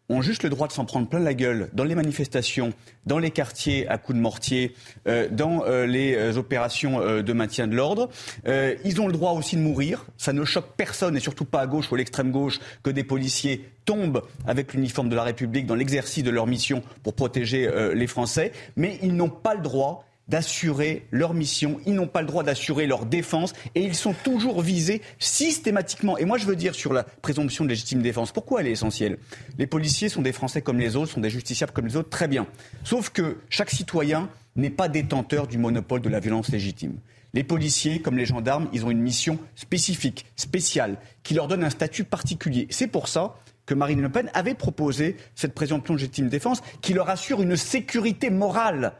ont 0.10 0.22
juste 0.22 0.43
le 0.43 0.49
droit 0.49 0.68
de 0.68 0.74
s'en 0.74 0.86
prendre 0.86 1.08
plein 1.08 1.20
la 1.20 1.34
gueule 1.34 1.70
dans 1.74 1.84
les 1.84 1.95
manifestations, 1.95 2.74
dans 3.06 3.20
les 3.20 3.32
quartiers 3.32 3.88
à 3.88 3.97
coups 3.97 4.18
de 4.18 4.22
mortier, 4.22 4.76
euh, 5.08 5.28
dans 5.32 5.64
euh, 5.66 5.86
les 5.86 6.16
euh, 6.16 6.38
opérations 6.38 6.99
de 6.99 7.34
maintien 7.34 7.68
de 7.68 7.76
l'ordre. 7.76 8.10
ils 8.45 9.02
ont 9.02 9.08
le 9.08 9.14
droit 9.14 9.32
aussi 9.32 9.56
de 9.56 9.62
mourir. 9.62 10.06
Ça 10.18 10.34
ne 10.34 10.43
choque 10.43 10.76
personne, 10.76 11.16
et 11.16 11.20
surtout 11.20 11.45
pas 11.45 11.62
à 11.62 11.68
gauche 11.68 11.91
ou 11.91 11.95
à 11.95 11.97
l'extrême 11.97 12.32
gauche, 12.32 12.60
que 12.84 12.89
des 12.89 13.04
policiers 13.04 13.66
tombent 13.86 14.22
avec 14.45 14.74
l'uniforme 14.74 15.10
de 15.10 15.16
la 15.16 15.24
République 15.24 15.66
dans 15.66 15.76
l'exercice 15.76 16.24
de 16.24 16.30
leur 16.30 16.47
mission 16.47 16.84
pour 17.04 17.14
protéger 17.14 17.70
les 17.93 18.08
Français. 18.08 18.52
Mais 18.76 18.99
ils 19.02 19.16
n'ont 19.16 19.30
pas 19.30 19.56
le 19.56 19.62
droit 19.62 20.06
d'assurer 20.32 21.06
leur 21.12 21.34
mission, 21.34 21.82
ils 21.86 21.94
n'ont 21.94 22.08
pas 22.08 22.22
le 22.22 22.28
droit 22.28 22.42
d'assurer 22.44 22.88
leur 22.88 23.06
défense 23.06 23.54
et 23.76 23.84
ils 23.84 23.96
sont 23.96 24.16
toujours 24.24 24.62
visés 24.62 25.02
systématiquement. 25.20 26.18
Et 26.18 26.24
moi 26.24 26.38
je 26.38 26.46
veux 26.46 26.56
dire 26.56 26.74
sur 26.74 26.94
la 26.94 27.04
présomption 27.04 27.66
de 27.66 27.70
légitime 27.70 28.02
défense, 28.02 28.32
pourquoi 28.32 28.62
elle 28.62 28.68
est 28.68 28.72
essentielle? 28.72 29.18
Les 29.58 29.68
policiers 29.68 30.08
sont 30.08 30.22
des 30.22 30.32
Français 30.32 30.62
comme 30.62 30.80
les 30.80 30.96
autres, 30.96 31.12
sont 31.12 31.20
des 31.20 31.30
justiciables 31.30 31.74
comme 31.74 31.86
les 31.86 31.98
autres, 31.98 32.10
très 32.10 32.30
bien. 32.30 32.48
Sauf 32.86 33.10
que 33.10 33.40
chaque 33.50 33.70
citoyen 33.70 34.30
n'est 34.56 34.70
pas 34.70 34.88
détenteur 34.88 35.48
du 35.48 35.58
monopole 35.58 36.02
de 36.02 36.10
la 36.10 36.22
violence 36.22 36.50
légitime. 36.50 36.96
Les 37.34 37.44
policiers, 37.44 38.02
comme 38.02 38.18
les 38.18 38.26
gendarmes, 38.26 38.70
ils 38.74 38.86
ont 38.86 38.92
une 38.92 39.02
mission 39.02 39.38
spécifique, 39.56 40.26
spéciale, 40.38 40.98
qui 41.24 41.34
leur 41.34 41.48
donne 41.48 41.64
un 41.64 41.70
statut 41.70 42.06
particulier. 42.06 42.68
C'est 42.70 42.88
pour 42.88 43.08
ça 43.10 43.36
que 43.72 43.76
Marine 43.76 44.01
Le 44.01 44.09
Pen 44.09 44.30
avait 44.34 44.53
proposé 44.53 45.15
cette 45.34 45.53
présomption 45.53 45.93
de 45.93 45.99
légitime 45.99 46.28
défense 46.28 46.61
qui 46.82 46.93
leur 46.93 47.09
assure 47.09 47.41
une 47.41 47.55
sécurité 47.55 48.30
morale. 48.30 48.91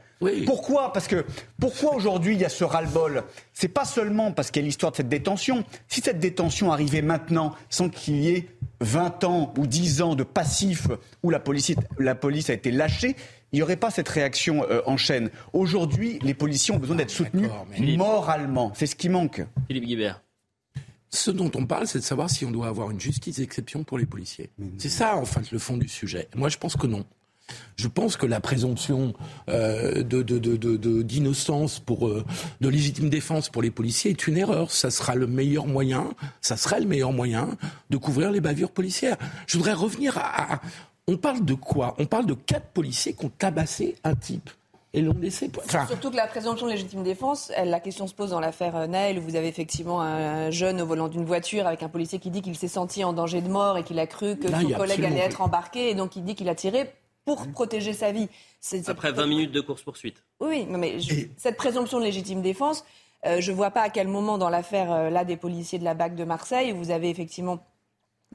Pourquoi? 0.46 0.94
Parce 0.94 1.08
que 1.08 1.26
pourquoi 1.60 1.94
aujourd'hui 1.94 2.36
il 2.36 2.40
y 2.40 2.46
a 2.46 2.50
ce 2.50 2.64
ras-le-bol? 2.64 3.24
C'est 3.52 3.68
pas 3.68 3.84
seulement 3.84 4.32
parce 4.32 4.50
qu'il 4.50 4.62
y 4.62 4.66
a 4.66 4.68
l'histoire 4.68 4.94
de 4.94 4.98
cette 4.98 5.10
détention. 5.10 5.66
Si 5.90 6.00
cette 6.00 6.20
détention 6.20 6.72
arrivait 6.72 7.02
maintenant 7.02 7.54
sans 7.70 7.90
qu'il 7.90 8.16
y 8.18 8.30
ait 8.30 8.48
20 8.80 9.26
ans 9.26 9.54
ou 9.58 9.68
10 9.68 10.04
ans 10.04 10.16
de 10.16 10.24
passif 10.24 10.88
où 11.22 11.32
la 11.32 11.40
police, 11.40 11.74
la 12.00 12.16
police 12.16 12.50
a 12.50 12.54
été 12.54 12.72
lâchée, 12.72 13.18
il 13.52 13.58
n'y 13.58 13.64
aurait 13.64 13.76
pas 13.76 13.92
cette 13.92 14.08
réaction 14.08 14.64
euh, 14.70 14.82
en 14.86 14.96
chaîne. 14.96 15.32
Aujourd'hui, 15.52 16.18
les 16.22 16.34
policiers 16.34 16.74
ont 16.74 16.80
besoin 16.80 16.96
d'être 16.96 17.10
soutenus 17.10 17.50
moralement. 17.98 18.72
C'est 18.74 18.86
ce 18.86 18.96
qui 18.96 19.10
manque. 19.10 19.42
Philippe 19.68 19.86
Guibert. 19.86 20.22
Ce 21.14 21.30
dont 21.30 21.52
on 21.56 21.66
parle, 21.66 21.88
c'est 21.88 22.00
de 22.00 22.04
savoir 22.04 22.30
si 22.30 22.46
on 22.46 22.52
doit 22.52 22.68
avoir 22.68 22.90
une 22.90 23.00
justice 23.00 23.38
d'exception 23.38 23.84
pour 23.84 23.98
les 23.98 24.06
policiers. 24.06 24.50
C'est 24.78 24.90
ça, 24.90 25.18
en 25.18 25.26
fait, 25.26 25.52
le 25.52 25.60
fond 25.60 25.78
du 25.78 25.90
sujet. 25.90 26.30
Moi, 26.36 26.48
je 26.50 26.58
pense 26.58 26.78
que 26.78 26.88
non. 26.88 27.06
Je 27.76 27.90
pense 27.90 28.16
que 28.16 28.26
la 28.26 28.40
présomption 28.40 29.14
euh, 29.50 30.04
d'innocence 30.04 31.80
pour 31.80 32.08
euh, 32.08 32.24
de 32.62 32.70
légitime 32.70 33.10
défense 33.10 33.50
pour 33.50 33.62
les 33.62 33.72
policiers 33.72 34.12
est 34.12 34.28
une 34.28 34.38
erreur. 34.38 34.72
Ça 34.72 34.90
sera 34.90 35.16
le 35.16 35.28
meilleur 35.28 35.68
moyen, 35.68 36.14
ça 36.40 36.56
serait 36.56 36.80
le 36.80 36.88
meilleur 36.88 37.12
moyen 37.12 37.58
de 37.90 37.98
couvrir 37.98 38.32
les 38.32 38.40
bavures 38.40 38.72
policières. 38.72 39.18
Je 39.48 39.58
voudrais 39.58 39.74
revenir 39.74 40.18
à, 40.18 40.62
on 41.08 41.18
parle 41.18 41.44
de 41.44 41.56
quoi? 41.56 41.96
On 41.98 42.06
parle 42.06 42.26
de 42.26 42.36
quatre 42.36 42.68
policiers 42.68 43.14
qui 43.14 43.26
ont 43.26 43.32
tabassé 43.38 43.96
un 44.06 44.16
type 44.16 44.50
et 44.94 45.02
l'ont 45.02 45.16
laissé. 45.20 45.50
Surtout 45.88 46.12
que 46.12 46.16
la 46.16 46.28
présomption 46.28 46.66
de 46.66 46.72
légitime 46.72 47.04
défense, 47.04 47.52
la 47.64 47.80
question 47.80 48.08
se 48.08 48.14
pose 48.14 48.32
dans 48.32 48.40
l'affaire 48.40 48.76
euh, 48.76 48.88
Naël, 48.88 49.20
où 49.20 49.22
vous 49.22 49.36
avez 49.36 49.48
effectivement 49.48 50.02
un 50.02 50.52
jeune 50.52 50.82
au 50.82 50.86
volant 50.86 51.08
d'une 51.08 51.24
voiture 51.24 51.66
avec 51.66 51.82
un 51.84 51.90
policier 51.90 52.20
qui 52.20 52.30
dit 52.30 52.42
qu'il 52.42 52.58
s'est 52.58 52.68
senti 52.68 53.04
en 53.04 53.14
danger 53.14 53.42
de 53.42 53.50
mort 53.50 53.78
et 53.78 53.84
qu'il 53.84 54.00
a 54.00 54.08
cru 54.08 54.38
que 54.38 54.50
son 54.50 54.70
collègue 54.72 55.06
allait 55.06 55.20
être 55.20 55.42
embarqué, 55.42 55.90
et 55.90 55.96
donc 55.96 56.16
il 56.16 56.24
dit 56.24 56.36
qu'il 56.36 56.50
a 56.50 56.56
tiré 56.56 56.92
pour 57.26 57.48
protéger 57.48 57.94
sa 57.94 58.12
vie. 58.12 58.28
Après 58.88 59.12
20 59.12 59.28
minutes 59.28 59.52
de 59.52 59.62
course-poursuite. 59.62 60.24
Oui, 60.40 60.66
mais 60.70 60.98
cette 61.38 61.56
présomption 61.56 62.00
de 62.00 62.04
légitime 62.04 62.42
défense, 62.42 62.84
euh, 63.26 63.40
je 63.40 63.52
ne 63.52 63.56
vois 63.56 63.72
pas 63.72 63.82
à 63.82 63.90
quel 63.90 64.08
moment 64.08 64.38
dans 64.38 64.50
l'affaire 64.50 64.92
euh, 64.92 65.10
là 65.10 65.24
des 65.24 65.38
policiers 65.38 65.80
de 65.80 65.84
la 65.84 65.94
BAC 65.94 66.16
de 66.16 66.24
Marseille, 66.24 66.74
où 66.74 66.78
vous 66.78 66.92
avez 66.92 67.10
effectivement 67.10 67.64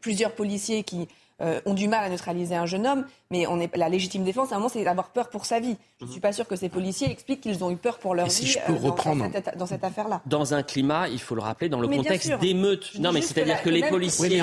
plusieurs 0.01 0.35
policiers 0.35 0.85
qui 0.85 1.09
euh, 1.43 1.61
ont 1.67 1.75
du 1.75 1.87
mal 1.87 2.05
à 2.05 2.09
neutraliser 2.09 2.55
un 2.55 2.65
jeune 2.65 2.87
homme, 2.87 3.05
mais 3.31 3.47
on 3.47 3.61
est, 3.61 3.75
la 3.77 3.91
légitime 3.91 4.25
défense, 4.25 4.53
à 4.53 4.55
un 4.55 4.59
moment, 4.59 4.71
c'est 4.71 4.83
d'avoir 4.85 5.11
peur 5.11 5.29
pour 5.29 5.45
sa 5.45 5.61
vie. 5.61 5.77
Je 6.01 6.07
ne 6.07 6.11
suis 6.11 6.21
pas 6.21 6.33
sûr 6.33 6.47
que 6.49 6.57
ces 6.57 6.71
policiers 6.71 7.11
expliquent 7.11 7.43
qu'ils 7.43 7.63
ont 7.63 7.71
eu 7.71 7.77
peur 7.77 7.99
pour 7.99 8.15
leur 8.15 8.27
vie 8.27 8.57
euh, 8.69 8.73
reprendre... 8.73 9.29
dans, 9.57 9.67
cette, 9.67 9.85
affaire-là. 9.85 10.23
Dans 10.25 10.55
un 10.55 10.63
climat, 10.63 11.09
il 11.09 11.21
faut 11.21 11.35
le 11.35 11.43
rappeler, 11.43 11.69
dans 11.69 11.81
le 11.81 11.89
contexte 11.89 12.33
d'émeutes. 12.39 12.93
Non, 12.99 13.13
mais 13.13 13.21
c'est-à-dire 13.21 13.63
que, 13.63 13.69
les 13.69 13.83
policiers... 13.83 14.43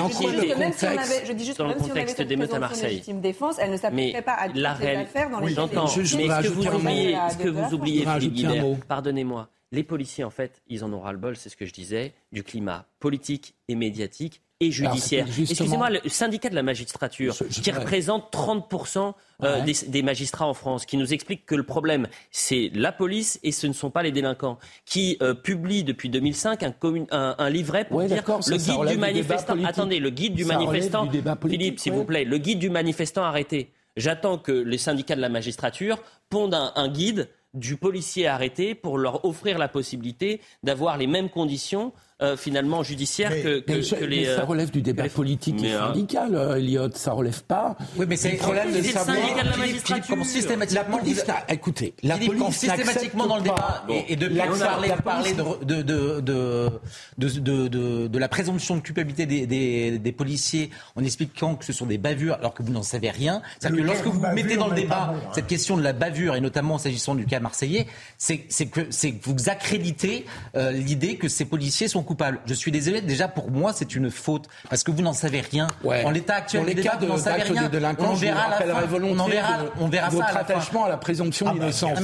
je 1.26 1.32
dis 1.32 1.44
juste 1.44 1.58
dans 1.58 1.66
le 1.66 1.74
contexte 1.74 2.22
d'émeutes 2.22 2.54
à 2.54 2.60
Marseille. 2.60 2.90
légitime 2.90 3.20
défense, 3.20 3.56
elle 3.58 3.72
ne 3.72 3.76
s'appliquerait 3.76 4.22
pas 4.22 4.34
à 4.34 4.46
toutes 4.46 4.56
les 4.56 4.64
affaires 4.64 5.30
dans 5.30 5.40
les 5.40 5.54
J'entends, 5.54 5.84
mais 5.84 6.04
ce 6.04 6.42
que 6.42 6.48
vous 6.48 6.66
oubliez, 6.68 7.18
ce 7.30 7.36
que 7.38 7.48
vous 7.48 7.74
oubliez, 7.74 8.06
Philippe 8.06 8.84
pardonnez-moi, 8.86 9.48
les 9.72 9.82
policiers, 9.82 10.22
en 10.22 10.30
fait, 10.30 10.62
ils 10.68 10.84
en 10.84 10.92
ont 10.92 11.00
ras-le-bol, 11.00 11.36
c'est 11.36 11.48
ce 11.48 11.56
que 11.56 11.66
je 11.66 11.72
disais, 11.72 12.12
du 12.30 12.44
climat 12.44 12.86
politique 13.00 13.54
et 13.66 13.74
médiatique 13.74 14.40
et 14.60 14.70
judiciaire. 14.70 15.26
Excusez-moi, 15.26 15.90
le 15.90 16.08
syndicat 16.08 16.48
de 16.48 16.54
la 16.54 16.62
magistrature, 16.62 17.34
qui 17.50 17.70
représente 17.70 18.32
30% 18.32 19.14
euh, 19.42 19.64
des, 19.88 20.02
magistrats 20.02 20.46
en 20.46 20.54
France, 20.54 20.86
qui 20.86 20.96
nous 20.96 21.12
explique 21.12 21.44
que 21.44 21.54
le 21.54 21.64
problème, 21.64 22.06
c'est 22.30 22.70
la 22.74 22.92
police 22.92 23.40
et 23.42 23.52
ce 23.52 23.66
ne 23.66 23.72
sont 23.72 23.90
pas 23.90 24.02
les 24.02 24.12
délinquants, 24.12 24.58
qui 24.84 25.18
euh, 25.22 25.34
publie 25.34 25.82
depuis 25.82 26.08
2005 26.08 26.62
un, 26.62 26.74
un, 27.10 27.50
livret 27.50 27.84
pour 27.84 28.02
dire 28.04 28.22
le 28.26 28.56
guide 28.56 28.86
du 28.86 28.98
manifestant. 28.98 29.64
attendez, 29.64 29.98
le 29.98 30.10
guide 30.10 30.34
du 30.34 30.44
manifestant. 30.44 31.08
Philippe, 31.48 31.80
s'il 31.80 31.92
vous 31.92 32.04
plaît, 32.04 32.24
le 32.24 32.38
guide 32.38 32.58
du 32.58 32.70
manifestant 32.70 33.24
arrêté. 33.24 33.72
J'attends 33.96 34.38
que 34.38 34.52
les 34.52 34.78
syndicats 34.78 35.14
de 35.14 35.20
la 35.20 35.28
magistrature 35.28 36.02
pondent 36.28 36.54
un 36.54 36.88
guide 36.88 37.28
du 37.54 37.76
policier 37.76 38.26
arrêté 38.26 38.74
pour 38.74 38.98
leur 38.98 39.24
offrir 39.24 39.58
la 39.58 39.68
possibilité 39.68 40.40
d'avoir 40.62 40.98
les 40.98 41.06
mêmes 41.06 41.30
conditions 41.30 41.92
euh, 42.22 42.36
finalement 42.36 42.84
judiciaire 42.84 43.30
que, 43.30 43.58
que, 43.58 43.96
que 43.96 44.04
les. 44.04 44.26
ça 44.26 44.42
euh, 44.42 44.44
relève 44.44 44.70
du 44.70 44.82
débat 44.82 45.08
politique 45.08 45.64
et 45.64 45.74
euh, 45.74 45.88
syndical, 45.88 46.54
Elliot. 46.58 46.88
Ça 46.94 47.10
relève 47.10 47.42
pas. 47.42 47.76
Oui, 47.96 48.06
mais 48.08 48.14
c'est 48.16 48.30
le 48.30 48.36
problème 48.38 48.72
de 48.72 48.82
savoir. 48.82 49.16
de 49.16 49.50
la 49.50 49.56
magistrature. 49.56 50.24
systématiquement. 50.24 50.84
La 50.92 50.98
police, 50.98 51.24
écoutez, 51.48 51.94
la 52.04 52.16
police 52.16 52.56
systématiquement 52.56 53.26
dans 53.26 53.38
le 53.38 53.42
débat 53.42 53.84
et, 53.88 54.12
et 54.12 54.14
depuis 54.14 54.38
on 54.48 54.60
a 54.60 54.96
parlé 55.02 55.32
de, 55.32 55.82
de, 55.82 56.20
de, 56.20 56.70
de, 57.18 58.06
de, 58.06 58.18
la 58.20 58.28
présomption 58.28 58.76
de 58.76 58.80
culpabilité 58.82 59.26
des, 59.26 59.48
des, 59.48 59.98
des, 59.98 60.12
policiers 60.12 60.70
en 60.94 61.02
expliquant 61.02 61.56
que 61.56 61.64
ce 61.64 61.72
sont 61.72 61.86
des 61.86 61.98
bavures 61.98 62.34
alors 62.34 62.54
que 62.54 62.62
vous 62.62 62.70
n'en 62.70 62.84
savez 62.84 63.10
rien. 63.10 63.42
C'est-à-dire 63.58 63.82
que 63.82 63.86
lorsque 63.88 64.06
vous 64.06 64.20
mettez 64.20 64.56
dans 64.56 64.68
le 64.68 64.76
débat 64.76 65.14
cette 65.32 65.48
question 65.48 65.76
de 65.76 65.82
la 65.82 65.92
bavure 65.92 66.36
et 66.36 66.40
notamment 66.40 66.78
s'agissant 66.78 67.16
du 67.16 67.26
cas 67.26 67.40
marseillais, 67.40 67.88
c'est 68.18 68.38
que, 68.38 68.82
que 68.82 69.28
vous 69.28 69.48
accréditez 69.48 70.26
l'idée 70.54 71.16
que 71.16 71.26
ces 71.26 71.44
policiers 71.44 71.88
sont 71.88 72.03
coupable. 72.04 72.40
Je 72.46 72.54
suis 72.54 72.70
désolé, 72.70 73.00
déjà 73.00 73.28
pour 73.28 73.50
moi 73.50 73.72
c'est 73.72 73.94
une 73.94 74.10
faute 74.10 74.48
parce 74.68 74.82
que 74.82 74.90
vous 74.90 75.02
n'en 75.02 75.12
savez 75.12 75.40
rien. 75.40 75.66
En 75.84 76.10
l'état 76.10 76.36
actuel 76.36 76.62
Dans 76.62 76.66
les 76.68 76.74
cas 76.74 76.96
de, 76.96 77.06
rien. 77.06 77.62
de 77.64 77.68
délinquance, 77.68 78.08
on 78.10 78.14
verra 78.14 78.48
la 78.50 78.74
fin. 78.74 79.02
On 79.02 79.26
verra, 79.26 79.58
on 79.80 79.88
verra 79.88 80.08
votre 80.08 80.32
ça 80.32 80.38
attachement 80.38 80.84
à 80.84 80.88
la 80.88 80.96
présomption 80.96 81.46
ah 81.48 81.52
bah, 81.52 81.58
d'innocence. 81.58 81.98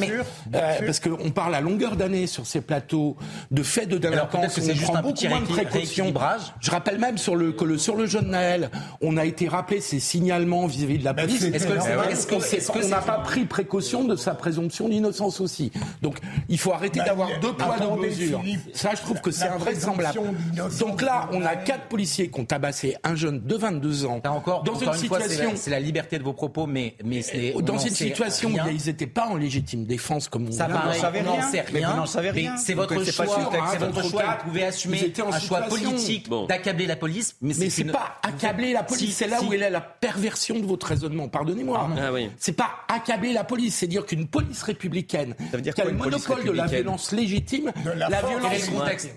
Euh, 0.54 0.74
parce 0.84 1.00
qu'on 1.00 1.30
parle 1.30 1.54
à 1.54 1.60
longueur 1.60 1.96
d'année 1.96 2.26
sur 2.26 2.46
ces 2.46 2.60
plateaux 2.60 3.16
de 3.50 3.62
faits 3.62 3.88
de 3.88 3.98
délinquance. 3.98 4.58
c'est 4.60 4.74
juste 4.74 4.94
un 4.94 5.02
beaucoup 5.02 5.26
moins 5.28 5.40
de 5.40 5.46
précautions. 5.46 6.12
Je 6.60 6.70
rappelle 6.70 6.98
même 6.98 7.18
sur 7.18 7.36
le, 7.36 7.52
que 7.52 7.64
le, 7.64 7.78
sur 7.78 7.96
le 7.96 8.06
jeune 8.06 8.30
Naël, 8.30 8.70
on 9.00 9.16
a 9.16 9.24
été 9.24 9.48
rappelé 9.48 9.80
ces 9.80 10.00
signalements 10.00 10.66
vis-à-vis 10.66 10.98
de 10.98 11.04
la 11.04 11.14
police. 11.14 11.42
Est-ce 11.42 12.70
qu'on 12.70 12.88
n'a 12.88 13.00
pas 13.00 13.18
pris 13.18 13.44
précaution 13.44 14.04
de 14.04 14.16
sa 14.16 14.34
présomption 14.34 14.88
d'innocence 14.88 15.40
aussi 15.40 15.72
Donc 16.02 16.18
il 16.48 16.58
faut 16.58 16.72
arrêter 16.72 17.00
d'avoir 17.00 17.28
deux 17.40 17.52
poids 17.52 17.76
deux 17.78 18.00
mesures. 18.00 18.42
Ça, 18.74 18.90
je 18.94 19.00
trouve 19.00 19.20
que 19.20 19.30
c'est 19.30 19.48
un 19.48 19.58
vrai 19.58 19.74
vraisemblable. 19.92 20.78
Donc 20.78 21.02
là, 21.02 21.28
on 21.32 21.44
a 21.44 21.56
quatre 21.56 21.88
policiers 21.88 22.28
qui 22.30 22.40
ont 22.40 22.44
tabassé 22.44 22.96
un 23.04 23.14
jeune 23.14 23.40
de 23.40 23.54
22 23.56 24.06
ans. 24.06 24.20
encore, 24.24 24.62
dans 24.62 24.72
encore 24.74 24.94
une 24.94 25.00
une 25.02 25.08
fois, 25.08 25.18
c'est 25.20 25.28
situation. 25.28 25.50
la, 25.50 25.56
c'est 25.56 25.70
la 25.70 25.80
liberté 25.80 26.18
de 26.18 26.24
vos 26.24 26.32
propos, 26.32 26.66
mais, 26.66 26.96
mais 27.04 27.22
c'est- 27.22 27.52
on 27.56 27.60
dans 27.60 27.78
sait 27.78 27.90
situation 27.90 28.50
où 28.50 28.54
rien. 28.54 28.68
ils 28.70 28.86
n'étaient 28.86 29.06
pas 29.06 29.26
en 29.26 29.36
légitime 29.36 29.84
défense 29.84 30.28
comme 30.28 30.48
on 30.48 30.52
Ça 30.52 30.66
dit. 30.66 30.72
paraît, 30.72 30.98
on 31.20 31.36
n'en 31.36 31.42
sait 31.42 31.64
Mais 31.72 31.78
rien. 31.84 32.04
rien. 32.32 32.56
C'est 32.56 32.74
votre 32.74 33.02
choix. 33.04 33.26
C'est 33.70 33.78
votre 33.78 34.04
choix. 34.08 34.38
Vous 34.44 34.50
pouvez 34.50 34.64
assumer 34.64 35.12
un 35.18 35.38
choix 35.38 35.62
situation. 35.64 35.90
politique 35.90 36.28
d'accabler 36.48 36.86
la 36.86 36.96
police. 36.96 37.36
Mais, 37.40 37.54
c'est 37.54 37.84
pas 37.84 38.16
accabler 38.22 38.72
la 38.72 38.82
police, 38.82 39.00
Si, 39.06 39.12
c'est 39.12 39.26
là 39.26 39.40
où 39.42 39.52
est 39.52 39.70
la 39.70 39.80
perversion 39.80 40.58
de 40.58 40.66
votre 40.66 40.86
raisonnement. 40.86 41.28
Pardonnez-moi. 41.28 41.88
Ah 42.00 42.12
oui. 42.12 42.30
C'est 42.38 42.52
pas 42.52 42.70
accabler 42.88 43.32
la 43.32 43.44
police, 43.44 43.74
c'est 43.76 43.86
dire 43.86 44.04
qu'une 44.06 44.26
police 44.26 44.62
républicaine 44.62 45.34
qui 45.74 45.80
a 45.80 45.84
le 45.84 45.92
monopole 45.92 46.44
de 46.44 46.50
la 46.52 46.66
violence 46.66 47.12
légitime, 47.12 47.70
la 47.96 48.08
violence, 48.08 48.38
de 48.40 48.42
la 48.42 48.50
force 48.50 48.68
contexte, 48.68 49.10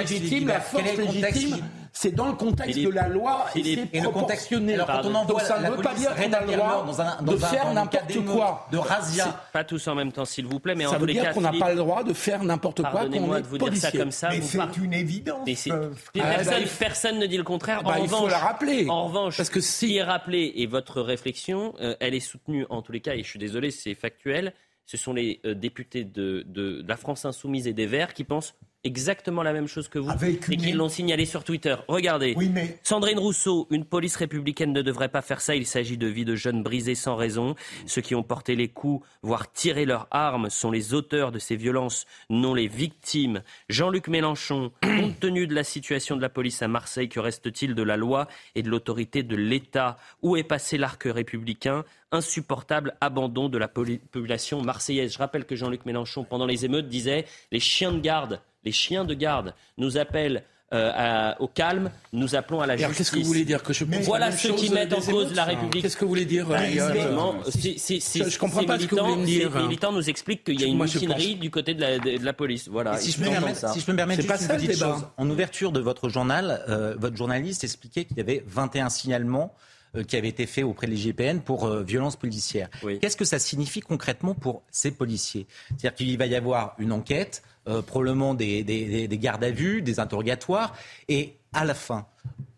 légitime, 0.00 0.48
la 0.48 0.60
force 0.60 0.82
Quel 0.84 0.92
est 0.94 0.96
le 0.96 1.04
contexte, 1.06 1.34
légitime, 1.42 1.64
c'est 1.92 2.10
dans 2.14 2.26
le 2.26 2.34
contexte 2.34 2.74
Philippe, 2.74 2.90
de 2.90 2.94
la 2.94 3.08
loi 3.08 3.46
et 3.54 3.62
Philippe, 3.62 3.88
c'est 3.90 3.98
Et 3.98 4.00
le 4.02 4.08
contexte. 4.10 4.48
proportionné. 4.48 4.74
Alors 4.74 4.86
quand 4.86 4.98
on 4.98 5.02
Donc 5.12 5.16
envoie 5.16 5.40
ça 5.40 5.58
ne 5.60 5.70
veut 5.70 5.76
pas 5.82 5.94
dire 5.94 6.14
qu'on 6.14 6.32
a 6.32 6.40
le 6.42 6.52
droit 6.52 6.84
dans 6.86 7.00
un, 7.00 7.22
de 7.22 7.36
faire 7.38 7.72
n'importe 7.72 8.24
quoi. 8.26 8.68
de 8.70 8.76
razzia. 8.76 9.40
Pas 9.52 9.64
tous 9.64 9.88
en 9.88 9.94
même 9.94 10.12
temps, 10.12 10.26
s'il 10.26 10.46
vous 10.46 10.60
plaît, 10.60 10.74
mais 10.74 10.84
en 10.84 10.90
Ça 10.90 10.96
tous 10.96 11.00
veut 11.00 11.06
les 11.06 11.12
dire 11.14 11.22
cas, 11.24 11.32
qu'on 11.32 11.40
n'a 11.40 11.52
pas 11.52 11.70
le 11.70 11.76
droit 11.76 12.04
de 12.04 12.12
faire 12.12 12.44
n'importe 12.44 12.82
quoi 12.82 12.90
Pardonnez-moi 12.90 13.40
de 13.40 13.46
vous 13.46 13.56
dire 13.58 13.76
ça 13.76 13.90
comme 13.92 14.10
ça. 14.10 14.28
Mais 14.28 14.42
c'est 14.42 14.58
une 14.76 14.92
évidence. 14.92 15.48
Euh, 15.68 15.90
Ah, 16.18 16.34
personne, 16.36 16.62
bah, 16.64 16.70
personne 16.78 17.18
ne 17.18 17.26
dit 17.26 17.38
le 17.38 17.44
contraire. 17.44 17.82
bah, 17.82 17.92
en 17.98 18.02
il 18.02 18.08
faut 18.08 18.16
revanche, 18.16 18.30
la 18.30 18.38
rappeler. 18.38 18.86
En 18.90 19.06
revanche, 19.06 19.36
Parce 19.38 19.48
que 19.50 19.60
ce 19.62 19.72
si- 19.72 19.86
qui 19.86 19.96
est 19.96 20.02
rappelé 20.02 20.52
et 20.56 20.66
votre 20.66 21.00
réflexion, 21.00 21.74
euh, 21.80 21.96
elle 22.00 22.14
est 22.14 22.20
soutenue 22.20 22.66
en 22.68 22.82
tous 22.82 22.92
les 22.92 23.00
cas, 23.00 23.14
et 23.14 23.22
je 23.22 23.28
suis 23.28 23.38
désolé, 23.38 23.70
c'est 23.70 23.94
factuel. 23.94 24.52
Ce 24.84 24.96
sont 24.98 25.14
les 25.14 25.40
euh, 25.46 25.54
députés 25.54 26.04
de, 26.04 26.44
de 26.46 26.84
la 26.86 26.96
France 26.96 27.24
Insoumise 27.24 27.66
et 27.66 27.72
des 27.72 27.86
Verts 27.86 28.12
qui 28.14 28.22
pensent 28.22 28.54
exactement 28.86 29.42
la 29.42 29.52
même 29.52 29.66
chose 29.68 29.88
que 29.88 29.98
vous 29.98 30.08
Avec 30.10 30.48
et 30.48 30.54
une- 30.54 30.60
qui 30.60 30.72
l'ont 30.72 30.88
signalé 30.88 31.26
sur 31.26 31.44
Twitter. 31.44 31.74
Regardez. 31.88 32.34
Oui, 32.36 32.48
mais 32.48 32.78
Sandrine 32.82 33.18
Rousseau, 33.18 33.66
une 33.70 33.84
police 33.84 34.16
républicaine 34.16 34.72
ne 34.72 34.82
devrait 34.82 35.08
pas 35.10 35.22
faire 35.22 35.40
ça. 35.40 35.54
Il 35.54 35.66
s'agit 35.66 35.98
de 35.98 36.06
vies 36.06 36.24
de 36.24 36.34
jeunes 36.36 36.62
brisées 36.62 36.94
sans 36.94 37.16
raison. 37.16 37.54
Ceux 37.86 38.00
qui 38.00 38.14
ont 38.14 38.22
porté 38.22 38.56
les 38.56 38.68
coups, 38.68 39.06
voire 39.22 39.52
tiré 39.52 39.84
leurs 39.84 40.06
armes, 40.10 40.48
sont 40.50 40.70
les 40.70 40.94
auteurs 40.94 41.32
de 41.32 41.38
ces 41.38 41.56
violences, 41.56 42.06
non 42.30 42.54
les 42.54 42.68
victimes. 42.68 43.42
Jean-Luc 43.68 44.08
Mélenchon, 44.08 44.70
compte 44.82 45.20
tenu 45.20 45.46
de 45.46 45.54
la 45.54 45.64
situation 45.64 46.16
de 46.16 46.22
la 46.22 46.28
police 46.28 46.62
à 46.62 46.68
Marseille, 46.68 47.08
que 47.08 47.20
reste-t-il 47.20 47.74
de 47.74 47.82
la 47.82 47.96
loi 47.96 48.28
et 48.54 48.62
de 48.62 48.70
l'autorité 48.70 49.22
de 49.22 49.36
l'État? 49.36 49.96
Où 50.22 50.36
est 50.36 50.44
passé 50.44 50.78
l'arc 50.78 51.02
républicain? 51.04 51.84
Insupportable 52.12 52.94
abandon 53.00 53.48
de 53.48 53.58
la 53.58 53.68
population 53.68 54.62
marseillaise. 54.62 55.12
Je 55.12 55.18
rappelle 55.18 55.44
que 55.44 55.54
Jean-Luc 55.56 55.84
Mélenchon, 55.86 56.24
pendant 56.24 56.46
les 56.46 56.64
émeutes, 56.64 56.88
disait 56.88 57.26
les 57.52 57.60
chiens 57.60 57.92
de 57.92 57.98
garde, 58.00 58.40
les 58.66 58.72
chiens 58.72 59.04
de 59.04 59.14
garde 59.14 59.54
nous 59.78 59.96
appellent 59.96 60.42
euh, 60.74 60.90
à- 60.96 61.40
au 61.40 61.46
calme, 61.46 61.92
nous 62.12 62.34
appelons 62.34 62.60
à 62.60 62.66
la 62.66 62.76
justice. 62.76 62.96
qu'est-ce 62.98 63.12
que 63.12 63.18
vous 63.20 63.24
voulez 63.24 63.44
dire 63.44 63.62
que 63.62 63.72
je 63.72 63.84
Voilà 64.02 64.32
ceux 64.32 64.52
qui 64.54 64.68
mettent 64.70 64.92
en 64.92 65.00
cause 65.00 65.32
la 65.32 65.44
République. 65.44 65.80
Qu'est-ce 65.82 65.96
que 65.96 66.04
vous 66.04 66.08
voulez 66.08 66.24
dire 66.24 66.44
Bah, 66.48 66.56
euh, 66.58 66.64
exactement. 66.64 67.36
euh, 67.46 67.50
je- 67.54 68.28
je 68.28 68.38
comprends 68.38 68.64
pas 68.64 68.76
ce 68.80 68.86
que 68.86 68.96
vous 68.96 69.00
militants- 69.00 69.04
voulez 69.06 69.20
me 69.20 69.26
dire. 69.26 69.52
Ces 69.54 69.62
militants 69.62 69.92
nous 69.92 70.10
expliquent 70.10 70.42
qu'il 70.42 70.60
y 70.60 70.64
a 70.64 70.66
une 70.66 70.76
Moi, 70.76 70.86
pense- 70.86 71.38
du 71.38 71.50
côté 71.52 71.74
de 71.74 71.80
la, 71.80 71.98
de, 72.00 72.18
de 72.18 72.24
la 72.24 72.32
police. 72.32 72.66
Voilà. 72.68 72.98
Si 72.98 73.12
je, 73.12 73.20
me 73.20 73.54
ça. 73.54 73.68
si 73.72 73.78
je 73.78 73.84
peux 73.86 73.92
me 73.92 73.96
permettre 73.96 74.22
C'est 74.22 74.26
juste 74.28 74.48
pas 74.48 74.54
une 74.54 74.60
ça, 74.60 74.66
petite 74.66 74.76
chose. 74.80 75.06
En 75.16 75.30
ouverture 75.30 75.70
de 75.70 75.78
votre 75.78 76.08
journal, 76.08 76.64
euh, 76.68 76.96
votre 76.98 77.16
journaliste 77.16 77.62
expliquait 77.62 78.04
qu'il 78.04 78.16
y 78.16 78.20
avait 78.20 78.42
21 78.48 78.88
signalements 78.88 79.54
euh, 79.94 80.02
qui 80.02 80.16
avaient 80.16 80.26
été 80.28 80.46
faits 80.46 80.64
auprès 80.64 80.88
de 80.88 80.92
l'IGPN 80.92 81.38
pour 81.42 81.66
euh, 81.66 81.84
violences 81.84 82.16
policières. 82.16 82.68
Oui. 82.82 82.98
Qu'est-ce 82.98 83.16
que 83.16 83.24
ça 83.24 83.38
signifie 83.38 83.80
concrètement 83.82 84.34
pour 84.34 84.62
ces 84.72 84.90
policiers? 84.90 85.46
C'est-à-dire 85.68 85.94
qu'il 85.94 86.18
va 86.18 86.26
y 86.26 86.34
avoir 86.34 86.74
une 86.80 86.90
enquête, 86.90 87.44
euh, 87.68 87.82
probablement 87.82 88.34
des, 88.34 88.62
des- 88.64 88.86
des- 88.86 89.08
des 89.08 89.18
gardes 89.18 89.44
à 89.44 89.50
vue, 89.50 89.82
des 89.82 90.00
interrogatoires, 90.00 90.74
et 91.08 91.36
à 91.52 91.64
la 91.64 91.74
fin, 91.74 92.06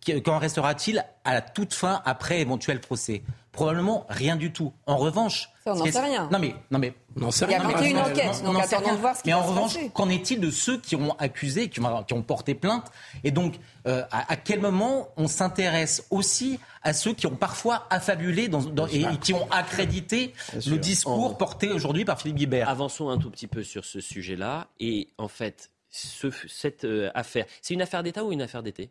qu- 0.04 0.20
qu'en 0.22 0.38
restera-t-il 0.38 1.04
à 1.24 1.34
la 1.34 1.40
toute 1.40 1.74
fin 1.74 2.02
après 2.04 2.40
éventuel 2.40 2.80
procès? 2.80 3.22
Probablement 3.58 4.06
rien 4.08 4.36
du 4.36 4.52
tout. 4.52 4.72
En 4.86 4.96
revanche, 4.96 5.48
Ça, 5.64 5.72
on 5.72 5.76
n'en 5.78 5.84
sait 5.86 5.98
rien. 6.00 6.28
Non 6.30 6.38
mais, 6.38 6.54
non 6.70 6.78
mais, 6.78 6.94
On 7.16 7.20
n'en 7.22 7.30
sait 7.32 7.44
Il 7.46 7.50
y 7.50 7.54
a 7.54 7.58
même 7.58 7.82
une 7.82 7.98
enquête, 7.98 8.42
non, 8.44 8.52
donc 8.52 8.62
attendons 8.62 8.92
de 8.94 9.00
voir 9.00 9.16
ce 9.16 9.22
qui 9.24 9.28
Mais 9.30 9.34
va 9.34 9.40
en 9.40 9.42
se 9.44 9.48
revanche, 9.48 9.76
qu'en 9.94 10.08
est-il 10.08 10.38
de 10.40 10.50
ceux 10.52 10.78
qui 10.80 10.94
ont 10.94 11.12
accusé, 11.18 11.68
qui 11.68 11.80
ont, 11.80 12.04
qui 12.04 12.14
ont 12.14 12.22
porté 12.22 12.54
plainte 12.54 12.84
Et 13.24 13.32
donc, 13.32 13.54
euh, 13.88 14.04
à, 14.12 14.32
à 14.32 14.36
quel 14.36 14.60
moment 14.60 15.08
on 15.16 15.26
s'intéresse 15.26 16.06
aussi 16.10 16.60
à 16.84 16.92
ceux 16.92 17.14
qui 17.14 17.26
ont 17.26 17.34
parfois 17.34 17.86
affabulé 17.90 18.46
dans, 18.46 18.62
dans- 18.62 18.86
et, 18.86 19.00
et 19.02 19.16
qui 19.20 19.34
ont 19.34 19.50
accrédité 19.50 20.32
le 20.66 20.76
discours 20.78 21.36
porté 21.36 21.70
aujourd'hui 21.72 22.04
par 22.04 22.20
Philippe 22.20 22.36
Guibert 22.36 22.68
Avançons 22.68 23.08
un 23.08 23.18
tout 23.18 23.30
petit 23.30 23.48
peu 23.48 23.64
sur 23.64 23.84
ce 23.84 24.00
sujet-là. 24.00 24.68
Et 24.78 25.08
en 25.18 25.26
fait, 25.28 25.70
ce- 25.90 26.30
cette 26.48 26.84
euh, 26.84 27.10
affaire, 27.14 27.46
c'est 27.62 27.74
une 27.74 27.82
affaire 27.82 28.04
d'État 28.04 28.22
ou 28.22 28.30
une 28.32 28.42
affaire 28.42 28.62
d'été? 28.62 28.90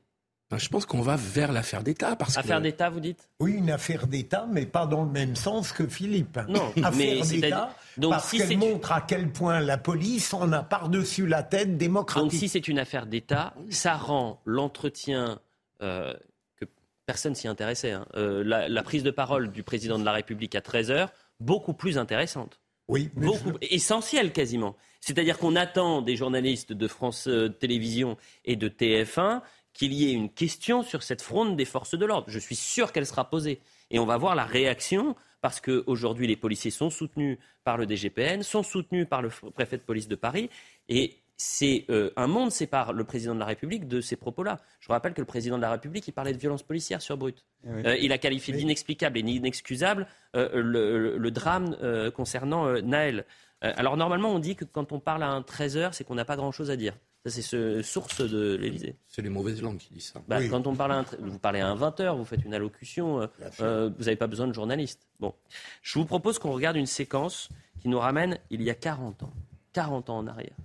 Ben, 0.49 0.57
Je 0.57 0.69
pense 0.69 0.85
qu'on 0.85 1.01
va 1.01 1.17
vers 1.17 1.51
l'affaire 1.51 1.83
d'État 1.83 2.15
parce 2.15 2.37
Affaire 2.37 2.57
que 2.59 2.63
d'État, 2.63 2.89
vous 2.89 3.01
dites? 3.01 3.27
Oui, 3.41 3.53
une 3.53 3.69
affaire 3.69 4.07
d'État, 4.07 4.47
mais 4.49 4.65
pas 4.65 4.85
dans 4.85 5.03
le 5.03 5.09
même 5.11 5.35
sens 5.35 5.73
que 5.73 5.85
Philippe. 5.87 6.39
Non, 6.47 6.71
mais 6.95 7.19
affaire 7.19 7.25
d'État, 7.41 7.75
donc 7.97 8.11
parce 8.11 8.29
si 8.29 8.39
c'est- 8.39 8.47
qu'elle 8.47 8.57
montre 8.57 8.91
à 8.93 9.01
quel 9.01 9.29
point 9.31 9.59
la 9.59 9.77
police 9.77 10.33
en 10.33 10.51
a 10.53 10.63
par-dessus 10.63 11.27
la 11.27 11.43
tête 11.43 11.71
Donc 11.71 11.77
démocratique. 11.79 12.39
si 12.39 12.47
c'est 12.47 12.67
une 12.69 12.79
affaire 12.79 13.07
d'État, 13.07 13.53
ça 13.69 13.95
rend 13.97 14.39
l'entretien 14.45 15.39
euh, 15.81 16.13
que 16.55 16.65
personne 17.05 17.35
s'y 17.35 17.47
intéressait, 17.49 17.91
hein, 17.91 18.05
euh, 18.15 18.41
la, 18.45 18.69
la 18.69 18.83
prise 18.83 19.03
de 19.03 19.11
parole 19.11 19.51
du 19.51 19.63
président 19.63 19.99
de 19.99 20.05
la 20.05 20.13
République 20.13 20.55
à 20.55 20.61
13h, 20.61 21.09
beaucoup 21.41 21.73
plus 21.73 21.97
intéressante. 21.97 22.61
oui, 22.87 23.09
mais 23.17 23.25
Beaucoup, 23.27 23.51
essentielle 23.61 24.31
quasiment. 24.31 24.75
C'est-à-dire 25.01 25.37
qu'on 25.37 25.55
attend 25.55 26.01
des 26.01 26.15
journalistes 26.15 26.73
de 26.73 26.87
France 26.87 27.27
euh, 27.27 27.49
Télévisions 27.49 28.17
et 28.45 28.55
de 28.55 28.67
TF1 28.69 29.41
qu'il 29.77 29.93
y 29.93 30.09
ait 30.09 30.13
une 30.13 30.29
question 30.29 30.81
sur 30.81 31.03
cette 31.03 31.21
fronde 31.21 31.55
des 31.55 31.65
forces 31.65 31.95
de 31.97 32.05
l'ordre. 32.05 32.25
Je 32.29 32.39
suis 32.39 32.55
sûr 32.55 32.91
qu'elle 32.91 33.05
sera 33.05 33.29
posée. 33.29 33.61
Et 33.91 33.99
on 33.99 34.05
va 34.05 34.17
voir 34.17 34.35
la 34.35 34.43
réaction, 34.43 35.15
parce 35.39 35.61
qu'aujourd'hui, 35.61 36.25
les 36.27 36.35
policiers 36.35 36.71
sont 36.71 36.89
soutenus 36.89 37.37
par 37.63 37.77
le 37.77 37.85
DGPN, 37.85 38.41
sont 38.43 38.63
soutenus 38.63 39.07
par 39.07 39.21
le 39.21 39.29
préfet 39.53 39.77
de 39.77 39.83
police 39.83 40.07
de 40.07 40.15
Paris. 40.15 40.49
Et 40.89 41.15
c'est 41.37 41.85
euh, 41.91 42.09
un 42.15 42.25
monde 42.25 42.51
sépare 42.51 42.91
le 42.93 43.03
président 43.03 43.35
de 43.35 43.39
la 43.39 43.45
République 43.45 43.87
de 43.87 44.01
ces 44.01 44.15
propos-là. 44.15 44.59
Je 44.79 44.91
rappelle 44.91 45.13
que 45.13 45.21
le 45.21 45.27
président 45.27 45.57
de 45.57 45.61
la 45.61 45.69
République, 45.69 46.07
il 46.07 46.11
parlait 46.11 46.33
de 46.33 46.39
violence 46.39 46.63
policière 46.63 46.99
sur 47.01 47.15
Brut. 47.15 47.45
Euh, 47.67 47.95
il 48.01 48.11
a 48.11 48.17
qualifié 48.17 48.55
d'inexplicable 48.55 49.19
et 49.19 49.21
d'inexcusable 49.21 50.07
euh, 50.35 50.49
le, 50.55 51.17
le- 51.17 51.31
drame 51.31 51.77
concernant 52.15 52.81
Naël. 52.81 53.25
Alors 53.61 53.95
normalement, 53.97 54.29
on 54.33 54.39
dit 54.39 54.55
que 54.55 54.65
quand 54.65 54.91
on 54.91 54.99
parle 54.99 55.21
à 55.21 55.27
un 55.29 55.41
13h, 55.41 55.93
c'est 55.93 56.03
qu'on 56.03 56.15
n'a 56.15 56.25
pas 56.25 56.35
grand-chose 56.35 56.71
à 56.71 56.75
dire. 56.75 56.93
Ça, 57.25 57.31
c'est 57.31 57.41
ce, 57.41 57.81
source 57.81 58.21
de 58.21 58.55
l'Élysée. 58.55 58.95
c'est 59.07 59.21
les 59.21 59.29
mauvaises 59.29 59.61
langues 59.61 59.77
qui 59.77 59.93
disent 59.93 60.11
ça. 60.13 60.21
Bah, 60.27 60.37
Oui. 60.39 60.49
Quand 60.49 60.65
on 60.67 60.75
parle 60.75 60.93
à 60.93 60.99
un, 60.99 61.05
vous 61.19 61.39
parlez 61.39 61.59
à 61.59 61.67
un 61.67 61.75
20h, 61.75 62.15
vous 62.15 62.25
faites 62.25 62.45
une 62.45 62.53
allocution, 62.53 63.21
euh, 63.21 63.27
euh, 63.59 63.89
vous 63.97 64.05
n'avez 64.05 64.15
pas 64.15 64.27
besoin 64.27 64.47
de 64.47 64.53
journaliste. 64.53 65.07
Bon, 65.19 65.33
je 65.81 65.99
vous 65.99 66.05
propose 66.05 66.39
qu'on 66.39 66.51
regarde 66.51 66.77
une 66.77 66.85
séquence 66.85 67.49
qui 67.81 67.89
nous 67.89 67.99
ramène 67.99 68.39
il 68.49 68.61
y 68.61 68.69
a 68.69 68.75
40 68.75 69.23
ans, 69.23 69.33
40 69.73 70.09
ans 70.09 70.17
en 70.19 70.27
arrière. 70.27 70.55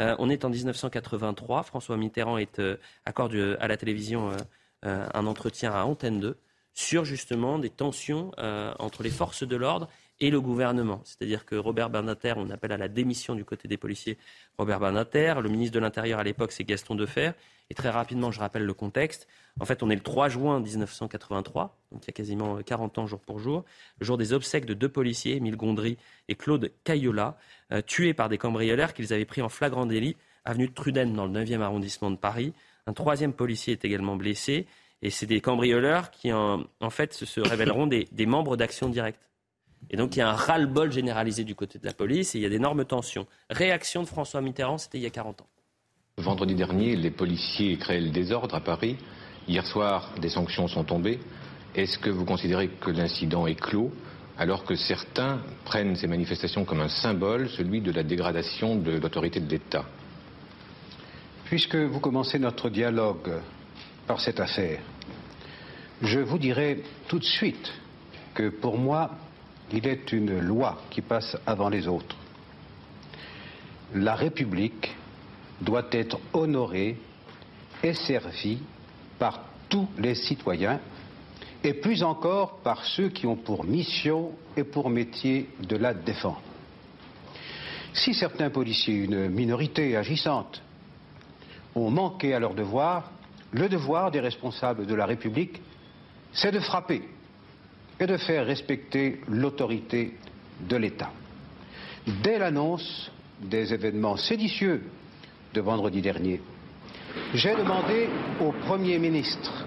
Euh, 0.00 0.16
on 0.18 0.30
est 0.30 0.44
en 0.44 0.50
1983, 0.50 1.62
François 1.62 1.96
Mitterrand 1.96 2.38
est, 2.38 2.58
euh, 2.58 2.76
accorde 3.04 3.34
à 3.60 3.68
la 3.68 3.76
télévision 3.76 4.30
euh, 4.30 4.36
euh, 4.86 5.06
un 5.12 5.26
entretien 5.26 5.72
à 5.72 5.84
Antenne 5.84 6.20
2 6.20 6.38
sur 6.72 7.04
justement 7.04 7.58
des 7.58 7.68
tensions 7.68 8.32
euh, 8.38 8.72
entre 8.78 9.02
les 9.02 9.10
forces 9.10 9.42
de 9.46 9.56
l'ordre 9.56 9.88
et 10.20 10.30
le 10.30 10.40
gouvernement. 10.40 11.00
C'est-à-dire 11.04 11.46
que 11.46 11.56
Robert 11.56 11.90
Badinter, 11.90 12.34
on 12.36 12.50
appelle 12.50 12.72
à 12.72 12.76
la 12.76 12.88
démission 12.88 13.34
du 13.34 13.44
côté 13.44 13.68
des 13.68 13.78
policiers 13.78 14.18
Robert 14.58 14.78
Badinter, 14.78 15.34
le 15.42 15.48
ministre 15.48 15.74
de 15.74 15.80
l'Intérieur 15.80 16.20
à 16.20 16.24
l'époque 16.24 16.52
c'est 16.52 16.64
Gaston 16.64 16.94
Defer, 16.94 17.32
et 17.70 17.74
très 17.74 17.88
rapidement 17.88 18.30
je 18.30 18.38
rappelle 18.38 18.64
le 18.64 18.74
contexte. 18.74 19.26
En 19.58 19.64
fait 19.64 19.82
on 19.82 19.90
est 19.90 19.94
le 19.94 20.02
3 20.02 20.28
juin 20.28 20.60
1983, 20.60 21.78
donc 21.90 22.04
il 22.04 22.06
y 22.08 22.10
a 22.10 22.12
quasiment 22.12 22.58
euh, 22.58 22.62
40 22.62 22.98
ans 22.98 23.06
jour 23.06 23.20
pour 23.20 23.38
jour, 23.38 23.64
le 23.98 24.06
jour 24.06 24.18
des 24.18 24.32
obsèques 24.32 24.66
de 24.66 24.74
deux 24.74 24.88
policiers, 24.88 25.36
Émile 25.36 25.56
Gondry 25.56 25.96
et 26.28 26.34
Claude 26.34 26.70
Caillola, 26.84 27.38
euh, 27.72 27.80
tués 27.80 28.12
par 28.12 28.28
des 28.28 28.38
cambrioleurs 28.38 28.92
qu'ils 28.92 29.12
avaient 29.14 29.24
pris 29.24 29.40
en 29.40 29.48
flagrant 29.48 29.86
délit, 29.86 30.16
avenue 30.44 30.68
de 30.68 30.74
Truden 30.74 31.14
dans 31.14 31.26
le 31.26 31.32
9e 31.32 31.60
arrondissement 31.62 32.10
de 32.10 32.16
Paris. 32.16 32.52
Un 32.86 32.92
troisième 32.92 33.32
policier 33.32 33.72
est 33.72 33.84
également 33.84 34.16
blessé, 34.16 34.66
et 35.02 35.08
c'est 35.08 35.26
des 35.26 35.40
cambrioleurs 35.40 36.10
qui 36.10 36.30
en, 36.32 36.66
fait 36.90 37.14
se 37.14 37.40
révéleront 37.40 37.86
des 37.86 38.26
membres 38.26 38.56
d'Action 38.56 38.88
Directe. 38.90 39.29
Et 39.88 39.96
donc 39.96 40.16
il 40.16 40.18
y 40.18 40.22
a 40.22 40.28
un 40.28 40.34
ras-le-bol 40.34 40.92
généralisé 40.92 41.44
du 41.44 41.54
côté 41.54 41.78
de 41.78 41.86
la 41.86 41.92
police 41.92 42.34
et 42.34 42.38
il 42.38 42.42
y 42.42 42.46
a 42.46 42.50
d'énormes 42.50 42.84
tensions. 42.84 43.26
Réaction 43.48 44.02
de 44.02 44.08
François 44.08 44.40
Mitterrand, 44.40 44.78
c'était 44.78 44.98
il 44.98 45.02
y 45.02 45.06
a 45.06 45.10
40 45.10 45.40
ans. 45.42 45.48
Vendredi 46.18 46.54
dernier, 46.54 46.96
les 46.96 47.10
policiers 47.10 47.76
créaient 47.78 48.00
le 48.00 48.10
désordre 48.10 48.54
à 48.54 48.60
Paris. 48.60 48.96
Hier 49.48 49.66
soir, 49.66 50.12
des 50.20 50.28
sanctions 50.28 50.68
sont 50.68 50.84
tombées. 50.84 51.18
Est-ce 51.74 51.98
que 51.98 52.10
vous 52.10 52.24
considérez 52.24 52.68
que 52.68 52.90
l'incident 52.90 53.46
est 53.46 53.58
clos 53.58 53.90
alors 54.36 54.64
que 54.64 54.74
certains 54.74 55.40
prennent 55.64 55.96
ces 55.96 56.06
manifestations 56.06 56.64
comme 56.64 56.80
un 56.80 56.88
symbole, 56.88 57.48
celui 57.50 57.80
de 57.80 57.92
la 57.92 58.02
dégradation 58.02 58.76
de 58.76 58.92
l'autorité 58.92 59.40
de 59.40 59.50
l'État? 59.50 59.84
Puisque 61.46 61.76
vous 61.76 62.00
commencez 62.00 62.38
notre 62.38 62.70
dialogue 62.70 63.32
par 64.06 64.20
cette 64.20 64.40
affaire, 64.40 64.80
je 66.02 66.20
vous 66.20 66.38
dirai 66.38 66.82
tout 67.08 67.18
de 67.18 67.24
suite 67.24 67.72
que 68.34 68.48
pour 68.48 68.78
moi, 68.78 69.10
il 69.72 69.86
est 69.86 70.12
une 70.12 70.40
loi 70.40 70.78
qui 70.90 71.00
passe 71.00 71.36
avant 71.46 71.68
les 71.68 71.86
autres. 71.86 72.16
La 73.94 74.14
République 74.14 74.94
doit 75.60 75.86
être 75.92 76.18
honorée 76.32 76.96
est 77.82 77.94
servi 77.94 78.58
par 79.18 79.40
tous 79.68 79.88
les 79.98 80.14
citoyens 80.14 80.80
et 81.62 81.74
plus 81.74 82.02
encore 82.02 82.58
par 82.58 82.84
ceux 82.84 83.08
qui 83.08 83.26
ont 83.26 83.36
pour 83.36 83.64
mission 83.64 84.32
et 84.56 84.64
pour 84.64 84.90
métier 84.90 85.48
de 85.60 85.76
la 85.76 85.94
défendre. 85.94 86.42
Si 87.92 88.14
certains 88.14 88.50
policiers, 88.50 88.94
une 88.94 89.28
minorité 89.28 89.96
agissante, 89.96 90.62
ont 91.74 91.90
manqué 91.90 92.34
à 92.34 92.38
leur 92.38 92.54
devoir, 92.54 93.10
le 93.52 93.68
devoir 93.68 94.10
des 94.10 94.20
responsables 94.20 94.86
de 94.86 94.94
la 94.94 95.06
République, 95.06 95.60
c'est 96.32 96.52
de 96.52 96.60
frapper 96.60 97.02
et 98.00 98.06
de 98.06 98.16
faire 98.16 98.46
respecter 98.46 99.20
l'autorité 99.28 100.14
de 100.68 100.76
l'État. 100.76 101.12
Dès 102.22 102.38
l'annonce 102.38 103.12
des 103.42 103.74
événements 103.74 104.16
séditieux 104.16 104.82
de 105.52 105.60
vendredi 105.60 106.00
dernier, 106.00 106.40
j'ai 107.34 107.54
demandé 107.54 108.08
au 108.40 108.52
Premier 108.52 108.98
ministre 108.98 109.66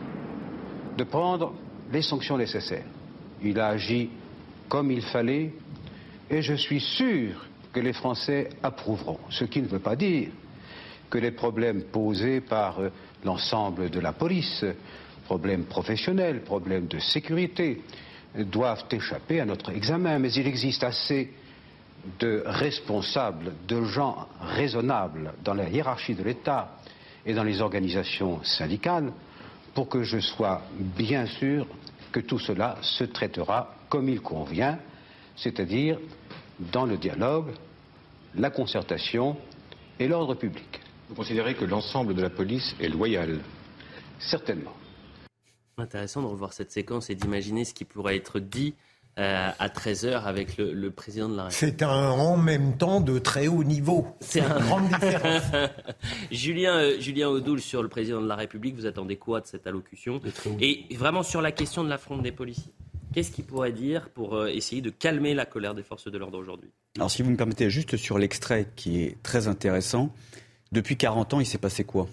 de 0.97 1.03
prendre 1.03 1.53
les 1.91 2.01
sanctions 2.01 2.37
nécessaires. 2.37 2.85
Il 3.43 3.59
a 3.59 3.67
agi 3.67 4.09
comme 4.67 4.91
il 4.91 5.03
fallait 5.03 5.53
et 6.29 6.41
je 6.41 6.55
suis 6.55 6.79
sûr 6.79 7.45
que 7.71 7.79
les 7.79 7.93
Français 7.93 8.49
approuveront. 8.63 9.19
Ce 9.29 9.45
qui 9.45 9.61
ne 9.61 9.67
veut 9.67 9.79
pas 9.79 9.95
dire 9.95 10.29
que 11.09 11.17
les 11.19 11.31
problèmes 11.31 11.83
posés 11.83 12.41
par 12.41 12.79
euh, 12.79 12.89
l'ensemble 13.23 13.89
de 13.91 13.99
la 13.99 14.13
police, 14.13 14.65
problèmes 15.25 15.65
professionnels, 15.65 16.41
problèmes 16.41 16.87
de 16.87 16.99
sécurité, 16.99 17.81
doivent 18.37 18.85
échapper 18.91 19.39
à 19.39 19.45
notre 19.45 19.71
examen. 19.71 20.19
Mais 20.19 20.31
il 20.33 20.47
existe 20.47 20.83
assez 20.83 21.31
de 22.19 22.43
responsables, 22.45 23.53
de 23.67 23.83
gens 23.83 24.27
raisonnables 24.41 25.33
dans 25.43 25.53
la 25.53 25.69
hiérarchie 25.69 26.15
de 26.15 26.23
l'État 26.23 26.75
et 27.25 27.33
dans 27.33 27.43
les 27.43 27.61
organisations 27.61 28.43
syndicales 28.43 29.11
pour 29.73 29.89
que 29.89 30.03
je 30.03 30.19
sois 30.19 30.61
bien 30.77 31.25
sûr 31.25 31.65
que 32.11 32.19
tout 32.19 32.39
cela 32.39 32.77
se 32.81 33.05
traitera 33.05 33.73
comme 33.89 34.09
il 34.09 34.21
convient, 34.21 34.77
c'est-à-dire 35.35 35.97
dans 36.59 36.85
le 36.85 36.97
dialogue, 36.97 37.51
la 38.35 38.49
concertation 38.49 39.37
et 39.99 40.07
l'ordre 40.07 40.35
public. 40.35 40.79
Vous 41.09 41.15
considérez 41.15 41.55
que 41.55 41.65
l'ensemble 41.65 42.13
de 42.13 42.21
la 42.21 42.29
police 42.29 42.75
est 42.79 42.89
loyal 42.89 43.39
Certainement. 44.19 44.73
Intéressant 45.77 46.21
de 46.21 46.27
revoir 46.27 46.53
cette 46.53 46.71
séquence 46.71 47.09
et 47.09 47.15
d'imaginer 47.15 47.65
ce 47.65 47.73
qui 47.73 47.85
pourrait 47.85 48.15
être 48.15 48.39
dit 48.39 48.75
euh, 49.19 49.49
à 49.59 49.67
13h 49.69 50.23
avec 50.23 50.57
le, 50.57 50.89
président 50.89 51.29
de 51.29 51.37
la 51.37 51.43
République. 51.43 51.75
C'est 51.77 51.83
un 51.83 52.09
en 52.09 52.35
même 52.35 52.77
temps 52.77 52.99
de 52.99 53.19
très 53.19 53.47
haut 53.47 53.63
niveau. 53.63 54.07
C'est 54.21 54.39
une 54.39 54.47
grande 54.47 54.87
différence. 54.87 55.43
Julien, 56.31 56.77
euh, 56.77 56.99
Julien 56.99 57.29
Audoul, 57.29 57.61
sur 57.61 57.83
le 57.83 57.89
président 57.89 58.21
de 58.21 58.27
la 58.27 58.35
République, 58.35 58.75
vous 58.75 58.87
attendez 58.87 59.17
quoi 59.17 59.41
de 59.41 59.45
cette 59.45 59.67
allocution 59.67 60.19
Et 60.59 60.85
vraiment 60.95 61.21
sur 61.21 61.43
la 61.43 61.51
question 61.51 61.83
de 61.83 61.89
la 61.89 61.99
fronde 61.99 62.23
des 62.23 62.31
policiers. 62.31 62.73
Qu'est-ce 63.13 63.31
qu'il 63.31 63.45
pourrait 63.45 63.71
dire 63.71 64.09
pour 64.09 64.35
euh, 64.35 64.47
essayer 64.47 64.81
de 64.81 64.89
calmer 64.89 65.35
la 65.35 65.45
colère 65.45 65.75
des 65.75 65.83
forces 65.83 66.07
de 66.07 66.17
l'ordre 66.17 66.39
aujourd'hui? 66.39 66.71
Alors 66.97 67.11
si 67.11 67.21
vous 67.21 67.29
me 67.29 67.37
permettez, 67.37 67.69
juste 67.69 67.97
sur 67.97 68.17
l'extrait 68.17 68.67
qui 68.75 69.03
est 69.03 69.21
très 69.21 69.47
intéressant, 69.47 70.11
depuis 70.71 70.97
40 70.97 71.35
ans, 71.35 71.39
il 71.39 71.45
s'est 71.45 71.59
passé 71.59 71.83
quoi? 71.83 72.07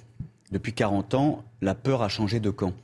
Depuis 0.52 0.74
40 0.74 1.14
ans, 1.14 1.44
la 1.62 1.74
peur 1.74 2.02
a 2.02 2.10
changé 2.10 2.40
de 2.40 2.50
camp. 2.50 2.74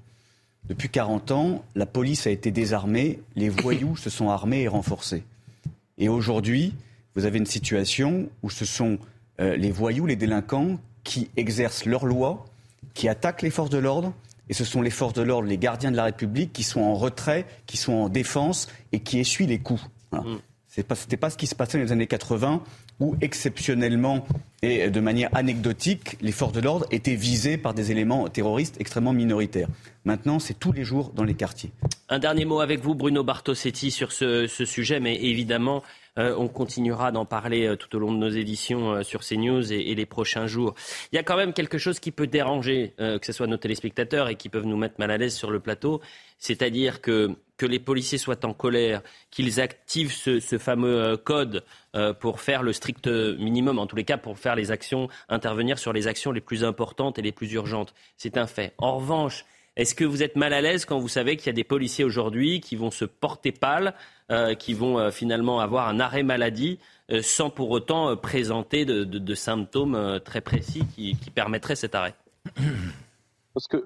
Depuis 0.68 0.88
40 0.88 1.30
ans, 1.30 1.64
la 1.74 1.86
police 1.86 2.26
a 2.26 2.30
été 2.30 2.50
désarmée, 2.50 3.20
les 3.36 3.48
voyous 3.48 3.96
se 3.96 4.10
sont 4.10 4.30
armés 4.30 4.62
et 4.62 4.68
renforcés. 4.68 5.24
Et 5.98 6.08
aujourd'hui, 6.08 6.74
vous 7.14 7.24
avez 7.24 7.38
une 7.38 7.46
situation 7.46 8.28
où 8.42 8.50
ce 8.50 8.64
sont 8.64 8.98
euh, 9.40 9.56
les 9.56 9.70
voyous, 9.70 10.06
les 10.06 10.16
délinquants 10.16 10.78
qui 11.04 11.30
exercent 11.36 11.86
leurs 11.86 12.04
lois, 12.04 12.44
qui 12.94 13.08
attaquent 13.08 13.42
les 13.42 13.50
forces 13.50 13.70
de 13.70 13.78
l'ordre, 13.78 14.12
et 14.48 14.54
ce 14.54 14.64
sont 14.64 14.82
les 14.82 14.90
forces 14.90 15.14
de 15.14 15.22
l'ordre, 15.22 15.48
les 15.48 15.58
gardiens 15.58 15.90
de 15.90 15.96
la 15.96 16.04
République, 16.04 16.52
qui 16.52 16.62
sont 16.62 16.80
en 16.80 16.94
retrait, 16.94 17.46
qui 17.66 17.76
sont 17.76 17.92
en 17.92 18.08
défense 18.08 18.68
et 18.92 19.00
qui 19.00 19.18
essuient 19.18 19.46
les 19.46 19.58
coups. 19.58 19.82
Mm. 20.12 20.36
Ce 20.68 20.80
n'était 20.80 21.16
pas 21.16 21.30
ce 21.30 21.36
qui 21.36 21.46
se 21.46 21.54
passait 21.54 21.78
dans 21.78 21.84
les 21.84 21.92
années 21.92 22.06
80 22.06 22.62
où 23.00 23.16
exceptionnellement 23.20 24.26
et 24.62 24.90
de 24.90 25.00
manière 25.00 25.28
anecdotique, 25.34 26.16
les 26.20 26.32
forces 26.32 26.52
de 26.52 26.60
l'ordre 26.60 26.86
étaient 26.90 27.14
visées 27.14 27.58
par 27.58 27.74
des 27.74 27.90
éléments 27.90 28.26
terroristes 28.28 28.76
extrêmement 28.80 29.12
minoritaires. 29.12 29.68
Maintenant, 30.04 30.38
c'est 30.38 30.58
tous 30.58 30.72
les 30.72 30.82
jours 30.82 31.12
dans 31.14 31.24
les 31.24 31.34
quartiers. 31.34 31.70
Un 32.08 32.18
dernier 32.18 32.44
mot 32.44 32.60
avec 32.60 32.80
vous, 32.80 32.94
Bruno 32.94 33.22
Bartosetti, 33.22 33.90
sur 33.90 34.12
ce, 34.12 34.46
sujet, 34.46 34.98
mais 34.98 35.16
évidemment, 35.16 35.82
euh, 36.18 36.34
on 36.36 36.48
continuera 36.48 37.12
d'en 37.12 37.24
parler 37.24 37.66
euh, 37.66 37.76
tout 37.76 37.94
au 37.96 37.98
long 37.98 38.12
de 38.12 38.18
nos 38.18 38.28
éditions 38.28 38.94
euh, 38.94 39.02
sur 39.02 39.20
CNews 39.20 39.72
et, 39.72 39.90
et, 39.90 39.94
les 39.94 40.06
prochains 40.06 40.46
jours. 40.46 40.74
Il 41.12 41.16
y 41.16 41.18
a 41.18 41.22
quand 41.22 41.36
même 41.36 41.52
quelque 41.52 41.78
chose 41.78 42.00
qui 42.00 42.10
peut 42.10 42.26
déranger, 42.26 42.94
que 42.98 43.24
ce 43.24 43.32
soit 43.32 43.46
nos 43.46 43.56
téléspectateurs 43.56 44.28
et 44.28 44.36
qui 44.36 44.48
peuvent 44.48 44.66
nous 44.66 44.76
mettre 44.76 44.96
mal 44.98 45.10
à 45.10 45.18
l'aise 45.18 45.34
sur 45.34 45.50
le 45.50 45.60
plateau, 45.60 46.00
c'est-à-dire 46.38 47.00
que 47.00 47.36
que 47.56 47.66
les 47.66 47.78
policiers 47.78 48.18
soient 48.18 48.44
en 48.44 48.52
colère, 48.52 49.02
qu'ils 49.30 49.60
activent 49.60 50.12
ce, 50.12 50.58
fameux 50.58 51.00
euh, 51.02 51.16
code 51.16 51.64
pour 52.20 52.42
faire 52.42 52.62
le 52.62 52.74
strict 52.74 53.06
minimum, 53.06 53.78
en 53.78 53.86
tous 53.86 53.96
les 53.96 54.04
cas 54.04 54.18
pour 54.18 54.38
faire 54.38 54.54
les 54.54 54.70
actions, 54.70 55.08
intervenir 55.30 55.78
sur 55.78 55.94
les 55.94 56.08
actions 56.08 56.30
les 56.30 56.42
plus 56.42 56.62
importantes 56.62 57.18
et 57.18 57.22
les 57.22 57.32
plus 57.32 57.50
urgentes. 57.54 57.94
C'est 58.18 58.36
un 58.36 58.46
fait. 58.46 58.74
En 58.76 58.98
revanche, 58.98 59.46
est-ce 59.76 59.94
que 59.94 60.04
vous 60.04 60.22
êtes 60.22 60.36
mal 60.36 60.52
à 60.52 60.60
l'aise 60.60 60.84
quand 60.84 60.98
vous 60.98 61.08
savez 61.08 61.36
qu'il 61.36 61.46
y 61.46 61.50
a 61.50 61.52
des 61.52 61.64
policiers 61.64 62.04
aujourd'hui 62.04 62.60
qui 62.60 62.76
vont 62.76 62.90
se 62.90 63.04
porter 63.04 63.52
pâle, 63.52 63.94
euh, 64.30 64.54
qui 64.54 64.74
vont 64.74 65.10
finalement 65.10 65.60
avoir 65.60 65.88
un 65.88 66.00
arrêt 66.00 66.22
maladie 66.22 66.78
sans 67.22 67.50
pour 67.50 67.70
autant 67.70 68.16
présenter 68.16 68.84
de, 68.84 69.34
symptômes 69.34 70.20
très 70.24 70.40
précis 70.40 70.84
qui 70.94 71.30
permettraient 71.30 71.76
cet 71.76 71.94
arrêt? 71.94 72.14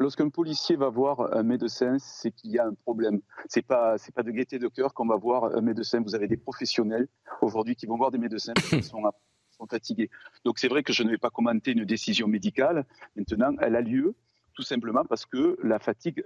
Lorsqu'un 0.00 0.28
policier 0.30 0.74
va 0.74 0.88
voir 0.88 1.32
un 1.32 1.44
médecin, 1.44 1.96
c'est 2.00 2.32
qu'il 2.32 2.50
y 2.50 2.58
a 2.58 2.66
un 2.66 2.74
problème. 2.74 3.20
C'est 3.48 3.62
pas, 3.62 3.96
pas 4.14 4.22
de 4.24 4.32
gaieté 4.32 4.58
de 4.58 4.66
cœur 4.66 4.92
qu'on 4.94 5.06
va 5.06 5.16
voir 5.16 5.56
un 5.56 5.60
médecin. 5.60 6.00
Vous 6.00 6.16
avez 6.16 6.26
des 6.26 6.36
professionnels 6.36 7.06
aujourd'hui 7.40 7.76
qui 7.76 7.86
vont 7.86 7.96
voir 7.96 8.10
des 8.10 8.18
médecins 8.18 8.52
parce 8.54 8.68
qu'ils 8.68 8.82
sont, 8.82 9.02
fatigués. 9.70 10.10
Donc 10.44 10.58
c'est 10.58 10.68
vrai 10.68 10.82
que 10.82 10.92
je 10.92 11.02
ne 11.02 11.10
vais 11.10 11.18
pas 11.18 11.30
commenter 11.30 11.72
une 11.72 11.84
décision 11.84 12.26
médicale. 12.26 12.86
Maintenant, 13.14 13.54
elle 13.60 13.76
a 13.76 13.82
lieu 13.82 14.14
tout 14.60 14.66
simplement 14.66 15.04
parce 15.08 15.24
que 15.24 15.56
la 15.62 15.78
fatigue 15.78 16.22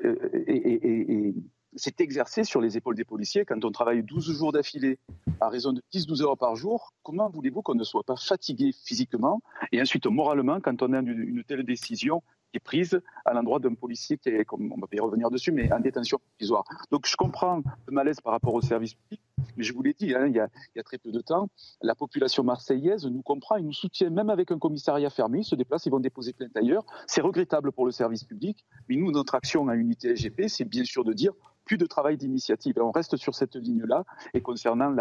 s'est 1.76 1.94
exercée 2.00 2.42
sur 2.42 2.60
les 2.60 2.76
épaules 2.76 2.96
des 2.96 3.04
policiers. 3.04 3.44
Quand 3.44 3.64
on 3.64 3.70
travaille 3.70 4.02
12 4.02 4.36
jours 4.36 4.50
d'affilée 4.50 4.98
à 5.40 5.48
raison 5.48 5.72
de 5.72 5.80
10-12 5.92 6.22
heures 6.22 6.36
par 6.36 6.56
jour, 6.56 6.92
comment 7.04 7.30
voulez-vous 7.30 7.62
qu'on 7.62 7.76
ne 7.76 7.84
soit 7.84 8.02
pas 8.02 8.16
fatigué 8.16 8.72
physiquement 8.84 9.40
et 9.70 9.80
ensuite 9.80 10.06
moralement 10.06 10.60
quand 10.60 10.82
on 10.82 10.92
a 10.94 10.98
une 10.98 11.44
telle 11.46 11.62
décision 11.62 12.24
est 12.56 12.60
prise 12.60 13.00
à 13.24 13.32
l'endroit 13.32 13.58
d'un 13.58 13.74
policier 13.74 14.18
qui 14.18 14.28
est, 14.28 14.44
comme 14.44 14.72
on 14.72 14.80
va 14.80 14.86
y 14.92 15.00
revenir 15.00 15.30
dessus, 15.30 15.52
mais 15.52 15.72
en 15.72 15.80
détention 15.80 16.18
provisoire. 16.18 16.64
Donc 16.90 17.06
je 17.06 17.16
comprends 17.16 17.62
le 17.86 17.92
malaise 17.92 18.20
par 18.20 18.32
rapport 18.32 18.54
au 18.54 18.60
service 18.60 18.94
public, 18.94 19.20
mais 19.56 19.64
je 19.64 19.72
vous 19.72 19.82
l'ai 19.82 19.94
dit, 19.94 20.14
hein, 20.14 20.26
il, 20.26 20.34
y 20.34 20.40
a, 20.40 20.82
très 20.82 20.98
peu 20.98 21.12
de 21.12 21.20
temps, 21.20 21.48
la 21.82 21.94
population 21.94 22.42
marseillaise 22.44 23.06
nous 23.06 23.22
comprend 23.22 23.56
et 23.56 23.62
nous 23.62 23.72
soutient, 23.72 24.10
même 24.10 24.30
avec 24.30 24.50
un 24.50 24.58
commissariat 24.58 25.10
fermé, 25.10 25.40
ils 25.40 25.44
se 25.44 25.54
déplacent, 25.54 25.86
ils 25.86 25.90
vont 25.90 26.00
déposer 26.00 26.32
plainte 26.32 26.56
ailleurs. 26.56 26.84
C'est 27.06 27.20
regrettable 27.20 27.72
pour 27.72 27.86
le 27.86 27.92
service 27.92 28.24
public, 28.24 28.64
mais 28.88 28.96
nous, 28.96 29.10
notre 29.10 29.34
action 29.34 29.68
à 29.68 29.74
Unité 29.74 30.14
SGP, 30.14 30.48
c'est 30.48 30.64
bien 30.64 30.84
sûr 30.84 31.04
de 31.04 31.12
dire 31.12 31.32
plus 31.64 31.78
de 31.78 31.86
travail 31.86 32.16
d'initiative. 32.16 32.74
On 32.78 32.90
reste 32.90 33.16
sur 33.16 33.34
cette 33.34 33.56
ligne-là, 33.56 34.04
et 34.34 34.40
concernant 34.40 34.94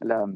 la 0.00 0.26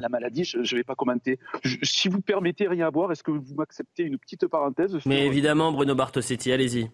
la 0.00 0.08
maladie, 0.08 0.44
je 0.44 0.58
ne 0.58 0.76
vais 0.76 0.84
pas 0.84 0.94
commenter. 0.94 1.38
si 1.82 2.08
vous 2.08 2.20
permettez 2.20 2.68
rien 2.68 2.86
à 2.86 2.90
voir, 2.90 3.12
est-ce 3.12 3.22
que 3.22 3.30
vous 3.30 3.54
m'acceptez 3.54 4.02
une 4.02 4.18
petite 4.18 4.46
parenthèse 4.46 4.98
Mais 5.06 5.26
évidemment, 5.26 5.72
Bruno 5.72 5.94
Bartosetti, 5.94 6.52
allez-y. 6.52 6.90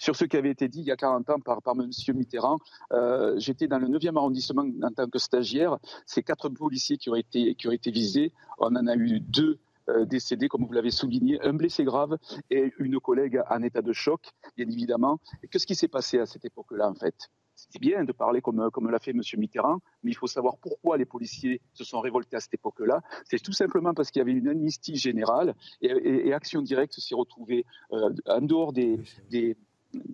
Sur 0.00 0.14
ce 0.14 0.24
qui 0.24 0.36
avait 0.36 0.50
été 0.50 0.68
dit 0.68 0.80
il 0.80 0.86
y 0.86 0.92
a 0.92 0.96
40 0.96 1.28
ans 1.30 1.40
par, 1.40 1.60
par 1.60 1.74
M. 1.74 1.90
Mitterrand, 2.14 2.58
euh, 2.92 3.34
j'étais 3.38 3.66
dans 3.66 3.78
le 3.78 3.88
9e 3.88 4.16
arrondissement 4.16 4.64
en 4.82 4.90
tant 4.92 5.08
que 5.08 5.18
stagiaire. 5.18 5.76
C'est 6.06 6.22
quatre 6.22 6.48
policiers 6.50 6.98
qui 6.98 7.10
ont 7.10 7.16
été, 7.16 7.56
qui 7.56 7.66
ont 7.66 7.72
été 7.72 7.90
visés. 7.90 8.32
On 8.58 8.76
en 8.76 8.86
a 8.86 8.94
eu 8.94 9.18
deux 9.18 9.58
euh, 9.88 10.04
décédés, 10.04 10.48
comme 10.48 10.64
vous 10.64 10.72
l'avez 10.72 10.92
souligné, 10.92 11.40
un 11.42 11.52
blessé 11.52 11.82
grave 11.82 12.16
et 12.48 12.72
une 12.78 13.00
collègue 13.00 13.42
en 13.50 13.62
état 13.62 13.82
de 13.82 13.92
choc, 13.92 14.20
bien 14.56 14.68
évidemment. 14.68 15.18
Qu'est-ce 15.50 15.66
qui 15.66 15.74
s'est 15.74 15.88
passé 15.88 16.20
à 16.20 16.26
cette 16.26 16.44
époque-là, 16.44 16.88
en 16.88 16.94
fait? 16.94 17.16
C'est 17.58 17.80
bien 17.80 18.04
de 18.04 18.12
parler 18.12 18.40
comme, 18.40 18.70
comme 18.70 18.88
l'a 18.90 19.00
fait 19.00 19.10
M. 19.10 19.20
Mitterrand, 19.36 19.80
mais 20.02 20.12
il 20.12 20.14
faut 20.14 20.28
savoir 20.28 20.56
pourquoi 20.58 20.96
les 20.96 21.04
policiers 21.04 21.60
se 21.74 21.84
sont 21.84 22.00
révoltés 22.00 22.36
à 22.36 22.40
cette 22.40 22.54
époque-là. 22.54 23.00
C'est 23.24 23.42
tout 23.42 23.52
simplement 23.52 23.94
parce 23.94 24.10
qu'il 24.10 24.20
y 24.20 24.22
avait 24.22 24.32
une 24.32 24.48
amnistie 24.48 24.96
générale 24.96 25.54
et, 25.82 26.32
Action 26.32 26.62
Directe 26.62 26.94
s'est 27.00 27.16
retrouvée 27.16 27.64
euh, 27.92 28.10
en 28.26 28.40
dehors 28.40 28.72
des, 28.72 29.00
des, 29.30 29.56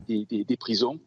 des, 0.08 0.56
prisons 0.56 0.98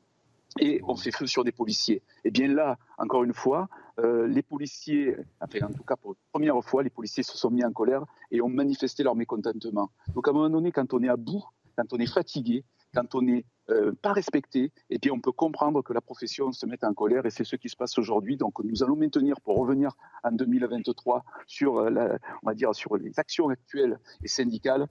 et 0.60 0.80
on 0.84 0.96
fait 0.96 1.12
feu 1.12 1.26
sur 1.26 1.44
des 1.44 1.52
policiers. 1.52 2.04
Et 2.24 2.30
bien 2.30 2.48
là, 2.50 2.78
encore 3.00 3.24
une 3.24 3.34
fois, 3.34 3.68
euh, 4.00 4.28
les 4.28 4.44
policiers, 4.44 5.16
enfin 5.42 5.66
en 5.66 5.74
tout 5.74 5.84
cas 5.84 5.96
pour 5.96 6.12
la 6.12 6.18
première 6.32 6.62
fois, 6.64 6.84
les 6.84 6.92
policiers 6.92 7.24
se 7.24 7.36
sont 7.36 7.50
mis 7.50 7.66
en 7.66 7.72
colère 7.72 8.06
et 8.30 8.42
ont 8.42 8.50
manifesté 8.50 9.02
leur 9.02 9.16
mécontentement. 9.16 9.90
Donc 10.14 10.28
à 10.28 10.32
un 10.32 10.34
moment 10.36 10.50
donné, 10.50 10.72
quand 10.72 10.94
on 10.94 11.02
est 11.02 11.10
à 11.10 11.18
bout, 11.18 11.44
quand 11.76 11.94
on 11.94 11.98
est 11.98 12.12
fatigué, 12.12 12.64
quand 12.94 13.16
on 13.16 13.22
n'est 13.22 13.46
euh, 13.70 13.92
pas 14.02 14.14
respecté, 14.14 14.72
eh 14.90 14.98
bien, 14.98 15.12
on 15.14 15.20
peut 15.20 15.32
comprendre 15.32 15.82
que 15.82 15.94
la 15.94 16.02
profession 16.02 16.52
se 16.52 16.66
mette 16.66 16.84
en 16.84 16.94
colère 16.94 17.26
et 17.26 17.30
c'est 17.30 17.44
ce 17.44 17.56
qui 17.56 17.70
se 17.70 17.76
passe 17.76 17.98
aujourd'hui. 17.98 18.38
Donc, 18.38 18.64
nous 18.64 18.84
allons 18.84 18.96
maintenir, 18.96 19.42
pour 19.42 19.58
revenir 19.58 19.92
en 20.24 20.32
2023 20.32 21.24
sur, 21.48 21.78
euh, 21.78 21.90
la, 21.90 22.18
on 22.44 22.48
va 22.48 22.54
dire, 22.54 22.74
sur 22.74 22.96
les 22.98 23.20
actions 23.20 23.50
actuelles 23.50 24.00
et 24.24 24.28
syndicales, 24.28 24.88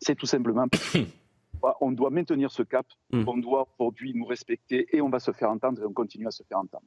c'est 0.00 0.14
tout 0.14 0.26
simplement 0.26 0.66
on 1.80 1.92
doit 1.92 2.10
maintenir 2.10 2.50
ce 2.50 2.62
cap, 2.62 2.86
hmm. 3.12 3.24
on 3.26 3.38
doit 3.38 3.68
aujourd'hui 3.78 4.12
nous 4.14 4.26
respecter 4.26 4.86
et 4.94 5.00
on 5.00 5.08
va 5.08 5.18
se 5.18 5.32
faire 5.32 5.50
entendre 5.50 5.82
et 5.82 5.86
on 5.86 5.92
continue 5.92 6.26
à 6.26 6.30
se 6.30 6.42
faire 6.42 6.58
entendre. 6.58 6.84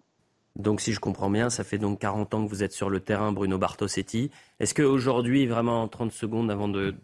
Donc, 0.58 0.82
si 0.82 0.92
je 0.92 1.00
comprends 1.00 1.30
bien, 1.30 1.52
ça 1.52 1.64
fait 1.64 1.78
donc 1.78 2.00
40 2.00 2.34
ans 2.34 2.44
que 2.44 2.50
vous 2.50 2.64
êtes 2.64 2.72
sur 2.72 2.90
le 2.90 3.00
terrain, 3.00 3.32
Bruno 3.32 3.60
Bartosetti. 3.60 4.32
Est-ce 4.60 4.74
qu'aujourd'hui, 4.74 5.46
vraiment 5.46 5.84
en 5.84 5.88
30 5.88 6.12
secondes 6.12 6.50
avant 6.50 6.68
de, 6.68 6.96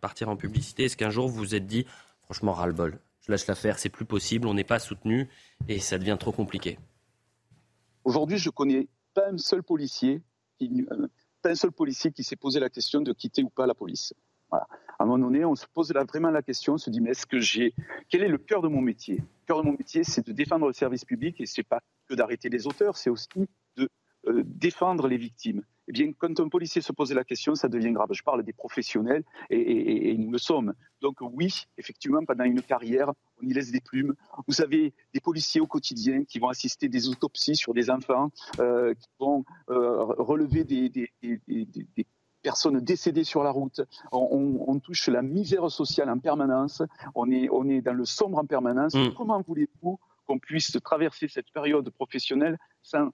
partir 0.00 0.30
en 0.30 0.36
publicité, 0.36 0.84
est-ce 0.84 0.96
qu'un 0.96 1.10
jour 1.10 1.28
vous 1.28 1.36
vous 1.36 1.54
êtes 1.54 1.66
dit, 1.66 1.86
franchement, 2.24 2.52
ras-le-bol, 2.52 2.98
je 3.20 3.30
lâche 3.30 3.46
l'affaire, 3.46 3.78
c'est 3.78 3.88
plus 3.88 4.04
possible, 4.04 4.46
on 4.48 4.54
n'est 4.54 4.64
pas 4.64 4.78
soutenu 4.78 5.28
et 5.68 5.78
ça 5.78 5.98
devient 5.98 6.16
trop 6.18 6.32
compliqué 6.32 6.78
Aujourd'hui, 8.04 8.36
je 8.36 8.50
connais 8.50 8.88
pas 9.14 9.30
un 9.30 9.38
seul 9.38 9.62
policier 9.62 10.20
qui, 10.58 10.86
euh, 10.90 11.06
pas 11.40 11.50
un 11.50 11.54
seul 11.54 11.72
policier 11.72 12.12
qui 12.12 12.22
s'est 12.22 12.36
posé 12.36 12.60
la 12.60 12.68
question 12.68 13.00
de 13.00 13.12
quitter 13.12 13.42
ou 13.42 13.48
pas 13.48 13.66
la 13.66 13.74
police. 13.74 14.12
À 14.50 14.66
un 15.00 15.06
moment 15.06 15.26
donné, 15.26 15.44
on 15.44 15.56
se 15.56 15.66
pose 15.66 15.92
vraiment 15.92 16.30
la 16.30 16.42
question, 16.42 16.74
on 16.74 16.78
se 16.78 16.90
dit 16.90 17.00
mais 17.00 17.10
est-ce 17.10 17.26
que 17.26 17.40
j'ai 17.40 17.74
quel 18.08 18.22
est 18.22 18.28
le 18.28 18.38
cœur 18.38 18.62
de 18.62 18.68
mon 18.68 18.80
métier? 18.80 19.16
Le 19.16 19.46
cœur 19.46 19.62
de 19.62 19.66
mon 19.66 19.72
métier, 19.72 20.04
c'est 20.04 20.24
de 20.26 20.32
défendre 20.32 20.66
le 20.66 20.72
service 20.72 21.04
public 21.04 21.40
et 21.40 21.46
c'est 21.46 21.64
pas 21.64 21.80
que 22.08 22.14
d'arrêter 22.14 22.48
les 22.48 22.66
auteurs, 22.66 22.96
c'est 22.96 23.10
aussi 23.10 23.28
de 23.76 23.88
euh, 24.28 24.42
défendre 24.44 25.08
les 25.08 25.16
victimes. 25.16 25.62
Eh 25.88 25.92
bien, 25.92 26.12
quand 26.16 26.40
un 26.40 26.48
policier 26.48 26.80
se 26.80 26.92
pose 26.92 27.12
la 27.12 27.24
question, 27.24 27.54
ça 27.54 27.68
devient 27.68 27.92
grave. 27.92 28.08
Je 28.12 28.22
parle 28.22 28.42
des 28.42 28.52
professionnels 28.52 29.22
et, 29.50 30.16
nous 30.16 30.30
le 30.30 30.38
sommes. 30.38 30.74
Donc 31.02 31.18
oui, 31.20 31.64
effectivement, 31.76 32.24
pendant 32.24 32.44
une 32.44 32.62
carrière, 32.62 33.12
on 33.42 33.46
y 33.46 33.52
laisse 33.52 33.70
des 33.70 33.80
plumes. 33.80 34.14
Vous 34.48 34.62
avez 34.62 34.94
des 35.12 35.20
policiers 35.20 35.60
au 35.60 35.66
quotidien 35.66 36.24
qui 36.24 36.38
vont 36.38 36.48
assister 36.48 36.88
des 36.88 37.08
autopsies 37.08 37.56
sur 37.56 37.74
des 37.74 37.90
enfants, 37.90 38.30
euh, 38.60 38.94
qui 38.94 39.08
vont 39.18 39.44
euh, 39.70 40.04
relever 40.04 40.64
des, 40.64 41.12
personnes 42.42 42.80
décédées 42.80 43.24
sur 43.24 43.42
la 43.42 43.50
route. 43.50 43.82
On, 44.12 44.78
touche 44.78 45.08
la 45.08 45.22
misère 45.22 45.70
sociale 45.70 46.10
en 46.10 46.18
permanence. 46.18 46.82
On 47.14 47.30
est, 47.30 47.48
on 47.50 47.68
est 47.68 47.80
dans 47.80 47.94
le 47.94 48.04
sombre 48.04 48.38
en 48.38 48.46
permanence. 48.46 48.94
Mm. 48.94 49.14
Comment 49.16 49.40
voulez-vous 49.42 49.98
qu'on 50.26 50.38
puisse 50.38 50.76
traverser 50.82 51.28
cette 51.28 51.50
période 51.52 51.88
professionnelle 51.90 52.58
sans, 52.82 53.10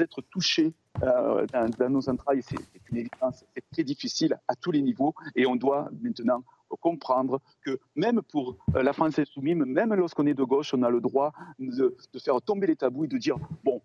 être 0.00 0.22
touché 0.30 0.74
euh, 1.02 1.46
dans, 1.78 1.90
nos 1.90 2.08
entrailles. 2.08 2.42
C'est 2.42 2.56
une 2.90 2.98
évidence, 2.98 3.44
très 3.72 3.84
difficile 3.84 4.38
à 4.48 4.56
tous 4.56 4.70
les 4.70 4.82
niveaux 4.82 5.14
et 5.36 5.46
on 5.46 5.56
doit 5.56 5.90
maintenant 6.00 6.44
comprendre 6.80 7.40
que 7.64 7.78
même 7.96 8.22
pour 8.22 8.56
euh, 8.74 8.82
la 8.82 8.92
France 8.92 9.18
insoumise, 9.18 9.56
même 9.56 9.94
lorsqu'on 9.94 10.26
est 10.26 10.34
de 10.34 10.44
gauche, 10.44 10.72
on 10.74 10.82
a 10.82 10.90
le 10.90 11.00
droit 11.00 11.32
de, 11.58 11.94
faire 12.22 12.40
tomber 12.40 12.66
les 12.66 12.76
tabous 12.76 13.04
et 13.04 13.08
de 13.08 13.18
dire 13.18 13.36
bon, 13.62 13.82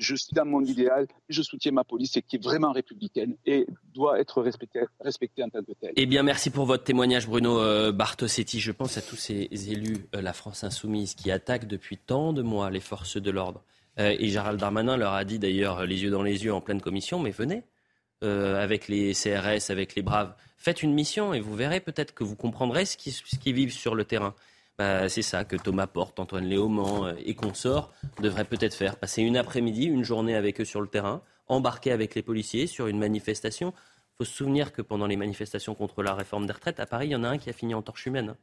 je 0.00 0.16
suis 0.16 0.32
dans 0.32 0.46
mon 0.46 0.64
idéal, 0.64 1.06
je 1.28 1.42
soutiens 1.42 1.72
ma 1.72 1.84
police 1.84 2.18
qui 2.26 2.36
est 2.36 2.42
vraiment 2.42 2.72
républicaine 2.72 3.36
et 3.44 3.66
doit 3.94 4.18
être 4.18 4.40
respectée, 4.42 4.80
respectée 4.98 5.44
en 5.44 5.50
tant 5.50 5.62
que 5.62 5.72
telle. 5.72 5.92
Eh 5.94 6.06
bien, 6.06 6.22
merci 6.22 6.50
pour 6.50 6.64
votre 6.64 6.84
témoignage, 6.84 7.28
Bruno 7.28 7.60
euh, 7.60 7.92
Bartosetti. 7.92 8.60
Je 8.60 8.72
pense 8.72 8.96
à 8.96 9.02
tous 9.02 9.16
ces 9.16 9.48
élus, 9.70 10.06
euh, 10.16 10.22
la 10.22 10.32
France 10.32 10.64
insoumise, 10.64 11.14
qui 11.14 11.30
attaquent 11.30 11.68
depuis 11.68 11.98
tant 11.98 12.32
de 12.32 12.40
mois 12.40 12.70
les 12.70 12.80
forces 12.80 13.18
de 13.18 13.30
l'ordre. 13.30 13.62
Euh, 13.98 14.16
et 14.18 14.28
Gérald 14.28 14.58
Darmanin 14.58 14.96
leur 14.96 15.12
a 15.12 15.24
dit 15.24 15.38
d'ailleurs, 15.38 15.84
les 15.84 16.02
yeux 16.02 16.10
dans 16.10 16.22
les 16.22 16.44
yeux, 16.44 16.54
en 16.54 16.62
pleine 16.62 16.80
commission, 16.80 17.20
mais 17.20 17.30
venez, 17.30 17.62
avec 18.22 18.88
les 18.88 19.14
CRS, 19.14 19.70
avec 19.70 19.94
les 19.94 20.02
braves, 20.02 20.34
faites 20.58 20.82
une 20.82 20.92
mission 20.92 21.32
et 21.32 21.40
vous 21.40 21.54
verrez 21.54 21.80
peut-être 21.80 22.12
que 22.12 22.22
vous 22.22 22.36
comprendrez 22.36 22.84
ce 22.84 22.98
qu'ils 22.98 23.14
qui 23.14 23.52
vivent 23.54 23.72
sur 23.72 23.94
le 23.94 24.04
terrain. 24.04 24.34
Bah, 24.80 25.10
c'est 25.10 25.20
ça 25.20 25.44
que 25.44 25.56
Thomas 25.56 25.86
Porte, 25.86 26.18
Antoine 26.20 26.46
Léaumont 26.46 27.04
euh, 27.04 27.12
et 27.22 27.34
consorts 27.34 27.92
devraient 28.22 28.46
peut-être 28.46 28.72
faire. 28.72 28.96
Passer 28.96 29.20
une 29.20 29.36
après-midi, 29.36 29.84
une 29.84 30.04
journée 30.04 30.34
avec 30.34 30.58
eux 30.58 30.64
sur 30.64 30.80
le 30.80 30.86
terrain, 30.86 31.20
embarquer 31.48 31.92
avec 31.92 32.14
les 32.14 32.22
policiers 32.22 32.66
sur 32.66 32.86
une 32.86 32.98
manifestation. 32.98 33.74
Il 33.76 34.16
faut 34.16 34.24
se 34.24 34.34
souvenir 34.34 34.72
que 34.72 34.80
pendant 34.80 35.06
les 35.06 35.18
manifestations 35.18 35.74
contre 35.74 36.02
la 36.02 36.14
réforme 36.14 36.46
des 36.46 36.54
retraites, 36.54 36.80
à 36.80 36.86
Paris, 36.86 37.08
il 37.08 37.10
y 37.10 37.14
en 37.14 37.24
a 37.24 37.28
un 37.28 37.36
qui 37.36 37.50
a 37.50 37.52
fini 37.52 37.74
en 37.74 37.82
torche 37.82 38.06
humaine. 38.06 38.36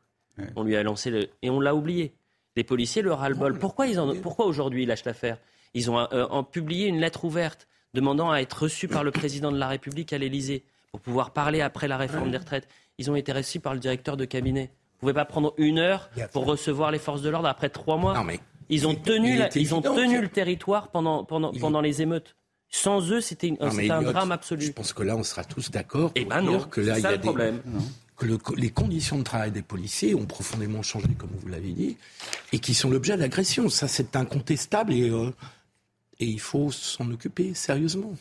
On 0.56 0.62
lui 0.62 0.76
a 0.76 0.84
lancé 0.84 1.10
le... 1.10 1.28
Et 1.42 1.50
on 1.50 1.60
l'a 1.60 1.74
oublié. 1.74 2.14
Les 2.56 2.64
policiers, 2.64 3.02
le 3.02 3.14
ras-le-bol. 3.14 3.58
Pourquoi, 3.58 3.88
ils 3.88 4.00
en... 4.00 4.16
Pourquoi 4.18 4.46
aujourd'hui 4.46 4.84
ils 4.84 4.88
lâchent 4.88 5.06
l'affaire? 5.06 5.40
Ils 5.74 5.90
ont 5.90 5.98
euh, 5.98 6.44
publié 6.44 6.86
une 6.86 7.00
lettre 7.00 7.26
ouverte 7.26 7.68
demandant 7.96 8.30
à 8.30 8.42
être 8.42 8.62
reçus 8.62 8.88
par 8.88 9.04
le 9.04 9.10
président 9.10 9.52
de 9.52 9.58
la 9.58 9.70
République 9.70 10.14
à 10.14 10.20
l'Élysée 10.20 10.64
pour 10.92 11.02
pouvoir 11.02 11.34
parler 11.34 11.62
après 11.62 11.88
la 11.88 11.98
réforme 11.98 12.30
des 12.30 12.38
retraites. 12.38 12.68
Ils 13.00 13.10
ont 13.10 13.16
été 13.16 13.32
reçus 13.32 13.60
par 13.60 13.74
le 13.74 13.80
directeur 13.80 14.18
de 14.18 14.26
cabinet. 14.26 14.70
Vous 14.98 15.02
pouvez 15.02 15.14
pas 15.14 15.26
prendre 15.26 15.54
une 15.58 15.78
heure 15.78 16.10
pour 16.34 16.46
recevoir 16.46 16.90
les 16.90 16.98
forces 16.98 17.22
de 17.22 17.30
l'ordre 17.30 17.48
après 17.48 17.70
trois 17.70 17.98
mois. 17.98 18.26
ils 18.70 18.88
ont 18.88 18.96
tenu, 18.96 19.40
ils 19.56 19.76
ont 19.76 19.82
tenu 19.82 20.22
le 20.22 20.28
territoire 20.28 20.90
pendant, 20.90 21.24
pendant, 21.24 21.52
pendant 21.54 21.82
les 21.82 22.02
émeutes. 22.02 22.36
Sans 22.70 23.12
eux, 23.12 23.22
c'était 23.22 23.54
un 23.62 24.02
drame 24.02 24.32
absolu. 24.32 24.66
Je 24.66 24.72
pense 24.72 24.94
que 24.94 25.04
là, 25.04 25.16
on 25.16 25.24
sera 25.24 25.44
tous 25.44 25.72
d'accord 25.72 26.12
pour 26.12 26.22
eh 26.22 26.26
ben 26.26 26.42
dire 26.42 26.70
que 26.70 26.82
là, 26.82 26.98
il 26.98 27.04
y 27.04 27.08
a 27.08 27.18
des, 27.18 27.30
que 28.18 28.26
les 28.56 28.72
conditions 28.72 29.20
de 29.20 29.24
travail 29.24 29.52
des 29.52 29.62
policiers 29.62 30.16
ont 30.16 30.26
profondément 30.26 30.82
changé, 30.82 31.08
comme 31.18 31.30
vous 31.40 31.48
l'avez 31.48 31.72
dit, 31.72 31.98
et 32.52 32.60
qui 32.60 32.74
sont 32.74 32.90
l'objet 32.90 33.16
d'agressions. 33.16 33.70
Ça, 33.70 33.88
c'est 33.88 34.16
incontestable 34.16 34.94
et, 34.94 35.10
euh, 35.10 35.30
et 36.20 36.26
il 36.26 36.40
faut 36.40 36.72
s'en 36.72 37.10
occuper 37.12 37.54
sérieusement. 37.54 38.14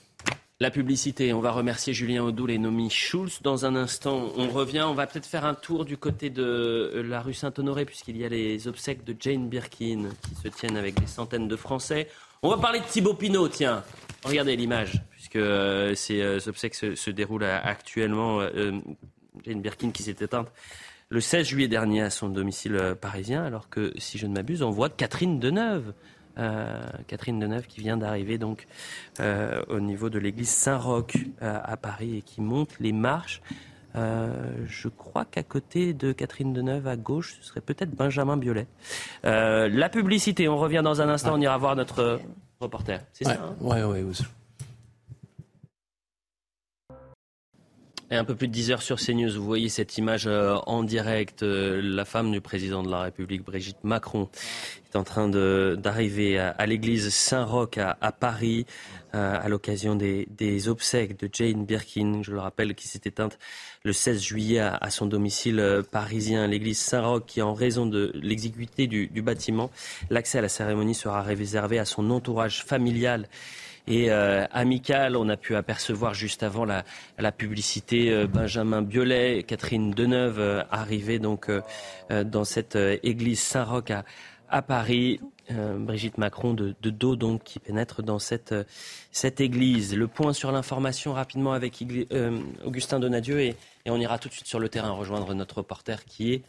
La 0.58 0.70
publicité, 0.70 1.34
on 1.34 1.40
va 1.40 1.50
remercier 1.50 1.92
Julien 1.92 2.24
Audoul 2.24 2.50
et 2.50 2.56
Nomi 2.56 2.88
Schulz. 2.88 3.40
Dans 3.42 3.66
un 3.66 3.76
instant, 3.76 4.32
on 4.38 4.48
revient, 4.48 4.86
on 4.88 4.94
va 4.94 5.06
peut-être 5.06 5.26
faire 5.26 5.44
un 5.44 5.52
tour 5.52 5.84
du 5.84 5.98
côté 5.98 6.30
de 6.30 6.42
euh, 6.42 7.02
la 7.02 7.20
rue 7.20 7.34
Saint-Honoré, 7.34 7.84
puisqu'il 7.84 8.16
y 8.16 8.24
a 8.24 8.30
les 8.30 8.66
obsèques 8.66 9.04
de 9.04 9.14
Jane 9.20 9.50
Birkin 9.50 10.08
qui 10.22 10.34
se 10.42 10.48
tiennent 10.48 10.78
avec 10.78 10.98
des 10.98 11.06
centaines 11.06 11.46
de 11.46 11.56
Français. 11.56 12.08
On 12.40 12.48
va 12.48 12.56
parler 12.56 12.80
de 12.80 12.86
Thibaut 12.86 13.12
Pinot, 13.12 13.48
tiens. 13.48 13.84
Regardez 14.24 14.56
l'image, 14.56 15.02
puisque 15.10 15.36
euh, 15.36 15.94
ces 15.94 16.22
euh, 16.22 16.38
obsèques 16.46 16.74
se, 16.74 17.10
déroulent 17.10 17.44
actuellement. 17.44 18.40
Jane 19.44 19.60
Birkin 19.60 19.90
qui 19.90 20.04
s'est 20.04 20.16
éteinte 20.18 20.50
le 21.10 21.20
16 21.20 21.46
juillet 21.46 21.68
dernier 21.68 22.00
à 22.00 22.10
son 22.10 22.30
domicile 22.30 22.96
parisien, 22.98 23.44
alors 23.44 23.68
que, 23.68 23.92
si 23.98 24.16
je 24.16 24.26
ne 24.26 24.32
m'abuse, 24.32 24.62
on 24.62 24.70
voit 24.70 24.88
Catherine 24.88 25.38
Deneuve 25.38 25.92
Catherine 27.06 27.38
Deneuve 27.38 27.66
qui 27.66 27.80
vient 27.80 27.96
d'arriver 27.96 28.38
donc 28.38 28.66
euh, 29.20 29.62
au 29.68 29.80
niveau 29.80 30.10
de 30.10 30.18
l'église 30.18 30.50
Saint-Roch 30.50 31.16
euh, 31.42 31.58
à 31.62 31.76
Paris 31.76 32.18
et 32.18 32.22
qui 32.22 32.40
monte 32.40 32.78
les 32.80 32.92
marches. 32.92 33.40
je 33.94 34.88
crois 34.88 35.24
qu'à 35.24 35.42
côté 35.42 35.94
de 35.94 36.12
Catherine 36.12 36.52
Deneuve, 36.52 36.86
à 36.86 36.96
gauche, 36.96 37.36
ce 37.40 37.48
serait 37.48 37.62
peut-être 37.62 37.90
Benjamin 37.90 38.36
Biolay. 38.36 38.66
la 39.24 39.88
publicité, 39.88 40.48
on 40.48 40.58
revient 40.58 40.82
dans 40.84 41.00
un 41.00 41.08
instant, 41.08 41.34
on 41.34 41.40
ira 41.40 41.56
voir 41.56 41.76
notre 41.76 42.20
reporter. 42.60 43.00
C'est 43.12 43.24
ça 43.24 43.32
hein? 43.32 43.56
Ouais, 43.60 43.82
ouais, 43.82 44.04
Et 48.08 48.14
un 48.14 48.24
peu 48.24 48.36
plus 48.36 48.46
de 48.46 48.52
10 48.52 48.70
heures 48.70 48.82
sur 48.82 49.00
CNews, 49.00 49.32
vous 49.32 49.44
voyez 49.44 49.68
cette 49.68 49.98
image 49.98 50.28
euh, 50.28 50.54
en 50.66 50.84
direct. 50.84 51.42
Euh, 51.42 51.80
la 51.82 52.04
femme 52.04 52.30
du 52.30 52.40
président 52.40 52.84
de 52.84 52.88
la 52.88 53.00
République, 53.00 53.44
Brigitte 53.44 53.82
Macron, 53.82 54.28
est 54.84 54.94
en 54.94 55.02
train 55.02 55.28
d'arriver 55.28 56.38
à, 56.38 56.66
l'église 56.66 57.12
Saint-Roch 57.12 57.78
à, 57.78 58.12
Paris 58.12 58.64
euh, 59.12 59.36
à 59.42 59.48
l'occasion 59.48 59.96
des, 59.96 60.68
obsèques 60.68 61.18
de 61.18 61.28
Jane 61.32 61.66
Birkin, 61.66 62.22
je 62.22 62.30
le 62.30 62.38
rappelle, 62.38 62.76
qui 62.76 62.86
s'est 62.86 63.00
éteinte 63.04 63.40
le 63.82 63.92
16 63.92 64.22
juillet 64.22 64.60
à, 64.60 64.90
son 64.90 65.06
domicile 65.06 65.82
parisien. 65.90 66.46
L'église 66.46 66.78
Saint-Roch 66.78 67.24
qui, 67.26 67.42
en 67.42 67.54
raison 67.54 67.86
de 67.86 68.12
l'exiguïté 68.14 68.86
du 68.86 69.22
bâtiment, 69.22 69.72
l'accès 70.10 70.38
à 70.38 70.42
la 70.42 70.48
cérémonie 70.48 70.94
sera 70.94 71.22
réservé 71.22 71.80
à 71.80 71.84
son 71.84 72.10
entourage 72.10 72.62
familial 72.62 73.28
et 73.86 74.10
euh, 74.10 74.44
amical. 74.52 75.16
On 75.16 75.28
a 75.28 75.36
pu 75.36 75.56
apercevoir 75.56 76.14
juste 76.14 76.42
avant 76.42 76.64
la, 76.64 76.84
publicité 77.32 78.10
euh, 78.10 78.26
Benjamin 78.26 78.82
Biolay, 78.82 79.42
Catherine 79.42 79.90
Deneuve 79.90 80.40
euh, 80.40 80.62
arrivée 80.70 81.18
donc 81.18 81.50
dans 82.10 82.44
cette 82.44 82.76
église 83.02 83.40
Saint-Roch 83.40 83.90
à, 83.90 84.04
à, 84.48 84.62
Paris. 84.62 85.20
Brigitte 85.48 86.18
Macron 86.18 86.54
de, 86.54 86.74
de, 86.82 86.90
dos 86.90 87.14
donc 87.14 87.44
qui 87.44 87.60
pénètre 87.60 88.02
dans 88.02 88.18
cette, 88.18 88.52
cette 89.12 89.40
église. 89.40 89.94
Le 89.94 90.08
point 90.08 90.32
sur 90.32 90.50
l'information 90.50 91.12
rapidement 91.12 91.52
avec 91.52 91.84
Augustin 92.64 92.98
Donadieu 92.98 93.38
et, 93.38 93.54
et, 93.84 93.90
on 93.92 93.96
ira 93.96 94.18
tout 94.18 94.28
de 94.28 94.32
suite 94.32 94.48
sur 94.48 94.58
le 94.58 94.68
terrain 94.68 94.90
rejoindre 94.90 95.32
notre 95.34 95.58
reporter 95.58 96.04
qui 96.04 96.32
est 96.32 96.42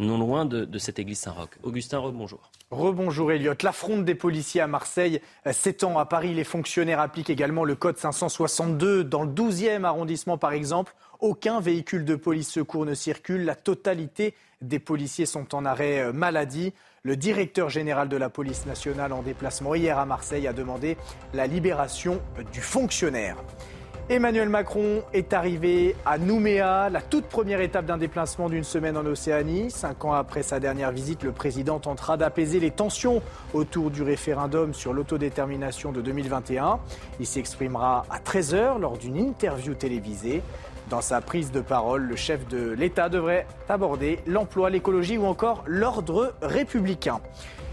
non 0.00 0.18
loin 0.18 0.44
de, 0.44 0.78
cette 0.78 0.98
église 0.98 1.18
Saint-Roch. 1.20 1.50
Augustin, 1.62 2.00
bonjour. 2.12 2.50
Rebonjour 2.70 3.32
Elliot. 3.32 3.54
La 3.62 3.72
des 4.02 4.14
policiers 4.14 4.60
à 4.60 4.66
Marseille 4.66 5.20
s'étend 5.50 5.98
à 5.98 6.06
Paris. 6.06 6.34
Les 6.34 6.44
fonctionnaires 6.44 7.00
appliquent 7.00 7.30
également 7.30 7.64
le 7.64 7.74
code 7.74 7.98
562. 7.98 9.04
Dans 9.04 9.22
le 9.22 9.30
12e 9.30 9.84
arrondissement, 9.84 10.38
par 10.38 10.52
exemple, 10.52 10.94
aucun 11.20 11.60
véhicule 11.60 12.04
de 12.04 12.14
police 12.14 12.48
secours 12.48 12.86
ne 12.86 12.94
circule. 12.94 13.44
La 13.44 13.54
totalité 13.54 14.34
des 14.62 14.78
policiers 14.78 15.26
sont 15.26 15.54
en 15.54 15.64
arrêt 15.64 16.00
euh, 16.00 16.12
maladie. 16.12 16.72
Le 17.02 17.16
directeur 17.16 17.70
général 17.70 18.08
de 18.08 18.16
la 18.16 18.28
police 18.28 18.66
nationale 18.66 19.12
en 19.12 19.22
déplacement 19.22 19.74
hier 19.74 19.98
à 19.98 20.04
Marseille 20.04 20.46
a 20.46 20.52
demandé 20.52 20.96
la 21.32 21.46
libération 21.46 22.20
du 22.52 22.60
fonctionnaire. 22.60 23.36
Emmanuel 24.10 24.48
Macron 24.48 25.04
est 25.12 25.32
arrivé 25.32 25.94
à 26.04 26.18
Nouméa, 26.18 26.90
la 26.90 27.00
toute 27.00 27.26
première 27.26 27.60
étape 27.60 27.86
d'un 27.86 27.96
déplacement 27.96 28.48
d'une 28.48 28.64
semaine 28.64 28.96
en 28.96 29.06
Océanie. 29.06 29.70
Cinq 29.70 30.04
ans 30.04 30.14
après 30.14 30.42
sa 30.42 30.58
dernière 30.58 30.90
visite, 30.90 31.22
le 31.22 31.30
président 31.30 31.78
tentera 31.78 32.16
d'apaiser 32.16 32.58
les 32.58 32.72
tensions 32.72 33.22
autour 33.54 33.92
du 33.92 34.02
référendum 34.02 34.74
sur 34.74 34.92
l'autodétermination 34.92 35.92
de 35.92 36.00
2021. 36.00 36.80
Il 37.20 37.26
s'exprimera 37.26 38.04
à 38.10 38.18
13h 38.18 38.80
lors 38.80 38.98
d'une 38.98 39.16
interview 39.16 39.74
télévisée. 39.74 40.42
Dans 40.88 41.02
sa 41.02 41.20
prise 41.20 41.52
de 41.52 41.60
parole, 41.60 42.02
le 42.02 42.16
chef 42.16 42.48
de 42.48 42.72
l'État 42.72 43.08
devrait 43.08 43.46
aborder 43.68 44.18
l'emploi, 44.26 44.70
l'écologie 44.70 45.18
ou 45.18 45.26
encore 45.26 45.62
l'ordre 45.68 46.34
républicain. 46.42 47.20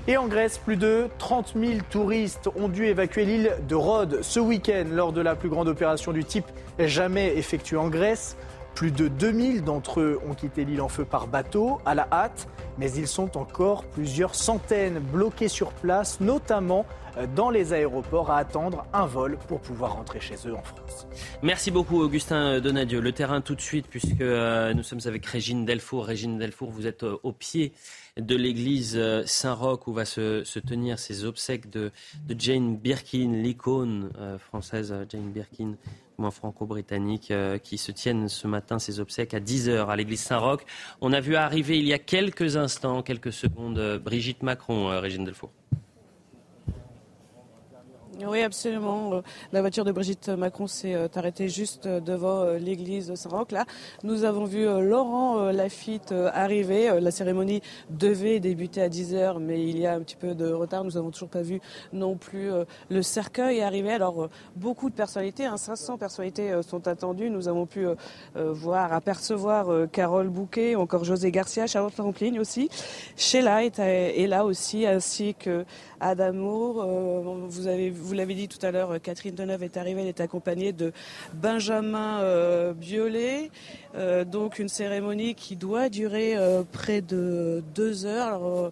Et 0.09 0.15
en 0.15 0.27
Grèce, 0.27 0.57
plus 0.57 0.77
de 0.77 1.09
30 1.17 1.55
000 1.59 1.79
touristes 1.89 2.49
ont 2.55 2.69
dû 2.69 2.85
évacuer 2.85 3.25
l'île 3.25 3.51
de 3.67 3.75
Rhodes 3.75 4.19
ce 4.21 4.39
week-end 4.39 4.85
lors 4.89 5.11
de 5.11 5.19
la 5.19 5.35
plus 5.35 5.49
grande 5.49 5.67
opération 5.67 6.13
du 6.13 6.23
type 6.23 6.45
jamais 6.79 7.35
effectuée 7.35 7.75
en 7.75 7.89
Grèce. 7.89 8.37
Plus 8.73 8.91
de 8.91 9.09
2000 9.09 9.65
d'entre 9.65 9.99
eux 9.99 10.19
ont 10.29 10.33
quitté 10.33 10.63
l'île 10.63 10.81
en 10.81 10.87
feu 10.87 11.03
par 11.03 11.27
bateau, 11.27 11.81
à 11.85 11.93
la 11.93 12.07
hâte, 12.11 12.47
mais 12.77 12.89
ils 12.91 13.07
sont 13.07 13.37
encore 13.37 13.83
plusieurs 13.83 14.35
centaines 14.35 14.99
bloqués 14.99 15.47
sur 15.49 15.71
place, 15.71 16.21
notamment 16.21 16.85
euh, 17.17 17.25
dans 17.35 17.49
les 17.49 17.73
aéroports, 17.73 18.29
à 18.29 18.37
attendre 18.37 18.85
un 18.93 19.07
vol 19.07 19.37
pour 19.47 19.59
pouvoir 19.59 19.95
rentrer 19.95 20.19
chez 20.19 20.35
eux 20.45 20.53
en 20.53 20.61
France. 20.61 21.07
Merci 21.41 21.71
beaucoup 21.71 21.99
Augustin 21.99 22.59
Donadieu. 22.59 23.01
Le 23.01 23.11
terrain 23.11 23.41
tout 23.41 23.55
de 23.55 23.61
suite, 23.61 23.87
puisque 23.89 24.21
euh, 24.21 24.73
nous 24.73 24.83
sommes 24.83 25.01
avec 25.05 25.25
Régine 25.25 25.65
Delfour. 25.65 26.05
Régine 26.05 26.37
Delfour, 26.37 26.69
vous 26.69 26.85
êtes 26.85 27.03
euh, 27.03 27.17
au 27.23 27.31
pied 27.31 27.73
de 28.19 28.35
l'église 28.35 28.99
Saint-Roch 29.25 29.87
où 29.87 29.93
va 29.93 30.05
se, 30.05 30.59
tenir 30.59 30.99
ces 30.99 31.25
obsèques 31.25 31.69
de, 31.69 31.91
Jane 32.37 32.77
Birkin, 32.77 33.31
l'icône 33.33 34.11
française 34.39 34.93
Jane 35.09 35.31
Birkin 35.31 35.75
franco-britannique 36.31 37.31
euh, 37.31 37.57
qui 37.57 37.77
se 37.77 37.91
tiennent 37.91 38.27
ce 38.27 38.47
matin 38.47 38.79
ces 38.79 38.99
obsèques 38.99 39.33
à 39.33 39.39
10h 39.39 39.87
à 39.87 39.95
l'église 39.95 40.21
Saint-Roch. 40.21 40.61
On 41.01 41.13
a 41.13 41.19
vu 41.19 41.35
arriver 41.35 41.77
il 41.77 41.85
y 41.85 41.93
a 41.93 41.99
quelques 41.99 42.57
instants, 42.57 43.01
quelques 43.03 43.33
secondes, 43.33 43.77
euh, 43.77 43.99
Brigitte 43.99 44.43
Macron, 44.43 44.89
euh, 44.89 44.99
Régine 44.99 45.23
Delfour. 45.23 45.51
Oui, 48.25 48.41
absolument. 48.41 49.13
Euh, 49.13 49.21
la 49.53 49.61
voiture 49.61 49.85
de 49.85 49.91
Brigitte 49.91 50.29
Macron 50.29 50.65
s'est 50.65 50.95
euh, 50.95 51.07
arrêtée 51.15 51.49
juste 51.49 51.85
euh, 51.85 51.99
devant 51.99 52.45
l'église 52.53 53.07
de 53.07 53.15
Saint-Roch. 53.15 53.51
Là, 53.51 53.65
nous 54.03 54.23
avons 54.23 54.45
vu 54.45 54.65
Laurent 54.65 55.51
Lafitte 55.51 56.13
arriver. 56.33 56.99
La 56.99 57.11
cérémonie 57.11 57.61
devait 57.89 58.39
débuter 58.39 58.81
à 58.81 58.89
10h, 58.89 59.39
mais 59.39 59.63
il 59.63 59.77
y 59.77 59.85
a 59.85 59.93
un 59.93 59.99
petit 59.99 60.15
peu 60.15 60.33
de 60.33 60.51
retard. 60.51 60.83
Nous 60.83 60.91
n'avons 60.91 61.11
toujours 61.11 61.29
pas 61.29 61.41
vu 61.41 61.59
non 61.93 62.15
plus 62.15 62.49
le 62.89 63.01
cercueil 63.01 63.61
arriver. 63.61 63.91
Alors, 63.91 64.29
beaucoup 64.55 64.89
de 64.89 64.95
personnalités, 64.95 65.47
500 65.55 65.93
hein, 65.93 65.97
personnalités 65.97 66.61
sont 66.63 66.87
attendues. 66.87 67.29
Nous 67.29 67.47
avons 67.47 67.65
pu 67.65 67.87
voir, 68.35 68.93
apercevoir 68.93 69.89
Carole 69.91 70.29
Bouquet, 70.29 70.75
encore 70.75 71.03
José 71.03 71.31
Garcia, 71.31 71.67
Charlotte 71.67 71.95
Rampling 71.97 72.39
aussi. 72.39 72.69
Sheila 73.15 73.65
est 73.65 74.27
là 74.27 74.45
aussi, 74.45 74.85
ainsi 74.85 75.35
que 75.35 75.65
Adamour. 75.99 76.85
Vous 77.47 77.67
avez 77.67 77.89
vous 78.07 78.13
l'avez 78.13 78.35
dit 78.35 78.47
tout 78.47 78.65
à 78.65 78.71
l'heure, 78.71 79.01
Catherine 79.01 79.35
Deneuve 79.35 79.63
est 79.63 79.75
arrivée, 79.75 80.01
elle 80.01 80.07
est 80.07 80.21
accompagnée 80.21 80.71
de 80.71 80.93
Benjamin 81.33 82.21
euh. 82.21 82.73
Euh, 83.95 84.23
donc 84.23 84.59
une 84.59 84.69
cérémonie 84.69 85.35
qui 85.35 85.57
doit 85.57 85.89
durer 85.89 86.37
euh, 86.37 86.63
près 86.71 87.01
de 87.01 87.63
deux 87.75 88.05
heures. 88.05 88.71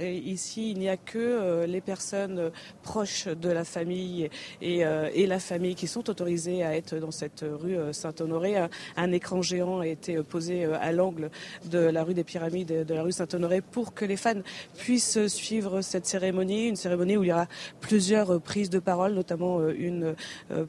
Ici, 0.00 0.70
il 0.70 0.78
n'y 0.78 0.88
a 0.88 0.96
que 0.96 1.18
euh, 1.18 1.66
les 1.66 1.80
personnes 1.80 2.52
proches 2.82 3.26
de 3.26 3.48
la 3.48 3.64
famille 3.64 4.30
euh, 4.62 5.10
et, 5.12 5.26
la 5.26 5.40
famille 5.40 5.74
qui 5.74 5.88
sont 5.88 6.08
autorisées 6.08 6.62
à 6.62 6.76
être 6.76 6.96
dans 6.96 7.10
cette 7.10 7.44
rue 7.44 7.76
euh, 7.76 7.92
Saint-Honoré. 7.92 8.56
Un, 8.96 9.12
écran 9.12 9.42
géant 9.42 9.80
a 9.80 9.86
été 9.86 10.22
posé 10.22 10.64
à 10.64 10.92
l'angle 10.92 11.30
de 11.66 11.78
la 11.78 12.04
rue 12.04 12.14
des 12.14 12.24
Pyramides 12.24 12.84
de 12.86 12.94
la 12.94 13.02
rue 13.02 13.12
Saint-Honoré 13.12 13.60
pour 13.60 13.94
que 13.94 14.04
les 14.04 14.16
fans 14.16 14.40
puissent 14.76 15.26
suivre 15.26 15.80
cette 15.80 16.06
cérémonie, 16.06 16.68
une 16.68 16.76
cérémonie 16.76 17.16
où 17.16 17.24
il 17.24 17.28
y 17.28 17.32
aura 17.32 17.46
plusieurs 17.80 18.40
prises 18.40 18.70
de 18.70 18.78
parole, 18.78 19.14
notamment 19.14 19.68
une 19.68 20.14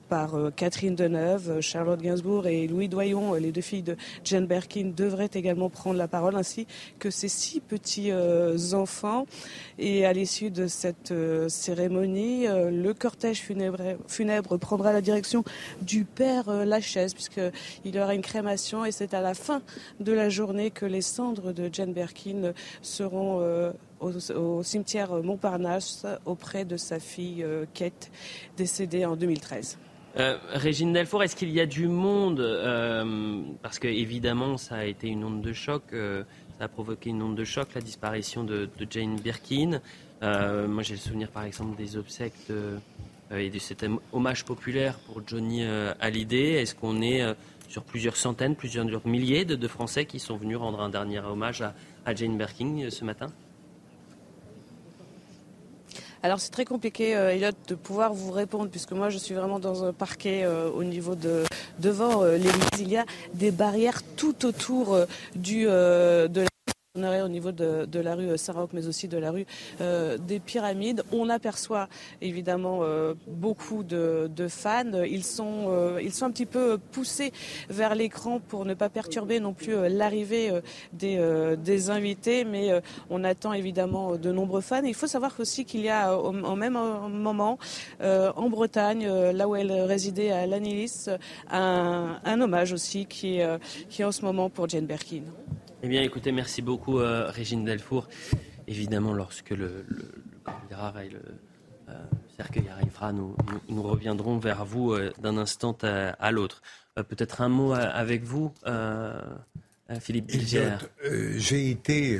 par 0.10 0.36
Catherine 0.56 0.95
Deneuve, 0.95 1.62
Charlotte 1.62 2.01
Gainsbourg 2.01 2.47
et 2.47 2.68
Louis 2.68 2.88
Doyon, 2.88 3.34
les 3.36 3.51
deux 3.51 3.62
filles 3.62 3.84
de 3.84 3.97
Jane 4.24 4.45
Birkin, 4.45 4.91
devraient 4.95 5.32
également 5.34 5.70
prendre 5.70 5.97
la 5.97 6.08
parole, 6.08 6.36
ainsi 6.36 6.68
que 6.99 7.10
ces 7.10 7.30
six 7.30 7.60
petits 7.60 8.12
enfants 8.74 8.95
et 9.78 10.06
à 10.06 10.14
l'issue 10.14 10.52
de 10.52 10.68
cette 10.68 11.12
euh, 11.12 11.50
cérémonie, 11.50 12.48
euh, 12.48 12.70
le 12.70 12.93
cortège 12.93 13.41
funèbre, 13.41 14.58
prendra 14.60 14.93
la 14.93 15.02
direction 15.02 15.43
du 15.82 16.06
Père 16.06 16.50
euh, 16.50 16.66
Lachaise, 16.66 17.14
puisqu'il 17.14 17.96
y 17.96 18.00
aura 18.00 18.16
une 18.16 18.22
crémation 18.22 18.86
et 18.86 18.91
c'est 18.91 19.14
à 19.14 19.22
la 19.22 19.34
fin 19.34 19.62
de 20.00 20.12
la 20.12 20.30
journée 20.30 20.72
que 20.72 20.86
les 20.86 21.02
cendres 21.02 21.52
de 21.52 21.70
Jane 21.72 21.93
Birkin 21.93 22.54
seront 22.82 23.74
au, 24.00 24.64
cimetière 24.64 25.24
Montparnasse 25.24 26.06
auprès 26.26 26.66
de 26.66 26.78
sa 26.78 27.00
fille 27.00 27.46
Kate, 27.74 28.12
décédée 28.58 29.06
en 29.06 29.16
2013. 29.16 29.78
Régine 30.54 30.93
Delfour, 30.93 31.24
est-ce 31.24 31.36
qu'il 31.36 31.52
y 31.52 31.60
a 31.60 31.66
du 31.66 31.88
monde 31.88 32.41
Parce 33.62 33.80
que 33.80 33.88
évidemment, 33.88 34.58
ça 34.58 34.76
a 34.76 34.86
été 34.86 35.08
une 35.08 35.24
onde 35.24 35.41
de 35.41 35.54
choc. 35.54 35.84
Ça 36.58 36.66
a 36.66 36.68
provoqué 36.70 37.10
une 37.10 37.22
onde 37.22 37.36
de 37.36 37.43
choc, 37.43 37.68
la 37.76 37.82
disparition 37.82 38.43
de, 38.43 38.70
Jane 38.89 39.18
Birkin. 39.18 39.82
Euh, 40.24 40.68
moi, 40.68 40.84
j'ai 40.84 40.93
le 40.93 40.99
souvenir, 40.99 41.30
par 41.30 41.43
exemple, 41.43 41.76
des 41.76 41.97
obsèques 41.97 42.34
euh, 42.49 42.78
et 43.32 43.49
de 43.49 43.60
cet 43.60 43.86
hommage 44.14 44.45
populaire 44.45 44.97
pour 44.99 45.22
Johnny 45.28 45.64
euh, 45.64 45.93
Hallyday. 45.99 46.62
Est-ce 46.62 46.74
qu'on 46.74 47.01
est 47.01 47.24
sur 47.68 47.84
plusieurs 47.84 48.16
centaines, 48.16 48.56
plusieurs 48.56 48.86
milliers 49.06 49.43
de, 49.43 49.68
Français 49.68 50.06
qui 50.06 50.20
sont 50.20 50.38
venus 50.38 50.58
rendre 50.58 50.80
un 50.80 50.89
dernier 50.89 51.20
hommage 51.20 51.62
à, 51.62 52.16
Jane 52.16 52.38
Birkin 52.38 52.89
ce 52.89 53.03
matin? 53.03 53.28
Alors 56.26 56.39
c'est 56.39 56.49
très 56.49 56.65
compliqué, 56.65 57.11
Elliot, 57.11 57.51
de 57.67 57.76
pouvoir 57.76 58.11
vous 58.11 58.32
répondre, 58.32 58.67
puisque 58.71 58.93
moi 58.93 59.09
je 59.09 59.19
suis 59.19 59.36
vraiment 59.36 59.59
dans 59.59 59.84
un 59.84 59.93
parquet 59.93 60.47
au 60.47 60.84
niveau 60.84 61.13
de 61.13 61.43
devant 61.78 62.23
l'église. 62.23 62.80
Il 62.80 62.89
y 62.89 62.97
a 62.97 63.05
des 63.36 63.51
barrières 63.51 64.01
tout 64.17 64.43
autour 64.47 64.97
du, 65.36 65.65
de 65.65 66.41
la 66.41 66.55
au 66.96 67.28
niveau 67.28 67.52
de, 67.52 68.00
la 68.00 68.16
rue 68.16 68.38
Saint-Roch, 68.38 68.70
mais 68.74 68.88
aussi 68.88 69.08
de 69.08 69.18
la 69.18 69.32
rue 69.32 69.46
euh, 69.82 70.18
des 70.18 70.39
Pyramides. 70.39 71.04
On 71.12 71.30
aperçoit 71.30 71.88
évidemment 72.22 72.80
euh, 72.84 73.14
beaucoup 73.28 73.84
de, 73.84 74.30
fans. 74.48 75.04
Ils 75.04 75.24
sont, 75.24 75.66
euh, 75.70 76.10
un 76.22 76.32
petit 76.32 76.46
peu 76.46 76.78
poussés 76.91 77.34
vers 77.70 77.93
l'écran 77.93 78.39
pour 78.39 78.66
ne 78.66 78.74
pas 78.74 78.89
perturber 78.89 79.39
non 79.39 79.54
plus 79.54 79.76
l'arrivée 79.89 80.52
des, 80.93 81.89
invités, 81.89 82.46
mais 82.46 82.72
on 83.10 83.24
attend 83.24 83.54
évidemment 83.54 84.16
de 84.16 84.32
nombreux 84.32 84.62
fans. 84.62 84.84
il 84.84 84.93
faut 84.93 85.08
savoir 85.08 85.34
aussi 85.39 85.66
qu'il 85.66 85.82
y 85.82 85.89
a 85.89 86.18
au, 86.18 86.56
même 86.56 86.78
moment 87.10 87.60
en 88.02 88.50
Bretagne, 88.50 89.08
là 89.08 89.48
où 89.48 89.56
elle 89.56 89.72
résidait 89.72 90.32
à 90.32 90.48
Lanilis, 90.48 91.10
un, 91.52 92.20
un 92.24 92.41
hommage 92.41 92.74
aussi 92.74 93.06
qui 93.06 93.39
est, 93.39 93.60
qui 93.89 94.02
est 94.02 94.06
en 94.06 94.12
ce 94.12 94.24
moment 94.24 94.50
pour 94.50 94.70
Jane 94.70 94.86
Birkin. 94.86 95.24
Eh 95.86 95.88
bien, 95.88 96.02
écoutez, 96.02 96.32
merci 96.32 96.64
beaucoup, 96.64 96.98
euh, 96.98 97.30
Régine 97.30 97.64
Delfour. 97.64 98.08
Évidemment, 98.66 99.14
lorsque 99.14 99.52
le, 99.52 99.86
le, 99.88 100.12
et 101.00 101.10
le 101.10 101.20
euh, 101.90 101.94
cercueil 102.36 102.68
arrivera, 102.70 103.14
nous, 103.14 103.36
nous, 103.70 103.84
reviendrons 103.84 104.40
vers 104.40 104.66
vous 104.66 104.94
euh, 104.94 105.14
d'un 105.20 105.38
instant 105.38 105.78
à, 105.84 106.32
l'autre. 106.32 106.64
Peut-être 106.96 107.42
un 107.42 107.50
mot 107.50 107.74
avec 107.74 108.24
vous, 108.24 108.52
Philippe 110.00 110.32
J'ai 111.36 111.70
été 111.70 112.20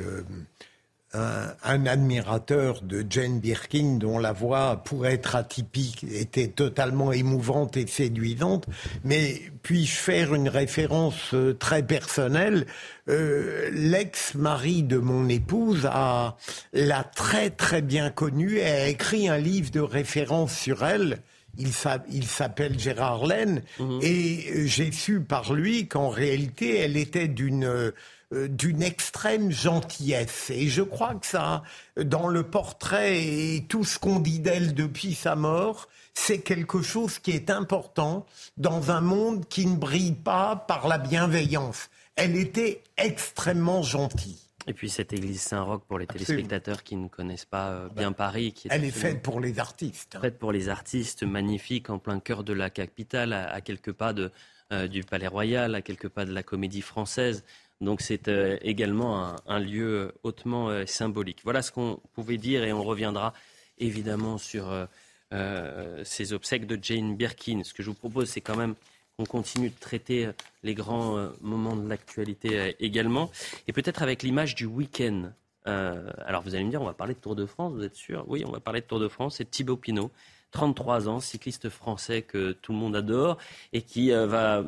un, 1.12 1.86
admirateur 1.86 2.82
de 2.82 3.04
Jane 3.08 3.40
Birkin, 3.40 3.96
dont 3.98 4.18
la 4.18 4.32
voix, 4.32 4.82
pour 4.84 5.06
être 5.06 5.36
atypique, 5.36 6.04
était 6.04 6.48
totalement 6.48 7.12
émouvante 7.12 7.76
et 7.76 7.86
séduisante. 7.86 8.66
Mais 9.04 9.40
puis-je 9.62 9.94
faire 9.94 10.34
une 10.34 10.48
référence 10.48 11.34
euh, 11.34 11.54
très 11.54 11.82
personnelle 11.82 12.66
euh, 13.08 13.70
L'ex-mari 13.72 14.82
de 14.82 14.98
mon 14.98 15.28
épouse 15.28 15.88
a 15.90 16.36
l'a 16.72 17.04
très 17.04 17.50
très 17.50 17.82
bien 17.82 18.10
connue 18.10 18.56
et 18.56 18.64
a 18.64 18.88
écrit 18.88 19.28
un 19.28 19.38
livre 19.38 19.70
de 19.70 19.80
référence 19.80 20.56
sur 20.56 20.84
elle. 20.84 21.22
Il 21.58 21.72
s'appelle 21.72 22.78
Gérard 22.78 23.26
Laine 23.26 23.62
mmh. 23.78 23.98
et 24.02 24.66
j'ai 24.66 24.92
su 24.92 25.20
par 25.20 25.54
lui 25.54 25.88
qu'en 25.88 26.10
réalité 26.10 26.80
elle 26.80 26.98
était 26.98 27.28
d'une 27.28 27.64
euh, 27.64 27.92
d'une 28.32 28.82
extrême 28.82 29.52
gentillesse. 29.52 30.50
Et 30.50 30.68
je 30.68 30.82
crois 30.82 31.14
que 31.14 31.26
ça, 31.26 31.62
dans 31.96 32.28
le 32.28 32.42
portrait 32.42 33.22
et 33.22 33.64
tout 33.68 33.84
ce 33.84 33.98
qu'on 33.98 34.18
dit 34.18 34.40
d'elle 34.40 34.74
depuis 34.74 35.14
sa 35.14 35.36
mort, 35.36 35.88
c'est 36.14 36.40
quelque 36.40 36.82
chose 36.82 37.18
qui 37.18 37.30
est 37.30 37.50
important 37.50 38.26
dans 38.56 38.90
un 38.90 39.00
monde 39.00 39.46
qui 39.48 39.66
ne 39.66 39.76
brille 39.76 40.14
pas 40.14 40.56
par 40.56 40.88
la 40.88 40.98
bienveillance. 40.98 41.88
Elle 42.16 42.36
était 42.36 42.82
extrêmement 42.96 43.82
gentille. 43.82 44.40
Et 44.66 44.72
puis 44.72 44.90
cette 44.90 45.12
église 45.12 45.42
Saint-Roch, 45.42 45.82
pour 45.86 45.98
les 45.98 46.06
téléspectateurs 46.06 46.82
qui 46.82 46.96
ne 46.96 47.08
connaissent 47.08 47.44
pas 47.44 47.70
euh, 47.70 47.88
bien 47.88 48.10
bah, 48.10 48.16
Paris. 48.16 48.52
Qui 48.52 48.66
est 48.66 48.70
Elle 48.74 48.84
est 48.84 48.90
faite 48.90 49.22
pour 49.22 49.40
les 49.40 49.60
artistes. 49.60 50.18
Faite 50.20 50.38
pour 50.38 50.50
les 50.50 50.68
artistes, 50.68 51.22
magnifique, 51.22 51.88
en 51.90 51.98
plein 51.98 52.18
cœur 52.18 52.42
de 52.42 52.52
la 52.52 52.70
capitale, 52.70 53.32
à, 53.32 53.60
quelques 53.60 53.92
pas 53.92 54.12
de, 54.12 54.32
euh, 54.72 54.88
du 54.88 55.04
Palais 55.04 55.28
Royal, 55.28 55.74
à 55.76 55.82
quelques 55.82 56.08
pas 56.08 56.24
de 56.24 56.32
la 56.32 56.42
Comédie 56.42 56.82
Française. 56.82 57.44
Donc 57.80 58.00
c'est 58.00 58.28
euh, 58.28 58.56
également 58.62 59.36
un, 59.46 59.58
lieu 59.58 60.12
hautement 60.22 60.70
euh, 60.70 60.86
symbolique. 60.86 61.40
Voilà 61.44 61.62
ce 61.62 61.72
qu'on 61.72 62.00
pouvait 62.14 62.38
dire 62.38 62.64
et 62.64 62.72
on 62.72 62.82
reviendra 62.82 63.34
évidemment 63.78 64.38
sur 64.38 64.86
euh, 65.32 66.04
ces 66.04 66.32
obsèques 66.32 66.66
de 66.66 66.78
Jane 66.80 67.16
Birkin. 67.16 67.62
Ce 67.64 67.74
que 67.74 67.82
je 67.82 67.90
vous 67.90 67.96
propose, 67.96 68.30
c'est 68.30 68.40
quand 68.40 68.56
même 68.56 68.74
qu'on 69.18 69.26
continue 69.26 69.68
de 69.68 69.78
traiter 69.78 70.30
les 70.62 70.74
grands 70.74 71.30
moments 71.40 71.76
de 71.76 71.88
l'actualité 71.88 72.76
également. 72.80 73.30
Et 73.66 73.72
peut-être 73.72 74.02
avec 74.02 74.22
l'image 74.22 74.54
du 74.54 74.66
week-end. 74.66 75.32
alors 75.64 76.42
vous 76.42 76.54
allez 76.54 76.64
me 76.64 76.70
dire, 76.70 76.82
on 76.82 76.86
va 76.86 76.92
parler 76.92 77.14
de 77.14 77.18
Tour 77.18 77.34
de 77.34 77.46
France, 77.46 77.72
vous 77.72 77.82
êtes 77.82 77.94
sûr? 77.94 78.24
Oui, 78.28 78.44
on 78.46 78.52
va 78.52 78.60
parler 78.60 78.82
de 78.82 78.86
Tour 78.86 79.00
de 79.00 79.08
France. 79.08 79.36
C'est 79.36 79.50
Thibaut 79.50 79.76
Pinot 79.76 80.10
33 80.52 81.08
ans, 81.08 81.20
cycliste 81.20 81.68
français 81.68 82.22
que 82.22 82.52
tout 82.52 82.72
le 82.72 82.78
monde 82.78 82.96
adore 82.96 83.36
et 83.72 83.82
qui 83.82 84.12
euh, 84.12 84.26
va 84.26 84.58
euh, 84.58 84.64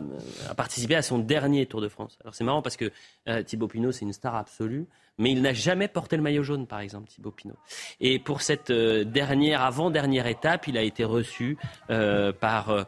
participer 0.57 0.97
à 0.97 1.03
son 1.03 1.19
dernier 1.19 1.67
Tour 1.67 1.81
de 1.81 1.89
France. 1.89 2.19
Alors 2.21 2.35
c'est 2.35 2.45
marrant 2.45 2.63
parce 2.63 2.77
que 2.77 2.91
euh, 3.29 3.43
Thibaut 3.43 3.69
Pinot, 3.69 3.93
c'est 3.93 4.05
une 4.05 4.13
star 4.13 4.35
absolue, 4.35 4.87
mais 5.19 5.31
il 5.33 5.41
n'a 5.41 5.53
jamais 5.53 5.89
porté 5.89 6.17
le 6.17 6.23
maillot 6.23 6.43
jaune, 6.43 6.67
par 6.67 6.81
exemple, 6.81 7.09
Thibaut 7.09 7.31
Pinot. 7.31 7.57
Et 8.01 8.19
pour 8.19 8.43
cette 8.43 8.71
dernière, 8.71 9.63
avant-dernière 9.63 10.27
étape, 10.27 10.69
il 10.69 10.79
a 10.79 10.83
été 10.83 11.03
reçu 11.03 11.59
par 11.89 12.87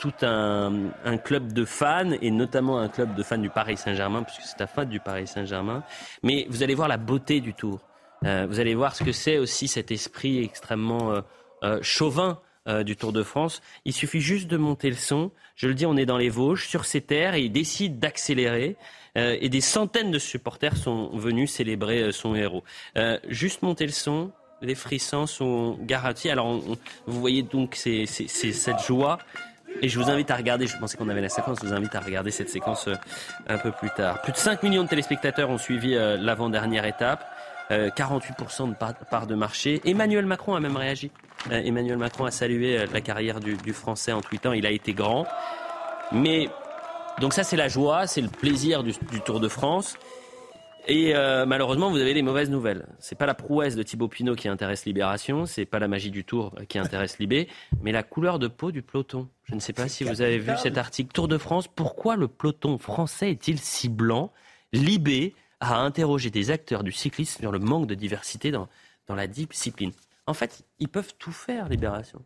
tout 0.00 0.12
un, 0.22 0.90
un, 1.04 1.16
club 1.18 1.52
de 1.52 1.64
fans, 1.64 2.10
et 2.20 2.32
notamment 2.32 2.80
un 2.80 2.88
club 2.88 3.14
de 3.14 3.22
fans 3.22 3.38
du 3.38 3.48
Paris 3.48 3.76
Saint-Germain, 3.76 4.24
puisque 4.24 4.42
c'est 4.42 4.58
la 4.58 4.66
fin 4.66 4.84
du 4.84 4.98
Paris 4.98 5.28
Saint-Germain. 5.28 5.84
Mais 6.24 6.46
vous 6.50 6.64
allez 6.64 6.74
voir 6.74 6.88
la 6.88 6.96
beauté 6.96 7.40
du 7.40 7.54
Tour. 7.54 7.78
vous 8.22 8.58
allez 8.58 8.74
voir 8.74 8.96
ce 8.96 9.04
que 9.04 9.12
c'est 9.12 9.38
aussi 9.38 9.68
cet 9.68 9.92
esprit 9.92 10.42
extrêmement 10.42 11.22
chauvin 11.82 12.40
euh, 12.68 12.84
du 12.84 12.94
Tour 12.94 13.12
de 13.12 13.24
France. 13.24 13.60
Il 13.84 13.92
suffit 13.92 14.20
juste 14.20 14.46
de 14.46 14.56
monter 14.56 14.88
le 14.88 14.94
son. 14.94 15.32
Je 15.56 15.66
le 15.66 15.74
dis, 15.74 15.84
on 15.84 15.96
est 15.96 16.06
dans 16.06 16.16
les 16.16 16.28
Vosges, 16.28 16.68
sur 16.68 16.84
ces 16.84 17.00
terres, 17.00 17.34
et 17.34 17.40
il 17.40 17.50
décide 17.50 17.98
d'accélérer. 17.98 18.76
Euh, 19.18 19.36
et 19.40 19.48
des 19.48 19.60
centaines 19.60 20.12
de 20.12 20.18
supporters 20.20 20.76
sont 20.76 21.08
venus 21.08 21.50
célébrer 21.50 22.12
son 22.12 22.36
héros. 22.36 22.62
juste 23.26 23.62
monter 23.62 23.84
le 23.84 23.90
son, 23.90 24.30
les 24.60 24.76
frissons 24.76 25.26
sont 25.26 25.76
garantis. 25.80 26.30
Alors, 26.30 26.60
vous 27.06 27.20
voyez 27.20 27.42
donc 27.42 27.74
c'est, 27.74 28.06
cette 28.06 28.78
joie. 28.86 29.18
Et 29.80 29.88
je 29.88 29.98
vous 29.98 30.08
invite 30.08 30.30
à 30.30 30.36
regarder, 30.36 30.68
je 30.68 30.78
pensais 30.78 30.96
qu'on 30.96 31.08
avait 31.08 31.20
la 31.20 31.30
séquence, 31.30 31.58
je 31.60 31.66
vous 31.66 31.72
invite 31.72 31.96
à 31.96 32.00
regarder 32.00 32.30
cette 32.30 32.50
séquence 32.50 32.88
un 33.48 33.58
peu 33.58 33.72
plus 33.72 33.90
tard. 33.90 34.22
Plus 34.22 34.32
de 34.32 34.36
5 34.36 34.62
millions 34.62 34.84
de 34.84 34.88
téléspectateurs 34.88 35.50
ont 35.50 35.58
suivi 35.58 35.94
l'avant-dernière 35.94 36.84
étape. 36.84 37.28
48% 37.72 38.70
de 38.70 39.04
part 39.10 39.26
de 39.26 39.34
marché. 39.34 39.80
Emmanuel 39.84 40.26
Macron 40.26 40.54
a 40.54 40.60
même 40.60 40.76
réagi. 40.76 41.10
Euh, 41.50 41.60
Emmanuel 41.64 41.98
Macron 41.98 42.24
a 42.24 42.30
salué 42.30 42.78
euh, 42.78 42.86
la 42.92 43.00
carrière 43.00 43.40
du, 43.40 43.72
Français 43.72 44.12
en 44.12 44.20
tweetant 44.20 44.52
il 44.52 44.66
a 44.66 44.70
été 44.70 44.92
grand. 44.92 45.26
Mais 46.12 46.48
donc 47.20 47.32
ça 47.32 47.42
c'est 47.42 47.56
la 47.56 47.68
joie, 47.68 48.06
c'est 48.06 48.20
le 48.20 48.28
plaisir 48.28 48.82
du, 48.82 48.92
Tour 49.24 49.40
de 49.40 49.48
France. 49.48 49.96
Et 50.88 51.14
euh, 51.14 51.46
malheureusement, 51.46 51.90
vous 51.90 52.00
avez 52.00 52.12
les 52.12 52.22
mauvaises 52.22 52.50
nouvelles. 52.50 52.86
C'est 52.98 53.16
pas 53.16 53.26
la 53.26 53.34
prouesse 53.34 53.76
de 53.76 53.84
Thibaut 53.84 54.08
Pinot 54.08 54.34
qui 54.34 54.48
intéresse 54.48 54.84
Libération, 54.84 55.46
c'est 55.46 55.64
pas 55.64 55.78
la 55.78 55.86
magie 55.86 56.10
du 56.10 56.24
Tour 56.24 56.52
qui 56.68 56.76
intéresse 56.78 57.20
Libé, 57.20 57.48
mais 57.82 57.92
la 57.92 58.02
couleur 58.02 58.40
de 58.40 58.48
peau 58.48 58.72
du 58.72 58.82
peloton. 58.82 59.28
Je 59.44 59.54
ne 59.54 59.60
sais 59.60 59.72
pas 59.72 59.86
si 59.86 60.02
vous 60.02 60.22
avez 60.22 60.38
vu 60.38 60.50
cet 60.58 60.78
article 60.78 61.12
Tour 61.12 61.28
de 61.28 61.38
France. 61.38 61.68
Pourquoi 61.68 62.16
le 62.16 62.26
peloton 62.26 62.78
français 62.78 63.30
est-il 63.30 63.60
si 63.60 63.88
blanc? 63.88 64.32
Libé 64.72 65.34
a 65.62 65.78
interrogé 65.78 66.30
des 66.30 66.50
acteurs 66.50 66.82
du 66.82 66.92
cyclisme 66.92 67.40
sur 67.40 67.52
le 67.52 67.58
manque 67.58 67.86
de 67.86 67.94
diversité 67.94 68.50
dans, 68.50 68.68
dans 69.06 69.14
la 69.14 69.26
discipline. 69.26 69.92
En 70.26 70.34
fait, 70.34 70.62
ils 70.78 70.88
peuvent 70.88 71.14
tout 71.18 71.32
faire, 71.32 71.68
Libération. 71.68 72.22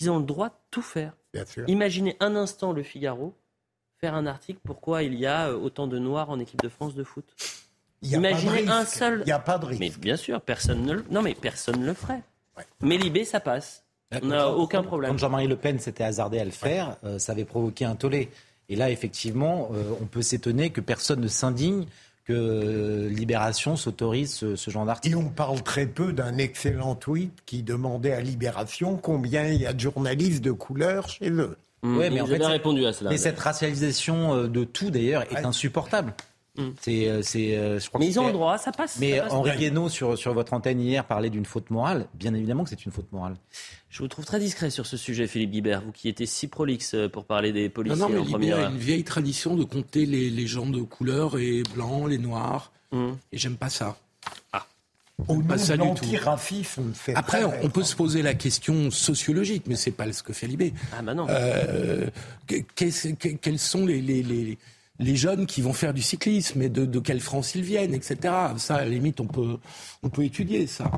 Ils 0.00 0.10
ont 0.10 0.18
le 0.18 0.24
droit 0.24 0.48
de 0.48 0.54
tout 0.70 0.82
faire. 0.82 1.12
Imaginez 1.66 2.16
un 2.20 2.34
instant 2.36 2.72
le 2.72 2.82
Figaro 2.82 3.34
faire 4.00 4.14
un 4.14 4.26
article 4.26 4.60
pourquoi 4.62 5.02
il 5.02 5.14
y 5.14 5.26
a 5.26 5.48
euh, 5.48 5.56
autant 5.56 5.88
de 5.88 5.98
noirs 5.98 6.30
en 6.30 6.38
équipe 6.38 6.62
de 6.62 6.68
France 6.68 6.94
de 6.94 7.02
foot. 7.02 7.24
Imaginez 8.02 8.68
un 8.68 8.84
seul. 8.84 9.22
Il 9.22 9.26
n'y 9.26 9.32
a 9.32 9.40
pas 9.40 9.58
de 9.58 9.66
risque. 9.66 9.80
Mais 9.80 9.90
bien 9.90 10.16
sûr, 10.16 10.40
personne 10.40 10.84
ne 10.84 10.92
le. 10.92 11.04
Non, 11.10 11.20
mais 11.20 11.34
personne 11.34 11.80
ne 11.80 11.86
le 11.86 11.94
ferait. 11.94 12.22
Mais 12.80 12.96
Libé, 12.96 13.24
ça 13.24 13.40
passe. 13.40 13.84
On 14.22 14.26
n'a 14.26 14.48
aucun 14.50 14.82
problème. 14.82 15.12
Quand 15.12 15.18
Jean-Marie 15.18 15.48
Le 15.48 15.56
Pen 15.56 15.78
s'était 15.78 16.04
hasardé 16.04 16.38
à 16.38 16.44
le 16.44 16.50
faire, 16.52 16.96
euh, 17.04 17.18
ça 17.18 17.32
avait 17.32 17.44
provoqué 17.44 17.84
un 17.84 17.96
tollé. 17.96 18.30
Et 18.68 18.76
là, 18.76 18.90
effectivement, 18.90 19.70
euh, 19.74 19.94
on 20.00 20.06
peut 20.06 20.22
s'étonner 20.22 20.70
que 20.70 20.80
personne 20.80 21.20
ne 21.20 21.28
s'indigne 21.28 21.86
que 22.28 23.08
Libération 23.08 23.76
s'autorise 23.76 24.54
ce, 24.54 24.70
genre 24.70 24.84
d'article. 24.84 25.14
Et 25.14 25.18
on 25.18 25.30
parle 25.30 25.62
très 25.62 25.86
peu 25.86 26.12
d'un 26.12 26.36
excellent 26.36 26.94
tweet 26.94 27.32
qui 27.46 27.62
demandait 27.62 28.12
à 28.12 28.20
Libération 28.20 28.96
combien 28.96 29.46
il 29.46 29.62
y 29.62 29.66
a 29.66 29.72
de 29.72 29.80
journalistes 29.80 30.44
de 30.44 30.52
couleur 30.52 31.08
chez 31.08 31.30
eux. 31.30 31.56
Mmh. 31.82 31.98
mais 32.12 32.20
en 32.20 32.26
fait, 32.26 32.44
répondu 32.44 32.84
à 32.84 32.92
cela. 32.92 33.10
Mais 33.10 33.16
cette 33.16 33.38
racialisation 33.38 34.34
euh, 34.34 34.48
de 34.48 34.64
tout, 34.64 34.90
d'ailleurs, 34.90 35.22
est 35.32 35.44
insupportable. 35.44 36.12
Mmh. 36.58 36.70
C'est, 36.80 37.08
euh, 37.08 37.22
c'est, 37.22 37.56
euh, 37.56 37.78
je 37.78 37.88
crois 37.88 38.00
mais 38.00 38.08
ils 38.08 38.18
ont 38.18 38.26
le 38.26 38.32
droit, 38.32 38.58
ça 38.58 38.72
passe. 38.72 38.98
Mais 38.98 39.20
Henri 39.20 39.56
Guénaud, 39.56 39.88
sur, 39.88 40.18
sur 40.18 40.34
votre 40.34 40.52
antenne 40.52 40.80
hier, 40.80 41.04
parlait 41.04 41.30
d'une 41.30 41.46
faute 41.46 41.70
morale. 41.70 42.06
Bien 42.14 42.34
évidemment 42.34 42.64
que 42.64 42.70
c'est 42.70 42.84
une 42.84 42.90
faute 42.90 43.10
morale. 43.12 43.36
Je 43.90 44.02
vous 44.02 44.08
trouve 44.08 44.24
très 44.24 44.40
discret 44.40 44.70
sur 44.70 44.84
ce 44.84 44.96
sujet, 44.96 45.28
Philippe 45.28 45.52
Guibert, 45.52 45.82
vous 45.82 45.92
qui 45.92 46.08
étiez 46.08 46.26
si 46.26 46.48
prolixe 46.48 46.94
euh, 46.94 47.08
pour 47.08 47.26
parler 47.26 47.52
des 47.52 47.68
policiers 47.68 48.00
non, 48.00 48.08
non, 48.08 48.14
mais 48.14 48.20
en 48.20 48.24
première. 48.24 48.58
Il 48.58 48.60
y 48.60 48.64
a 48.64 48.68
une 48.70 48.76
vieille 48.76 49.04
tradition 49.04 49.54
de 49.54 49.62
compter 49.62 50.04
les, 50.04 50.46
gens 50.48 50.66
de 50.66 50.80
couleur 50.80 51.38
et 51.38 51.62
blancs, 51.74 52.08
les 52.08 52.18
noirs. 52.18 52.72
Hum. 52.90 53.16
Et 53.30 53.38
j'aime 53.38 53.56
pas 53.56 53.68
ça. 53.68 53.96
Ah. 54.52 54.66
Au 55.28 55.36
pas 55.42 55.58
ça 55.58 55.76
fait 55.76 57.14
Après, 57.14 57.44
on, 57.44 57.70
peut 57.70 57.82
se 57.82 57.94
poser 57.94 58.22
la 58.22 58.34
question 58.34 58.90
sociologique, 58.90 59.64
mais 59.66 59.74
c'est 59.74 59.90
pas 59.90 60.10
ce 60.12 60.22
que 60.22 60.32
fait 60.32 60.46
Libé. 60.46 60.72
Ah 60.96 61.02
bah 61.02 61.12
non. 61.14 61.26
Euh, 61.28 62.06
quels 62.76 63.58
sont 63.58 63.84
les, 63.84 64.00
les 64.00 64.22
les 64.22 64.58
jeunes 65.16 65.46
qui 65.46 65.62
vont 65.62 65.72
faire 65.72 65.94
du 65.94 66.02
cyclisme 66.02 66.60
et 66.62 66.68
de, 66.68 66.98
quelle 66.98 67.20
France 67.20 67.54
ils 67.54 67.62
viennent, 67.62 67.94
etc. 67.94 68.16
Ça, 68.56 68.76
à 68.76 68.84
la 68.84 68.88
limite, 68.88 69.20
on 69.20 69.26
peut, 69.26 69.58
on 70.02 70.08
peut 70.08 70.24
étudier 70.24 70.66
ça. 70.66 70.90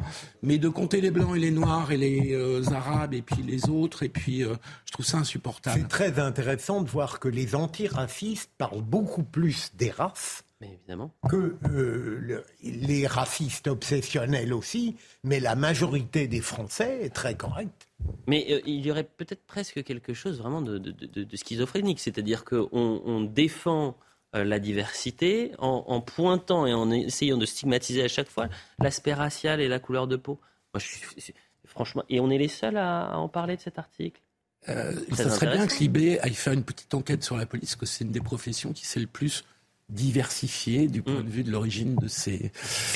Mais 0.43 0.59
de 0.59 0.69
compter 0.69 1.01
les 1.01 1.11
blancs 1.11 1.37
et 1.37 1.41
les 1.41 1.51
noirs 1.51 1.93
et 1.93 1.97
les 1.97 2.33
euh, 2.33 2.63
arabes 2.73 3.15
et 3.15 3.23
puis 3.23 3.43
les 3.43 3.69
autres, 3.69 4.03
et 4.03 4.09
puis 4.09 4.43
euh, 4.43 4.55
je 4.87 4.93
trouve 4.93 5.05
ça 5.05 5.19
insupportable. 5.19 5.81
C'est 5.81 5.89
très 5.89 6.19
intéressant 6.19 6.83
de 6.83 6.89
voir 6.89 7.21
que 7.21 7.29
les 7.29 7.55
antiracistes 7.55 8.51
parlent 8.57 8.83
beaucoup 8.83 9.23
plus 9.23 9.73
des 9.77 9.91
races. 9.91 10.45
évidemment. 10.63 11.13
Que 11.29 11.57
euh, 11.71 12.43
les 12.63 13.07
racistes 13.07 13.67
obsessionnels 13.67 14.55
aussi, 14.55 14.97
mais 15.25 15.41
la 15.41 15.57
majorité 15.57 16.27
des 16.27 16.41
Français 16.41 17.01
est 17.03 17.15
très 17.15 17.35
correcte. 17.35 17.90
Mais 18.27 18.47
euh, 18.51 18.61
il 18.67 18.85
y 18.85 18.91
aurait 18.91 19.05
peut-être 19.05 19.45
presque 19.47 19.83
quelque 19.83 20.15
chose 20.15 20.39
vraiment 20.39 20.63
de, 20.63 21.27
schizophrénique, 21.35 22.01
c'est-à-dire 22.01 22.45
qu'on 22.45 22.69
on 22.73 23.21
défend 23.23 23.97
euh, 24.37 24.45
la 24.45 24.59
diversité 24.59 25.53
en, 25.59 26.01
pointant 26.01 26.67
et 26.67 26.75
en 26.75 26.91
essayant 26.91 27.37
de 27.37 27.47
stigmatiser 27.47 28.03
à 28.03 28.09
chaque 28.09 28.29
fois 28.29 28.49
l'aspect 28.79 29.15
racial 29.15 29.61
et 29.61 29.69
la 29.69 29.79
couleur 29.79 30.07
de 30.07 30.17
peau. 30.17 30.41
Moi, 30.73 30.81
je 30.81 31.33
franchement, 31.65 32.05
et 32.09 32.21
on 32.21 32.31
est 32.31 32.39
les 32.39 32.49
seuls 32.49 32.77
à, 32.77 33.19
en 33.19 33.29
parler 33.29 33.57
de 33.57 33.61
cet 33.61 33.79
article. 33.79 34.21
Euh, 34.69 34.93
ça 35.13 35.31
serait 35.31 35.53
bien 35.53 35.67
que 35.67 35.75
l'IB 35.79 36.19
aille 36.21 36.35
faire 36.35 36.53
une 36.53 36.65
petite 36.65 36.93
enquête 36.95 37.25
sur 37.25 37.37
la 37.37 37.47
police, 37.47 37.77
que 37.77 37.87
c'est 37.87 38.05
une 38.05 38.13
des 38.13 38.21
professions 38.21 38.73
qui 38.73 38.85
sait 38.85 39.01
le 39.01 39.07
plus 39.07 39.45
diversifié 39.91 40.87
du 40.87 41.03
point 41.03 41.23
de 41.23 41.29
vue 41.29 41.45
de 41.45 41.51
l'origine 41.51 41.97
de 41.97 42.09
ses, 42.09 42.53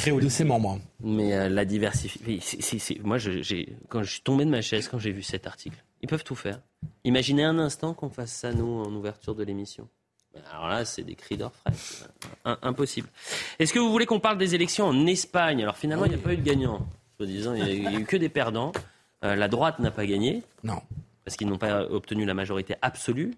de 0.07 0.29
ses 0.29 0.45
membres. 0.45 0.79
Mais 1.03 1.35
euh, 1.35 1.49
la 1.49 1.65
diversification, 1.65 2.97
moi, 3.03 3.19
j'ai, 3.19 3.77
quand 3.89 4.03
je 4.03 4.13
suis 4.13 4.23
tombé 4.23 4.45
de 4.45 4.51
ma 4.51 4.63
chaise 4.63 4.89
quand 4.89 4.99
j'ai 4.99 5.13
vu 5.13 5.23
cet 5.23 5.47
article, 5.47 5.83
ils 6.03 6.09
peuvent 6.09 6.25
tout 6.25 6.35
faire. 6.35 6.61
Imaginez 7.05 7.45
un 7.45 7.59
instant 7.59 7.95
qu'on 7.95 8.11
fasse 8.11 8.33
ça, 8.33 8.53
nous, 8.53 8.83
en 8.83 8.93
ouverture 8.95 9.35
de 9.35 9.43
l'émission. 9.43 9.89
Alors 10.51 10.69
là, 10.69 10.85
c'est 10.85 11.03
des 11.03 11.15
cris 11.15 11.37
d'orfraie. 11.37 11.73
Impossible. 12.45 13.09
Est-ce 13.59 13.73
que 13.73 13.79
vous 13.79 13.91
voulez 13.91 14.07
qu'on 14.07 14.21
parle 14.21 14.39
des 14.39 14.55
élections 14.55 14.87
en 14.87 15.07
Espagne? 15.07 15.63
Alors 15.63 15.77
finalement, 15.77 16.07
il 16.07 16.11
n'y 16.11 16.17
a 16.17 16.19
pas 16.19 16.33
eu 16.33 16.37
de 16.37 16.43
gagnant. 16.43 16.87
Soi-disant, 17.17 17.55
il 17.55 17.65
n'y 17.65 17.87
a, 17.87 17.93
eu 17.93 18.05
que 18.05 18.17
des 18.17 18.29
perdants. 18.29 18.73
Euh, 19.25 19.37
la 19.37 19.49
droite 19.49 19.79
n'a 19.79 19.93
pas 19.93 20.07
gagné. 20.07 20.43
Non. 20.65 20.83
Parce 21.25 21.37
qu'ils 21.37 21.49
n'ont 21.49 21.59
pas 21.59 21.83
obtenu 21.83 22.25
la 22.25 22.35
majorité 22.35 22.75
absolue. 22.83 23.35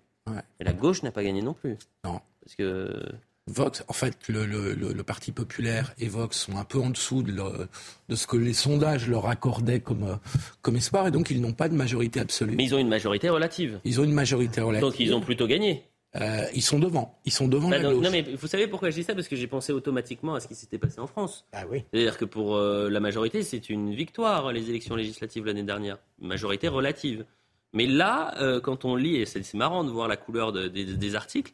Et 0.58 0.64
la 0.64 0.72
gauche 0.72 1.02
n'a 1.02 1.12
pas 1.12 1.22
gagné 1.22 1.42
non 1.42 1.52
plus. 1.52 1.76
Non. 2.04 2.20
Parce 2.42 2.56
que 2.56 3.00
Vox, 3.48 3.84
en 3.86 3.92
fait, 3.92 4.16
le, 4.28 5.02
Parti 5.02 5.30
populaire 5.30 5.94
et 6.00 6.08
Vox 6.08 6.36
sont 6.36 6.56
un 6.56 6.64
peu 6.64 6.80
en 6.80 6.90
dessous 6.90 7.22
de, 7.22 7.32
de 7.32 8.14
ce 8.16 8.26
que 8.26 8.36
les 8.36 8.52
sondages 8.52 9.08
leur 9.08 9.26
accordaient 9.26 9.78
comme, 9.78 10.18
comme 10.62 10.74
espoir, 10.74 11.06
et 11.06 11.10
donc 11.12 11.30
ils 11.30 11.40
n'ont 11.40 11.52
pas 11.52 11.68
de 11.68 11.74
majorité 11.74 12.18
absolue. 12.18 12.56
Mais 12.56 12.64
ils 12.64 12.74
ont 12.74 12.78
une 12.78 12.88
majorité 12.88 13.28
relative. 13.28 13.80
Ils 13.84 14.00
ont 14.00 14.04
une 14.04 14.12
majorité 14.12 14.60
relative. 14.60 14.80
Donc 14.80 14.98
ils 14.98 15.14
ont 15.14 15.20
plutôt 15.20 15.46
gagné. 15.46 15.84
Euh, 16.20 16.46
ils 16.54 16.62
sont 16.62 16.78
devant. 16.78 17.20
Ils 17.24 17.32
sont 17.32 17.46
devant 17.46 17.68
bah, 17.68 17.78
la 17.78 17.92
gauche. 17.92 18.02
Non, 18.02 18.10
mais 18.10 18.22
vous 18.22 18.46
savez 18.48 18.66
pourquoi 18.66 18.90
je 18.90 18.96
dis 18.96 19.04
ça? 19.04 19.14
Parce 19.14 19.28
que 19.28 19.36
j'ai 19.36 19.46
pensé 19.46 19.72
automatiquement 19.72 20.34
à 20.34 20.40
ce 20.40 20.48
qui 20.48 20.54
s'était 20.54 20.78
passé 20.78 20.98
en 20.98 21.06
France. 21.06 21.44
Ah 21.52 21.64
oui. 21.70 21.84
C'est-à-dire 21.92 22.16
que 22.18 22.24
pour 22.24 22.56
euh, 22.56 22.88
la 22.88 23.00
majorité, 23.00 23.42
c'est 23.42 23.70
une 23.70 23.94
victoire, 23.94 24.52
les 24.52 24.70
élections 24.70 24.96
législatives 24.96 25.44
l'année 25.44 25.62
dernière. 25.62 25.98
Majorité 26.20 26.68
relative. 26.68 27.24
Mais 27.72 27.86
là, 27.86 28.34
euh, 28.40 28.60
quand 28.60 28.84
on 28.84 28.96
lit, 28.96 29.16
et 29.16 29.26
c'est 29.26 29.54
marrant 29.54 29.84
de 29.84 29.90
voir 29.90 30.08
la 30.08 30.16
couleur 30.16 30.52
des 30.52 31.14
articles, 31.14 31.52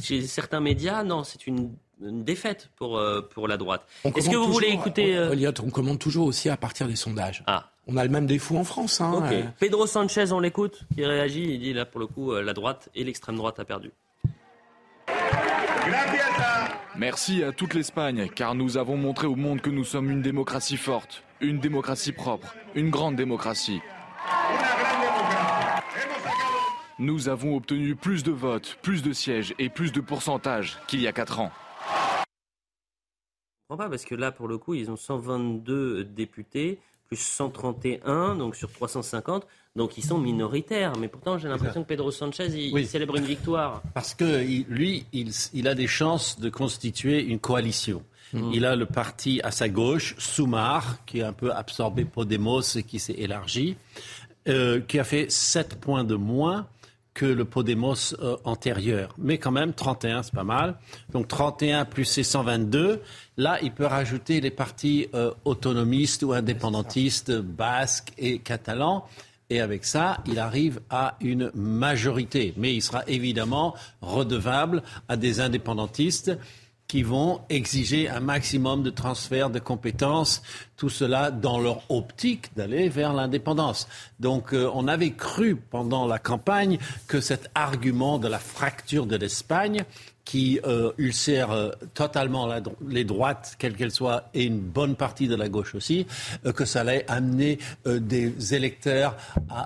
chez 0.00 0.22
certains 0.22 0.60
médias, 0.60 1.02
non, 1.02 1.24
c'est 1.24 1.46
une, 1.46 1.70
défaite 2.00 2.70
pour, 2.76 2.96
euh, 2.96 3.20
pour 3.20 3.46
la 3.46 3.56
droite. 3.56 3.86
Est-ce 4.04 4.30
que 4.30 4.36
vous 4.36 4.50
voulez 4.50 4.68
écouter... 4.68 5.16
Euh... 5.16 5.52
on 5.62 5.70
commande 5.70 5.98
toujours 5.98 6.26
aussi 6.26 6.48
à 6.48 6.56
partir 6.56 6.88
des 6.88 6.96
sondages. 6.96 7.44
Ah. 7.46 7.70
On 7.86 7.96
a 7.96 8.04
le 8.04 8.10
même 8.10 8.26
défaut 8.26 8.56
en 8.56 8.64
France. 8.64 9.00
Hein, 9.00 9.22
euh. 9.32 9.42
Pedro 9.58 9.86
Sanchez, 9.86 10.32
on 10.32 10.40
l'écoute, 10.40 10.84
qui 10.94 11.04
réagit, 11.04 11.42
il 11.42 11.60
dit 11.60 11.72
là, 11.72 11.84
pour 11.84 12.00
le 12.00 12.06
coup, 12.06 12.32
euh, 12.32 12.42
la 12.42 12.52
droite 12.52 12.88
et 12.94 13.04
l'extrême 13.04 13.36
droite 13.36 13.58
a 13.58 13.64
perdu. 13.64 13.90
Merci 16.96 17.42
à 17.42 17.52
toute 17.52 17.74
l'Espagne, 17.74 18.28
car 18.34 18.54
nous 18.54 18.76
avons 18.76 18.96
montré 18.96 19.26
au 19.26 19.36
monde 19.36 19.60
que 19.60 19.70
nous 19.70 19.84
sommes 19.84 20.10
une 20.10 20.22
démocratie 20.22 20.76
forte, 20.76 21.22
une 21.40 21.58
démocratie 21.58 22.12
propre, 22.12 22.54
une 22.74 22.90
grande 22.90 23.16
démocratie. 23.16 23.80
Nous 27.00 27.30
avons 27.30 27.56
obtenu 27.56 27.96
plus 27.96 28.22
de 28.22 28.30
votes, 28.30 28.76
plus 28.82 29.02
de 29.02 29.14
sièges 29.14 29.54
et 29.58 29.70
plus 29.70 29.90
de 29.90 30.02
pourcentages 30.02 30.76
qu'il 30.86 31.00
y 31.00 31.06
a 31.06 31.12
4 31.12 31.40
ans. 31.40 31.50
Je 31.80 32.24
comprends 33.70 33.84
pas 33.84 33.88
parce 33.88 34.04
que 34.04 34.14
là, 34.14 34.30
pour 34.30 34.48
le 34.48 34.58
coup, 34.58 34.74
ils 34.74 34.90
ont 34.90 34.96
122 34.96 36.04
députés 36.04 36.78
plus 37.08 37.16
131, 37.16 38.36
donc 38.36 38.54
sur 38.54 38.70
350. 38.70 39.46
Donc 39.76 39.96
ils 39.96 40.04
sont 40.04 40.18
minoritaires. 40.18 40.92
Mais 41.00 41.08
pourtant, 41.08 41.38
j'ai 41.38 41.48
l'impression 41.48 41.84
que 41.84 41.88
Pedro 41.88 42.10
Sanchez, 42.10 42.48
il, 42.48 42.86
célèbre 42.86 43.16
une 43.16 43.24
victoire. 43.24 43.80
Parce 43.94 44.12
que 44.12 44.44
lui, 44.68 45.06
il, 45.14 45.68
a 45.68 45.74
des 45.74 45.86
chances 45.86 46.38
de 46.38 46.50
constituer 46.50 47.24
une 47.24 47.38
coalition. 47.38 48.02
Hmm. 48.34 48.50
Il 48.52 48.66
a 48.66 48.76
le 48.76 48.84
parti 48.84 49.40
à 49.42 49.50
sa 49.50 49.70
gauche, 49.70 50.16
Soumar, 50.18 51.02
qui 51.06 51.20
est 51.20 51.24
un 51.24 51.32
peu 51.32 51.50
absorbé 51.50 52.04
Podemos 52.04 52.60
et 52.76 52.82
qui 52.82 52.98
s'est 52.98 53.14
élargi, 53.14 53.78
euh, 54.48 54.80
qui 54.82 54.98
a 54.98 55.04
fait 55.04 55.30
7 55.30 55.80
points 55.80 56.04
de 56.04 56.14
moins 56.14 56.68
que 57.14 57.26
le 57.26 57.44
Podemos 57.44 58.14
euh, 58.20 58.36
antérieur. 58.44 59.14
Mais 59.18 59.38
quand 59.38 59.50
même, 59.50 59.72
31, 59.72 60.22
c'est 60.22 60.34
pas 60.34 60.44
mal. 60.44 60.76
Donc 61.12 61.28
31 61.28 61.84
plus 61.84 62.04
ces 62.04 62.22
122. 62.22 63.02
Là, 63.36 63.58
il 63.62 63.72
peut 63.72 63.86
rajouter 63.86 64.40
les 64.40 64.50
partis 64.50 65.08
euh, 65.14 65.32
autonomistes 65.44 66.22
ou 66.22 66.32
indépendantistes, 66.32 67.32
basques 67.32 68.12
et 68.18 68.38
catalans. 68.38 69.04
Et 69.50 69.60
avec 69.60 69.84
ça, 69.84 70.18
il 70.26 70.38
arrive 70.38 70.80
à 70.90 71.16
une 71.20 71.50
majorité. 71.54 72.54
Mais 72.56 72.74
il 72.74 72.82
sera 72.82 73.02
évidemment 73.08 73.74
redevable 74.00 74.82
à 75.08 75.16
des 75.16 75.40
indépendantistes 75.40 76.32
qui 76.90 77.04
vont 77.04 77.40
exiger 77.48 78.08
un 78.08 78.18
maximum 78.18 78.82
de 78.82 78.90
transfert 78.90 79.48
de 79.48 79.60
compétences, 79.60 80.42
tout 80.76 80.88
cela 80.88 81.30
dans 81.30 81.60
leur 81.60 81.88
optique 81.88 82.50
d'aller 82.56 82.88
vers 82.88 83.12
l'indépendance. 83.12 83.86
Donc 84.18 84.52
euh, 84.52 84.68
on 84.74 84.88
avait 84.88 85.12
cru 85.12 85.54
pendant 85.54 86.08
la 86.08 86.18
campagne 86.18 86.78
que 87.06 87.20
cet 87.20 87.48
argument 87.54 88.18
de 88.18 88.26
la 88.26 88.40
fracture 88.40 89.06
de 89.06 89.14
l'Espagne 89.14 89.84
qui 90.24 90.58
euh, 90.66 90.90
ulcère 90.98 91.52
euh, 91.52 91.70
totalement 91.94 92.52
les 92.84 93.04
droites, 93.04 93.54
quelles 93.56 93.76
qu'elles 93.76 93.92
soient, 93.92 94.24
et 94.34 94.42
une 94.42 94.58
bonne 94.58 94.96
partie 94.96 95.28
de 95.28 95.36
la 95.36 95.48
gauche 95.48 95.76
aussi, 95.76 96.08
que 96.56 96.64
ça 96.64 96.80
allait 96.80 97.04
amener 97.06 97.58
des 97.86 98.52
électeurs 98.52 99.16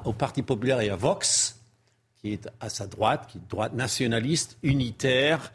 au 0.05 0.13
Parti 0.13 0.43
populaire 0.43 0.83
et 0.83 0.91
à 0.91 0.97
Vox, 0.97 1.57
qui 2.21 2.35
est 2.35 2.51
à 2.61 2.69
sa 2.69 2.87
droite, 2.87 3.29
qui 3.31 3.39
est 3.39 3.49
droite 3.49 3.73
nationaliste, 3.73 4.59
unitaire, 4.63 5.53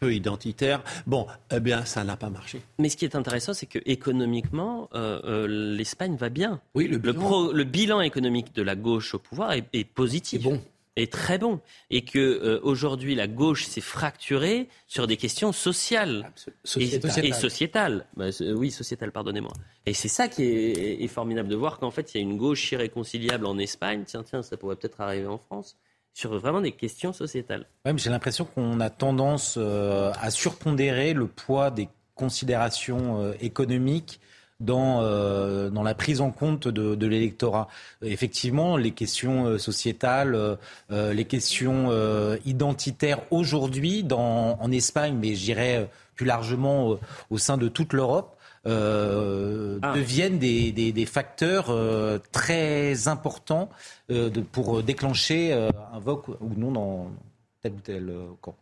peu 0.00 0.14
identitaire. 0.14 0.82
Bon, 1.06 1.26
eh 1.52 1.60
bien, 1.60 1.84
ça 1.84 2.02
n'a 2.02 2.16
pas 2.16 2.30
marché. 2.30 2.62
Mais 2.78 2.88
ce 2.88 2.96
qui 2.96 3.04
est 3.04 3.14
intéressant, 3.14 3.54
c'est 3.54 3.66
que 3.66 3.78
économiquement, 3.84 4.88
euh, 4.94 5.20
euh, 5.24 5.46
l'Espagne 5.76 6.16
va 6.16 6.30
bien. 6.30 6.60
Oui, 6.74 6.88
le 6.88 6.98
bilan... 6.98 7.52
Le, 7.52 7.64
bilan 7.64 8.00
économique 8.00 8.54
de 8.54 8.62
la 8.62 8.74
gauche 8.74 9.14
au 9.14 9.18
pouvoir 9.18 9.52
est, 9.52 9.64
est 9.72 9.84
positif. 9.84 10.42
bon 10.42 10.60
est 10.96 11.10
très 11.10 11.38
bon 11.38 11.60
et 11.88 12.04
que 12.04 12.18
euh, 12.18 12.60
aujourd'hui 12.62 13.14
la 13.14 13.28
gauche 13.28 13.64
s'est 13.64 13.80
fracturée 13.80 14.68
sur 14.86 15.06
des 15.06 15.16
questions 15.16 15.52
sociales 15.52 16.30
et, 16.76 17.32
sociétales. 17.32 18.06
Bah, 18.16 18.26
oui, 18.54 18.70
sociétales, 18.70 19.12
pardonnez-moi. 19.12 19.52
Et 19.86 19.94
c'est 19.94 20.08
ça 20.08 20.28
qui 20.28 20.42
est, 20.42 21.02
est, 21.02 21.08
formidable 21.08 21.48
de 21.48 21.56
voir 21.56 21.78
qu'en 21.78 21.90
fait 21.90 22.12
il 22.12 22.18
y 22.18 22.20
a 22.20 22.22
une 22.22 22.36
gauche 22.36 22.72
irréconciliable 22.72 23.46
en 23.46 23.56
Espagne. 23.58 24.02
Tiens, 24.04 24.24
tiens, 24.24 24.42
ça 24.42 24.56
pourrait 24.56 24.76
peut-être 24.76 25.00
arriver 25.00 25.28
en 25.28 25.38
France 25.38 25.76
sur 26.12 26.38
vraiment 26.38 26.60
des 26.60 26.72
questions 26.72 27.12
sociétales. 27.12 27.66
J'ai 27.96 28.10
l'impression 28.10 28.44
qu'on 28.44 28.80
a 28.80 28.90
tendance 28.90 29.54
euh, 29.58 30.12
à 30.20 30.30
surpondérer 30.30 31.12
le 31.12 31.26
poids 31.26 31.70
des 31.70 31.88
considérations 32.14 33.20
euh, 33.20 33.32
économiques 33.40 34.20
dans, 34.58 35.00
euh, 35.00 35.70
dans 35.70 35.82
la 35.82 35.94
prise 35.94 36.20
en 36.20 36.30
compte 36.30 36.68
de, 36.68 37.06
l'électorat. 37.06 37.68
Effectivement, 38.02 38.76
les 38.76 38.90
questions 38.90 39.56
sociétales, 39.56 40.58
les 40.90 41.24
questions 41.24 41.90
identitaires 42.44 43.20
aujourd'hui 43.30 44.06
en 44.12 44.70
Espagne, 44.70 45.16
mais 45.18 45.34
je 45.34 45.44
dirais 45.44 45.88
plus 46.14 46.26
largement 46.26 46.98
au 47.30 47.38
sein 47.38 47.56
de 47.56 47.68
toute 47.68 47.94
l'Europe, 47.94 48.36
euh, 48.66 49.78
ah. 49.80 49.94
deviennent 49.94 50.38
des, 50.38 50.72
des, 50.72 51.06
facteurs 51.06 51.70
euh, 51.70 52.18
très 52.30 53.08
importants 53.08 53.70
euh, 54.10 54.28
de, 54.28 54.42
pour 54.42 54.82
déclencher 54.82 55.52
un 55.52 55.98
vote 55.98 56.26
ou 56.40 56.50
non 56.56 56.70
dans 56.70 57.10
tel 57.62 57.72
ou 57.72 57.80
tel 57.80 58.12
camp. 58.42 58.56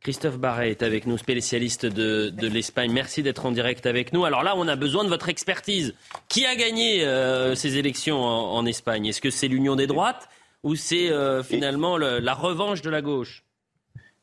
Christophe 0.00 0.38
Barret 0.38 0.70
est 0.70 0.82
avec 0.82 1.06
nous, 1.06 1.16
spécialiste 1.16 1.86
de, 1.86 2.28
de 2.28 2.46
l'Espagne. 2.46 2.92
Merci 2.92 3.22
d'être 3.22 3.46
en 3.46 3.50
direct 3.50 3.86
avec 3.86 4.12
nous. 4.12 4.24
Alors 4.24 4.42
là, 4.42 4.54
on 4.56 4.68
a 4.68 4.76
besoin 4.76 5.02
de 5.02 5.08
votre 5.08 5.30
expertise. 5.30 5.94
Qui 6.28 6.44
a 6.44 6.54
gagné 6.54 7.00
ces 7.56 7.78
élections 7.78 8.22
en, 8.22 8.54
en 8.54 8.66
Espagne? 8.66 9.06
Est-ce 9.06 9.22
que 9.22 9.30
c'est 9.30 9.48
l'union 9.48 9.76
des 9.76 9.86
droites 9.86 10.28
ou 10.62 10.76
c'est 10.76 11.10
finalement 11.42 11.96
le, 11.96 12.18
la 12.18 12.34
revanche 12.34 12.82
de 12.82 12.90
la 12.90 13.00
gauche? 13.00 13.44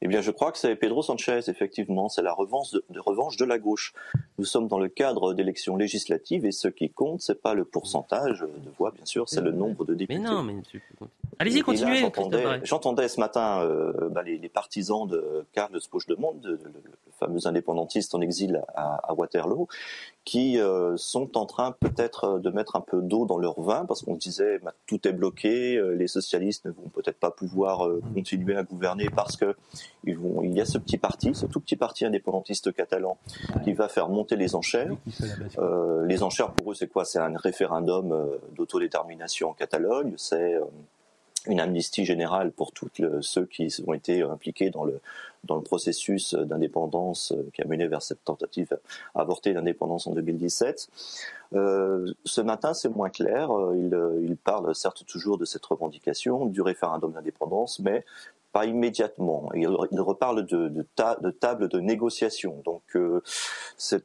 Eh 0.02 0.08
bien, 0.08 0.22
je 0.22 0.32
crois 0.32 0.52
que 0.52 0.58
c'est 0.58 0.76
Pedro 0.76 1.04
Sanchez, 1.04 1.42
effectivement. 1.48 2.10
C'est 2.10 2.24
la 2.24 2.34
revanche 2.34 2.72
de, 2.72 2.84
revanche 3.00 3.38
de 3.38 3.46
la 3.46 3.60
gauche. 3.60 3.94
Nous 4.40 4.46
sommes 4.46 4.68
dans 4.68 4.80
le 4.80 4.90
cadre 4.90 5.34
d'élections 5.34 5.78
législatives 5.78 6.46
et 6.46 6.52
ce 6.52 6.68
qui 6.68 6.90
compte, 6.90 7.22
c'est 7.22 7.42
pas 7.42 7.54
le 7.54 7.66
pourcentage 7.66 8.42
de 8.42 8.70
voix, 8.78 8.92
bien 8.92 9.06
sûr, 9.06 9.30
c'est 9.30 9.42
le 9.42 9.52
nombre 9.52 9.86
de 9.86 9.94
députés. 9.94 10.20
Mais 10.20 10.28
non, 10.28 10.42
mais 10.42 10.56
allez-y, 11.42 11.62
continuez. 11.62 12.02
J'entendais 12.64 13.08
ce 13.08 13.20
matin 13.20 13.62
euh, 13.62 14.10
bah, 14.10 14.24
les, 14.24 14.50
partisans 14.50 15.08
de 15.08 15.46
Carles 15.54 15.80
Puigdemont, 15.90 16.34
de, 16.34 16.52
le, 16.52 16.74
fameux 17.20 17.46
indépendantiste 17.46 18.16
en 18.16 18.22
exil 18.22 18.62
à, 18.76 19.14
Waterloo, 19.14 19.68
qui 20.26 20.60
euh, 20.60 20.98
sont 20.98 21.38
en 21.38 21.46
train 21.46 21.72
peut-être 21.72 22.40
de 22.40 22.50
mettre 22.50 22.76
un 22.76 22.82
peu 22.82 23.02
d'eau 23.02 23.26
dans 23.26 23.38
leur 23.38 23.60
vin 23.62 23.86
parce 23.86 24.02
qu'on 24.02 24.16
disait 24.16 24.60
bah, 24.60 24.74
tout 24.88 25.08
est 25.08 25.14
bloqué, 25.14 25.76
euh, 25.76 25.92
les 25.92 26.08
socialistes 26.08 26.66
ne 26.66 26.72
vont 26.72 26.90
peut-être 26.90 27.20
pas 27.20 27.32
pouvoir 27.32 27.88
continuer 28.14 28.56
à 28.56 28.64
gouverner 28.64 29.08
parce 29.16 29.38
que 29.38 29.56
il 30.06 30.54
y 30.54 30.62
a 30.62 30.66
ce 30.66 30.78
petit 30.78 30.98
parti, 30.98 31.36
ce 31.36 31.46
tout 31.46 31.60
petit 31.60 31.76
parti 31.76 32.06
indépendantiste 32.06 32.74
catalan 32.74 33.18
qui 33.64 33.74
va 33.74 33.88
faire 33.88 34.10
monter 34.10 34.36
les 34.36 34.56
enchères. 34.56 34.96
Euh, 35.60 36.06
les 36.06 36.24
enchères 36.24 36.52
pour 36.52 36.72
eux, 36.72 36.76
c'est 36.76 36.88
quoi? 36.88 37.06
C'est 37.06 37.20
un 37.20 37.36
référendum 37.36 38.12
euh, 38.12 38.38
d'autodétermination 38.56 39.50
en 39.50 39.54
Catalogne. 39.54 40.14
C'est 40.18 40.56
euh, 40.56 40.66
une 41.48 41.60
amnistie 41.60 42.06
générale 42.06 42.52
pour 42.52 42.72
tous 42.72 42.90
ceux 43.22 43.46
qui 43.46 43.74
ont 43.88 43.94
été 43.94 44.22
impliqués 44.22 44.70
dans 44.70 44.86
le, 44.86 45.00
processus 45.66 46.36
d'indépendance 46.36 47.34
qui 47.54 47.64
a 47.64 47.66
mené 47.66 47.88
vers 47.88 48.04
cette 48.04 48.24
tentative 48.24 48.78
avortée 49.16 49.54
d'indépendance 49.54 50.06
en 50.06 50.14
2017. 50.14 50.88
ce 51.52 52.42
matin, 52.42 52.76
c'est 52.76 52.90
moins 52.90 53.10
clair. 53.10 53.50
Il, 53.74 53.98
il, 54.22 54.38
parle 54.38 54.76
certes 54.76 55.04
toujours 55.08 55.40
de 55.40 55.46
cette 55.46 55.66
revendication 55.66 56.46
du 56.46 56.62
référendum 56.62 57.12
d'indépendance, 57.12 57.80
mais 57.80 58.06
pas 58.52 58.66
immédiatement. 58.66 59.50
Il, 59.56 59.68
reparle 59.68 60.46
de, 60.46 60.86
table 61.40 61.68
de 61.70 61.80
négociation. 61.80 62.62
Donc, 62.66 62.84
euh. 62.96 63.22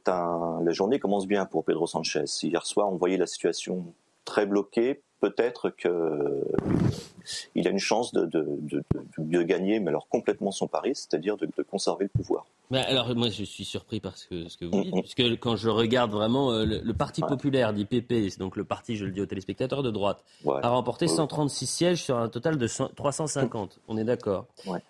La 0.05 0.71
journée 0.71 0.99
commence 0.99 1.27
bien 1.27 1.45
pour 1.45 1.63
Pedro 1.63 1.87
Sanchez. 1.87 2.25
Hier 2.43 2.65
soir, 2.65 2.91
on 2.91 2.95
voyait 2.95 3.17
la 3.17 3.27
situation 3.27 3.93
très 4.25 4.45
bloquée 4.45 5.01
peut-être 5.19 5.69
qu'il 5.69 7.67
a 7.67 7.69
une 7.69 7.79
chance 7.79 8.13
de, 8.13 8.25
de, 8.25 9.41
gagner, 9.43 9.79
mais 9.79 9.89
alors 9.89 10.07
complètement 10.07 10.51
son 10.51 10.67
pari, 10.67 10.95
c'est-à-dire 10.95 11.37
de, 11.37 11.47
conserver 11.63 12.05
le 12.05 12.09
pouvoir. 12.09 12.45
Alors 12.71 13.15
moi 13.15 13.29
je 13.29 13.43
suis 13.43 13.63
surpris 13.63 13.99
par 13.99 14.17
ce 14.17 14.27
que, 14.27 14.65
vous 14.65 14.83
dites, 14.83 14.93
puisque 15.01 15.39
quand 15.39 15.55
je 15.55 15.69
regarde 15.69 16.11
vraiment 16.11 16.51
euh, 16.51 16.65
le, 16.65 16.93
Parti 16.93 17.21
populaire 17.21 17.73
d'IPP, 17.73 18.37
donc 18.39 18.55
le 18.57 18.63
parti, 18.63 18.95
je 18.95 19.05
le 19.05 19.11
dis 19.11 19.21
aux 19.21 19.25
téléspectateurs, 19.25 19.83
de 19.83 19.91
droite, 19.91 20.23
a 20.45 20.69
remporté 20.69 21.07
136 21.07 21.67
sièges 21.67 22.03
sur 22.03 22.17
un 22.17 22.29
total 22.29 22.57
de 22.57 22.67
350, 22.67 23.79
on 23.87 23.97
est 23.97 24.03
d'accord. 24.03 24.47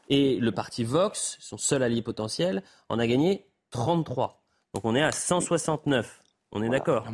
Et 0.10 0.38
le 0.38 0.52
Parti 0.52 0.84
Vox, 0.84 1.38
son 1.40 1.58
seul 1.58 1.84
allié 1.84 2.02
potentiel, 2.02 2.64
en 2.90 3.00
a 3.00 3.08
gagné 3.08 3.46
33. 3.72 4.42
Donc 4.74 4.86
on 4.86 4.96
est 4.96 5.02
à 5.02 5.12
169. 5.12 6.22
On 6.54 6.64
est 6.64 6.70
d'accord. 6.70 7.06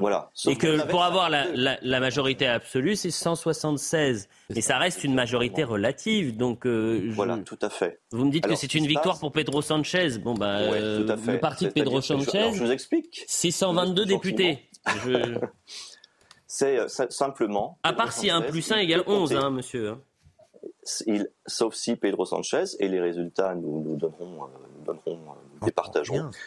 Voilà. 0.00 0.30
Et 0.46 0.56
que 0.56 0.86
pour 0.88 1.04
avoir 1.04 1.28
la, 1.28 2.00
majorité 2.00 2.46
absolue, 2.46 2.96
c'est 2.96 3.10
176. 3.10 4.28
Mais 4.54 4.60
ça 4.60 4.78
reste 4.78 5.04
une 5.04 5.14
majorité 5.14 5.62
relative. 5.62 6.36
Donc, 6.36 6.66
euh, 6.66 7.10
voilà, 7.10 7.38
tout 7.38 7.58
à 7.60 7.68
fait. 7.68 8.00
Vous 8.12 8.24
me 8.24 8.30
dites 8.30 8.46
que 8.46 8.54
c'est 8.54 8.74
une 8.74 8.86
victoire 8.86 9.18
pour 9.18 9.32
Pedro 9.32 9.60
Sanchez. 9.60 10.18
Bon, 10.18 10.34
bah, 10.34 10.58
euh, 10.58 11.16
le 11.26 11.38
parti 11.38 11.66
de 11.66 11.70
Pedro 11.70 12.00
Sanchez, 12.00 12.52
je, 12.54 12.64
vous 12.64 12.70
explique. 12.70 13.24
C'est 13.26 13.50
122 13.50 14.06
députés. 14.06 14.70
C'est 16.46 16.78
euh, 16.78 16.86
simplement. 16.88 17.78
À 17.82 17.94
part 17.94 18.12
si 18.12 18.28
1 18.28 18.42
plus 18.42 18.70
1 18.70 18.76
égale 18.78 19.04
11, 19.06 19.34
hein, 19.36 19.50
monsieur. 19.50 19.90
Hein. 19.90 20.00
Il, 21.06 21.30
sauf 21.46 21.74
si 21.74 21.96
Pedro 21.96 22.26
Sanchez, 22.26 22.64
et 22.78 22.88
les 22.88 23.00
résultats 23.00 23.54
nous, 23.54 23.82
nous 23.82 23.96
donneront 23.96 24.48
donneront, 24.84 25.18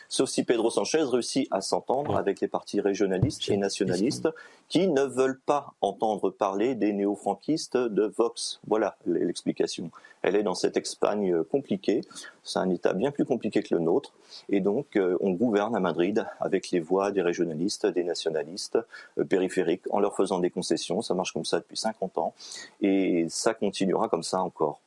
Sauf 0.09 0.29
si 0.29 0.43
Pedro 0.43 0.69
Sanchez 0.69 1.03
réussit 1.03 1.47
à 1.51 1.61
s'entendre 1.61 2.17
avec 2.17 2.41
les 2.41 2.47
partis 2.47 2.81
régionalistes 2.81 3.49
et 3.49 3.57
nationalistes 3.57 4.29
qui 4.69 4.87
ne 4.87 5.03
veulent 5.03 5.39
pas 5.39 5.73
entendre 5.81 6.29
parler 6.29 6.75
des 6.75 6.93
néo-franquistes 6.93 7.77
de 7.77 8.03
Vox. 8.17 8.59
Voilà 8.67 8.97
l'explication. 9.05 9.91
Elle 10.21 10.35
est 10.35 10.43
dans 10.43 10.55
cette 10.55 10.75
Espagne 10.75 11.43
compliquée. 11.43 12.01
C'est 12.43 12.59
un 12.59 12.69
État 12.69 12.93
bien 12.93 13.11
plus 13.11 13.25
compliqué 13.25 13.61
que 13.61 13.75
le 13.75 13.81
nôtre. 13.81 14.13
Et 14.49 14.59
donc, 14.59 14.95
euh, 14.95 15.17
on 15.21 15.31
gouverne 15.31 15.75
à 15.75 15.79
Madrid 15.79 16.25
avec 16.39 16.71
les 16.71 16.79
voix 16.79 17.11
des 17.11 17.21
régionalistes, 17.21 17.85
des 17.85 18.03
nationalistes 18.03 18.79
euh, 19.19 19.23
périphériques, 19.23 19.83
en 19.91 19.99
leur 19.99 20.15
faisant 20.15 20.39
des 20.39 20.49
concessions. 20.49 21.01
Ça 21.01 21.13
marche 21.13 21.31
comme 21.31 21.45
ça 21.45 21.59
depuis 21.59 21.77
50 21.77 22.17
ans. 22.17 22.33
Et 22.81 23.27
ça 23.29 23.53
continuera 23.53 24.09
comme 24.09 24.23
ça 24.23 24.41
encore. 24.41 24.79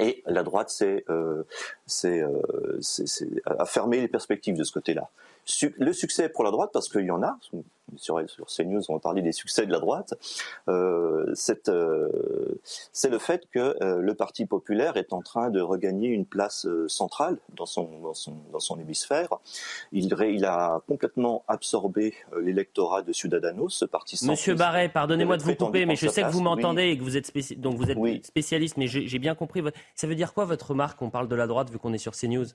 Et 0.00 0.22
la 0.26 0.42
droite, 0.42 0.70
c'est 0.70 1.04
euh, 1.08 1.44
euh, 2.04 2.42
à 3.44 3.64
fermer 3.64 4.00
les 4.00 4.08
perspectives 4.08 4.56
de 4.56 4.64
ce 4.64 4.72
côté-là. 4.72 5.08
Le 5.78 5.92
succès 5.92 6.28
pour 6.28 6.44
la 6.44 6.50
droite, 6.50 6.70
parce 6.72 6.88
qu'il 6.88 7.06
y 7.06 7.10
en 7.10 7.22
a, 7.22 7.38
sur, 7.96 8.20
sur 8.28 8.46
CNews, 8.46 8.82
on 8.88 8.98
parler 8.98 9.22
des 9.22 9.32
succès 9.32 9.66
de 9.66 9.72
la 9.72 9.78
droite, 9.78 10.14
euh, 10.68 11.34
euh 11.68 12.08
c'est 12.92 13.08
le 13.08 13.18
fait 13.18 13.44
que 13.50 13.76
euh, 13.82 14.00
le 14.00 14.14
Parti 14.14 14.44
populaire 14.44 14.96
est 14.96 15.12
en 15.12 15.22
train 15.22 15.50
de 15.50 15.60
regagner 15.60 16.08
une 16.08 16.26
place 16.26 16.66
centrale 16.86 17.38
dans 17.54 17.66
son, 17.66 18.00
dans 18.00 18.14
son, 18.14 18.36
dans 18.52 18.60
son 18.60 18.78
hémisphère. 18.78 19.28
Il, 19.92 20.14
il 20.28 20.44
a 20.44 20.82
complètement 20.86 21.44
absorbé 21.48 22.14
l'électorat 22.40 23.02
de 23.02 23.12
Ciudadanos, 23.12 23.70
ce 23.70 23.84
parti 23.84 24.18
Monsieur 24.26 24.54
Barret, 24.54 24.88
pardonnez-moi 24.88 25.36
de 25.36 25.42
vous 25.42 25.54
couper, 25.54 25.86
mais 25.86 25.96
je 25.96 26.08
sais 26.08 26.22
que 26.22 26.30
vous 26.30 26.42
m'entendez 26.42 26.88
et 26.88 26.98
que 26.98 27.02
vous 27.02 27.16
êtes, 27.16 27.32
donc 27.60 27.76
vous 27.76 27.90
êtes 27.90 28.26
spécialiste, 28.26 28.76
mais 28.76 28.86
j'ai 28.86 29.18
bien 29.18 29.34
compris. 29.34 29.62
Ça 29.94 30.06
veut 30.06 30.14
dire 30.14 30.34
quoi 30.34 30.44
votre 30.44 30.70
remarque 30.70 31.00
On 31.00 31.10
parle 31.10 31.28
de 31.28 31.36
la 31.36 31.46
droite 31.46 31.70
vu 31.70 31.78
qu'on 31.78 31.92
est 31.92 31.98
sur 31.98 32.12
CNews? 32.12 32.46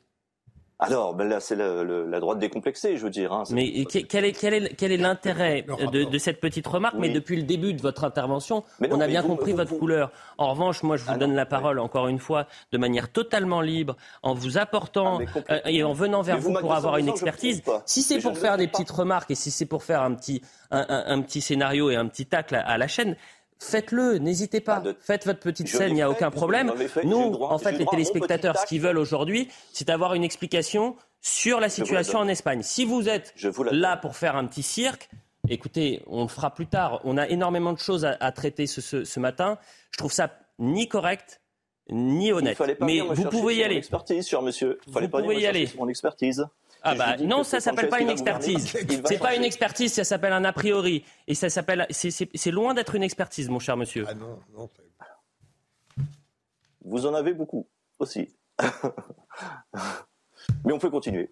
Alors, 0.79 1.13
ben 1.13 1.27
là, 1.29 1.39
c'est 1.39 1.55
la, 1.55 2.19
droite 2.19 2.39
décomplexée, 2.39 2.97
je 2.97 3.03
veux 3.03 3.09
dire. 3.09 3.31
Hein, 3.31 3.43
mais 3.51 3.85
quel 3.85 4.25
est, 4.25 4.33
quel 4.33 4.53
est, 4.53 4.75
quel 4.75 4.91
est 4.91 4.97
l'intérêt 4.97 5.65
de, 5.91 6.17
cette 6.17 6.41
petite 6.41 6.67
remarque? 6.67 6.95
Mais 6.97 7.09
depuis 7.09 7.37
le 7.37 7.43
début 7.43 7.73
de 7.73 7.81
votre 7.81 8.03
intervention, 8.03 8.63
on 8.89 8.99
a 8.99 9.07
bien 9.07 9.23
compris 9.23 9.53
votre 9.53 9.77
couleur. 9.77 10.11
En 10.37 10.51
revanche, 10.51 10.83
moi, 10.83 10.97
je 10.97 11.05
vous 11.05 11.11
ah 11.13 11.17
donne 11.17 11.35
la 11.35 11.45
parole, 11.45 11.79
encore 11.79 12.07
une 12.07 12.19
fois, 12.19 12.47
de 12.71 12.77
manière 12.77 13.11
totalement 13.11 13.61
libre, 13.61 13.95
en 14.23 14.33
vous 14.33 14.57
apportant 14.57 15.19
ah, 15.47 15.53
euh, 15.53 15.59
et 15.65 15.83
en 15.83 15.93
venant 15.93 16.21
vers 16.21 16.39
vous, 16.39 16.53
pour 16.53 16.73
avoir 16.73 16.97
une 16.97 17.07
expertise. 17.07 17.61
Si 17.85 18.01
c'est 18.01 18.19
pour 18.19 18.37
faire 18.37 18.57
des 18.57 18.67
petites 18.67 18.91
remarques 18.91 19.31
et 19.31 19.35
si 19.35 19.51
c'est 19.51 19.65
pour 19.65 19.83
faire 19.83 20.01
un 20.01 20.13
petit, 20.15 20.41
un, 20.71 21.21
petit 21.21 21.41
scénario 21.41 21.91
et 21.91 21.95
un 21.95 22.07
petit 22.07 22.25
tacle 22.25 22.55
à 22.55 22.77
la 22.77 22.87
chaîne, 22.87 23.15
Faites-le, 23.63 24.17
n'hésitez 24.17 24.59
pas. 24.59 24.83
Faites 24.99 25.25
votre 25.25 25.39
petite 25.39 25.67
scène, 25.67 25.91
il 25.91 25.95
n'y 25.95 26.01
a 26.01 26.09
aucun 26.09 26.31
problème. 26.31 26.71
Nous, 27.03 27.19
en 27.19 27.57
fait, 27.57 27.73
les 27.73 27.85
téléspectateurs, 27.85 28.57
ce 28.59 28.65
qu'ils 28.65 28.81
veulent 28.81 28.97
aujourd'hui, 28.97 29.47
c'est 29.71 29.89
avoir 29.89 30.13
une 30.13 30.23
explication 30.23 30.95
sur 31.21 31.59
la 31.59 31.69
situation 31.69 32.19
en 32.19 32.27
Espagne. 32.27 32.61
Si 32.61 32.85
vous 32.85 33.09
êtes 33.09 33.33
là 33.71 33.97
pour 33.97 34.15
faire 34.15 34.35
un 34.35 34.45
petit 34.45 34.63
cirque, 34.63 35.09
écoutez, 35.49 36.03
on 36.07 36.23
le 36.23 36.27
fera 36.27 36.53
plus 36.53 36.67
tard. 36.67 36.99
On 37.05 37.17
a 37.17 37.27
énormément 37.29 37.73
de 37.73 37.79
choses 37.79 38.05
à, 38.05 38.31
traiter 38.31 38.67
ce, 38.67 39.19
matin. 39.19 39.57
Je 39.91 39.97
trouve 39.97 40.11
ça 40.11 40.29
ni 40.59 40.87
correct, 40.87 41.41
ni 41.89 42.31
honnête. 42.31 42.61
Mais 42.81 42.99
vous 42.99 43.29
pouvez 43.29 43.55
y 43.55 43.63
aller. 43.63 43.77
Expertise 43.77 44.25
sur 44.25 44.41
monsieur. 44.41 44.79
vous 44.87 45.07
pouvez 45.07 45.39
y 45.39 45.47
aller. 45.47 45.69
Mon 45.77 45.87
expertise. 45.87 46.45
Ah 46.85 46.95
bah 46.95 47.17
non, 47.17 47.43
ça 47.43 47.61
s'appelle 47.61 47.87
pas 47.87 48.01
une 48.01 48.09
expertise. 48.09 48.73
C'est 49.05 49.17
pas 49.17 49.35
une 49.35 49.43
expertise, 49.43 49.93
ça 49.93 50.03
s'appelle 50.03 50.33
un 50.33 50.43
a 50.43 50.51
priori. 50.51 51.05
Et 51.27 51.35
ça 51.35 51.49
s'appelle, 51.49 51.87
c'est 51.89 52.51
loin 52.51 52.73
d'être 52.73 52.95
une 52.95 53.03
expertise, 53.03 53.49
mon 53.49 53.59
cher 53.59 53.77
monsieur. 53.77 54.05
Ah 54.07 54.13
non, 54.13 54.39
non. 54.53 54.69
Vous 56.83 57.05
en 57.05 57.13
avez 57.13 57.33
beaucoup 57.33 57.67
aussi. 57.99 58.35
Mais 60.65 60.73
on 60.73 60.79
peut 60.79 60.89
continuer. 60.89 61.31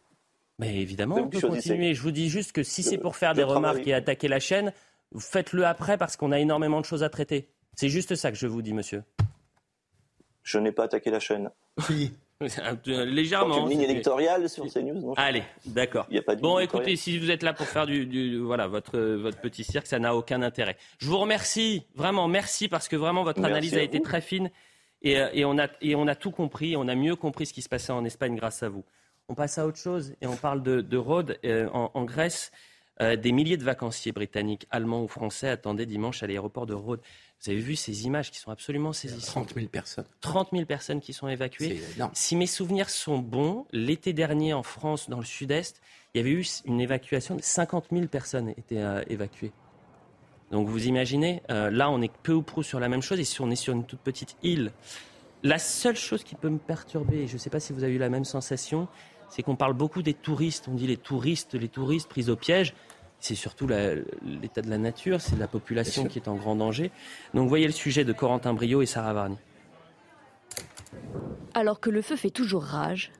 Mais 0.57 0.77
évidemment, 0.77 1.15
on 1.15 1.27
peut 1.27 1.41
continuer. 1.41 1.93
Je 1.93 2.01
vous 2.01 2.11
dis 2.11 2.29
juste 2.29 2.53
que 2.53 2.63
si 2.63 2.83
c'est 2.83 2.97
pour 2.97 3.17
faire 3.17 3.33
des 3.33 3.43
remarques 3.43 3.85
et 3.87 3.93
attaquer 3.93 4.29
la 4.29 4.39
chaîne, 4.39 4.71
faites-le 5.17 5.65
après 5.65 5.97
parce 5.97 6.15
qu'on 6.15 6.31
a 6.31 6.39
énormément 6.39 6.79
de 6.79 6.85
choses 6.85 7.03
à 7.03 7.09
traiter. 7.09 7.49
C'est 7.75 7.89
juste 7.89 8.15
ça 8.15 8.31
que 8.31 8.37
je 8.37 8.47
vous 8.47 8.61
dis, 8.61 8.73
monsieur. 8.73 9.03
Je 10.43 10.59
n'ai 10.59 10.71
pas 10.71 10.85
attaqué 10.85 11.11
la 11.11 11.19
chaîne. 11.19 11.51
Oui. 11.89 12.13
Légèrement. 12.85 13.65
Une 13.65 13.69
ligne 13.69 13.81
électorale 13.81 14.49
sur 14.49 14.65
CNews 14.65 15.13
Allez, 15.17 15.43
d'accord. 15.65 16.07
Bon, 16.39 16.59
écoutez, 16.59 16.95
si 16.95 17.17
vous 17.19 17.31
êtes 17.31 17.43
là 17.43 17.53
pour 17.53 17.67
faire 17.67 17.85
du, 17.85 18.39
voilà 18.39 18.67
votre 18.67 18.99
votre 18.99 19.39
petit 19.39 19.63
cirque, 19.63 19.87
ça 19.87 19.99
n'a 19.99 20.15
aucun 20.15 20.41
intérêt. 20.41 20.77
Je 20.99 21.07
vous 21.07 21.17
remercie 21.17 21.83
vraiment, 21.95 22.27
merci 22.27 22.67
parce 22.67 22.87
que 22.87 22.95
vraiment 22.95 23.23
votre 23.23 23.43
analyse 23.43 23.75
a 23.75 23.81
été 23.81 24.01
très 24.01 24.21
fine 24.21 24.49
et, 25.01 25.19
euh, 25.19 25.29
et, 25.33 25.45
on 25.45 25.57
a 25.57 25.67
et 25.81 25.95
on 25.95 26.07
a 26.07 26.15
tout 26.15 26.31
compris, 26.31 26.75
on 26.75 26.87
a 26.87 26.95
mieux 26.95 27.15
compris 27.15 27.45
ce 27.45 27.53
qui 27.53 27.61
se 27.61 27.69
passait 27.69 27.91
en 27.91 28.05
Espagne 28.05 28.35
grâce 28.35 28.63
à 28.63 28.69
vous. 28.69 28.83
On 29.29 29.35
passe 29.35 29.57
à 29.57 29.65
autre 29.65 29.77
chose 29.77 30.13
et 30.21 30.27
on 30.27 30.35
parle 30.35 30.61
de, 30.61 30.81
de 30.81 30.97
Rhodes 30.97 31.37
euh, 31.45 31.69
en, 31.69 32.03
Grèce. 32.03 32.51
Euh, 32.99 33.15
des 33.15 33.31
milliers 33.31 33.57
de 33.57 33.63
vacanciers 33.63 34.11
britanniques, 34.11 34.67
allemands 34.69 35.03
ou 35.03 35.07
français 35.07 35.49
attendaient 35.49 35.85
dimanche 35.85 36.21
à 36.23 36.27
l'aéroport 36.27 36.65
de 36.65 36.73
Rhodes. 36.73 37.01
Vous 37.41 37.49
avez 37.49 37.59
vu 37.59 37.75
ces 37.75 38.05
images 38.05 38.29
qui 38.29 38.37
sont 38.37 38.51
absolument 38.51 38.93
saisissantes. 38.93 39.47
30 39.47 39.55
000 39.55 39.67
personnes. 39.67 40.05
30 40.19 40.49
000 40.51 40.65
personnes 40.65 40.99
qui 40.99 41.13
sont 41.13 41.27
évacuées. 41.27 41.81
Si 42.13 42.35
mes 42.35 42.45
souvenirs 42.45 42.89
sont 42.89 43.17
bons, 43.17 43.65
l'été 43.71 44.13
dernier 44.13 44.53
en 44.53 44.61
France, 44.61 45.09
dans 45.09 45.17
le 45.17 45.25
sud-est, 45.25 45.81
il 46.13 46.19
y 46.19 46.21
avait 46.21 46.31
eu 46.31 46.45
une 46.65 46.79
évacuation 46.79 47.35
de 47.35 47.41
50 47.41 47.87
000 47.91 48.07
personnes 48.07 48.49
étaient 48.49 48.77
euh, 48.77 49.01
évacuées. 49.07 49.53
Donc 50.51 50.67
vous 50.67 50.85
imaginez, 50.85 51.41
euh, 51.49 51.71
là 51.71 51.89
on 51.89 52.01
est 52.01 52.11
peu 52.21 52.33
ou 52.33 52.43
prou 52.43 52.61
sur 52.61 52.79
la 52.79 52.89
même 52.89 53.01
chose 53.01 53.19
et 53.19 53.23
si 53.23 53.41
on 53.41 53.49
est 53.49 53.55
sur 53.55 53.73
une 53.73 53.85
toute 53.85 54.01
petite 54.01 54.35
île. 54.43 54.71
La 55.43 55.57
seule 55.57 55.95
chose 55.95 56.23
qui 56.23 56.35
peut 56.35 56.49
me 56.49 56.59
perturber, 56.59 57.23
et 57.23 57.27
je 57.27 57.33
ne 57.33 57.37
sais 57.39 57.49
pas 57.49 57.59
si 57.59 57.73
vous 57.73 57.83
avez 57.83 57.93
eu 57.93 57.97
la 57.97 58.09
même 58.09 58.25
sensation, 58.25 58.87
c'est 59.31 59.41
qu'on 59.41 59.55
parle 59.55 59.73
beaucoup 59.73 60.03
des 60.03 60.13
touristes. 60.13 60.67
On 60.69 60.75
dit 60.75 60.85
les 60.85 60.97
touristes, 60.97 61.55
les 61.55 61.69
touristes 61.69 62.07
pris 62.07 62.29
au 62.29 62.35
piège 62.35 62.75
c'est 63.21 63.35
surtout 63.35 63.67
l'état 63.67 64.61
de 64.61 64.69
la 64.69 64.79
nature, 64.79 65.21
c'est 65.21 65.37
la 65.37 65.47
population 65.47 66.05
qui 66.05 66.17
est 66.17 66.27
en 66.27 66.35
grand 66.35 66.55
danger. 66.55 66.91
Donc 67.33 67.47
voyez 67.47 67.67
le 67.67 67.71
sujet 67.71 68.03
de 68.03 68.13
Corentin 68.13 68.53
Brio 68.53 68.81
et 68.81 68.87
Sarah 68.87 69.13
Varny. 69.13 69.37
Alors 71.53 71.79
que 71.79 71.89
le 71.89 72.01
feu 72.01 72.15
fait 72.15 72.31
toujours 72.31 72.63
rage, 72.63 73.11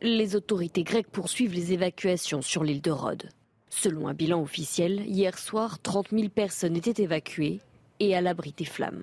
les 0.00 0.34
autorités 0.34 0.82
grecques 0.82 1.10
poursuivent 1.10 1.52
les 1.52 1.72
évacuations 1.74 2.40
sur 2.40 2.64
l'île 2.64 2.80
de 2.80 2.90
Rhodes. 2.90 3.28
Selon 3.68 4.08
un 4.08 4.14
bilan 4.14 4.40
officiel, 4.40 5.02
hier 5.06 5.38
soir, 5.38 5.78
30 5.80 6.08
000 6.10 6.28
personnes 6.30 6.76
étaient 6.76 7.02
évacuées 7.02 7.60
et 8.00 8.16
à 8.16 8.22
l'abri 8.22 8.54
des 8.56 8.64
flammes. 8.64 9.02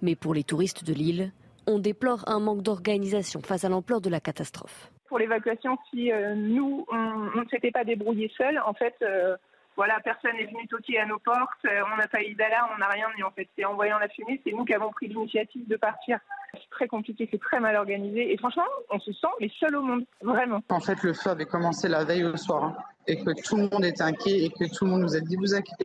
Mais 0.00 0.14
pour 0.14 0.32
les 0.32 0.44
touristes 0.44 0.84
de 0.84 0.94
l'île, 0.94 1.32
on 1.66 1.78
déplore 1.78 2.22
un 2.28 2.38
manque 2.38 2.62
d'organisation 2.62 3.42
face 3.42 3.64
à 3.64 3.68
l'ampleur 3.68 4.00
de 4.00 4.10
la 4.10 4.20
catastrophe. 4.20 4.92
Pour 5.12 5.18
l'évacuation, 5.18 5.76
si 5.90 6.10
euh, 6.10 6.34
nous, 6.34 6.86
on 6.90 7.38
ne 7.38 7.46
s'était 7.50 7.70
pas 7.70 7.84
débrouillé 7.84 8.32
seuls, 8.34 8.58
en 8.64 8.72
fait, 8.72 8.94
euh, 9.02 9.36
voilà, 9.76 10.00
personne 10.02 10.34
n'est 10.38 10.46
venu 10.46 10.66
toquer 10.68 11.00
à 11.00 11.04
nos 11.04 11.18
portes, 11.18 11.66
euh, 11.66 11.82
on 11.92 11.98
n'a 11.98 12.08
pas 12.08 12.22
eu 12.22 12.32
d'alarme, 12.32 12.70
on 12.74 12.78
n'a 12.78 12.86
rien 12.86 13.08
mais 13.14 13.22
en 13.22 13.30
fait. 13.30 13.46
C'est 13.54 13.66
en 13.66 13.74
voyant 13.74 13.98
la 13.98 14.08
fumée, 14.08 14.40
c'est 14.42 14.52
nous 14.52 14.64
qui 14.64 14.72
avons 14.72 14.90
pris 14.90 15.08
l'initiative 15.08 15.68
de 15.68 15.76
partir. 15.76 16.18
C'est 16.54 16.70
très 16.70 16.88
compliqué, 16.88 17.28
c'est 17.30 17.38
très 17.38 17.60
mal 17.60 17.76
organisé 17.76 18.32
et 18.32 18.38
franchement, 18.38 18.64
on 18.88 18.98
se 19.00 19.12
sent 19.12 19.26
les 19.38 19.52
seuls 19.60 19.76
au 19.76 19.82
monde, 19.82 20.06
vraiment. 20.22 20.62
En 20.70 20.80
fait, 20.80 21.02
le 21.02 21.12
feu 21.12 21.28
avait 21.28 21.44
commencé 21.44 21.88
la 21.88 22.04
veille 22.04 22.24
au 22.24 22.38
soir 22.38 22.64
hein, 22.64 22.76
et 23.06 23.22
que 23.22 23.42
tout 23.42 23.56
le 23.56 23.68
monde 23.68 23.84
était 23.84 24.04
inquiet 24.04 24.44
et 24.44 24.48
que 24.48 24.64
tout 24.74 24.86
le 24.86 24.92
monde 24.92 25.02
nous 25.02 25.14
a 25.14 25.20
dit 25.20 25.36
vous 25.36 25.54
inquiétez 25.54 25.84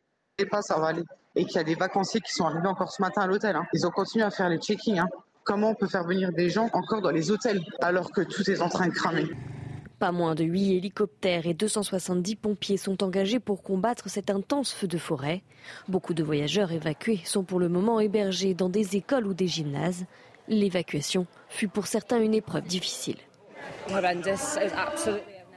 pas, 0.50 0.62
ça 0.62 0.80
va 0.80 0.88
aller. 0.88 1.04
Et 1.36 1.44
qu'il 1.44 1.58
y 1.58 1.60
a 1.60 1.66
des 1.66 1.76
vacanciers 1.76 2.22
qui 2.22 2.32
sont 2.32 2.46
arrivés 2.46 2.70
encore 2.70 2.94
ce 2.94 3.02
matin 3.02 3.24
à 3.24 3.28
l'hôtel. 3.28 3.58
Hein. 3.58 3.66
Ils 3.74 3.86
ont 3.86 3.92
continué 3.92 4.24
à 4.24 4.32
faire 4.32 4.48
les 4.48 4.58
check-ins. 4.58 5.00
Hein. 5.00 5.08
Comment 5.48 5.70
on 5.70 5.76
peut 5.76 5.88
faire 5.88 6.04
venir 6.04 6.34
des 6.34 6.50
gens 6.50 6.70
encore 6.74 7.02
dans 7.02 7.10
les 7.10 7.32
hôtels 7.32 7.62
alors 7.80 8.12
que 8.12 8.20
tout 8.20 8.52
est 8.52 8.62
en 8.62 8.68
train 8.68 8.88
de 8.88 8.94
cramer 8.94 9.26
pas 10.00 10.12
moins 10.12 10.36
de 10.36 10.44
8 10.44 10.78
hélicoptères 10.78 11.48
et 11.48 11.56
270 11.56 12.36
pompiers 12.36 12.78
sont 12.78 13.04
engagés 13.04 13.40
pour 13.40 13.64
combattre 13.64 14.12
cet 14.12 14.30
intense 14.30 14.72
feu 14.72 14.86
de 14.86 15.00
forêt. 15.00 15.42
Beaucoup 15.88 16.14
de 16.14 16.22
voyageurs 16.22 16.72
évacués 16.72 17.20
sont 17.26 17.44
pour 17.44 17.60
le 17.60 17.68
moment 17.68 18.00
hébergés 18.00 18.54
dans 18.54 18.70
des 18.70 18.96
écoles 18.96 19.26
ou 19.26 19.34
des 19.34 19.48
gymnases. 19.48 20.06
L'évacuation 20.48 21.26
fut 21.50 21.68
pour 21.68 21.88
certains 21.88 22.22
une 22.22 22.36
épreuve 22.36 22.66
difficile. 22.68 23.18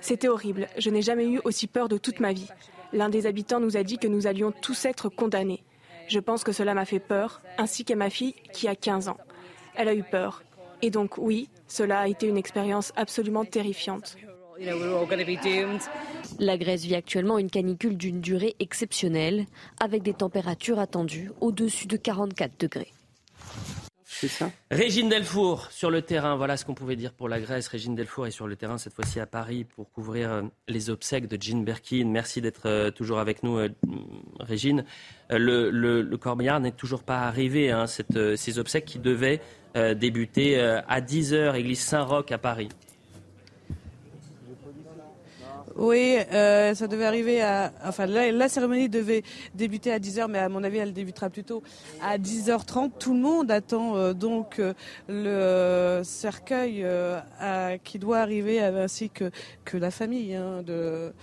C'était 0.01 0.29
horrible. 0.29 0.69
Je 0.79 0.89
n'ai 0.89 1.03
jamais 1.03 1.27
eu 1.27 1.41
aussi 1.45 1.67
peur 1.67 1.91
de 1.91 1.99
toute 1.99 2.21
ma 2.21 2.33
vie. 2.33 2.49
L'un 2.95 3.11
des 3.11 3.27
habitants 3.27 3.61
nous 3.61 3.77
a 3.77 3.83
dit 3.83 3.99
que 3.99 4.09
nous 4.09 4.27
allions 4.27 4.53
tous 4.53 4.87
être 4.87 5.11
condamnés. 5.11 5.63
Je 6.09 6.19
pense 6.19 6.45
que 6.45 6.53
cela 6.53 6.73
m'a 6.73 6.87
fait 6.87 6.99
peur, 6.99 7.43
ainsi 7.59 7.85
qu'à 7.85 7.95
ma 7.95 8.09
fille 8.09 8.35
qui 8.55 8.69
a 8.69 8.75
15 8.75 9.09
ans. 9.09 9.19
Elle 9.81 9.89
a 9.89 9.95
eu 9.95 10.03
peur. 10.03 10.43
Et 10.83 10.91
donc 10.91 11.17
oui, 11.17 11.49
cela 11.67 12.01
a 12.01 12.07
été 12.07 12.27
une 12.27 12.37
expérience 12.37 12.93
absolument 12.97 13.47
terrifiante. 13.47 14.19
La 16.39 16.59
Grèce 16.59 16.85
vit 16.85 16.95
actuellement 16.95 17.39
une 17.39 17.49
canicule 17.49 17.97
d'une 17.97 18.21
durée 18.21 18.57
exceptionnelle, 18.61 19.47
avec 19.81 20.03
des 20.03 20.13
températures 20.13 20.79
attendues 20.79 21.31
au-dessus 21.41 21.87
de 21.87 21.97
44 21.97 22.61
degrés. 22.61 22.93
C'est 24.21 24.45
Régine 24.71 25.09
Delfour 25.09 25.69
sur 25.71 25.91
le 25.91 26.03
terrain, 26.03 26.37
voilà 26.37 26.59
ce 26.59 26.67
qu'on 26.67 26.75
pouvait 26.75 26.97
dire 26.97 27.15
pour 27.15 27.27
la 27.27 27.41
Grèce. 27.41 27.69
Régine 27.69 27.95
Delfour 27.95 28.27
est 28.27 28.31
sur 28.31 28.47
le 28.47 28.55
terrain 28.55 28.77
cette 28.77 28.93
fois-ci 28.93 29.19
à 29.19 29.25
Paris 29.25 29.65
pour 29.65 29.91
couvrir 29.91 30.31
euh, 30.31 30.43
les 30.69 30.91
obsèques 30.91 31.27
de 31.27 31.41
Jean 31.41 31.63
Berkin. 31.65 32.05
Merci 32.07 32.43
d'être 32.43 32.67
euh, 32.67 32.91
toujours 32.91 33.19
avec 33.19 33.43
nous, 33.43 33.57
euh, 33.57 33.71
Régine. 34.39 34.85
Le, 35.31 35.71
le, 35.71 36.17
corbillard 36.19 36.61
n'est 36.61 36.73
toujours 36.73 37.03
pas 37.03 37.21
arrivé, 37.21 37.71
hein, 37.71 37.87
ces 37.87 38.59
obsèques 38.59 38.85
qui 38.85 38.99
devaient 38.99 39.41
débuter 39.95 40.59
à 40.59 41.01
10h, 41.01 41.55
église 41.55 41.79
Saint-Roch 41.79 42.33
à 42.33 42.39
Paris. 42.39 42.69
Oui, 45.81 46.19
euh, 46.31 46.75
ça 46.75 46.89
devait 46.89 47.07
arriver 47.07 47.41
à. 47.41 47.73
Enfin, 47.87 48.05
la, 48.05 48.49
cérémonie 48.51 48.91
devait 48.91 49.23
débuter 49.55 49.91
à 49.91 49.99
10h, 49.99 50.27
mais 50.29 50.39
à 50.39 50.51
mon 50.51 50.63
avis, 50.63 50.77
elle 50.77 50.93
débutera 50.93 51.31
plutôt 51.31 51.63
à 52.03 52.19
10h30. 52.19 52.91
Tout 52.99 53.15
le 53.15 53.21
monde 53.21 53.51
attend 53.51 53.97
euh, 53.97 54.13
donc 54.13 54.59
euh, 54.59 54.75
le 55.09 56.03
cercueil 56.05 56.85
qui 57.83 57.99
doit 57.99 58.19
arriver, 58.19 58.61
ainsi 58.61 59.09
que, 59.09 59.31
la 59.73 59.91
famille 59.91 60.35
hein, 60.35 60.63
de, 60.63 61.15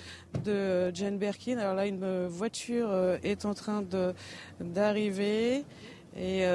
Jane 0.92 1.20
Birkin. 1.20 1.60
Alors 1.60 1.76
là, 1.76 1.86
une 1.86 2.26
voiture 2.26 2.90
est 3.24 3.46
en 3.46 3.54
train 3.54 3.84
d'arriver. 4.60 5.66
Et 6.20 6.46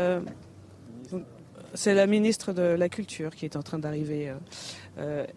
c'est 1.75 1.95
la 1.95 2.09
ministre 2.09 2.53
de 2.53 2.63
la 2.63 2.89
Culture 2.89 3.35
qui 3.37 3.45
est 3.45 3.55
en 3.55 3.63
train 3.63 3.79
d'arriver. 3.79 4.33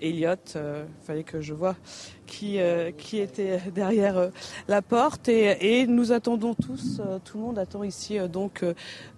Elliot, 0.01 0.33
il 0.55 0.57
euh, 0.57 0.85
fallait 1.03 1.23
que 1.23 1.41
je 1.41 1.53
vois 1.53 1.75
qui, 2.25 2.59
euh, 2.59 2.91
qui 2.91 3.19
était 3.19 3.59
derrière 3.73 4.29
la 4.67 4.81
porte. 4.81 5.29
Et, 5.29 5.87
nous 5.87 6.11
attendons 6.11 6.53
tous, 6.53 7.01
tout 7.23 7.37
le 7.37 7.43
monde 7.43 7.59
attend 7.59 7.83
ici 7.83 8.17
donc 8.31 8.63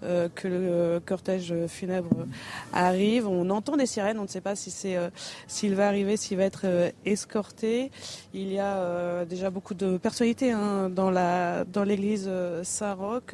que 0.02 0.48
le 0.48 1.00
cortège 1.06 1.54
funèbre 1.68 2.26
arrive. 2.74 3.28
On 3.28 3.50
entend 3.50 3.78
des 3.78 3.86
sirènes, 3.86 4.20
on 4.20 4.24
ne 4.24 4.28
sait 4.28 4.42
pas 4.42 4.56
si 4.56 4.72
c'est 4.72 4.98
s'il 5.48 5.76
va 5.76 5.88
arriver, 5.88 6.18
s'il 6.18 6.38
va 6.38 6.44
être 6.44 6.66
escorté. 7.06 7.92
Il 8.34 8.52
y 8.52 8.60
a 8.60 9.26
déjà 9.26 9.50
beaucoup 9.50 9.74
de 9.74 9.98
personnalités 9.98 10.52
hein, 10.52 10.90
dans 10.90 11.12
la 11.12 11.64
dans 11.66 11.84
l'église 11.84 12.30
Saint-Roch. 12.64 13.34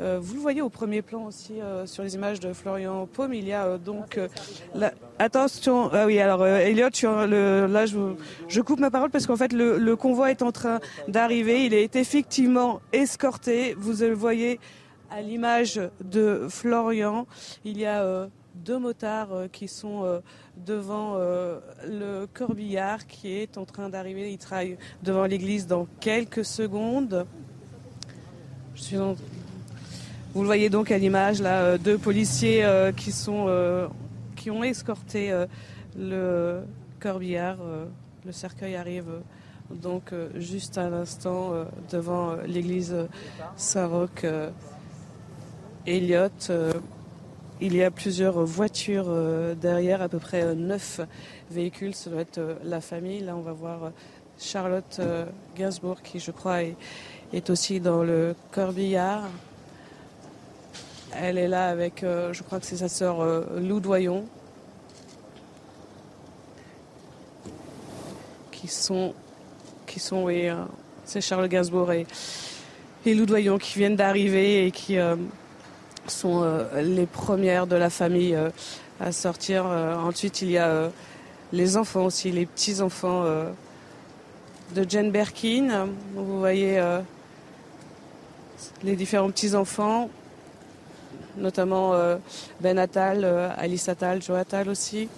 Euh, 0.00 0.18
vous 0.20 0.34
le 0.34 0.40
voyez 0.40 0.60
au 0.60 0.68
premier 0.68 1.02
plan 1.02 1.24
aussi 1.24 1.60
euh, 1.60 1.86
sur 1.86 2.02
les 2.02 2.16
images 2.16 2.40
de 2.40 2.52
Florian 2.52 3.06
Paume. 3.06 3.32
Il 3.32 3.46
y 3.46 3.52
a 3.52 3.64
euh, 3.64 3.78
donc 3.78 4.18
la... 4.74 4.92
attention. 5.18 5.90
Ah 5.92 6.06
oui, 6.06 6.18
alors 6.18 6.46
Elliot, 6.46 6.88
le... 7.26 7.66
là 7.66 7.86
je, 7.86 8.60
coupe 8.60 8.80
ma 8.80 8.90
parole 8.90 9.10
parce 9.10 9.26
qu'en 9.26 9.36
fait 9.36 9.52
le, 9.52 9.94
convoi 9.94 10.30
est 10.30 10.42
en 10.42 10.52
train 10.52 10.80
d'arriver. 11.08 11.64
Il 11.66 11.74
est 11.74 11.96
effectivement 11.96 12.80
escorté. 12.92 13.74
Vous 13.78 14.02
le 14.02 14.14
voyez 14.14 14.60
à 15.10 15.20
l'image 15.20 15.80
de 16.02 16.46
Florian. 16.48 17.26
Il 17.64 17.78
y 17.78 17.86
a 17.86 18.28
deux 18.54 18.78
motards 18.78 19.48
qui 19.52 19.68
sont 19.68 20.20
devant 20.56 21.18
le 21.18 22.26
corbillard 22.32 23.06
qui 23.06 23.32
est 23.32 23.58
en 23.58 23.64
train 23.64 23.88
d'arriver. 23.88 24.32
Il 24.32 24.38
travaille 24.38 24.76
devant 25.02 25.24
l'église 25.24 25.66
dans 25.66 25.86
quelques 26.00 26.44
secondes. 26.44 27.26
Vous 30.34 30.40
le 30.40 30.46
voyez 30.46 30.68
donc 30.68 30.90
à 30.90 30.98
l'image, 30.98 31.40
là, 31.40 31.60
euh, 31.60 31.78
deux 31.78 31.96
policiers 31.96 32.64
euh, 32.64 32.92
qui, 32.92 33.12
sont, 33.12 33.46
euh, 33.48 33.86
qui 34.44 34.50
ont 34.50 34.62
escorté 34.62 35.32
le 35.96 36.64
corbillard. 37.00 37.56
le 38.26 38.32
cercueil 38.32 38.76
arrive 38.76 39.22
donc 39.70 40.12
juste 40.34 40.76
à 40.76 40.90
l'instant 40.90 41.64
devant 41.90 42.36
l'église 42.46 42.94
Saint-Roch. 43.56 44.26
Elliott. 45.86 46.52
il 47.62 47.74
y 47.74 47.82
a 47.82 47.90
plusieurs 47.90 48.44
voitures 48.44 49.10
derrière, 49.56 50.02
à 50.02 50.10
peu 50.10 50.18
près 50.18 50.54
neuf 50.54 51.00
véhicules. 51.50 51.94
Ça 51.94 52.10
doit 52.10 52.20
être 52.20 52.58
la 52.64 52.82
famille. 52.82 53.20
Là, 53.20 53.36
on 53.36 53.40
va 53.40 53.52
voir 53.52 53.92
Charlotte 54.38 55.00
Gainsbourg 55.56 56.02
qui, 56.02 56.18
je 56.18 56.32
crois, 56.32 56.58
est 57.32 57.48
aussi 57.48 57.80
dans 57.80 58.02
le 58.02 58.34
corbillard. 58.52 59.22
Elle 61.16 61.38
est 61.38 61.48
là 61.48 61.68
avec, 61.68 62.02
euh, 62.02 62.32
je 62.32 62.42
crois 62.42 62.58
que 62.58 62.66
c'est 62.66 62.78
sa 62.78 62.88
sœur 62.88 63.20
euh, 63.20 63.44
Lou 63.60 63.78
Doyon, 63.78 64.24
qui 68.50 68.66
sont, 68.66 69.14
qui 69.86 70.00
sont, 70.00 70.24
oui, 70.24 70.48
euh, 70.48 70.56
c'est 71.04 71.20
Charles 71.20 71.48
Gainsbourg 71.48 71.92
et, 71.92 72.06
et 73.06 73.14
Lou 73.14 73.26
Doyon 73.26 73.58
qui 73.58 73.78
viennent 73.78 73.94
d'arriver 73.94 74.66
et 74.66 74.70
qui 74.72 74.96
sont 76.06 76.66
les 76.74 77.06
premières 77.06 77.66
de 77.66 77.76
la 77.76 77.90
famille 77.90 78.36
à 78.98 79.12
sortir. 79.12 79.66
ensuite, 79.66 80.40
il 80.40 80.50
y 80.50 80.58
a 80.58 80.90
les 81.52 81.76
enfants 81.76 82.06
aussi, 82.06 82.30
les 82.30 82.46
petits-enfants 82.46 83.24
de 84.74 84.86
Jane 84.88 85.10
Berkin. 85.10 85.88
Vous 86.14 86.38
voyez 86.38 86.82
les 88.82 88.96
différents 88.96 89.30
petits-enfants 89.30 90.08
notamment 91.36 91.94
euh, 91.94 92.16
Ben 92.60 92.78
Attal, 92.78 93.24
euh, 93.24 93.48
Alice 93.56 93.88
Attal, 93.88 94.22
Joe 94.22 94.38
Attal 94.38 94.68
aussi. 94.68 95.08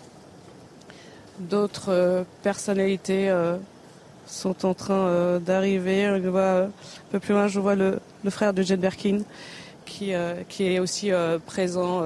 D'autres 1.38 1.90
euh, 1.90 2.24
personnalités 2.42 3.32
sont 4.26 4.66
en 4.66 4.74
train 4.74 5.38
d'arriver. 5.38 6.04
un 6.06 6.70
peu 7.10 7.20
plus 7.20 7.34
loin, 7.34 7.46
je 7.48 7.60
vois 7.60 7.74
le, 7.74 8.00
frère 8.30 8.52
de 8.52 8.62
Jane 8.62 8.80
Berkin 8.80 9.20
qui, 9.84 10.10
est 10.10 10.78
aussi 10.78 11.12
présent. 11.46 12.02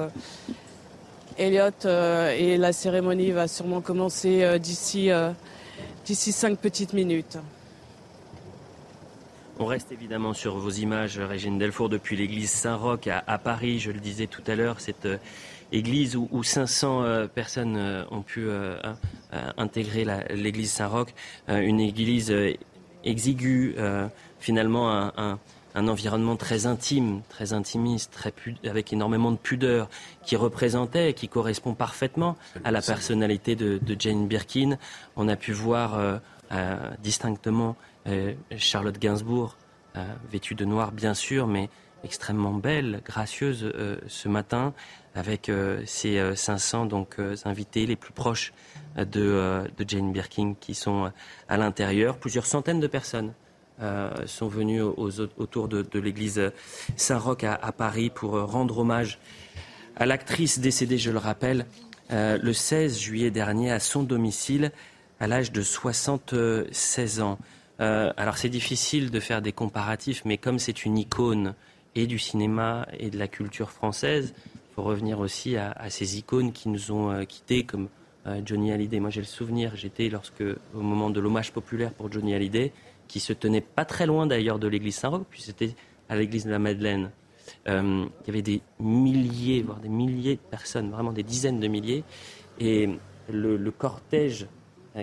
Elliot 1.37 1.85
et 1.85 2.57
la 2.57 2.73
cérémonie 2.73 3.31
va 3.31 3.47
sûrement 3.47 3.81
commencer 3.81 4.59
d'ici 4.59 5.11
cinq 6.31 6.59
petites 6.59 6.93
minutes. 6.93 7.37
On 9.61 9.67
reste 9.67 9.91
évidemment 9.91 10.33
sur 10.33 10.57
vos 10.57 10.71
images, 10.71 11.19
Régine 11.19 11.59
Delfour, 11.59 11.87
depuis 11.87 12.17
l'église 12.17 12.49
Saint-Roch 12.49 13.05
à, 13.05 13.37
Paris. 13.37 13.77
Je 13.77 13.91
le 13.91 13.99
disais 13.99 14.25
tout 14.25 14.41
à 14.47 14.55
l'heure, 14.55 14.81
cette 14.81 15.05
euh, 15.05 15.17
église 15.71 16.15
où, 16.15 16.41
500 16.41 17.03
euh, 17.03 17.27
personnes 17.27 17.77
euh, 17.77 18.03
ont 18.09 18.23
pu 18.23 18.49
intégrer 19.57 20.03
l'église 20.31 20.71
Saint-Roch. 20.71 21.09
une 21.47 21.79
église 21.79 22.33
exiguë, 23.03 23.75
finalement 24.39 24.89
un, 25.15 25.37
environnement 25.75 26.37
très 26.37 26.65
intime, 26.65 27.21
très 27.29 27.53
intimiste, 27.53 28.11
très 28.11 28.33
avec 28.67 28.91
énormément 28.91 29.31
de 29.31 29.37
pudeur, 29.37 29.89
qui 30.25 30.35
représentait, 30.37 31.13
qui 31.13 31.27
correspond 31.27 31.75
parfaitement 31.75 32.35
à 32.63 32.71
la 32.71 32.81
personnalité 32.81 33.55
de, 33.55 33.77
de 33.77 33.95
Jane 33.97 34.27
Birkin. 34.27 34.79
On 35.15 35.27
a 35.27 35.35
pu 35.35 35.51
voir 35.51 36.19
distinctement 37.03 37.75
Charlotte 38.57 38.97
Gainsbourg, 38.99 39.57
euh, 39.97 40.05
vêtue 40.31 40.55
de 40.55 40.63
noir 40.63 40.91
bien 40.91 41.13
sûr, 41.13 41.47
mais 41.47 41.69
extrêmement 42.03 42.53
belle, 42.53 43.01
gracieuse 43.05 43.63
euh, 43.63 43.97
ce 44.07 44.29
matin, 44.29 44.73
avec 45.15 45.51
ses 45.85 46.35
500 46.35 46.85
donc 46.85 47.17
invités 47.43 47.85
les 47.85 47.97
plus 47.97 48.13
proches 48.13 48.53
de, 48.95 49.69
Jane 49.85 50.13
Birkin 50.13 50.53
qui 50.57 50.73
sont 50.73 51.11
à 51.49 51.57
l'intérieur. 51.57 52.17
Plusieurs 52.17 52.45
centaines 52.45 52.79
de 52.79 52.87
personnes 52.87 53.33
sont 54.25 54.47
venues 54.47 54.81
autour 54.81 55.67
de, 55.67 55.99
l'église 55.99 56.53
Saint-Roch 56.95 57.43
à, 57.43 57.71
Paris 57.73 58.09
pour 58.09 58.39
rendre 58.39 58.77
hommage 58.77 59.19
à 59.97 60.05
l'actrice 60.05 60.59
décédée, 60.59 60.97
je 60.97 61.11
le 61.11 61.17
rappelle, 61.17 61.65
le 62.09 62.53
16 62.53 62.97
juillet 62.97 63.31
dernier 63.31 63.69
à 63.69 63.81
son 63.81 64.03
domicile 64.03 64.71
à 65.19 65.27
l'âge 65.27 65.51
de 65.51 65.61
76 65.61 67.19
ans. 67.19 67.37
Euh, 67.81 68.13
alors 68.15 68.37
c'est 68.37 68.49
difficile 68.49 69.09
de 69.09 69.19
faire 69.19 69.41
des 69.41 69.51
comparatifs, 69.51 70.23
mais 70.23 70.37
comme 70.37 70.59
c'est 70.59 70.85
une 70.85 70.97
icône 70.97 71.55
et 71.95 72.05
du 72.05 72.19
cinéma 72.19 72.87
et 72.99 73.09
de 73.09 73.17
la 73.17 73.27
culture 73.27 73.71
française, 73.71 74.33
il 74.53 74.75
faut 74.75 74.83
revenir 74.83 75.19
aussi 75.19 75.57
à, 75.57 75.89
ces 75.89 76.17
icônes 76.17 76.51
qui 76.53 76.69
nous 76.69 76.91
ont 76.91 77.11
euh, 77.11 77.23
quittés, 77.23 77.63
comme 77.65 77.89
euh, 78.27 78.39
Johnny 78.45 78.71
Hallyday. 78.71 78.99
Moi 78.99 79.09
j'ai 79.09 79.21
le 79.21 79.27
souvenir, 79.27 79.75
j'étais 79.75 80.09
lorsque, 80.09 80.43
au 80.75 80.81
moment 80.81 81.09
de 81.09 81.19
l'hommage 81.19 81.51
populaire 81.51 81.91
pour 81.91 82.11
Johnny 82.11 82.35
Hallyday, 82.35 82.71
qui 83.07 83.19
se 83.19 83.33
tenait 83.33 83.61
pas 83.61 83.83
très 83.83 84.05
loin 84.05 84.27
d'ailleurs 84.27 84.59
de 84.59 84.67
l'église 84.67 84.95
Saint-Roch, 84.95 85.25
puis 85.27 85.41
c'était 85.41 85.75
à 86.07 86.15
l'église 86.15 86.45
de 86.45 86.51
la 86.51 86.59
Madeleine. 86.59 87.11
il 87.65 87.71
y 88.27 88.29
avait 88.29 88.43
des 88.43 88.61
milliers, 88.79 89.63
voire 89.63 89.79
des 89.79 89.89
milliers 89.89 90.35
de 90.35 90.41
personnes, 90.41 90.91
vraiment 90.91 91.11
des 91.11 91.23
dizaines 91.23 91.59
de 91.59 91.67
milliers, 91.67 92.03
et 92.59 92.89
le 93.29 93.71
cortège 93.71 94.47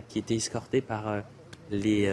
qui 0.08 0.18
était 0.18 0.36
escorté 0.36 0.80
par 0.80 1.22
les, 1.70 2.08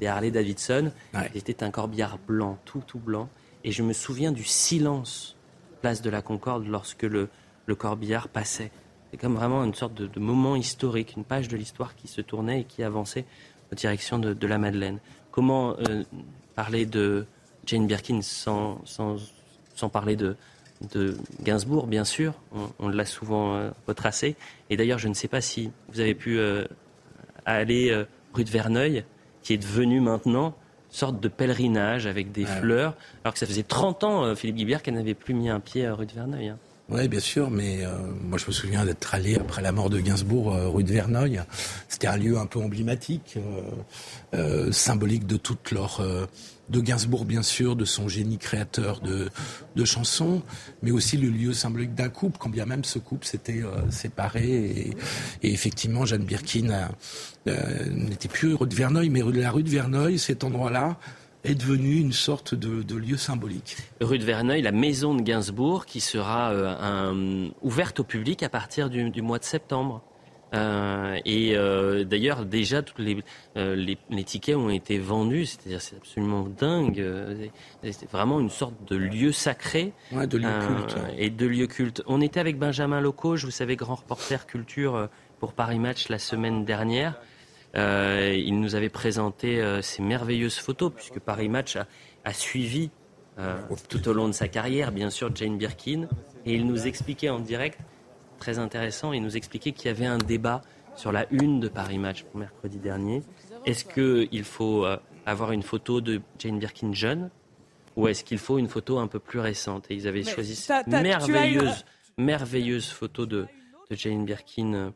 des 0.00 0.06
Harley 0.06 0.30
Davidson. 0.30 0.92
C'était 1.34 1.62
un 1.62 1.70
corbillard 1.70 2.18
blanc, 2.18 2.58
tout, 2.64 2.82
tout 2.86 2.98
blanc. 2.98 3.28
Et 3.64 3.72
je 3.72 3.82
me 3.82 3.92
souviens 3.92 4.32
du 4.32 4.44
silence, 4.44 5.36
place 5.80 6.02
de 6.02 6.10
la 6.10 6.22
Concorde, 6.22 6.66
lorsque 6.66 7.02
le, 7.02 7.28
le 7.66 7.74
corbillard 7.74 8.28
passait. 8.28 8.70
C'est 9.10 9.20
comme 9.20 9.36
vraiment 9.36 9.64
une 9.64 9.74
sorte 9.74 9.94
de, 9.94 10.20
moment 10.20 10.56
historique, 10.56 11.14
une 11.16 11.24
page 11.24 11.48
de 11.48 11.56
l'histoire 11.56 11.94
qui 11.94 12.08
se 12.08 12.20
tournait 12.20 12.62
et 12.62 12.64
qui 12.64 12.82
avançait 12.82 13.24
en 13.72 13.76
direction 13.76 14.18
de, 14.18 14.46
la 14.46 14.58
Madeleine. 14.58 14.98
Comment 15.30 15.76
euh, 15.78 16.02
parler 16.54 16.84
de 16.84 17.26
Jane 17.64 17.86
Birkin 17.86 18.20
sans, 18.22 18.80
sans, 18.84 19.16
sans 19.74 19.88
parler 19.88 20.16
de, 20.16 20.36
de 20.92 21.16
Gainsbourg, 21.42 21.86
bien 21.86 22.04
sûr, 22.04 22.34
on, 22.78 22.88
l'a 22.88 23.06
souvent 23.06 23.54
euh, 23.54 23.70
retracé. 23.86 24.36
Et 24.68 24.76
d'ailleurs, 24.76 24.98
je 24.98 25.08
ne 25.08 25.14
sais 25.14 25.28
pas 25.28 25.40
si 25.40 25.70
vous 25.88 26.00
avez 26.00 26.14
pu 26.14 26.38
euh, 26.38 26.64
aller 27.46 28.04
rue 28.32 28.44
de 28.44 28.50
Verneuil 28.50 29.04
qui 29.44 29.52
est 29.52 29.58
devenu 29.58 30.00
maintenant 30.00 30.56
une 30.90 30.96
sorte 30.96 31.20
de 31.20 31.28
pèlerinage 31.28 32.06
avec 32.06 32.32
des 32.32 32.46
fleurs, 32.46 32.96
alors 33.22 33.34
que 33.34 33.38
ça 33.38 33.46
faisait 33.46 33.62
30 33.62 34.02
ans, 34.02 34.24
euh, 34.24 34.34
Philippe 34.34 34.56
Guibert, 34.56 34.82
qu'elle 34.82 34.94
n'avait 34.94 35.14
plus 35.14 35.34
mis 35.34 35.48
un 35.48 35.60
pied 35.60 35.86
à 35.86 35.94
rue 35.94 36.06
de 36.06 36.12
Verneuil. 36.12 36.48
Hein. 36.48 36.58
Oui, 36.90 37.08
bien 37.08 37.20
sûr, 37.20 37.50
mais 37.50 37.82
euh, 37.82 37.92
moi 38.22 38.36
je 38.36 38.46
me 38.46 38.52
souviens 38.52 38.84
d'être 38.84 39.14
allé 39.14 39.36
après 39.36 39.62
la 39.62 39.72
mort 39.72 39.88
de 39.88 40.00
Gainsbourg 40.00 40.54
euh, 40.54 40.68
rue 40.68 40.84
de 40.84 40.92
Verneuil. 40.92 41.42
C'était 41.88 42.08
un 42.08 42.18
lieu 42.18 42.36
un 42.36 42.44
peu 42.44 42.58
emblématique, 42.58 43.38
euh, 44.34 44.70
symbolique 44.70 45.26
de 45.26 45.38
toute 45.38 45.70
leur 45.70 46.02
de 46.68 46.80
Gainsbourg 46.80 47.24
bien 47.24 47.42
sûr, 47.42 47.76
de 47.76 47.84
son 47.84 48.08
génie 48.08 48.38
créateur 48.38 49.00
de, 49.00 49.84
chansons, 49.84 50.42
mais 50.82 50.90
aussi 50.90 51.16
le 51.16 51.28
lieu 51.28 51.52
symbolique 51.52 51.94
d'un 51.94 52.08
couple, 52.08 52.38
quand 52.38 52.48
bien 52.48 52.66
même 52.66 52.84
ce 52.84 52.98
couple 52.98 53.26
s'était 53.26 53.62
séparé. 53.90 54.94
Et, 55.42 55.52
effectivement, 55.52 56.06
Jeanne 56.06 56.24
Birkin 56.24 56.88
n'était 57.46 58.28
plus 58.28 58.54
rue 58.54 58.66
de 58.66 58.74
Verneuil, 58.74 59.10
mais 59.10 59.20
la 59.20 59.50
rue 59.50 59.62
de 59.62 59.68
Verneuil, 59.68 60.18
cet 60.18 60.42
endroit-là, 60.42 60.96
est 61.44 61.54
devenu 61.54 61.96
une 61.96 62.12
sorte 62.12 62.54
de, 62.54 62.96
lieu 62.96 63.16
symbolique. 63.16 63.76
Rue 64.00 64.18
de 64.18 64.24
Verneuil, 64.24 64.62
la 64.62 64.72
maison 64.72 65.14
de 65.14 65.22
Gainsbourg, 65.22 65.84
qui 65.84 66.00
sera 66.00 66.52
euh, 66.52 67.48
ouverte 67.62 68.00
au 68.00 68.04
public 68.04 68.42
à 68.42 68.48
partir 68.48 68.88
du, 68.88 69.22
mois 69.22 69.38
de 69.38 69.44
septembre. 69.44 70.02
Euh, 70.54 71.18
et 71.24 71.56
euh, 71.56 72.04
d'ailleurs, 72.04 72.44
déjà, 72.44 72.82
tous 72.82 73.02
les, 73.02 73.18
les, 73.56 74.24
tickets 74.24 74.56
ont 74.56 74.70
été 74.70 74.98
vendus. 74.98 75.46
C'est-à-dire, 75.46 75.80
c'est 75.80 75.96
absolument 75.96 76.46
dingue. 76.48 77.04
C'est 77.82 78.10
vraiment 78.10 78.40
une 78.40 78.50
sorte 78.50 78.74
de 78.88 78.96
lieu 78.96 79.32
sacré. 79.32 79.92
de 80.12 80.38
lieu 80.38 80.48
culte. 80.66 80.96
Et 81.18 81.30
de 81.30 81.46
lieu 81.46 81.66
culte. 81.66 82.02
On 82.06 82.20
était 82.20 82.40
avec 82.40 82.58
Benjamin 82.58 83.00
Locoge, 83.00 83.44
vous 83.44 83.50
savez, 83.50 83.76
grand 83.76 83.96
reporter 83.96 84.46
culture 84.46 85.08
pour 85.40 85.52
Paris 85.52 85.78
Match 85.78 86.08
la 86.08 86.18
semaine 86.18 86.64
dernière. 86.64 87.20
Euh, 87.76 88.34
il 88.36 88.60
nous 88.60 88.74
avait 88.74 88.88
présenté 88.88 89.60
euh, 89.60 89.82
ces 89.82 90.02
merveilleuses 90.02 90.58
photos, 90.58 90.92
puisque 90.94 91.18
Paris 91.18 91.48
Match 91.48 91.76
a, 92.24 92.32
suivi 92.32 92.90
euh, 93.38 93.56
tout 93.88 94.08
au 94.08 94.12
long 94.12 94.28
de 94.28 94.32
sa 94.32 94.48
carrière, 94.48 94.92
bien 94.92 95.10
sûr, 95.10 95.34
Jane 95.34 95.58
Birkin. 95.58 96.08
Et 96.46 96.54
il 96.54 96.66
nous 96.66 96.86
expliquait 96.86 97.30
en 97.30 97.40
direct, 97.40 97.78
très 98.44 98.58
intéressant, 98.58 99.14
il 99.14 99.22
nous 99.22 99.38
expliquait 99.38 99.72
qu'il 99.72 99.86
y 99.86 99.88
avait 99.88 100.04
un 100.04 100.18
débat 100.18 100.60
sur 100.96 101.12
la 101.12 101.26
une 101.30 101.60
de 101.60 101.68
Paris 101.68 101.96
Match 101.96 102.24
pour 102.24 102.36
mercredi 102.36 102.78
dernier. 102.78 103.22
Est-ce 103.64 103.86
qu'il 103.86 104.44
faut 104.44 104.84
avoir 105.24 105.52
une 105.52 105.62
photo 105.62 106.02
de 106.02 106.20
Jane 106.38 106.58
Birkin 106.58 106.92
jeune 106.92 107.30
ou 107.96 108.06
est-ce 108.06 108.22
qu'il 108.22 108.36
faut 108.36 108.58
une 108.58 108.68
photo 108.68 108.98
un 108.98 109.06
peu 109.06 109.18
plus 109.18 109.38
récente? 109.38 109.86
Et 109.90 109.94
ils 109.94 110.06
avaient 110.06 110.24
choisi 110.24 110.56
cette 110.56 110.88
merveilleuse, 110.88 111.86
merveilleuse 112.18 112.90
photo 112.90 113.24
de, 113.24 113.46
de 113.90 113.96
Jane 113.96 114.26
Birkin 114.26 114.92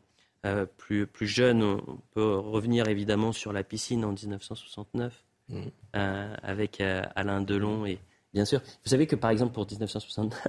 euh, 0.46 0.66
plus, 0.76 1.06
plus 1.06 1.26
jeune, 1.26 1.62
on 1.62 1.98
peut 2.12 2.36
revenir 2.36 2.86
évidemment 2.88 3.32
sur 3.32 3.52
la 3.52 3.64
piscine 3.64 4.04
en 4.04 4.12
1969 4.12 5.24
mmh. 5.48 5.62
euh, 5.96 6.34
avec 6.42 6.80
euh, 6.80 7.02
Alain 7.16 7.40
Delon 7.40 7.86
et 7.86 7.98
bien 8.32 8.44
sûr. 8.44 8.60
Vous 8.60 8.90
savez 8.90 9.06
que 9.08 9.16
par 9.16 9.30
exemple 9.30 9.52
pour 9.52 9.66
1969, 9.66 10.46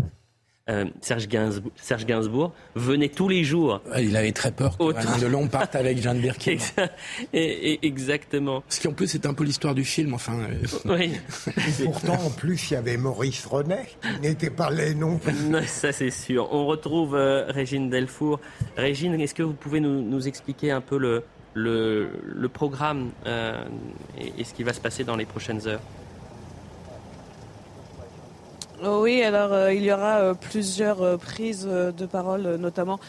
euh, 0.70 0.86
Serge, 1.02 1.28
Gainsbourg, 1.28 1.72
Serge, 1.76 2.06
Gainsbourg, 2.06 2.54
venait 2.76 3.10
tous 3.10 3.28
les 3.28 3.44
jours. 3.44 3.82
Il 3.98 4.16
avait 4.16 4.32
très 4.32 4.52
peur 4.52 4.78
que 4.78 4.96
Alain 4.96 5.18
Delon 5.18 5.48
parte 5.48 5.76
avec 5.76 6.02
Jeanne 6.02 6.20
Birkin. 6.22 6.58
et, 7.34 7.80
exactement. 7.86 8.64
Ce 8.70 8.80
qui 8.80 8.88
en 8.88 8.94
plus 8.94 9.08
c'est 9.08 9.26
un 9.26 9.34
peu 9.34 9.44
l'histoire 9.44 9.74
du 9.74 9.84
film, 9.84 10.14
enfin. 10.14 10.38
Euh. 10.40 10.68
Oui. 10.86 11.14
Pourtant, 11.84 12.20
en 12.24 12.30
plus, 12.30 12.70
il 12.70 12.74
y 12.76 12.78
avait 12.78 12.98
Maurice 12.98 13.46
Renet, 13.46 13.88
qui 14.02 14.22
n'était 14.22 14.50
pas 14.50 14.70
laid 14.70 14.96
non 14.96 15.18
plus. 15.18 15.34
ça 15.68 15.92
c'est 15.92 16.12
sûr. 16.12 16.48
On 16.52 16.68
retrouve 16.68 17.16
euh, 17.16 17.46
Régine 17.48 17.90
Delfour. 17.90 18.40
Régine, 18.78 19.20
est-ce 19.20 19.34
que 19.34 19.44
vous 19.44 19.54
pouvez 19.54 19.80
nous, 19.80 20.02
nous, 20.02 20.28
expliquer 20.28 20.72
un 20.72 20.82
peu 20.82 20.98
le, 20.98 21.24
le, 21.54 22.10
le 22.24 22.50
programme 22.50 23.10
et, 23.26 24.42
et 24.42 24.44
ce 24.44 24.54
qui 24.54 24.64
va 24.64 24.74
se 24.74 24.82
passer 24.82 25.04
dans 25.04 25.16
les 25.16 25.26
prochaines 25.26 25.68
heures? 25.68 25.82
Oui, 28.82 29.24
alors 29.24 29.52
euh, 29.52 29.74
il 29.74 29.84
y 29.84 29.92
aura 29.92 30.20
euh, 30.20 30.34
plusieurs 30.34 31.02
euh, 31.02 31.18
prises 31.18 31.66
de 31.66 32.06
parole, 32.06 32.56
notamment 32.56 33.00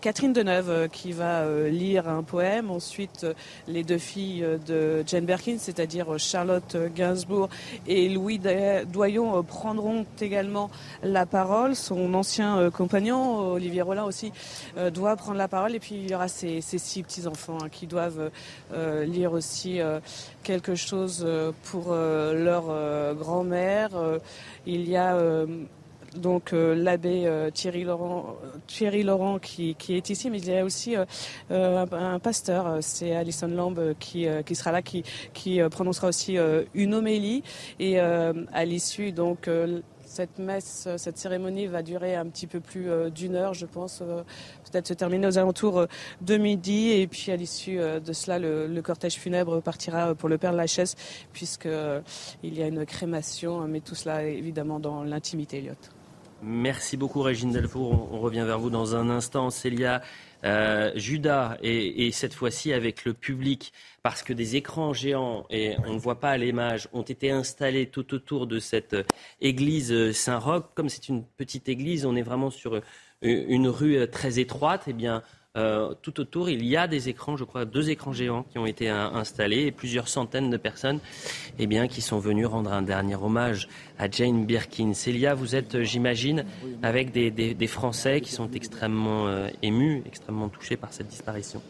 Catherine 0.00 0.32
Deneuve 0.32 0.88
qui 0.88 1.12
va 1.12 1.44
lire 1.68 2.08
un 2.08 2.22
poème. 2.22 2.70
Ensuite, 2.70 3.26
les 3.68 3.84
deux 3.84 3.98
filles 3.98 4.44
de 4.66 5.04
Jane 5.06 5.26
Birkin, 5.26 5.56
c'est-à-dire 5.58 6.18
Charlotte 6.18 6.76
Gainsbourg 6.94 7.50
et 7.86 8.08
Louis 8.08 8.40
Doyon, 8.90 9.42
prendront 9.42 10.06
également 10.18 10.70
la 11.02 11.26
parole. 11.26 11.76
Son 11.76 12.14
ancien 12.14 12.70
compagnon, 12.70 13.52
Olivier 13.52 13.82
Rollin 13.82 14.04
aussi, 14.04 14.32
doit 14.94 15.16
prendre 15.16 15.36
la 15.36 15.48
parole. 15.48 15.74
Et 15.74 15.80
puis 15.80 15.96
il 15.96 16.10
y 16.10 16.14
aura 16.14 16.28
ces, 16.28 16.62
six 16.62 17.02
petits-enfants 17.02 17.58
hein, 17.62 17.68
qui 17.70 17.86
doivent 17.86 18.30
lire 19.04 19.32
aussi 19.32 19.80
quelque 20.42 20.74
chose 20.74 21.26
pour 21.64 21.92
leur 21.92 23.14
grand-mère. 23.14 23.90
Il 24.64 24.88
y 24.88 24.96
a 24.96 25.05
euh, 25.14 25.46
donc 26.16 26.52
euh, 26.52 26.74
l'abbé 26.74 27.26
euh, 27.26 27.50
Thierry 27.50 27.84
Laurent, 27.84 28.36
Thierry 28.66 29.02
Laurent 29.02 29.38
qui, 29.38 29.76
est 29.90 30.10
ici, 30.10 30.30
mais 30.30 30.38
il 30.38 30.48
y 30.48 30.56
a 30.56 30.64
aussi 30.64 30.94
un, 31.50 32.18
pasteur, 32.18 32.78
c'est 32.80 33.14
Alison 33.14 33.48
Lamb 33.48 33.94
qui, 33.98 34.26
qui 34.44 34.54
sera 34.54 34.72
là, 34.72 34.82
qui, 34.82 35.04
qui 35.34 35.60
prononcera 35.70 36.08
aussi 36.08 36.38
une 36.74 36.94
homélie. 36.94 37.42
Et 37.78 37.98
à 38.00 38.64
l'issue 38.64 39.12
donc 39.12 39.48
cette 40.16 40.38
messe, 40.38 40.88
cette 40.96 41.18
cérémonie 41.18 41.66
va 41.66 41.82
durer 41.82 42.16
un 42.16 42.26
petit 42.26 42.46
peu 42.46 42.60
plus 42.60 42.88
d'une 43.10 43.34
heure, 43.34 43.52
je 43.52 43.66
pense, 43.66 43.98
peut-être 43.98 44.86
se 44.86 44.94
terminer 44.94 45.26
aux 45.26 45.38
alentours 45.38 45.86
de 46.22 46.36
midi. 46.38 46.90
Et 46.92 47.06
puis 47.06 47.32
à 47.32 47.36
l'issue 47.36 47.76
de 47.76 48.12
cela, 48.12 48.38
le, 48.38 48.80
cortège 48.80 49.16
funèbre 49.16 49.60
partira 49.60 50.14
pour 50.14 50.28
le 50.28 50.38
Père 50.38 50.52
de 50.52 50.56
la 50.56 50.66
Chaise, 50.66 50.94
puisqu'il 51.32 52.54
y 52.54 52.62
a 52.62 52.66
une 52.66 52.86
crémation, 52.86 53.68
mais 53.68 53.80
tout 53.80 53.94
cela 53.94 54.24
évidemment 54.24 54.80
dans 54.80 55.04
l'intimité, 55.04 55.58
Elliot. 55.58 55.74
Merci 56.42 56.96
beaucoup 56.96 57.22
Régine 57.22 57.50
Delfour. 57.50 58.08
On 58.12 58.20
revient 58.20 58.44
vers 58.46 58.58
vous 58.58 58.70
dans 58.70 58.94
un 58.94 59.08
instant. 59.10 59.50
Célia, 59.50 60.02
euh, 60.46 60.92
Judas, 60.94 61.58
et, 61.62 62.10
cette 62.12 62.32
fois-ci 62.32 62.72
avec 62.72 63.04
le 63.04 63.12
public, 63.12 63.72
parce 64.02 64.22
que 64.22 64.32
des 64.32 64.56
écrans 64.56 64.94
géants, 64.94 65.46
et 65.50 65.74
on 65.86 65.94
ne 65.94 65.98
voit 65.98 66.20
pas 66.20 66.36
l'image, 66.38 66.88
ont 66.92 67.02
été 67.02 67.30
installés 67.30 67.86
tout 67.86 68.14
autour 68.14 68.46
de 68.46 68.58
cette 68.58 68.96
église 69.40 70.12
Saint-Roch. 70.12 70.66
Comme 70.74 70.88
c'est 70.88 71.08
une 71.08 71.24
petite 71.24 71.68
église, 71.68 72.06
on 72.06 72.16
est 72.16 72.22
vraiment 72.22 72.50
sur 72.50 72.80
une 73.22 73.68
rue 73.68 74.08
très 74.08 74.38
étroite. 74.38 74.84
Eh 74.86 74.92
bien, 74.92 75.22
euh, 75.56 75.94
tout 76.02 76.20
autour, 76.20 76.50
il 76.50 76.64
y 76.64 76.76
a 76.76 76.86
des 76.86 77.08
écrans, 77.08 77.36
je 77.36 77.44
crois 77.44 77.64
deux 77.64 77.90
écrans 77.90 78.12
géants 78.12 78.44
qui 78.50 78.58
ont 78.58 78.66
été 78.66 78.88
installés 78.88 79.62
et 79.62 79.72
plusieurs 79.72 80.08
centaines 80.08 80.50
de 80.50 80.56
personnes 80.56 81.00
eh 81.58 81.66
bien, 81.66 81.88
qui 81.88 82.02
sont 82.02 82.18
venues 82.18 82.46
rendre 82.46 82.72
un 82.72 82.82
dernier 82.82 83.16
hommage 83.16 83.68
à 83.98 84.10
Jane 84.10 84.44
Birkin. 84.44 84.92
Célia, 84.94 85.34
vous 85.34 85.54
êtes, 85.54 85.82
j'imagine, 85.82 86.44
avec 86.82 87.12
des, 87.12 87.66
Français 87.66 88.20
qui 88.20 88.32
sont 88.32 88.50
extrêmement 88.52 89.26
euh, 89.26 89.48
émus, 89.62 90.02
extrêmement 90.06 90.48
touchés 90.48 90.76
par 90.76 90.92
cette 90.92 91.08
disparition. 91.08 91.60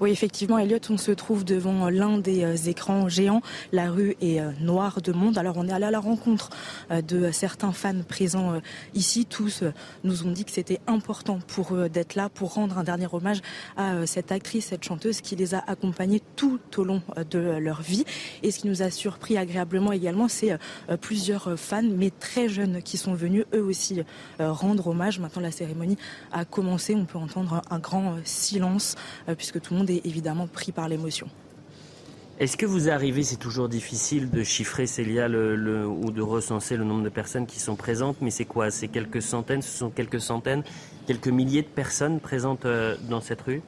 Oui, 0.00 0.12
effectivement, 0.12 0.58
Elliot, 0.58 0.78
on 0.90 0.96
se 0.96 1.10
trouve 1.10 1.44
devant 1.44 1.90
l'un 1.90 2.18
des 2.18 2.44
euh, 2.44 2.54
écrans 2.54 3.08
géants. 3.08 3.42
La 3.72 3.90
rue 3.90 4.14
est 4.20 4.40
euh, 4.40 4.52
noire 4.60 5.02
de 5.02 5.10
monde. 5.10 5.38
Alors, 5.38 5.56
on 5.56 5.66
est 5.66 5.72
allé 5.72 5.86
à 5.86 5.90
la 5.90 5.98
rencontre 5.98 6.50
euh, 6.92 7.02
de 7.02 7.32
certains 7.32 7.72
fans 7.72 8.02
présents 8.06 8.60
ici. 8.94 9.26
Tous 9.26 9.64
nous 10.04 10.24
ont 10.24 10.30
dit 10.30 10.44
que 10.44 10.52
c'était 10.52 10.78
important 10.86 11.40
pour 11.48 11.74
eux 11.74 11.88
d'être 11.88 12.14
là 12.14 12.28
pour 12.28 12.54
rendre 12.54 12.78
un 12.78 12.84
dernier 12.84 13.08
hommage 13.10 13.40
à 13.76 14.06
cette 14.06 14.30
actrice, 14.30 14.66
cette 14.66 14.84
chanteuse 14.84 15.20
qui 15.20 15.34
les 15.34 15.54
a 15.54 15.64
accompagnés 15.66 16.22
tout 16.36 16.60
au 16.76 16.84
long 16.84 17.02
de 17.30 17.38
leur 17.38 17.82
vie. 17.82 18.04
Et 18.44 18.52
ce 18.52 18.60
qui 18.60 18.68
nous 18.68 18.82
a 18.82 18.90
surpris 18.90 19.36
agréablement 19.36 19.92
également, 19.92 20.28
c'est 20.28 20.56
plusieurs 21.00 21.58
fans, 21.58 21.82
mais 21.82 22.10
très 22.10 22.48
jeunes, 22.48 22.82
qui 22.82 22.96
sont 22.96 23.14
venus 23.14 23.44
eux 23.54 23.62
aussi 23.62 24.02
rendre 24.38 24.88
hommage. 24.88 25.18
Maintenant, 25.18 25.42
la 25.42 25.50
cérémonie 25.50 25.98
a 26.32 26.44
commencé. 26.44 26.94
On 26.94 27.04
peut 27.04 27.18
entendre 27.18 27.62
un 27.70 27.78
grand 27.78 28.16
silence 28.24 28.94
puisque 29.36 29.60
tout 29.60 29.74
le 29.74 29.80
monde 29.80 29.87
est 29.90 30.06
évidemment 30.06 30.46
pris 30.46 30.72
par 30.72 30.88
l'émotion. 30.88 31.28
Est-ce 32.38 32.56
que 32.56 32.66
vous 32.66 32.88
arrivez, 32.88 33.24
c'est 33.24 33.36
toujours 33.36 33.68
difficile 33.68 34.30
de 34.30 34.44
chiffrer, 34.44 34.86
Célia, 34.86 35.26
le, 35.26 35.84
ou 35.88 36.12
de 36.12 36.22
recenser 36.22 36.76
le 36.76 36.84
nombre 36.84 37.02
de 37.02 37.08
personnes 37.08 37.46
qui 37.46 37.58
sont 37.58 37.74
présentes, 37.74 38.18
mais 38.20 38.30
c'est 38.30 38.44
quoi? 38.44 38.70
C'est 38.70 38.86
quelques 38.86 39.22
centaines, 39.22 39.60
ce 39.60 39.76
sont 39.76 39.90
quelques 39.90 40.20
centaines, 40.20 40.62
quelques 41.08 41.26
milliers 41.26 41.62
de 41.62 41.66
personnes 41.66 42.20
présentes 42.20 42.64
euh, 42.64 42.96
dans 43.10 43.20
cette 43.20 43.42
rue? 43.42 43.60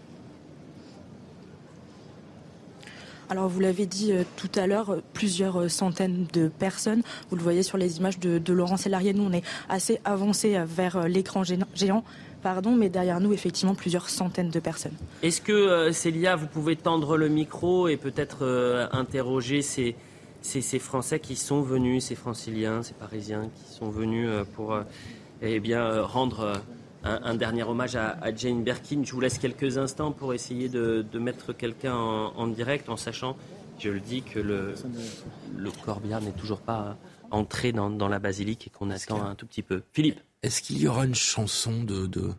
Alors 3.28 3.48
vous 3.48 3.58
l'avez 3.58 3.86
dit 3.86 4.12
euh, 4.12 4.22
tout 4.36 4.50
à 4.54 4.68
l'heure, 4.68 5.02
plusieurs 5.14 5.68
centaines 5.68 6.26
de 6.32 6.46
personnes. 6.46 7.02
Vous 7.28 7.36
le 7.36 7.42
voyez 7.42 7.64
sur 7.64 7.76
les 7.76 7.98
images 7.98 8.20
de, 8.20 8.38
de 8.38 8.52
Laurent 8.52 8.76
Sélarié. 8.76 9.12
Nous, 9.12 9.24
on 9.24 9.32
est 9.32 9.44
assez 9.68 10.00
avancé 10.04 10.56
vers 10.64 11.08
l'écran 11.08 11.42
géant 11.74 12.04
pardon, 12.40 12.74
mais 12.74 12.88
derrière 12.88 13.20
nous, 13.20 13.32
effectivement, 13.32 13.74
plusieurs 13.74 14.08
centaines 14.08 14.50
de 14.50 14.60
personnes. 14.60 14.96
Est-ce 15.22 15.40
que, 15.40 15.52
euh, 15.52 15.92
Célia, 15.92 16.36
vous 16.36 16.46
pouvez 16.46 16.76
tendre 16.76 17.16
le 17.16 17.28
micro 17.28 17.88
et 17.88 17.96
peut-être 17.96 18.38
euh, 18.42 18.86
interroger 18.92 19.62
ces, 19.62 19.96
ces, 20.42 20.78
Français 20.78 21.20
qui 21.20 21.36
sont 21.36 21.62
venus, 21.62 22.04
ces 22.04 22.14
Franciliens, 22.14 22.82
ces 22.82 22.94
Parisiens 22.94 23.48
qui 23.54 23.74
sont 23.74 23.90
venus 23.90 24.28
euh, 24.28 24.44
pour 24.54 24.78
eh 25.42 25.60
bien, 25.60 26.02
rendre 26.02 26.60
un, 27.02 27.34
dernier 27.34 27.62
hommage 27.62 27.96
à, 27.96 28.18
Jane 28.36 28.62
Birkin 28.62 29.02
Je 29.04 29.12
vous 29.12 29.20
laisse 29.20 29.38
quelques 29.38 29.78
instants 29.78 30.12
pour 30.12 30.34
essayer 30.34 30.68
de, 30.68 31.04
mettre 31.14 31.54
quelqu'un 31.54 31.94
en, 31.94 32.46
direct 32.46 32.90
en 32.90 32.96
sachant, 32.96 33.36
je 33.78 33.88
le 33.88 34.00
dis, 34.00 34.22
que 34.22 34.38
le, 34.38 34.74
le 35.56 35.70
corbillard 35.70 36.20
n'est 36.20 36.32
toujours 36.32 36.60
pas 36.60 36.96
entrer 37.30 37.72
dans, 37.72 38.08
la 38.08 38.18
basilique 38.18 38.66
et 38.66 38.70
qu'on 38.70 38.90
attend 38.90 39.22
un 39.22 39.34
tout 39.34 39.46
petit 39.46 39.62
peu. 39.62 39.82
Philippe 39.92 40.20
Est-ce 40.42 40.62
qu'il 40.62 40.78
y 40.78 40.88
aura 40.88 41.04
une 41.04 41.14
chanson 41.14 41.82
de, 41.84 42.06
de, 42.06 42.32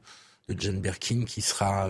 Jane 0.58 0.80
Birkin 0.80 1.24
qui 1.26 1.42
sera 1.42 1.90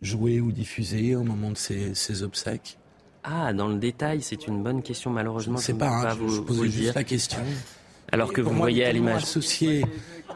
jouée 0.00 0.40
ou 0.40 0.52
diffusée 0.52 1.14
au 1.14 1.24
moment 1.24 1.50
de 1.50 1.56
ses, 1.56 2.22
obsèques? 2.22 2.78
Ah, 3.24 3.52
dans 3.52 3.68
le 3.68 3.78
détail, 3.78 4.22
c'est 4.22 4.46
une 4.46 4.62
bonne 4.62 4.82
question. 4.82 5.10
Malheureusement, 5.10 5.56
je 5.56 5.62
ne 5.62 5.66
sais 5.66 5.74
pas, 5.74 6.10
hein, 6.10 6.14
vous, 6.14 6.28
je, 6.28 6.40
posais 6.40 6.68
juste 6.68 6.94
la 6.94 7.04
question. 7.04 7.40
Alors 8.10 8.32
que 8.32 8.40
vous 8.40 8.54
voyez 8.54 8.84
à 8.84 8.92
l'image. 8.92 9.24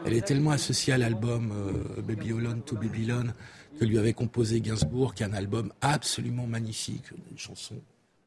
Elle 0.05 0.13
est 0.13 0.25
tellement 0.25 0.51
associée 0.51 0.93
à 0.93 0.97
l'album 0.97 1.51
euh, 1.51 2.01
Baby 2.01 2.33
Babylon 2.33 2.61
to 2.65 2.75
Babylon 2.75 3.33
que 3.79 3.85
lui 3.85 3.97
avait 3.97 4.13
composé 4.13 4.61
Gainsbourg, 4.61 5.13
qui 5.13 5.23
est 5.23 5.25
un 5.25 5.33
album 5.33 5.71
absolument 5.81 6.45
magnifique, 6.45 7.05
une 7.31 7.37
chanson 7.37 7.75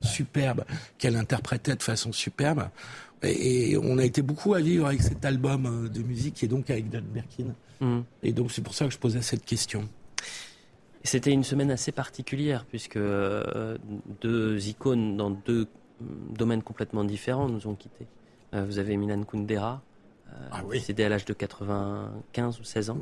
superbe 0.03 0.65
qu'elle 0.99 1.17
interprétait 1.17 1.75
de 1.75 1.83
façon 1.83 2.13
superbe. 2.13 2.69
Et, 3.23 3.77
on 3.83 3.99
a 3.99 4.05
été 4.05 4.23
beaucoup 4.23 4.55
à 4.55 4.61
vivre 4.61 4.87
avec 4.87 5.03
cet 5.03 5.25
album 5.25 5.67
euh, 5.67 5.89
de 5.89 6.03
musique 6.03 6.43
est 6.45 6.49
donc 6.49 6.71
avec 6.71 6.89
Dan 6.89 7.05
Berkin. 7.05 7.55
Mm. 7.81 8.01
Et 8.23 8.33
donc 8.33 8.53
c'est 8.53 8.63
pour 8.63 8.75
ça 8.75 8.87
que 8.87 8.93
je 8.93 8.99
posais 8.99 9.23
cette 9.23 9.45
question. 9.45 9.89
C'était 11.03 11.33
une 11.33 11.45
semaine 11.45 11.71
assez 11.71 11.93
particulière 11.93 12.65
puisque 12.67 12.97
euh, 12.97 13.79
deux 14.21 14.69
icônes 14.69 15.17
dans 15.17 15.31
deux 15.31 15.69
domaines 16.37 16.63
complètement 16.63 17.05
différents 17.05 17.49
nous 17.49 17.67
ont 17.69 17.75
quittés. 17.75 18.07
vous 18.53 18.79
avez 18.79 18.97
Milan 18.97 19.23
Kundera, 19.23 19.83
ah 20.51 20.63
oui. 20.65 20.79
décédé 20.79 21.05
à 21.05 21.09
l'âge 21.09 21.25
de 21.25 21.33
95 21.33 22.61
ou 22.61 22.65
16 22.65 22.91
ans. 22.91 22.99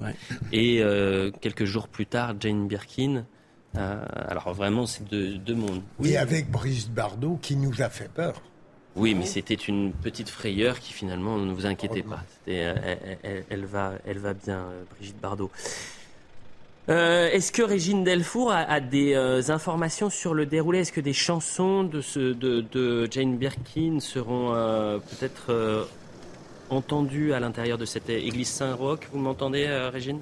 Et 0.53 0.82
euh, 0.82 1.31
quelques 1.41 1.65
jours 1.65 1.89
plus 1.89 2.07
tard, 2.07 2.35
Jane 2.41 2.66
Birkin. 2.66 3.27
Euh, 3.77 4.05
alors 4.28 4.53
vraiment, 4.53 4.86
c'est 4.86 5.05
deux, 5.09 5.36
deux, 5.39 5.55
mondes. 5.55 5.82
Oui, 5.99 6.16
avec 6.16 6.51
Brigitte 6.51 6.93
Bardot 6.93 7.39
qui 7.43 7.57
nous 7.57 7.82
a 7.82 7.89
fait 7.89 8.09
peur. 8.09 8.41
Oui, 8.97 9.15
mais 9.15 9.27
c'était 9.27 9.55
une 9.55 9.93
petite 9.93 10.29
frayeur 10.29 10.79
qui 10.79 10.93
finalement 10.93 11.37
ne 11.39 11.53
vous 11.53 11.66
inquiétez 11.66 12.03
pas. 12.03 12.23
Euh, 12.49 12.75
elle, 13.51 13.65
va, 13.65 13.99
bien, 14.35 14.66
Brigitte 14.97 15.21
Bardot. 15.21 15.51
Est-ce 16.87 17.51
que 17.51 17.62
Régine 17.62 18.05
Delfour 18.05 18.53
a, 18.53 18.81
des 18.81 19.15
informations 19.51 20.11
sur 20.11 20.35
le 20.35 20.47
déroulé? 20.47 20.81
Est-ce 20.81 20.93
que 20.93 21.01
des 21.01 21.12
chansons 21.12 21.83
de, 21.85 23.09
Jane 23.11 23.37
Birkin 23.37 23.99
seront 24.01 24.53
peut-être 25.01 25.89
entendu 26.71 27.33
à 27.33 27.41
l'intérieur 27.41 27.79
de 27.79 27.85
cette 27.85 28.11
église 28.11 28.49
Saint-Roch? 28.49 29.01
Vous 29.12 29.19
m'entendez, 29.19 29.65
euh, 29.66 29.91
Régine? 29.91 30.21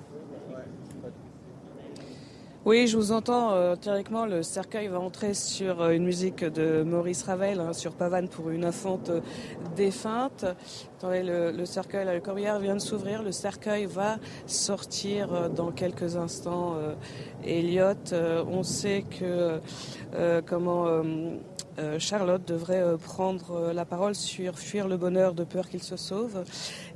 Oui, 2.65 2.87
je 2.87 2.97
vous 2.97 3.13
entends. 3.13 3.53
Euh, 3.53 3.77
théoriquement, 3.77 4.27
le 4.27 4.43
cercueil 4.43 4.89
va 4.89 5.01
entrer 5.01 5.35
sur 5.35 5.81
euh, 5.81 5.91
une 5.91 6.05
musique 6.05 6.45
de 6.45 6.83
Maurice 6.83 7.23
Ravel, 7.23 7.61
hein, 7.61 7.73
sur 7.73 7.93
Pavane 7.93 8.29
pour 8.29 8.51
une 8.51 8.65
infante 8.65 9.11
défunte. 9.77 10.45
Attendez, 10.99 11.23
le, 11.23 11.65
cercueil, 11.65 12.07
le 12.07 12.21
corbillard 12.21 12.59
vient 12.61 12.75
de 12.75 12.81
s'ouvrir. 12.81 13.23
Le 13.23 13.33
cercueil 13.33 13.87
va 13.87 14.19
sortir 14.47 15.51
dans 15.51 15.73
quelques 15.73 16.17
instants. 16.17 16.77
Elliot, 17.45 18.15
on 18.49 18.63
sait 18.63 19.05
que 19.19 19.61
comment 20.47 20.87
euh, 21.79 21.99
Charlotte 21.99 22.47
devrait 22.47 22.83
euh, 22.83 22.99
prendre 22.99 23.53
euh, 23.53 23.73
la 23.73 23.87
parole 23.87 24.15
sur 24.15 24.59
fuir 24.59 24.89
le 24.89 24.99
bonheur 24.99 25.33
de 25.33 25.43
peur 25.43 25.69
qu'il 25.71 25.83
se 25.83 25.97
sauve. 25.97 26.45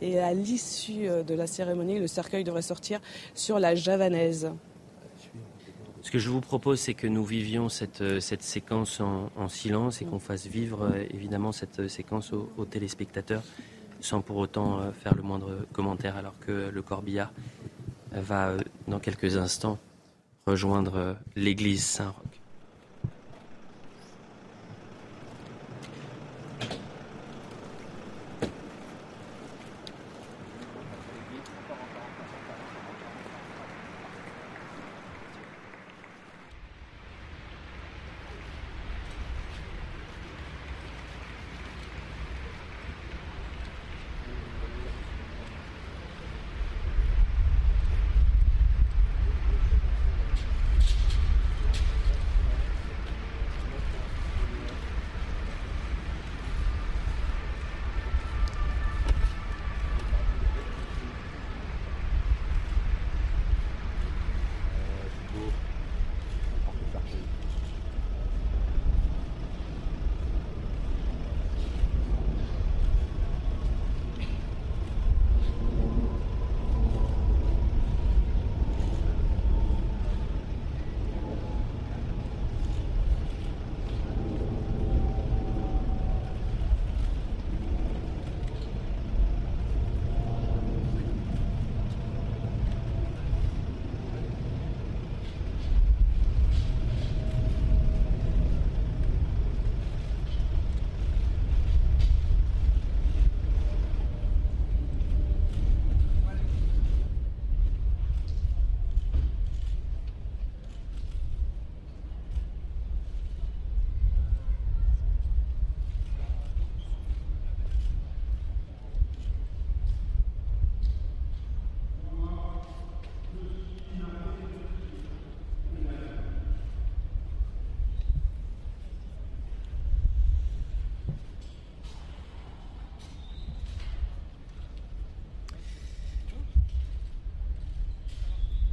Et 0.02 0.20
à 0.20 0.34
l'issue 0.34 1.08
de 1.26 1.34
la 1.34 1.46
cérémonie, 1.46 1.98
le 1.98 2.06
cercueil 2.06 2.44
devrait 2.44 2.62
sortir 2.62 3.00
sur 3.34 3.58
la 3.58 3.74
javanaise. 3.74 4.50
Ce 6.06 6.12
que 6.12 6.20
je 6.20 6.30
vous 6.30 6.40
propose, 6.40 6.78
c'est 6.78 6.94
que 6.94 7.08
nous 7.08 7.24
vivions 7.24 7.68
cette, 7.68 8.20
cette 8.20 8.44
séquence 8.44 9.00
en, 9.00 9.48
silence 9.48 10.00
et 10.00 10.04
qu'on 10.04 10.20
fasse 10.20 10.46
vivre 10.46 10.94
évidemment 11.10 11.50
cette 11.50 11.88
séquence 11.88 12.32
aux, 12.32 12.64
téléspectateurs 12.64 13.42
sans 13.98 14.20
pour 14.20 14.36
autant 14.36 14.92
faire 14.92 15.16
le 15.16 15.22
moindre 15.22 15.66
commentaire 15.72 16.16
alors 16.16 16.38
que 16.38 16.70
le 16.72 16.80
corbillard 16.80 17.32
va 18.12 18.52
dans 18.86 19.00
quelques 19.00 19.36
instants 19.36 19.80
rejoindre 20.46 21.16
l'église 21.34 21.84
Saint-Roch. 21.84 22.35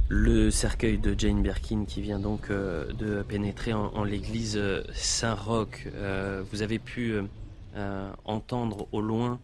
Le 0.08 0.50
cercueil 0.50 0.98
de 0.98 1.18
Jane 1.18 1.42
Birkin 1.42 1.86
qui 1.86 2.02
vient 2.02 2.18
donc 2.18 2.50
euh, 2.50 2.92
de 2.92 3.22
pénétrer 3.22 3.72
en, 3.72 4.04
l'église 4.04 4.56
euh, 4.58 4.82
Saint-Roch. 4.92 5.88
Euh, 5.94 6.42
vous 6.52 6.60
avez 6.60 6.78
pu 6.78 7.16
entendre 8.24 8.86
au 8.92 9.00
loin 9.00 9.40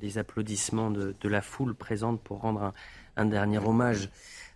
les 0.00 0.18
applaudissements 0.18 0.92
de, 0.92 1.28
la 1.28 1.42
foule 1.42 1.74
présente 1.74 2.20
pour 2.20 2.42
rendre 2.42 2.72
un, 3.16 3.26
dernier 3.26 3.58
hommage 3.58 4.08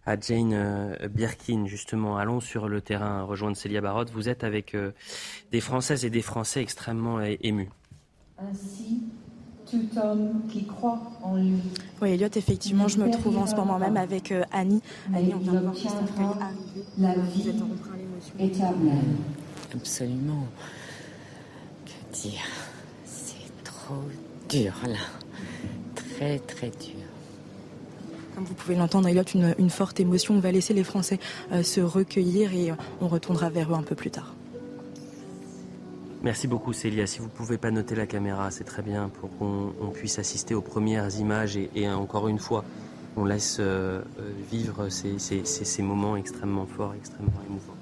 à 0.07 0.19
Jane 0.21 0.97
Birkin. 1.11 1.67
Justement, 1.67 2.19
allons 2.19 2.39
sur 2.39 2.69
le 2.69 2.81
terrain 2.81 3.23
rejoindre 3.25 3.57
Célia 3.57 3.81
Barotte. 3.81 4.11
Vous 4.13 4.29
êtes 4.29 4.45
avec 4.45 4.77
des 5.51 5.61
Françaises 5.61 6.05
et 6.05 6.11
des 6.11 6.23
Français 6.23 6.63
extrêmement 6.63 7.21
émus. 7.21 7.71
Tout 9.71 9.99
homme 9.99 10.43
qui 10.49 10.65
croit 10.65 11.01
en 11.23 11.37
lui. 11.37 11.59
Oui, 12.01 12.11
Elliot, 12.11 12.29
effectivement, 12.35 12.89
je 12.89 12.99
me 12.99 13.11
trouve 13.11 13.39
en 13.39 13.47
ce 13.47 13.55
moment 13.55 13.79
même 13.79 13.97
avec 13.97 14.33
euh, 14.33 14.45
Annie. 14.53 14.83
Annie, 15.15 15.33
on 15.35 15.39
vient 15.39 15.53
de 15.55 15.59
voir 15.59 16.39
La 16.99 17.15
vie 17.15 17.51
éternelle. 18.39 18.99
Absolument. 19.75 20.47
Que 21.85 22.17
dire? 22.17 22.41
C'est 23.05 23.65
trop 23.65 24.03
dur, 24.49 24.75
là. 24.87 24.99
Très, 25.95 26.39
très 26.39 26.71
dur. 26.71 26.97
Comme 28.35 28.45
vous 28.45 28.55
pouvez 28.55 28.77
l'entendre, 28.77 29.09
Elliot, 29.09 29.23
une, 29.35 29.55
une, 29.59 29.71
forte 29.71 30.01
émotion. 30.01 30.35
On 30.35 30.41
va 30.41 30.53
laisser 30.53 30.73
les 30.73 30.85
Français 30.85 31.19
euh, 31.53 31.63
se 31.63 31.81
recueillir 31.81 32.55
et 32.55 32.71
euh, 32.71 32.75
on 33.01 33.09
retournera 33.09 33.51
vers 33.51 33.73
eux 33.73 33.77
un 33.77 33.83
peu 33.83 33.95
plus 33.95 34.11
tard. 34.11 34.35
Merci 36.23 36.49
beaucoup 36.49 36.73
Célia. 36.73 37.07
Si 37.07 37.21
vous 37.21 37.29
pouvez 37.29 37.59
pas 37.59 37.71
noter 37.71 37.95
la 37.95 38.07
caméra, 38.07 38.51
c'est 38.51 38.65
très 38.65 38.83
bien 38.83 39.09
pour 39.09 39.31
qu'on 39.39 39.91
puisse 39.95 40.19
assister 40.19 40.55
aux 40.55 40.61
premières 40.61 41.17
images 41.19 41.57
et, 41.57 41.89
encore 41.89 42.27
une 42.27 42.41
fois, 42.41 42.65
on 43.17 43.25
laisse 43.25 43.59
euh, 43.61 44.03
euh, 44.19 44.33
vivre 44.51 44.89
ces 44.89 45.83
moments 45.83 46.17
extrêmement 46.17 46.67
forts, 46.67 46.95
extrêmement 46.95 47.41
émouvants. 47.49 47.75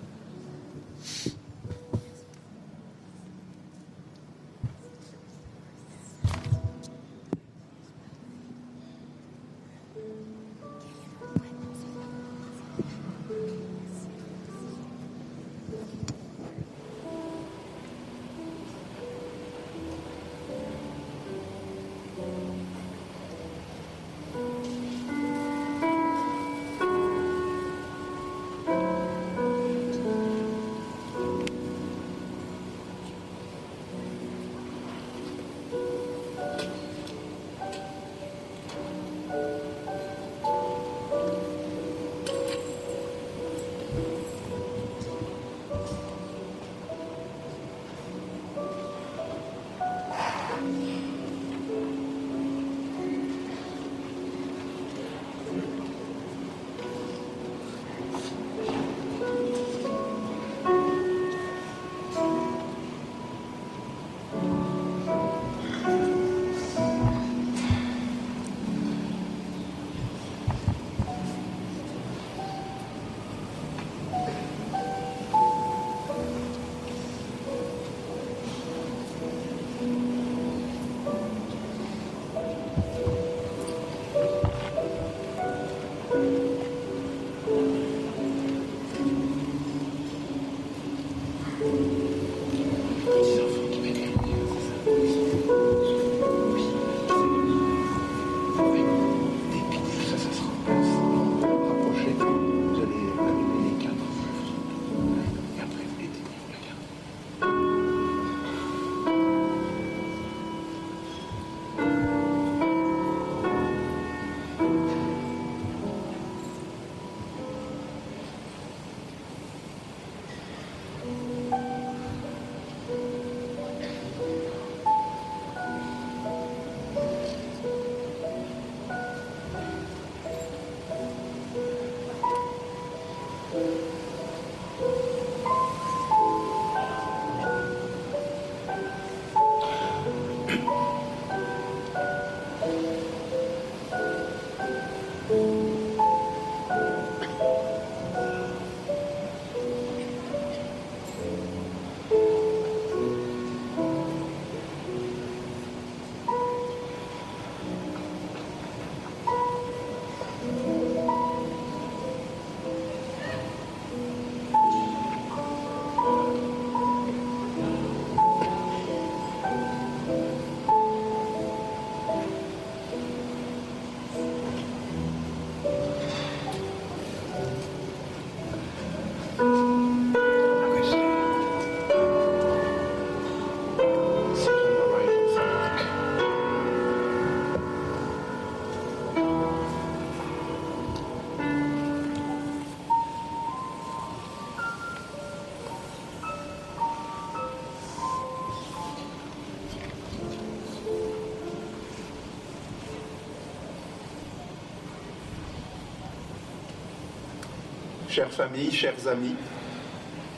Chères 208.17 208.33
familles, 208.33 208.73
chers 208.73 209.09
amis, 209.09 209.35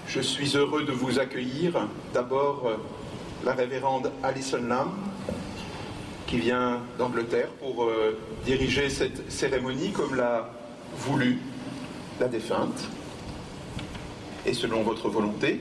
je 0.09 0.20
suis 0.20 0.56
heureux 0.56 0.82
de 0.82 0.90
vous 0.90 1.20
accueillir. 1.20 1.86
D'abord, 2.12 2.66
euh, 2.66 2.76
la 3.44 3.52
révérende 3.52 4.10
Alison 4.24 4.64
Lam, 4.66 4.90
qui 6.26 6.38
vient 6.38 6.80
d'Angleterre 6.98 7.50
pour 7.60 7.84
euh, 7.84 8.18
diriger 8.44 8.90
cette 8.90 9.30
cérémonie 9.30 9.92
comme 9.92 10.16
l'a 10.16 10.50
voulu 10.96 11.38
la 12.18 12.26
défunte, 12.26 12.82
et 14.44 14.55
selon 14.55 14.82
votre 14.82 15.09
volonté. 15.09 15.60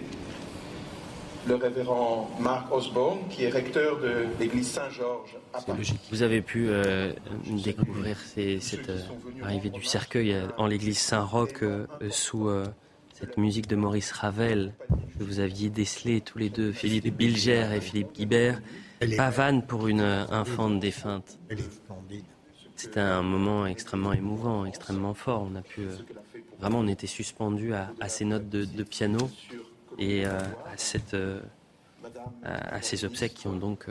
Le 1.48 1.54
révérend 1.54 2.32
Mark 2.40 2.74
Osborne, 2.74 3.20
qui 3.30 3.44
est 3.44 3.50
recteur 3.50 4.00
de 4.00 4.26
l'église 4.40 4.72
Saint-Georges 4.72 5.38
à 5.54 5.62
Paris. 5.62 5.94
Vous 6.10 6.24
avez 6.24 6.42
pu 6.42 6.68
euh, 6.68 7.12
découvrir 7.64 8.18
cette 8.60 8.90
arrivée 9.42 9.70
du 9.70 9.84
cercueil 9.84 10.36
en 10.58 10.68
l'église 10.68 11.00
Saint-Roch 11.00 11.64
sous 12.10 12.50
cette 13.14 13.38
musique 13.38 13.68
de 13.68 13.76
Maurice 13.76 14.12
Ravel 14.12 14.74
que 15.18 15.24
vous 15.24 15.40
aviez 15.40 15.70
décelé 15.70 16.22
tous 16.22 16.38
les 16.38 16.50
deux, 16.50 16.72
Philippe 16.72 17.16
Bilger 17.16 17.68
et 17.76 17.82
Philippe 17.82 18.14
Guibert. 18.14 18.62
Pavane 19.16 19.62
pour 19.62 19.88
une 19.88 20.02
infante 20.02 20.80
défunte. 20.80 21.38
C'était 22.78 23.00
un 23.00 23.24
moment 23.24 23.66
extrêmement 23.66 24.14
émouvant, 24.14 24.66
extrêmement 24.66 25.16
fort. 25.16 25.48
On 25.52 25.56
a 25.56 25.64
pu 25.64 25.82
euh, 25.82 25.96
vraiment, 26.60 26.80
on 26.80 26.88
était 26.88 27.08
suspendu 27.08 27.74
à, 27.74 27.90
ces 28.08 28.24
notes 28.24 28.50
de, 28.50 28.84
piano 28.84 29.32
et 29.98 30.28
euh, 30.28 30.40
à 30.72 30.78
cette 30.78 31.16
euh, 31.16 31.42
à 32.44 32.82
ces 32.84 33.04
obsèques 33.04 33.34
qui 33.34 33.48
ont 33.48 33.58
donc 33.58 33.88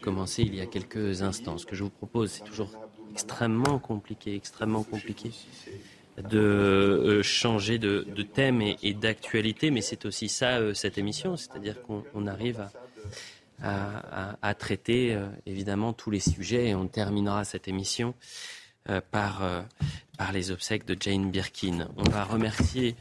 commencé 0.00 0.42
il 0.42 0.54
y 0.54 0.60
a 0.60 0.66
quelques 0.66 1.22
instants. 1.22 1.58
Ce 1.58 1.66
que 1.66 1.74
je 1.74 1.82
vous 1.82 1.90
propose, 1.90 2.30
c'est 2.30 2.44
toujours 2.44 2.70
extrêmement 3.12 3.78
compliqué, 3.78 4.34
extrêmement 4.34 4.82
compliqué 4.82 5.32
de 6.28 6.38
euh, 6.38 7.22
changer 7.22 7.78
de, 7.78 8.04
thème 8.22 8.62
et, 8.62 8.94
d'actualité, 8.94 9.70
mais 9.70 9.80
c'est 9.80 10.04
aussi 10.04 10.28
ça 10.28 10.58
euh, 10.58 10.74
cette 10.74 10.98
émission, 10.98 11.36
c'est-à-dire 11.36 11.76
qu'on 11.82 12.26
arrive 12.26 12.66
à, 13.62 14.54
traiter 14.58 15.14
euh, 15.14 15.26
évidemment 15.46 15.92
tous 15.92 16.10
les 16.10 16.20
sujets 16.20 16.68
et 16.68 16.74
on 16.74 16.86
terminera 16.86 17.44
cette 17.44 17.68
émission 17.68 18.14
par, 19.10 19.42
par 20.16 20.32
les 20.32 20.50
obsèques 20.50 20.86
de 20.86 20.96
Jane 20.98 21.30
Birkin. 21.30 21.88
On 21.96 22.08
va 22.08 22.24
remercier 22.24 22.96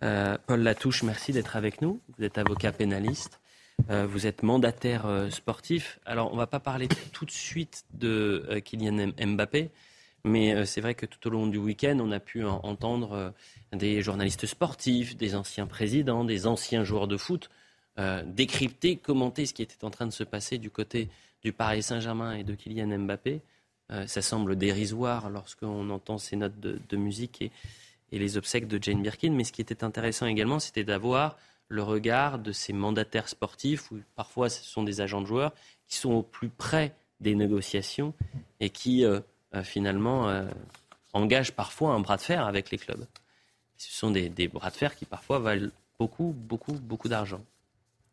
Paul 0.00 0.60
Latouche, 0.60 1.04
merci 1.04 1.32
d'être 1.32 1.56
avec 1.56 1.80
nous, 1.80 2.00
vous 2.18 2.24
êtes 2.24 2.38
avocat 2.38 2.72
pénaliste. 2.72 3.40
Euh, 3.90 4.06
vous 4.06 4.26
êtes 4.26 4.42
mandataire 4.42 5.06
euh, 5.06 5.30
sportif. 5.30 5.98
Alors, 6.04 6.32
on 6.32 6.36
va 6.36 6.46
pas 6.46 6.60
parler 6.60 6.88
tout 7.12 7.24
de 7.24 7.30
suite 7.30 7.84
de 7.92 8.46
euh, 8.48 8.60
Kylian 8.60 9.12
Mbappé, 9.18 9.70
mais 10.24 10.64
c'est 10.66 10.80
vrai 10.80 10.94
que 10.94 11.04
tout 11.04 11.26
au 11.26 11.30
long 11.30 11.48
du 11.48 11.58
week-end, 11.58 11.98
on 12.00 12.12
a 12.12 12.20
pu 12.20 12.44
entendre 12.44 13.34
des 13.72 14.02
journalistes 14.02 14.46
sportifs, 14.46 15.16
des 15.16 15.34
anciens 15.34 15.66
présidents, 15.66 16.24
des 16.24 16.46
anciens 16.46 16.84
joueurs 16.84 17.08
de 17.08 17.16
foot 17.16 17.50
décrypter, 18.24 18.98
commenter 18.98 19.46
ce 19.46 19.52
qui 19.52 19.62
était 19.62 19.84
en 19.84 19.90
train 19.90 20.06
de 20.06 20.12
se 20.12 20.22
passer 20.22 20.58
du 20.58 20.70
côté 20.70 21.08
du 21.42 21.52
Paris 21.52 21.82
Saint-Germain 21.82 22.34
et 22.34 22.44
de 22.44 22.54
Kylian 22.54 23.00
Mbappé. 23.00 23.40
ça 24.06 24.22
semble 24.22 24.54
dérisoire 24.54 25.28
lorsqu'on 25.28 25.90
entend 25.90 26.18
ces 26.18 26.36
notes 26.36 26.60
de, 26.60 26.96
musique 26.96 27.42
et 27.42 28.18
les 28.20 28.36
obsèques 28.36 28.68
de 28.68 28.80
Jane 28.80 29.02
Birkin, 29.02 29.32
mais 29.32 29.42
ce 29.42 29.50
qui 29.50 29.60
était 29.60 29.82
intéressant 29.82 30.26
également, 30.26 30.60
c'était 30.60 30.84
d'avoir 30.84 31.36
le 31.72 31.82
regard 31.82 32.38
de 32.38 32.52
ces 32.52 32.74
mandataires 32.74 33.28
sportifs, 33.28 33.90
ou 33.90 34.00
parfois 34.14 34.50
ce 34.50 34.62
sont 34.62 34.82
des 34.82 35.00
agents 35.00 35.22
de 35.22 35.26
joueurs, 35.26 35.52
qui 35.88 35.96
sont 35.96 36.12
au 36.12 36.22
plus 36.22 36.50
près 36.50 36.94
des 37.20 37.34
négociations 37.34 38.12
et 38.60 38.68
qui 38.68 39.06
euh, 39.06 39.20
euh, 39.54 39.64
finalement 39.64 40.28
euh, 40.28 40.44
engagent 41.14 41.52
parfois 41.52 41.94
un 41.94 42.00
bras 42.00 42.18
de 42.18 42.22
fer 42.22 42.46
avec 42.46 42.70
les 42.70 42.76
clubs. 42.76 43.06
Ce 43.78 43.90
sont 43.90 44.10
des, 44.10 44.48
bras 44.48 44.68
de 44.68 44.76
fer 44.76 44.94
qui 44.94 45.06
parfois 45.06 45.38
valent 45.38 45.70
beaucoup, 45.98 46.34
beaucoup, 46.36 46.74
beaucoup 46.74 47.08
d'argent. 47.08 47.40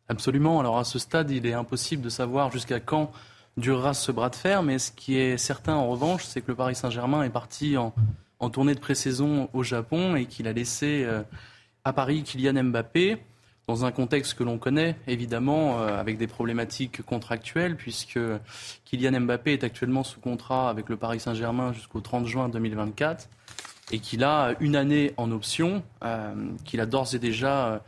Absolument. 0.07 0.61
Alors 0.61 0.77
à 0.77 0.86
ce 0.86 0.98
stade, 0.98 1.30
il 1.30 1.45
est 1.45 1.53
impossible 1.53 2.02
de 2.02 2.10
savoir 2.10 2.52
jusqu'à 2.52 2.80
quand 2.80 3.11
durera 3.57 3.94
ce 3.94 4.14
bras 4.14 4.30
de 4.30 4.36
fer, 4.36 4.64
mais 4.64 4.80
ce 4.80 4.91
qui 4.91 5.18
est 5.18 5.38
certain 5.38 5.76
en 5.76 5.90
revanche, 5.90 6.23
c'est 6.23 6.40
que 6.40 6.48
le 6.48 6.56
Paris 6.56 6.76
Saint-Germain 6.76 7.23
est 7.23 7.30
parti 7.30 7.76
en, 7.76 7.94
en 8.40 8.49
tournée 8.49 8.73
de 8.73 8.80
pré-saison 8.80 9.49
au 9.52 9.64
Japon 9.64 10.15
et 10.15 10.27
qu'il 10.27 10.48
a 10.48 10.53
laissé 10.53 11.06
à 11.84 11.91
Paris 11.91 12.23
Kylian 12.23 12.64
Mbappé 12.64 13.19
dans 13.70 13.86
un 13.86 13.91
contexte 13.91 14.34
que 14.34 14.44
l'on 14.44 14.58
connaît, 14.58 14.96
évidemment, 15.06 15.80
euh, 15.80 16.00
avec 16.00 16.18
des 16.18 16.26
problématiques 16.26 17.04
contractuelles, 17.04 17.76
puisque 17.76 18.20
Kylian 18.86 19.22
Mbappé 19.22 19.54
est 19.54 19.64
actuellement 19.64 20.04
sous 20.04 20.20
contrat 20.20 20.72
avec 20.72 20.90
le 20.90 20.98
Paris 20.98 21.20
Saint-Germain 21.20 21.72
jusqu'au 21.72 22.02
30 22.02 22.26
juin 22.26 22.50
2024, 22.50 23.30
et 23.91 24.00
qu'il 24.00 24.24
a 24.24 24.56
une 24.60 24.76
année 24.76 25.14
en 25.18 25.32
option, 25.32 25.84
euh, 26.04 26.34
qu'il 26.66 26.82
a 26.82 26.88
d'ores 26.88 27.14
et 27.14 27.20
déjà 27.20 27.84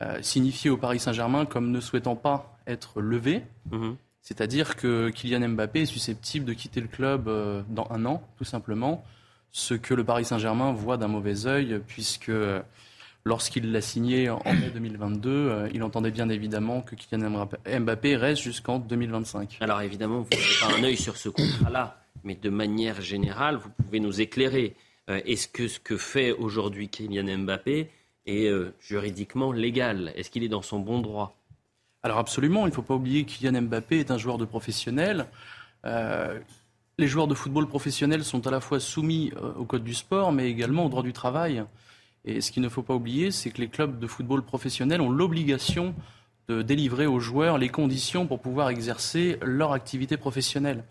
euh, 0.00 0.22
signifié 0.22 0.70
au 0.70 0.78
Paris 0.78 0.98
Saint-Germain 0.98 1.44
comme 1.44 1.72
ne 1.72 1.80
souhaitant 1.80 2.16
pas 2.16 2.56
être 2.66 3.02
levé. 3.02 3.42
Mhm. 3.70 3.96
C'est-à-dire 4.22 4.76
que 4.76 5.10
Kylian 5.10 5.46
Mbappé 5.50 5.82
est 5.82 5.86
susceptible 5.86 6.46
de 6.46 6.54
quitter 6.54 6.80
le 6.80 6.88
club 6.88 7.30
dans 7.68 7.86
un 7.90 8.06
an, 8.06 8.22
tout 8.38 8.44
simplement, 8.44 9.04
ce 9.52 9.74
que 9.74 9.92
le 9.92 10.04
Paris 10.04 10.24
Saint-Germain 10.24 10.72
voit 10.72 10.96
d'un 10.96 11.08
mauvais 11.08 11.44
œil, 11.46 11.82
puisque 11.86 12.32
lorsqu'il 13.28 13.70
l'a 13.70 13.82
signé 13.82 14.30
en 14.30 14.40
mai 14.46 14.70
2022, 14.72 15.30
euh, 15.30 15.68
il 15.74 15.82
entendait 15.82 16.10
bien 16.10 16.30
évidemment 16.30 16.80
que 16.80 16.94
Kylian 16.94 17.46
Mbappé 17.80 18.16
reste 18.16 18.42
jusqu'en 18.42 18.78
2025. 18.78 19.58
Alors 19.60 19.82
évidemment, 19.82 20.22
vous 20.22 20.28
n'avez 20.30 20.60
pas 20.60 20.78
un 20.78 20.84
œil 20.84 20.96
sur 20.96 21.16
ce 21.16 21.28
contrat-là, 21.28 22.02
mais 22.24 22.34
de 22.34 22.48
manière 22.48 23.02
générale, 23.02 23.56
vous 23.56 23.68
pouvez 23.68 24.00
nous 24.00 24.22
éclairer. 24.22 24.74
Euh, 25.10 25.20
est-ce 25.26 25.46
que 25.46 25.68
ce 25.68 25.78
que 25.78 25.98
fait 25.98 26.32
aujourd'hui 26.32 26.88
Kylian 26.88 27.38
Mbappé 27.40 27.90
est 28.26 28.46
euh, 28.46 28.74
juridiquement 28.80 29.52
légal? 29.52 30.12
Est-ce 30.16 30.30
qu'il 30.30 30.42
est 30.42 30.48
dans 30.48 30.62
son 30.62 30.80
bon 30.80 31.00
droit? 31.00 31.36
Alors 32.02 32.18
absolument, 32.18 32.66
il 32.66 32.70
ne 32.70 32.74
faut 32.74 32.82
pas 32.82 32.94
oublier 32.94 33.24
que 33.24 33.30
Kylian 33.30 33.60
Mbappé 33.62 34.00
est 34.00 34.10
un 34.10 34.18
joueur 34.18 34.38
de 34.38 34.46
professionnel. 34.46 35.26
les 35.84 37.06
joueurs 37.06 37.28
de 37.28 37.34
football 37.34 37.68
professionnels 37.68 38.24
sont 38.24 38.46
à 38.46 38.50
la 38.50 38.60
fois 38.60 38.80
soumis 38.80 39.32
au 39.58 39.64
code 39.64 39.84
du 39.84 39.94
sport, 39.94 40.32
mais 40.32 40.48
également 40.48 40.86
au 40.86 40.88
droit 40.88 41.02
du 41.02 41.12
travail. 41.12 41.62
Et 42.24 42.40
ce 42.40 42.50
qu'il 42.50 42.62
ne 42.62 42.68
faut 42.68 42.82
pas 42.82 42.94
oublier, 42.94 43.30
c'est 43.30 43.50
que 43.50 43.60
les 43.60 43.68
clubs 43.68 43.98
de 43.98 44.06
football 44.06 44.42
professionnels 44.42 45.00
ont 45.00 45.10
l'obligation 45.10 45.94
de 46.48 46.62
délivrer 46.62 47.06
aux 47.06 47.20
joueurs 47.20 47.58
les 47.58 47.68
conditions 47.68 48.26
pour 48.26 48.40
pouvoir 48.40 48.70
exercer 48.70 49.38
leur 49.42 49.72
activité 49.72 50.16
professionnelle. 50.16 50.82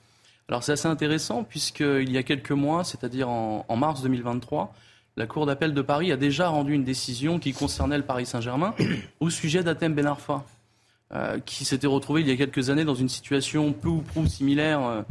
Alors 0.49 0.63
c'est 0.63 0.71
assez 0.71 0.87
intéressant 0.87 1.43
puisqu'il 1.43 2.11
y 2.11 2.17
a 2.17 2.23
quelques 2.23 2.51
mois, 2.51 2.83
c'est-à-dire 2.83 3.27
en, 3.27 3.75
mars 3.75 4.01
2023, 4.01 4.73
la 5.17 5.25
Cour 5.25 5.45
d'appel 5.45 5.73
de 5.73 5.81
Paris 5.81 6.11
a 6.11 6.17
déjà 6.17 6.47
rendu 6.47 6.73
une 6.73 6.83
décision 6.83 7.39
qui 7.39 7.53
concernait 7.53 7.97
le 7.97 8.03
Paris 8.03 8.25
Saint-Germain 8.25 8.73
au 9.19 9.29
sujet 9.29 9.63
d'Atem 9.63 9.93
Ben 9.93 10.05
Arfa, 10.05 10.45
euh, 11.13 11.39
qui 11.39 11.65
s'était 11.65 11.87
retrouvé 11.87 12.21
il 12.21 12.27
y 12.27 12.31
a 12.31 12.37
quelques 12.37 12.69
années 12.69 12.85
dans 12.85 12.95
une 12.95 13.09
situation 13.09 13.73
peu 13.73 13.89
ou 13.89 14.01
prou 14.01 14.25
similaire 14.27 14.81
euh, 14.83 15.01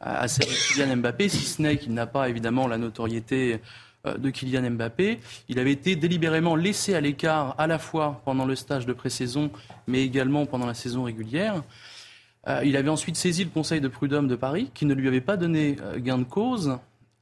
à 0.00 0.28
celle 0.28 0.46
de 0.46 0.52
Kylian 0.52 0.96
Mbappé, 0.98 1.28
si 1.28 1.44
ce 1.44 1.60
n'est 1.60 1.78
qu'il 1.78 1.92
n'a 1.92 2.06
pas 2.06 2.28
évidemment 2.28 2.68
la 2.68 2.78
notoriété 2.78 3.60
de 4.18 4.30
Kylian 4.30 4.70
Mbappé. 4.70 5.20
Il 5.48 5.58
avait 5.58 5.72
été 5.72 5.96
délibérément 5.96 6.56
laissé 6.56 6.94
à 6.94 7.00
l'écart 7.00 7.54
à 7.58 7.66
la 7.66 7.78
fois 7.78 8.20
pendant 8.24 8.44
le 8.44 8.54
stage 8.54 8.86
de 8.86 8.92
pré-saison, 8.92 9.50
mais 9.86 10.02
également 10.02 10.46
pendant 10.46 10.66
la 10.66 10.74
saison 10.74 11.04
régulière. 11.04 11.62
Euh, 12.48 12.62
il 12.64 12.76
avait 12.76 12.88
ensuite 12.88 13.16
saisi 13.16 13.44
le 13.44 13.50
Conseil 13.50 13.80
de 13.80 13.88
prud'homme 13.88 14.28
de 14.28 14.36
Paris, 14.36 14.70
qui 14.72 14.86
ne 14.86 14.94
lui 14.94 15.08
avait 15.08 15.20
pas 15.20 15.36
donné 15.36 15.76
euh, 15.82 15.98
gain 15.98 16.18
de 16.18 16.24
cause, 16.24 16.78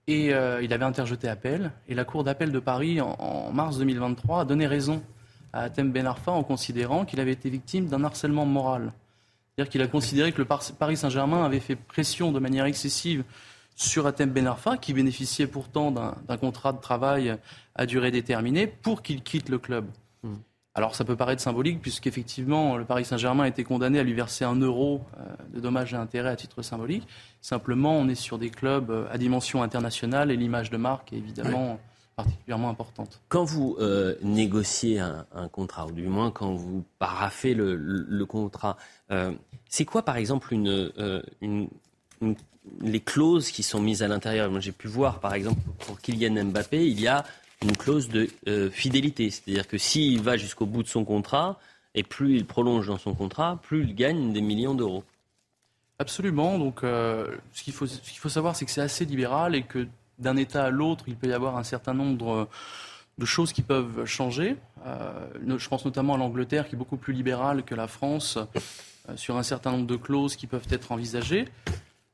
et 0.07 0.27
il 0.27 0.73
avait 0.75 0.85
interjeté 0.85 1.29
appel. 1.29 1.71
Et 1.89 1.95
la 1.95 2.05
Cour 2.05 2.25
d'appel 2.25 2.53
de 2.53 2.59
Paris, 2.59 3.01
en, 3.01 3.51
mars 3.55 3.79
2023, 3.79 4.43
a 4.43 4.45
donné 4.45 4.67
raison 4.67 5.03
à 5.55 5.63
Atem 5.63 5.93
Ben 5.93 6.07
Arfa 6.07 6.31
en 6.31 6.43
considérant 6.43 7.07
qu'il 7.07 7.21
avait 7.21 7.33
été 7.33 7.49
victime 7.49 7.87
d'un 7.87 8.05
harcèlement 8.05 8.45
moral. 8.45 8.93
C'est-à-dire 9.55 9.71
qu'il 9.71 9.83
a 9.83 9.87
considéré 9.87 10.33
que 10.33 10.43
le 10.43 10.49
Paris 10.79 10.97
Saint-Germain 10.97 11.45
avait 11.45 11.61
fait 11.61 11.77
pression 11.77 12.33
de 12.33 12.41
manière 12.41 12.65
excessive 12.65 13.25
sur 13.75 14.07
Atem 14.07 14.31
Ben 14.31 14.47
Arfa, 14.47 14.77
qui 14.77 14.93
bénéficiait 14.93 15.47
pourtant 15.47 15.91
d'un 15.91 16.37
contrat 16.37 16.73
de 16.73 16.81
travail 16.81 17.37
à 17.75 17.87
durée 17.87 18.11
déterminée, 18.11 18.67
pour 18.67 19.03
qu'il 19.03 19.23
quitte 19.23 19.49
le 19.49 19.59
club. 19.59 19.87
Hmm. 20.23 20.37
Alors 20.77 20.97
ça 20.97 21.05
peut 21.05 21.15
paraître 21.15 21.41
symbolique, 21.41 21.81
puisqu'effectivement, 21.81 22.77
le 22.77 22.85
Paris 22.85 23.05
Saint-Germain 23.05 23.45
a 23.45 23.49
été 23.49 23.63
condamné 23.63 24.01
à 24.01 24.03
lui 24.03 24.13
verser 24.13 24.45
un 24.45 24.57
euro 24.57 25.03
euh, 25.17 25.25
de 25.55 25.61
dommages 25.61 25.93
et 25.93 25.97
intérêts 25.97 26.31
à 26.31 26.37
titre 26.37 26.63
symbolique. 26.63 27.07
Simplement, 27.41 27.97
on 27.97 28.09
est 28.09 28.17
sur 28.17 28.39
des 28.39 28.51
clubs 28.51 28.91
euh, 28.91 29.07
à 29.13 29.17
dimension 29.17 29.63
internationale 29.63 30.33
et 30.33 30.37
l'image 30.37 30.71
de 30.71 30.77
marque 30.77 31.13
est 31.13 31.17
évidemment 31.17 31.79
particulièrement 32.17 32.71
importante. 32.71 33.21
Quand 33.29 33.45
vous 33.45 33.77
euh, 33.79 34.17
négociez 34.23 34.99
un, 34.99 35.49
contrat, 35.53 35.87
ou 35.87 35.93
du 35.93 36.09
moins 36.09 36.33
quand 36.33 36.55
vous 36.55 36.85
paraffez 36.99 37.55
le, 37.55 38.25
contrat, 38.25 38.77
c'est 39.69 39.85
quoi 39.85 40.05
par 40.05 40.17
exemple 40.17 40.55
une, 40.55 40.93
une, 41.41 41.69
les 42.81 43.01
clauses 43.01 43.51
qui 43.51 43.63
sont 43.63 43.81
mises 43.81 44.03
à 44.03 44.09
l'intérieur. 44.09 44.51
Moi, 44.51 44.61
j'ai 44.61 44.73
pu 44.73 44.89
voir, 44.89 45.21
par 45.21 45.35
exemple, 45.35 45.61
pour 45.81 46.01
Kylian 46.01 46.45
Mbappé, 46.47 46.87
il 46.87 47.01
y 47.01 47.07
a 47.07 47.25
une 47.63 47.77
clause 47.77 48.09
de 48.09 48.29
euh, 48.49 48.71
fidélité. 48.71 49.31
C'est-à-dire 49.31 49.67
que 49.67 49.79
s'il 49.79 50.21
va 50.21 50.37
jusqu'au 50.37 50.67
bout 50.67 50.83
de 50.83 50.89
son 50.89 51.05
contrat, 51.05 51.59
et 51.95 52.03
plus 52.03 52.37
il 52.37 52.47
prolonge 52.47 52.89
dans 52.89 52.99
son 52.99 53.15
contrat, 53.15 53.61
plus 53.63 53.83
il 53.83 53.95
gagne 53.95 54.33
des 54.33 54.41
millions 54.41 54.75
d'euros. 54.75 55.05
Absolument. 55.99 56.59
Donc, 56.59 56.83
euh, 56.83 57.37
ce 57.53 57.63
qu'il 57.63 57.73
faut, 57.73 57.87
savoir, 58.29 58.57
c'est 58.57 58.65
que 58.65 58.71
c'est 58.71 58.81
assez 58.81 59.05
libéral 59.05 59.55
et 59.55 59.63
que 59.63 59.87
d'un 60.19 60.37
État 60.37 60.65
à 60.65 60.71
l'autre, 60.71 61.05
il 61.07 61.17
peut 61.17 61.29
y 61.29 61.33
avoir 61.33 61.57
un 61.57 61.63
certain 61.63 61.95
nombre 61.95 62.49
de 63.19 63.25
choses 63.25 63.53
qui 63.53 63.63
peuvent 63.63 64.05
changer. 64.05 64.57
Euh, 64.87 65.11
je 65.57 65.69
pense 65.69 65.85
notamment 65.85 66.15
à 66.15 66.19
l'Angleterre, 66.19 66.69
qui 66.69 66.75
est 66.75 66.79
beaucoup 66.79 66.97
plus 66.97 67.13
libérale 67.13 67.63
que 67.63 67.75
la 67.75 67.87
France 67.87 68.39
sur 69.17 69.37
un 69.37 69.43
certain 69.43 69.71
nombre 69.73 69.87
de 69.87 69.97
clauses 69.97 70.35
qui 70.35 70.47
peuvent 70.47 70.67
être 70.71 70.91
envisagées. 70.91 71.47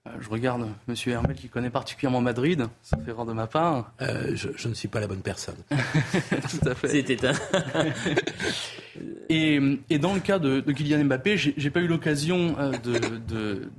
Euh, 0.09 0.13
je 0.19 0.31
regarde 0.31 0.67
M. 0.89 0.95
Hermel 1.09 1.37
qui 1.37 1.51
connaît 1.51 1.69
particulièrement 1.69 2.23
Madrid, 2.23 2.65
ça 2.81 2.97
fait 2.97 3.13
rare 3.13 3.27
de 3.27 3.35
ma 3.35 3.47
part. 3.47 3.93
Euh, 4.01 4.35
je, 4.35 4.67
ne 4.67 4.73
suis 4.73 4.89
pas 4.89 4.99
la 4.99 5.07
bonne 5.07 5.21
personne. 5.21 5.57
Tout 5.71 6.69
à 6.71 6.75
fait. 6.75 6.89
C'était 6.89 7.27
un... 7.27 7.35
et, 9.29 9.61
et, 9.91 9.99
dans 9.99 10.15
le 10.15 10.21
cas 10.21 10.39
de, 10.39 10.61
de 10.61 10.73
Kylian 10.73 11.05
Mbappé, 11.05 11.37
j'ai 11.37 11.71
pas 11.71 11.81
eu 11.81 11.87
l'occasion 11.87 12.57
euh, 12.59 12.73
de, 12.79 12.93
de, 12.95 13.19
de, 13.29 13.71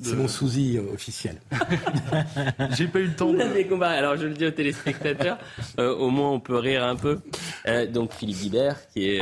C'est 0.00 0.14
mon 0.14 0.28
souci 0.28 0.78
officiel. 0.78 1.40
j'ai 2.76 2.86
pas 2.86 3.00
eu 3.00 3.06
le 3.06 3.16
temps. 3.16 3.32
De... 3.32 3.82
Alors 3.82 4.16
je 4.16 4.28
le 4.28 4.34
dis 4.34 4.46
aux 4.46 4.52
téléspectateurs, 4.52 5.38
au 5.78 6.10
moins 6.10 6.30
on 6.30 6.38
peut 6.38 6.58
rire 6.58 6.84
un 6.84 6.94
peu. 6.94 7.18
donc 7.92 8.12
Philippe 8.12 8.38
Guibert, 8.38 8.76
qui 8.92 9.08
est 9.08 9.20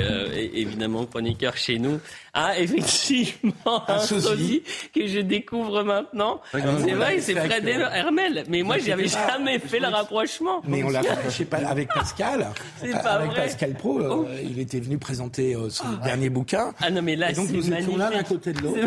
évidemment 0.53 1.07
chroniqueur 1.07 1.57
chez 1.57 1.79
nous, 1.79 2.01
a 2.39 2.59
effectivement 2.59 3.83
un, 3.89 3.99
sosie 3.99 4.63
que 4.95 5.07
je 5.07 5.21
découvre 5.21 5.83
maintenant. 5.83 6.41
C'est 6.53 6.93
vrai, 6.93 7.21
c'est 7.21 7.35
Fred 7.35 7.67
Hermel. 7.67 8.45
Mais 8.49 8.63
moi, 8.63 8.79
j'avais 8.79 9.09
jamais 9.09 9.59
fait 9.59 9.81
le 9.81 9.89
rapprochement. 9.89 10.63
Mais 10.65 10.85
on 10.85 10.91
l'a 10.91 11.01
rapproché 11.09 11.47
avec 11.53 11.89
Pascal. 11.89 12.49
C'est 12.81 12.93
pas 12.93 13.13
avec 13.15 13.35
Pascal 13.35 13.75
Pro. 13.75 14.01
Euh, 14.01 14.09
oh. 14.11 14.27
il 14.43 14.59
était 14.61 14.81
venu 14.81 14.99
présenter 14.99 15.55
euh, 15.55 15.69
son 15.69 15.85
ah. 16.01 16.05
dernier 16.05 16.31
bouquin. 16.31 16.73
Ah 16.81 16.91
non, 16.91 17.03
mais 17.03 17.17
là, 17.17 17.31
et 17.31 17.35
donc 17.35 17.51
nous 17.51 17.73
étions 17.73 17.97
l'un 17.97 18.11
à 18.11 18.23
côté 18.23 18.53
de 18.53 18.61
l'autre. 18.63 18.79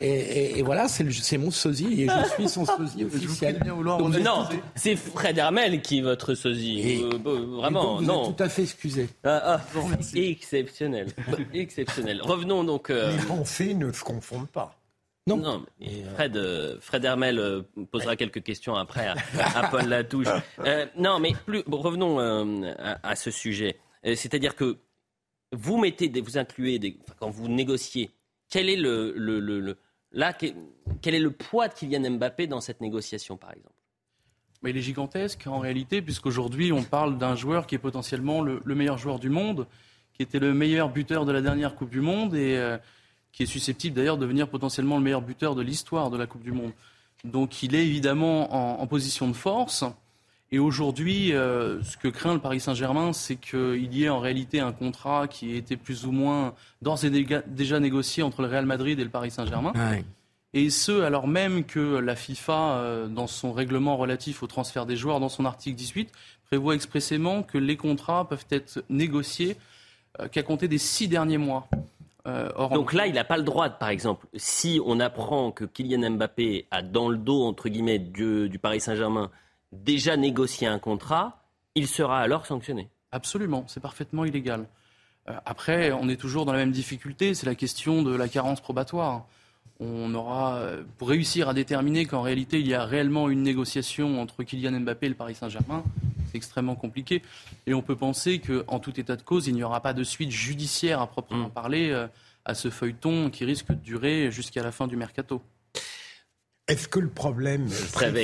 Et, 0.00 0.62
voilà, 0.62 0.86
c'est 0.88 1.38
mon 1.38 1.50
sosie 1.50 2.02
et 2.02 2.08
je 2.08 2.34
suis 2.34 2.48
son 2.48 2.64
sosie 2.64 3.04
officiel. 3.04 3.60
non, 3.66 4.48
c'est 4.76 4.94
Fred 4.94 5.36
Hermel 5.36 5.82
qui 5.82 5.98
est 5.98 6.02
votre 6.02 6.34
sosie. 6.34 7.02
Euh, 7.02 7.18
vraiment, 7.58 8.00
non. 8.00 8.32
tout 8.32 8.42
à 8.42 8.48
fait 8.48 8.62
excusé. 8.62 9.08
Ah, 9.24 9.58
ah, 9.58 9.60
exceptionnel. 10.14 11.08
exceptionnel. 11.54 12.22
Revenons 12.22 12.62
donc. 12.64 12.90
Les 12.90 13.26
pensées 13.26 13.74
ne 13.74 13.90
se 13.92 14.04
confondent 14.04 14.48
pas. 14.48 14.78
Non. 15.36 15.64
Fred, 16.14 16.36
euh, 16.36 16.78
Fred 16.80 17.04
Hermel 17.04 17.38
euh, 17.38 17.62
posera 17.90 18.16
quelques 18.16 18.42
questions 18.42 18.74
après 18.74 19.06
à, 19.06 19.68
Paul 19.70 19.86
Latouche. 19.86 20.28
Euh, 20.60 20.86
non, 20.96 21.18
mais 21.20 21.32
plus, 21.46 21.62
revenons 21.70 22.18
à, 22.78 23.16
ce 23.16 23.30
sujet. 23.30 23.78
C'est-à-dire 24.04 24.54
que 24.56 24.78
vous 25.52 25.76
mettez, 25.76 26.08
des, 26.08 26.20
vous 26.20 26.38
incluez, 26.38 26.78
des, 26.78 26.96
quand 27.18 27.30
vous 27.30 27.48
négociez, 27.48 28.10
quel 28.48 28.68
est 28.68 28.76
le, 28.76 29.12
le, 29.16 29.40
le, 29.40 29.76
là, 30.18 30.32
quel 30.32 31.14
est 31.14 31.20
le 31.20 31.30
poids 31.30 31.68
de 31.68 31.74
Kylian 31.74 32.10
Mbappé 32.10 32.46
dans 32.46 32.60
cette 32.60 32.80
négociation, 32.80 33.36
par 33.36 33.52
exemple 33.52 33.72
mais 34.62 34.70
il 34.70 34.76
est 34.76 34.82
gigantesque 34.82 35.46
en 35.46 35.58
réalité, 35.58 36.02
puisqu'aujourd'hui 36.02 36.72
on 36.72 36.82
parle 36.82 37.16
d'un 37.16 37.36
joueur 37.36 37.66
qui 37.66 37.74
est 37.74 37.78
potentiellement 37.78 38.42
le, 38.42 38.60
meilleur 38.74 38.98
joueur 38.98 39.18
du 39.18 39.30
monde, 39.30 39.66
qui 40.14 40.22
était 40.22 40.40
le 40.40 40.52
meilleur 40.52 40.88
buteur 40.88 41.24
de 41.24 41.32
la 41.32 41.40
dernière 41.40 41.76
Coupe 41.76 41.90
du 41.90 42.00
Monde 42.00 42.34
et 42.34 42.56
euh, 42.56 42.76
qui 43.32 43.44
est 43.44 43.46
susceptible 43.46 43.94
d'ailleurs 43.94 44.16
de 44.16 44.22
devenir 44.22 44.48
potentiellement 44.48 44.96
le 44.96 45.02
meilleur 45.02 45.22
buteur 45.22 45.54
de 45.54 45.62
l'histoire 45.62 46.10
de 46.10 46.16
la 46.16 46.26
Coupe 46.26 46.42
du 46.42 46.52
Monde. 46.52 46.72
Donc 47.24 47.62
il 47.62 47.74
est 47.74 47.84
évidemment 47.84 48.80
en, 48.80 48.86
position 48.86 49.28
de 49.28 49.32
force. 49.32 49.84
Et 50.50 50.58
aujourd'hui, 50.58 51.34
euh, 51.34 51.82
ce 51.82 51.96
que 51.96 52.08
craint 52.08 52.32
le 52.32 52.40
Paris 52.40 52.60
Saint-Germain, 52.60 53.12
c'est 53.12 53.36
qu'il 53.36 53.94
y 53.94 54.04
ait 54.04 54.08
en 54.08 54.18
réalité 54.18 54.60
un 54.60 54.72
contrat 54.72 55.28
qui 55.28 55.52
a 55.52 55.56
été 55.56 55.76
plus 55.76 56.06
ou 56.06 56.12
moins 56.12 56.54
d'ores 56.80 57.04
et 57.04 57.10
déjà 57.46 57.80
négocié 57.80 58.22
entre 58.22 58.40
le 58.42 58.48
Real 58.48 58.64
Madrid 58.64 58.98
et 58.98 59.04
le 59.04 59.10
Paris 59.10 59.30
Saint-Germain. 59.30 59.72
Et 60.54 60.70
ce, 60.70 61.02
alors 61.02 61.28
même 61.28 61.64
que 61.64 61.98
la 61.98 62.16
FIFA, 62.16 62.78
euh, 62.78 63.06
dans 63.06 63.26
son 63.26 63.52
règlement 63.52 63.96
relatif 63.98 64.42
au 64.42 64.46
transfert 64.46 64.86
des 64.86 64.96
joueurs, 64.96 65.20
dans 65.20 65.28
son 65.28 65.44
article 65.44 65.76
18, 65.76 66.10
prévoit 66.44 66.74
expressément 66.74 67.42
que 67.42 67.58
les 67.58 67.76
contrats 67.76 68.26
peuvent 68.26 68.46
être 68.50 68.82
négociés 68.88 69.56
euh, 70.20 70.28
qu'à 70.28 70.42
compter 70.42 70.66
des 70.66 70.78
six 70.78 71.08
derniers 71.08 71.36
mois. 71.36 71.68
Euh, 72.26 72.50
Donc 72.70 72.94
là, 72.94 73.06
il 73.06 73.14
n'a 73.14 73.24
pas 73.24 73.36
le 73.36 73.42
droit, 73.42 73.68
par 73.68 73.90
exemple, 73.90 74.26
si 74.34 74.80
on 74.84 75.00
apprend 75.00 75.50
que 75.50 75.64
Kylian 75.64 76.10
Mbappé 76.12 76.66
a 76.70 76.80
dans 76.80 77.10
le 77.10 77.18
dos, 77.18 77.44
entre 77.44 77.68
guillemets, 77.68 77.98
du, 77.98 78.48
du 78.48 78.58
Paris 78.58 78.80
Saint-Germain 78.80 79.30
déjà 79.72 80.16
négocié 80.16 80.66
un 80.66 80.78
contrat, 80.78 81.42
il 81.74 81.86
sera 81.86 82.20
alors 82.20 82.46
sanctionné. 82.46 82.88
Absolument, 83.12 83.64
c'est 83.68 83.80
parfaitement 83.80 84.24
illégal. 84.24 84.66
Euh, 85.28 85.34
après, 85.44 85.92
on 85.92 86.08
est 86.08 86.16
toujours 86.16 86.44
dans 86.44 86.52
la 86.52 86.58
même 86.58 86.72
difficulté, 86.72 87.34
c'est 87.34 87.46
la 87.46 87.54
question 87.54 88.02
de 88.02 88.14
la 88.14 88.28
carence 88.28 88.60
probatoire. 88.60 89.26
On 89.80 90.12
aura, 90.14 90.56
euh, 90.56 90.82
pour 90.98 91.08
réussir 91.08 91.48
à 91.48 91.54
déterminer 91.54 92.04
qu'en 92.04 92.22
réalité 92.22 92.58
il 92.58 92.66
y 92.66 92.74
a 92.74 92.84
réellement 92.84 93.28
une 93.28 93.42
négociation 93.42 94.20
entre 94.20 94.42
Kylian 94.42 94.80
Mbappé 94.80 95.06
et 95.06 95.08
le 95.10 95.14
Paris 95.14 95.36
Saint-Germain, 95.36 95.84
c'est 96.26 96.36
extrêmement 96.36 96.74
compliqué. 96.74 97.22
Et 97.66 97.74
on 97.74 97.82
peut 97.82 97.96
penser 97.96 98.40
qu'en 98.40 98.80
tout 98.80 98.98
état 98.98 99.16
de 99.16 99.22
cause, 99.22 99.46
il 99.46 99.54
n'y 99.54 99.62
aura 99.62 99.80
pas 99.80 99.92
de 99.92 100.02
suite 100.02 100.30
judiciaire 100.30 101.00
à 101.00 101.06
proprement 101.06 101.48
mm. 101.48 101.52
parler 101.52 101.90
euh, 101.90 102.08
à 102.44 102.54
ce 102.54 102.70
feuilleton 102.70 103.30
qui 103.30 103.44
risque 103.44 103.68
de 103.68 103.74
durer 103.74 104.30
jusqu'à 104.32 104.62
la 104.62 104.72
fin 104.72 104.86
du 104.86 104.96
mercato. 104.96 105.42
Est-ce 106.68 106.86
que 106.86 107.00
le 107.00 107.08
problème 107.08 107.68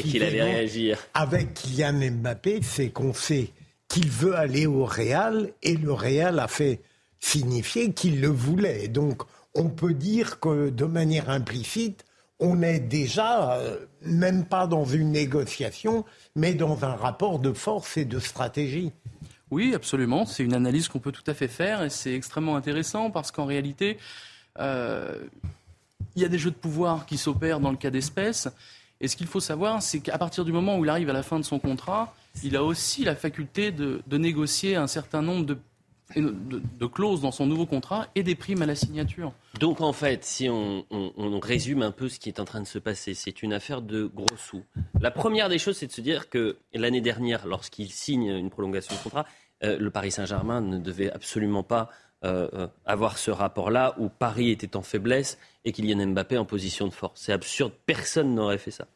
qu'il 0.02 0.22
allait 0.22 0.42
réagir. 0.42 0.98
avec 1.14 1.54
Kylian 1.54 2.10
Mbappé, 2.12 2.60
c'est 2.62 2.90
qu'on 2.90 3.14
sait 3.14 3.50
qu'il 3.88 4.10
veut 4.10 4.36
aller 4.36 4.66
au 4.66 4.84
Real 4.84 5.50
et 5.62 5.76
le 5.76 5.92
Real 5.92 6.38
a 6.38 6.48
fait 6.48 6.80
signifier 7.20 7.92
qu'il 7.92 8.20
le 8.20 8.28
voulait. 8.28 8.88
Donc 8.88 9.22
on 9.54 9.68
peut 9.70 9.94
dire 9.94 10.40
que 10.40 10.68
de 10.68 10.84
manière 10.84 11.30
implicite, 11.30 12.04
on 12.40 12.62
est 12.62 12.80
déjà 12.80 13.54
euh, 13.54 13.78
même 14.02 14.44
pas 14.44 14.66
dans 14.66 14.84
une 14.84 15.12
négociation, 15.12 16.04
mais 16.34 16.54
dans 16.54 16.84
un 16.84 16.94
rapport 16.94 17.38
de 17.38 17.52
force 17.52 17.96
et 17.96 18.04
de 18.04 18.18
stratégie. 18.18 18.92
Oui, 19.50 19.72
absolument. 19.74 20.26
C'est 20.26 20.42
une 20.42 20.54
analyse 20.54 20.88
qu'on 20.88 20.98
peut 20.98 21.12
tout 21.12 21.28
à 21.28 21.34
fait 21.34 21.48
faire 21.48 21.82
et 21.82 21.90
c'est 21.90 22.14
extrêmement 22.14 22.56
intéressant 22.56 23.10
parce 23.10 23.30
qu'en 23.30 23.46
réalité, 23.46 23.98
euh, 24.58 25.22
il 26.16 26.22
y 26.22 26.24
a 26.24 26.28
des 26.28 26.38
jeux 26.38 26.50
de 26.50 26.56
pouvoir 26.56 27.06
qui 27.06 27.18
s'opèrent 27.18 27.60
dans 27.60 27.70
le 27.70 27.76
cas 27.76 27.90
d'espèce. 27.90 28.48
Et 29.00 29.08
ce 29.08 29.16
qu'il 29.16 29.26
faut 29.26 29.40
savoir, 29.40 29.82
c'est 29.82 30.00
qu'à 30.00 30.18
partir 30.18 30.44
du 30.44 30.52
moment 30.52 30.78
où 30.78 30.84
il 30.84 30.88
arrive 30.88 31.10
à 31.10 31.12
la 31.12 31.22
fin 31.22 31.38
de 31.38 31.44
son 31.44 31.58
contrat, 31.58 32.14
il 32.42 32.56
a 32.56 32.64
aussi 32.64 33.04
la 33.04 33.14
faculté 33.14 33.72
de, 33.72 34.02
négocier 34.10 34.76
un 34.76 34.86
certain 34.86 35.22
nombre 35.22 35.44
de 35.46 35.58
de, 36.16 36.86
clauses 36.86 37.22
dans 37.22 37.32
son 37.32 37.46
nouveau 37.46 37.66
contrat 37.66 38.08
et 38.14 38.22
des 38.22 38.34
primes 38.34 38.62
à 38.62 38.66
la 38.66 38.74
signature. 38.74 39.32
Donc 39.58 39.80
en 39.80 39.92
fait, 39.92 40.24
si 40.24 40.48
on, 40.48 40.84
résume 41.40 41.82
un 41.82 41.90
peu 41.90 42.08
ce 42.08 42.18
qui 42.18 42.28
est 42.28 42.40
en 42.40 42.44
train 42.44 42.60
de 42.60 42.66
se 42.66 42.78
passer, 42.78 43.14
c'est 43.14 43.42
une 43.42 43.52
affaire 43.52 43.82
de 43.82 44.04
gros 44.04 44.36
sous. 44.36 44.62
La 45.00 45.10
première 45.10 45.48
des 45.48 45.58
choses, 45.58 45.78
c'est 45.78 45.86
de 45.86 45.92
se 45.92 46.02
dire 46.02 46.28
que 46.28 46.58
l'année 46.72 47.00
dernière, 47.00 47.46
lorsqu'il 47.46 47.90
signe 47.90 48.28
une 48.28 48.50
prolongation 48.50 48.94
de 48.94 49.00
contrat, 49.00 49.26
euh, 49.62 49.78
le 49.78 49.90
Paris 49.90 50.10
Saint-Germain 50.10 50.60
ne 50.60 50.78
devait 50.78 51.10
absolument 51.10 51.62
pas 51.62 51.88
euh, 52.24 52.48
euh, 52.54 52.66
avoir 52.86 53.18
ce 53.18 53.30
rapport-là 53.30 53.94
où 53.98 54.08
Paris 54.08 54.50
était 54.50 54.76
en 54.76 54.82
faiblesse 54.82 55.38
et 55.66 55.72
Kylian 55.72 56.06
Mbappé 56.06 56.38
en 56.38 56.46
position 56.46 56.88
de 56.88 56.92
force. 56.92 57.20
C'est 57.20 57.32
absurde, 57.32 57.72
personne 57.84 58.34
n'aurait 58.34 58.56
fait 58.56 58.70
ça. 58.70 58.86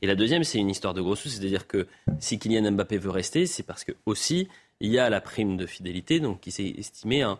Et 0.00 0.08
la 0.08 0.16
deuxième, 0.16 0.42
c'est 0.42 0.58
une 0.58 0.68
histoire 0.68 0.92
de 0.92 1.00
gros 1.00 1.14
sous, 1.14 1.28
c'est-à-dire 1.28 1.68
que 1.68 1.86
si 2.18 2.40
Kylian 2.40 2.72
Mbappé 2.72 2.98
veut 2.98 3.10
rester, 3.10 3.46
c'est 3.46 3.62
parce 3.62 3.84
que 3.84 3.92
aussi 4.04 4.48
il 4.80 4.90
y 4.90 4.98
a 4.98 5.08
la 5.10 5.20
prime 5.20 5.56
de 5.56 5.64
fidélité, 5.64 6.18
donc 6.18 6.40
qui 6.40 6.50
s'est 6.50 6.74
estimée, 6.76 7.22
euh, 7.22 7.34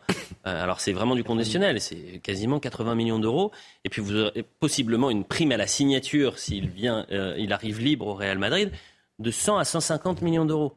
alors 0.45 0.79
c'est 0.79 0.93
vraiment 0.93 1.17
du 1.17 1.25
conditionnel, 1.25 1.81
c'est 1.81 2.21
quasiment 2.23 2.61
80 2.61 2.95
millions 2.95 3.19
d'euros, 3.19 3.51
et 3.85 3.89
puis 3.89 4.01
vous 4.01 4.15
aurez 4.15 4.45
possiblement 4.61 5.11
une 5.11 5.25
prime 5.25 5.51
à 5.51 5.57
la 5.57 5.67
signature 5.67 6.39
s'il 6.39 6.69
vient, 6.69 7.05
il 7.11 7.53
arrive 7.53 7.81
libre 7.81 8.07
au 8.07 8.15
Real 8.15 8.39
Madrid, 8.39 8.71
de 9.19 9.31
100 9.33 9.59
à 9.59 9.65
150 9.65 10.23
millions 10.23 10.45
d'euros. 10.45 10.77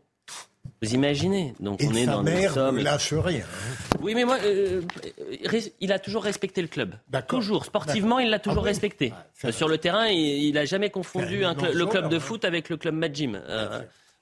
Vous 0.81 0.93
imaginez 0.93 1.53
Donc 1.59 1.81
on 1.83 1.93
est 1.93 2.05
dans 2.05 2.23
des 2.23 2.47
sommes. 2.47 2.79
lâche 2.79 3.13
rien. 3.13 3.43
Hein. 3.43 3.97
Oui, 4.01 4.13
mais 4.13 4.25
moi, 4.25 4.37
euh, 4.43 4.81
il 5.79 5.91
a 5.91 5.99
toujours 5.99 6.23
respecté 6.23 6.61
le 6.61 6.67
club. 6.67 6.95
Toujours. 7.27 7.65
Sportivement, 7.65 8.19
il 8.19 8.29
l'a 8.29 8.39
toujours 8.39 8.63
ah 8.63 8.67
respecté. 8.67 9.13
Sur 9.51 9.67
le 9.67 9.77
terrain, 9.77 10.07
il 10.07 10.53
n'a 10.53 10.65
jamais 10.65 10.89
confondu 10.89 11.43
le 11.73 11.85
club 11.85 12.09
de 12.09 12.19
foot 12.19 12.45
avec 12.45 12.69
le 12.69 12.77
club 12.77 12.95
Madjim. 12.95 13.41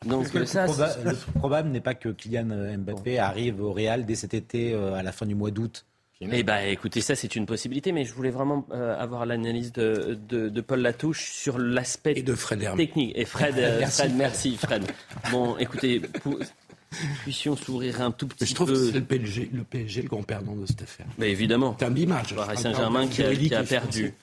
Donc 0.06 0.34
le, 0.34 0.46
ça, 0.46 0.66
le 0.66 1.40
probable 1.40 1.70
n'est 1.70 1.82
pas 1.82 1.94
que 1.94 2.10
Kylian 2.10 2.78
Mbappé 2.78 3.20
arrive 3.20 3.62
au 3.62 3.72
Real 3.72 4.06
dès 4.06 4.16
cet 4.16 4.34
été, 4.34 4.74
euh, 4.74 4.94
à 4.94 5.04
la 5.04 5.12
fin 5.12 5.26
du 5.26 5.36
mois 5.36 5.52
d'août. 5.52 5.86
Eh 6.22 6.44
ben, 6.44 6.60
écoutez, 6.68 7.02
ça 7.02 7.16
c'est 7.16 7.36
une 7.36 7.46
possibilité, 7.46 7.92
mais 7.92 8.06
je 8.06 8.14
voulais 8.14 8.30
vraiment 8.30 8.66
euh, 8.72 8.98
avoir 8.98 9.26
l'analyse 9.26 9.74
de, 9.74 10.18
de, 10.30 10.62
Paul 10.62 10.80
Latouche 10.80 11.32
sur 11.32 11.58
l'aspect 11.58 12.14
technique. 12.14 13.12
Et 13.16 13.26
Fred, 13.26 13.56
euh, 13.58 13.80
merci. 13.80 14.02
Fred, 14.02 14.16
merci 14.16 14.58
Fred. 14.58 14.84
Bon, 15.32 15.58
écoutez, 15.58 16.02
puissions 17.24 17.56
s'ouvrir 17.56 18.02
un 18.02 18.12
tout 18.12 18.28
petit 18.28 18.40
peu. 18.40 18.46
Je 18.46 18.56
trouve 18.56 18.70
que 18.70 18.76
c'est 18.76 19.00
le 19.00 19.04
PSG, 19.04 19.50
le 19.54 19.64
PSG 19.64 20.04
le 20.04 20.08
grand 20.08 20.24
perdant 20.24 20.56
de 20.56 20.66
cette 20.66 20.84
affaire. 20.84 21.08
Mais 21.18 21.32
évidemment. 21.32 21.76
C'est 21.80 21.86
un 21.86 21.92
bimage. 21.92 22.36
Paris 22.36 22.58
Saint-Germain 22.58 23.08
qui, 23.08 23.24
qui, 23.24 23.56
a 23.56 23.64
perdu. 23.64 24.14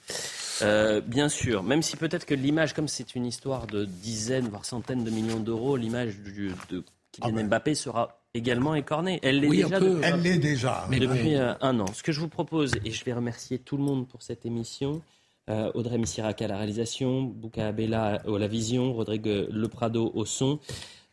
Euh, 0.61 1.01
bien 1.01 1.29
sûr, 1.29 1.63
même 1.63 1.81
si 1.81 1.97
peut-être 1.97 2.25
que 2.25 2.35
l'image, 2.35 2.73
comme 2.73 2.87
c'est 2.87 3.15
une 3.15 3.25
histoire 3.25 3.67
de 3.67 3.85
dizaines, 3.85 4.47
voire 4.47 4.65
centaines 4.65 5.03
de 5.03 5.09
millions 5.09 5.39
d'euros, 5.39 5.75
l'image 5.75 6.15
de 6.19 6.83
Kylian 7.11 7.37
ah 7.37 7.43
Mbappé 7.43 7.75
sera 7.75 8.20
également 8.33 8.75
écornée. 8.75 9.19
Elle 9.23 9.39
l'est 9.39 9.49
déjà. 9.49 9.79
Depuis, 9.79 10.01
Elle 10.03 10.21
l'est 10.21 10.37
déjà. 10.37 10.87
Mais 10.89 10.99
depuis 10.99 11.35
euh, 11.35 11.53
un 11.61 11.79
an. 11.79 11.87
Ce 11.93 12.03
que 12.03 12.11
je 12.11 12.19
vous 12.19 12.27
propose, 12.27 12.73
et 12.85 12.91
je 12.91 13.03
vais 13.05 13.13
remercier 13.13 13.59
tout 13.59 13.77
le 13.77 13.83
monde 13.83 14.07
pour 14.07 14.21
cette 14.21 14.45
émission, 14.45 15.01
euh, 15.49 15.71
Audrey 15.73 15.97
Missirac 15.97 16.41
à 16.41 16.47
la 16.47 16.57
réalisation, 16.57 17.23
Bouka 17.23 17.67
Abella 17.67 18.21
à 18.25 18.37
la 18.37 18.47
vision, 18.47 18.93
Rodrigue 18.93 19.47
Leprado 19.49 20.11
au 20.13 20.25
son, 20.25 20.59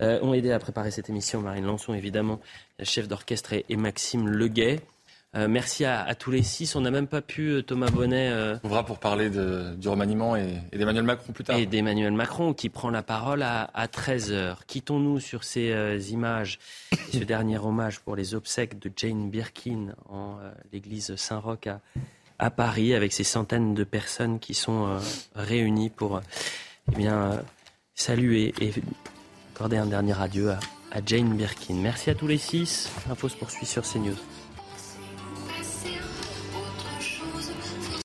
ont 0.01 0.32
aidé 0.32 0.53
à 0.53 0.61
préparer 0.61 0.93
cette 0.93 1.11
émission, 1.11 1.40
Marine 1.40 1.65
Lançon 1.65 1.93
évidemment, 1.93 2.39
chef 2.85 3.09
d'orchestre, 3.09 3.55
et 3.69 3.77
Maxime 3.77 4.28
Leguet. 4.28 4.81
Euh, 5.37 5.47
merci 5.47 5.85
à, 5.85 6.15
tous 6.15 6.31
les 6.31 6.43
six. 6.43 6.75
On 6.75 6.81
n'a 6.81 6.91
même 6.91 7.07
pas 7.07 7.21
pu, 7.21 7.51
euh, 7.51 7.63
Thomas 7.63 7.91
Bonnet. 7.91 8.31
Euh, 8.31 8.57
On 8.65 8.69
verra 8.69 8.85
pour 8.85 8.99
parler 8.99 9.29
du 9.29 9.89
remaniement 9.89 10.37
et, 10.37 10.63
d'Emmanuel 10.73 11.05
Macron 11.05 11.33
plus 11.33 11.45
tard. 11.45 11.59
Et 11.59 11.67
d'Emmanuel 11.67 12.13
Macron 12.13 12.55
qui 12.55 12.71
prend 12.71 12.89
la 12.89 13.03
parole 13.03 13.43
à, 13.43 13.69
13h. 13.87 14.57
Quittons-nous 14.67 15.21
sur 15.21 15.45
ces 15.45 16.13
images, 16.13 16.59
ce 17.13 17.19
dernier 17.19 17.59
hommage 17.59 18.01
pour 18.01 18.17
les 18.17 18.35
obsèques 18.35 18.79
de 18.79 18.91
Jane 18.97 19.29
Birkin 19.29 19.95
en 20.09 20.39
l'église 20.73 21.15
Saint-Roch 21.17 21.67
à, 21.67 21.81
à, 22.39 22.51
Paris, 22.51 22.95
avec 22.95 23.13
ces 23.13 23.25
centaines 23.25 23.75
de 23.75 23.85
personnes 23.85 24.39
qui 24.39 24.55
sont 24.55 24.99
réunies 25.35 25.91
pour 25.91 26.23
eh 26.91 26.97
bien, 26.97 27.43
saluer 27.95 28.55
et 28.61 28.73
accorder 29.55 29.77
un 29.77 29.87
dernier 29.87 30.19
adieu 30.19 30.53
à, 30.53 30.61
à 30.91 31.01
Jane 31.05 31.37
Birkin. 31.37 31.75
Merci 31.75 32.09
à 32.09 32.15
tous 32.15 32.27
les 32.29 32.39
six. 32.39 32.91
L'info 33.07 33.29
se 33.29 33.37
poursuit 33.37 33.67
sur 33.67 33.83
CNews. 33.83 34.17